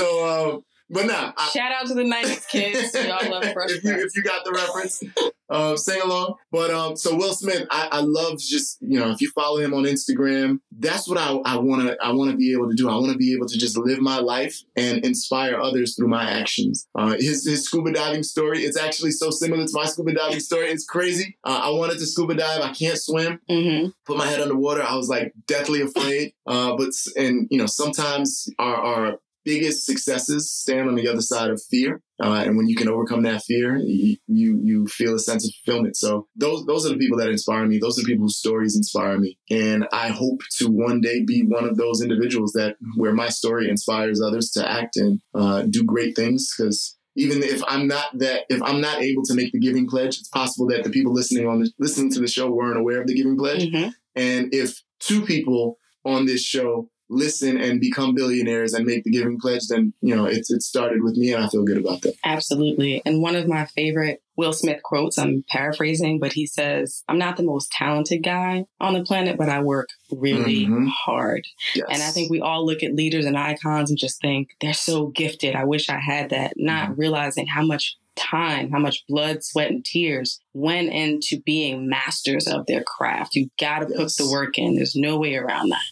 so, 0.00 0.54
um, 0.54 0.64
but 0.92 1.06
nah, 1.06 1.32
I, 1.36 1.48
Shout 1.50 1.70
out 1.70 1.86
to 1.86 1.94
the 1.94 2.02
90s 2.02 2.48
kids. 2.48 2.92
Y'all 3.06 3.30
love 3.30 3.44
Fresh 3.52 3.70
if 3.70 3.84
you 3.84 3.94
if 3.94 4.16
you 4.16 4.24
got 4.24 4.44
the 4.44 4.50
reference, 4.50 5.00
uh, 5.48 5.76
sing 5.76 6.00
along. 6.02 6.34
But 6.50 6.72
um, 6.72 6.96
so 6.96 7.14
Will 7.14 7.32
Smith, 7.32 7.64
I, 7.70 7.88
I 7.92 8.00
love 8.00 8.40
just 8.40 8.78
you 8.80 8.98
know 8.98 9.10
if 9.12 9.20
you 9.20 9.30
follow 9.30 9.58
him 9.58 9.72
on 9.72 9.84
Instagram, 9.84 10.58
that's 10.76 11.06
what 11.08 11.16
I 11.16 11.30
I 11.44 11.58
want 11.58 11.86
to 11.86 11.96
I 12.02 12.10
want 12.10 12.32
to 12.32 12.36
be 12.36 12.52
able 12.52 12.68
to 12.70 12.74
do. 12.74 12.88
I 12.88 12.96
want 12.96 13.12
to 13.12 13.18
be 13.18 13.32
able 13.34 13.46
to 13.46 13.56
just 13.56 13.76
live 13.78 14.00
my 14.00 14.18
life 14.18 14.58
and 14.76 15.04
inspire 15.04 15.60
others 15.60 15.94
through 15.94 16.08
my 16.08 16.28
actions. 16.28 16.88
Uh, 16.96 17.12
his 17.12 17.46
his 17.46 17.62
scuba 17.66 17.92
diving 17.92 18.24
story, 18.24 18.62
it's 18.64 18.76
actually 18.76 19.12
so 19.12 19.30
similar 19.30 19.64
to 19.64 19.72
my 19.72 19.84
scuba 19.84 20.12
diving 20.12 20.40
story. 20.40 20.70
It's 20.70 20.84
crazy. 20.84 21.38
Uh, 21.44 21.60
I 21.62 21.70
wanted 21.70 21.98
to 22.00 22.06
scuba 22.06 22.34
dive. 22.34 22.62
I 22.62 22.72
can't 22.72 22.98
swim 22.98 23.38
Mm-hmm. 23.48 23.90
put 24.06 24.16
my 24.16 24.26
head 24.26 24.40
underwater. 24.40 24.82
I 24.82 24.96
was 24.96 25.08
like 25.08 25.34
deathly 25.46 25.82
afraid. 25.82 26.32
Uh, 26.48 26.74
but 26.76 26.88
and 27.16 27.46
you 27.48 27.58
know 27.58 27.66
sometimes 27.66 28.48
our 28.58 28.74
our 28.74 29.18
biggest 29.44 29.86
successes 29.86 30.52
stand 30.52 30.88
on 30.88 30.94
the 30.94 31.08
other 31.08 31.20
side 31.20 31.50
of 31.50 31.62
fear. 31.70 32.02
Uh, 32.22 32.42
and 32.44 32.56
when 32.56 32.68
you 32.68 32.76
can 32.76 32.88
overcome 32.88 33.22
that 33.22 33.42
fear, 33.42 33.76
you, 33.78 34.16
you 34.26 34.60
you 34.62 34.86
feel 34.86 35.14
a 35.14 35.18
sense 35.18 35.46
of 35.46 35.54
fulfillment. 35.54 35.96
So 35.96 36.26
those 36.36 36.66
those 36.66 36.84
are 36.84 36.90
the 36.90 36.98
people 36.98 37.18
that 37.18 37.30
inspire 37.30 37.66
me. 37.66 37.78
Those 37.78 37.98
are 37.98 38.02
the 38.02 38.06
people 38.06 38.24
whose 38.24 38.38
stories 38.38 38.76
inspire 38.76 39.18
me. 39.18 39.38
And 39.50 39.86
I 39.92 40.08
hope 40.08 40.40
to 40.58 40.68
one 40.68 41.00
day 41.00 41.24
be 41.24 41.44
one 41.46 41.64
of 41.64 41.76
those 41.76 42.02
individuals 42.02 42.52
that 42.52 42.76
where 42.96 43.14
my 43.14 43.28
story 43.28 43.70
inspires 43.70 44.20
others 44.20 44.50
to 44.50 44.70
act 44.70 44.96
and 44.96 45.20
uh, 45.34 45.62
do 45.62 45.82
great 45.82 46.14
things. 46.14 46.52
Because 46.56 46.98
even 47.16 47.42
if 47.42 47.62
I'm 47.66 47.88
not 47.88 48.18
that, 48.18 48.44
if 48.50 48.62
I'm 48.62 48.82
not 48.82 49.00
able 49.00 49.22
to 49.24 49.34
make 49.34 49.52
the 49.52 49.58
Giving 49.58 49.88
Pledge, 49.88 50.18
it's 50.18 50.28
possible 50.28 50.68
that 50.68 50.84
the 50.84 50.90
people 50.90 51.14
listening 51.14 51.48
on 51.48 51.60
the, 51.60 51.70
listening 51.78 52.12
to 52.12 52.20
the 52.20 52.28
show 52.28 52.50
weren't 52.50 52.78
aware 52.78 53.00
of 53.00 53.06
the 53.06 53.14
Giving 53.14 53.38
Pledge. 53.38 53.66
Mm-hmm. 53.66 53.90
And 54.16 54.54
if 54.54 54.82
two 54.98 55.22
people 55.24 55.78
on 56.04 56.26
this 56.26 56.42
show 56.42 56.89
listen 57.10 57.60
and 57.60 57.80
become 57.80 58.14
billionaires 58.14 58.72
and 58.72 58.86
make 58.86 59.04
the 59.04 59.10
giving 59.10 59.38
pledge, 59.38 59.66
then 59.68 59.92
you 60.00 60.14
know 60.14 60.24
it's 60.24 60.50
it 60.50 60.62
started 60.62 61.02
with 61.02 61.16
me, 61.16 61.32
and 61.32 61.44
I 61.44 61.48
feel 61.48 61.64
good 61.64 61.78
about 61.78 62.02
that. 62.02 62.14
Absolutely. 62.24 63.02
And 63.04 63.20
one 63.20 63.36
of 63.36 63.46
my 63.48 63.66
favorite 63.66 64.22
Will 64.36 64.52
Smith 64.54 64.82
quotes, 64.82 65.18
I'm 65.18 65.44
paraphrasing, 65.50 66.18
but 66.18 66.32
he 66.32 66.46
says, 66.46 67.02
I'm 67.08 67.18
not 67.18 67.36
the 67.36 67.42
most 67.42 67.70
talented 67.72 68.22
guy 68.22 68.64
on 68.80 68.94
the 68.94 69.02
planet, 69.02 69.36
but 69.36 69.50
I 69.50 69.60
work 69.60 69.88
really 70.10 70.66
Mhm. 70.66 70.88
hard. 70.88 71.44
Yes. 71.74 71.86
And 71.90 72.02
I 72.02 72.10
think 72.10 72.30
we 72.30 72.40
all 72.40 72.64
look 72.64 72.82
at 72.82 72.94
leaders 72.94 73.26
and 73.26 73.36
icons 73.36 73.90
and 73.90 73.98
just 73.98 74.18
think 74.22 74.48
they're 74.62 74.72
so 74.72 75.08
gifted. 75.08 75.54
I 75.56 75.64
wish 75.64 75.90
I 75.90 75.98
had 75.98 76.30
that, 76.30 76.54
not 76.56 76.96
realizing 76.96 77.48
how 77.48 77.66
much 77.66 77.98
time, 78.16 78.70
how 78.70 78.78
much 78.78 79.04
blood, 79.08 79.42
sweat, 79.44 79.70
and 79.70 79.84
tears 79.84 80.40
went 80.54 80.90
into 80.90 81.40
being 81.44 81.88
masters 81.88 82.46
of 82.48 82.64
their 82.66 82.82
craft. 82.82 83.34
You 83.34 83.50
got 83.58 83.80
to 83.80 83.86
put 83.94 84.16
the 84.16 84.28
work 84.30 84.58
in. 84.58 84.74
There's 84.74 84.96
no 84.96 85.18
way 85.18 85.36
around 85.36 85.68
that. 85.70 85.82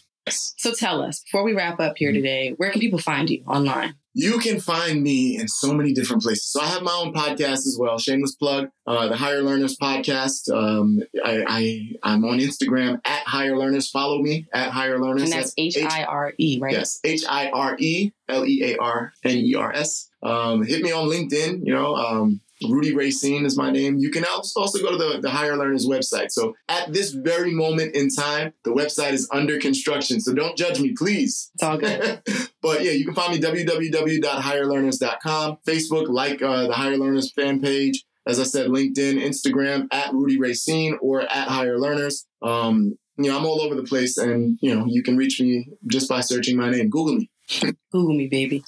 So 0.57 0.73
tell 0.73 1.01
us, 1.01 1.21
before 1.21 1.43
we 1.43 1.53
wrap 1.53 1.79
up 1.79 1.97
here 1.97 2.11
today, 2.11 2.53
where 2.57 2.71
can 2.71 2.79
people 2.81 2.99
find 2.99 3.29
you 3.29 3.43
online? 3.47 3.95
You 4.13 4.39
can 4.39 4.59
find 4.59 5.01
me 5.03 5.37
in 5.37 5.47
so 5.47 5.71
many 5.73 5.93
different 5.93 6.23
places. 6.23 6.51
So 6.51 6.59
I 6.59 6.65
have 6.65 6.81
my 6.81 6.91
own 6.91 7.13
podcast 7.13 7.65
as 7.67 7.77
well. 7.79 7.97
Shameless 7.99 8.35
plug, 8.35 8.69
uh, 8.87 9.07
the 9.07 9.15
Hire 9.15 9.43
Learners 9.43 9.77
podcast. 9.77 10.53
Um, 10.53 10.99
I, 11.23 11.43
I 11.47 11.91
I'm 12.03 12.25
on 12.25 12.39
Instagram 12.39 12.99
at 13.05 13.21
Hire 13.21 13.55
Learners. 13.55 13.89
Follow 13.89 14.19
me 14.21 14.47
at 14.51 14.71
Hire 14.71 14.99
Learners. 14.99 15.23
And 15.23 15.31
that's 15.31 15.53
H 15.57 15.77
I 15.77 16.03
R 16.03 16.33
E, 16.37 16.59
right? 16.59 16.73
Yes, 16.73 16.99
H 17.03 17.23
I 17.29 17.49
R 17.51 17.77
E 17.79 18.11
L 18.27 18.45
E 18.45 18.73
A 18.73 18.77
R 18.77 19.13
N 19.23 19.37
E 19.37 19.55
R 19.55 19.71
S. 19.73 20.09
Um, 20.23 20.65
hit 20.65 20.81
me 20.81 20.91
on 20.91 21.07
LinkedIn. 21.07 21.65
You 21.65 21.73
know, 21.73 21.95
um, 21.95 22.41
Rudy 22.67 22.93
Racine 22.93 23.45
is 23.45 23.55
my 23.57 23.71
name. 23.71 23.99
You 23.99 24.11
can 24.11 24.25
also 24.25 24.79
go 24.79 24.91
to 24.91 24.97
the, 24.97 25.19
the 25.21 25.29
Hire 25.29 25.55
Learners 25.55 25.87
website. 25.87 26.31
So 26.31 26.55
at 26.67 26.91
this 26.91 27.11
very 27.11 27.53
moment 27.53 27.95
in 27.95 28.09
time, 28.09 28.51
the 28.63 28.71
website 28.71 29.13
is 29.13 29.29
under 29.31 29.59
construction. 29.59 30.19
So 30.19 30.33
don't 30.33 30.57
judge 30.57 30.79
me, 30.79 30.95
please. 30.97 31.51
It's 31.59 31.63
all 31.63 31.77
good. 31.77 32.21
but 32.61 32.83
yeah, 32.83 32.91
you 32.91 33.03
can 33.05 33.13
find 33.13 33.33
me 33.33 33.39
www.hirelearners.com, 33.39 35.57
Facebook, 35.67 36.07
like 36.07 36.41
uh, 36.41 36.67
the 36.67 36.73
Hire 36.73 36.97
Learners 36.97 37.31
fan 37.33 37.59
page. 37.61 38.05
As 38.25 38.39
I 38.39 38.43
said, 38.43 38.67
LinkedIn, 38.67 39.21
Instagram 39.21 39.87
at 39.91 40.13
Rudy 40.13 40.39
Racine 40.39 40.97
or 41.01 41.21
at 41.21 41.49
Hire 41.49 41.77
Learners. 41.79 42.25
Um, 42.41 42.97
you 43.17 43.29
know, 43.29 43.37
I'm 43.37 43.45
all 43.45 43.61
over 43.61 43.75
the 43.75 43.83
place, 43.83 44.17
and 44.17 44.57
you 44.61 44.73
know, 44.73 44.85
you 44.87 45.03
can 45.03 45.17
reach 45.17 45.41
me 45.41 45.67
just 45.87 46.07
by 46.07 46.21
searching 46.21 46.55
my 46.55 46.69
name. 46.69 46.89
Google 46.89 47.15
me. 47.15 47.29
Google 47.91 48.15
me, 48.15 48.27
baby. 48.27 48.63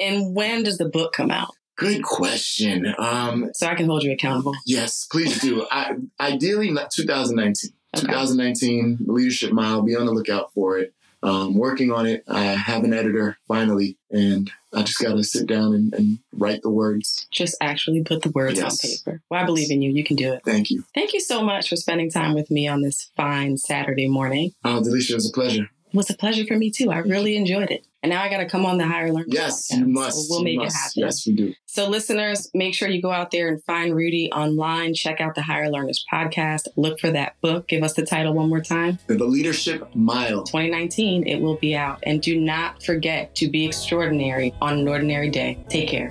and 0.00 0.34
when 0.34 0.64
does 0.64 0.78
the 0.78 0.88
book 0.88 1.12
come 1.12 1.30
out? 1.30 1.54
Good 1.76 2.02
question. 2.02 2.94
Um, 2.98 3.50
So 3.54 3.66
I 3.66 3.74
can 3.74 3.86
hold 3.86 4.02
you 4.02 4.12
accountable. 4.12 4.52
yes, 4.66 5.06
please 5.10 5.40
do. 5.40 5.66
I, 5.70 5.96
ideally, 6.20 6.70
not 6.70 6.90
2019. 6.90 7.70
Okay. 7.96 8.06
2019, 8.06 8.98
Leadership 9.06 9.52
Mile. 9.52 9.82
Be 9.82 9.96
on 9.96 10.06
the 10.06 10.12
lookout 10.12 10.52
for 10.52 10.78
it. 10.78 10.92
Um, 11.22 11.54
working 11.54 11.90
on 11.90 12.04
it. 12.06 12.22
I 12.28 12.42
have 12.42 12.84
an 12.84 12.92
editor 12.92 13.38
finally, 13.48 13.96
and 14.10 14.50
I 14.74 14.82
just 14.82 14.98
got 15.00 15.14
to 15.14 15.24
sit 15.24 15.46
down 15.46 15.72
and, 15.74 15.94
and 15.94 16.18
write 16.34 16.60
the 16.62 16.68
words. 16.70 17.26
Just 17.30 17.56
actually 17.62 18.02
put 18.02 18.20
the 18.22 18.30
words 18.30 18.58
Yes. 18.58 18.84
on 18.84 19.12
paper. 19.12 19.22
Well, 19.30 19.42
I 19.42 19.46
believe 19.46 19.70
in 19.70 19.80
you. 19.80 19.90
You 19.90 20.04
can 20.04 20.16
do 20.16 20.34
it. 20.34 20.42
Thank 20.44 20.70
you. 20.70 20.84
Thank 20.94 21.14
you 21.14 21.20
so 21.20 21.42
much 21.42 21.70
for 21.70 21.76
spending 21.76 22.10
time 22.10 22.34
with 22.34 22.50
me 22.50 22.68
on 22.68 22.82
this 22.82 23.10
fine 23.16 23.56
Saturday 23.56 24.06
morning. 24.06 24.50
Oh, 24.64 24.82
Delisha, 24.82 25.12
it 25.12 25.14
was 25.14 25.30
a 25.30 25.32
pleasure. 25.32 25.70
It 25.94 25.96
was 25.96 26.10
a 26.10 26.16
pleasure 26.16 26.44
for 26.44 26.56
me 26.56 26.72
too. 26.72 26.90
I 26.90 26.98
really 26.98 27.36
enjoyed 27.36 27.70
it. 27.70 27.86
And 28.02 28.10
now 28.10 28.20
I 28.20 28.28
got 28.28 28.38
to 28.38 28.46
come 28.46 28.66
on 28.66 28.78
the 28.78 28.84
Higher 28.86 29.12
Learning. 29.12 29.28
Yes, 29.30 29.68
podcast. 29.72 29.76
you 29.78 29.84
So 29.84 29.88
must. 29.90 30.26
we'll 30.28 30.42
make 30.42 30.56
must. 30.58 30.74
it 30.74 30.78
happen. 30.78 30.92
Yes, 31.08 31.26
we 31.26 31.32
do. 31.34 31.54
So, 31.66 31.88
listeners, 31.88 32.50
make 32.52 32.74
sure 32.74 32.88
you 32.88 33.00
go 33.00 33.12
out 33.12 33.30
there 33.30 33.46
and 33.48 33.62
find 33.62 33.94
Rudy 33.94 34.28
online. 34.32 34.92
Check 34.94 35.20
out 35.20 35.36
the 35.36 35.42
Hire 35.42 35.70
Learners 35.70 36.04
podcast. 36.12 36.66
Look 36.76 36.98
for 36.98 37.10
that 37.12 37.40
book. 37.40 37.68
Give 37.68 37.84
us 37.84 37.94
the 37.94 38.04
title 38.04 38.34
one 38.34 38.48
more 38.48 38.60
time. 38.60 38.98
The 39.06 39.14
Leadership 39.24 39.94
Mile. 39.94 40.42
2019, 40.42 41.28
it 41.28 41.40
will 41.40 41.56
be 41.56 41.76
out. 41.76 42.00
And 42.02 42.20
do 42.20 42.38
not 42.40 42.82
forget 42.82 43.34
to 43.36 43.48
be 43.48 43.64
extraordinary 43.64 44.52
on 44.60 44.80
an 44.80 44.88
ordinary 44.88 45.30
day. 45.30 45.64
Take 45.68 45.88
care. 45.88 46.10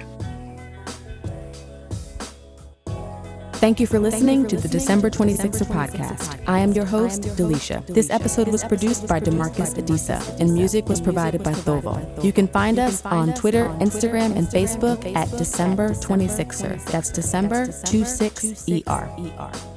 Thank 3.64 3.80
you 3.80 3.88
for 3.88 3.98
listening 3.98 4.46
to 4.48 4.58
the 4.58 4.68
December 4.68 5.10
26er 5.10 5.66
podcast. 5.68 6.38
I 6.48 6.60
am 6.60 6.74
your 6.74 6.84
host, 6.84 7.22
Delisha. 7.22 7.86
This 7.86 8.10
episode 8.10 8.50
was 8.50 8.62
produced 8.62 9.08
by 9.08 9.22
Demarcus 9.22 9.76
Adisa, 9.76 10.20
and 10.42 10.54
music 10.54 10.90
was 10.90 11.00
provided 11.00 11.44
by 11.44 11.54
Thovo. 11.54 12.22
You 12.22 12.34
can 12.34 12.50
find 12.50 12.78
us 12.78 13.06
on 13.06 13.34
Twitter, 13.34 13.70
Instagram, 13.80 14.36
and 14.36 14.48
Facebook 14.48 15.16
at 15.16 15.32
December 15.38 15.92
26er. 15.92 16.84
That's 16.92 17.10
December 17.10 17.68
26ER. 17.68 19.73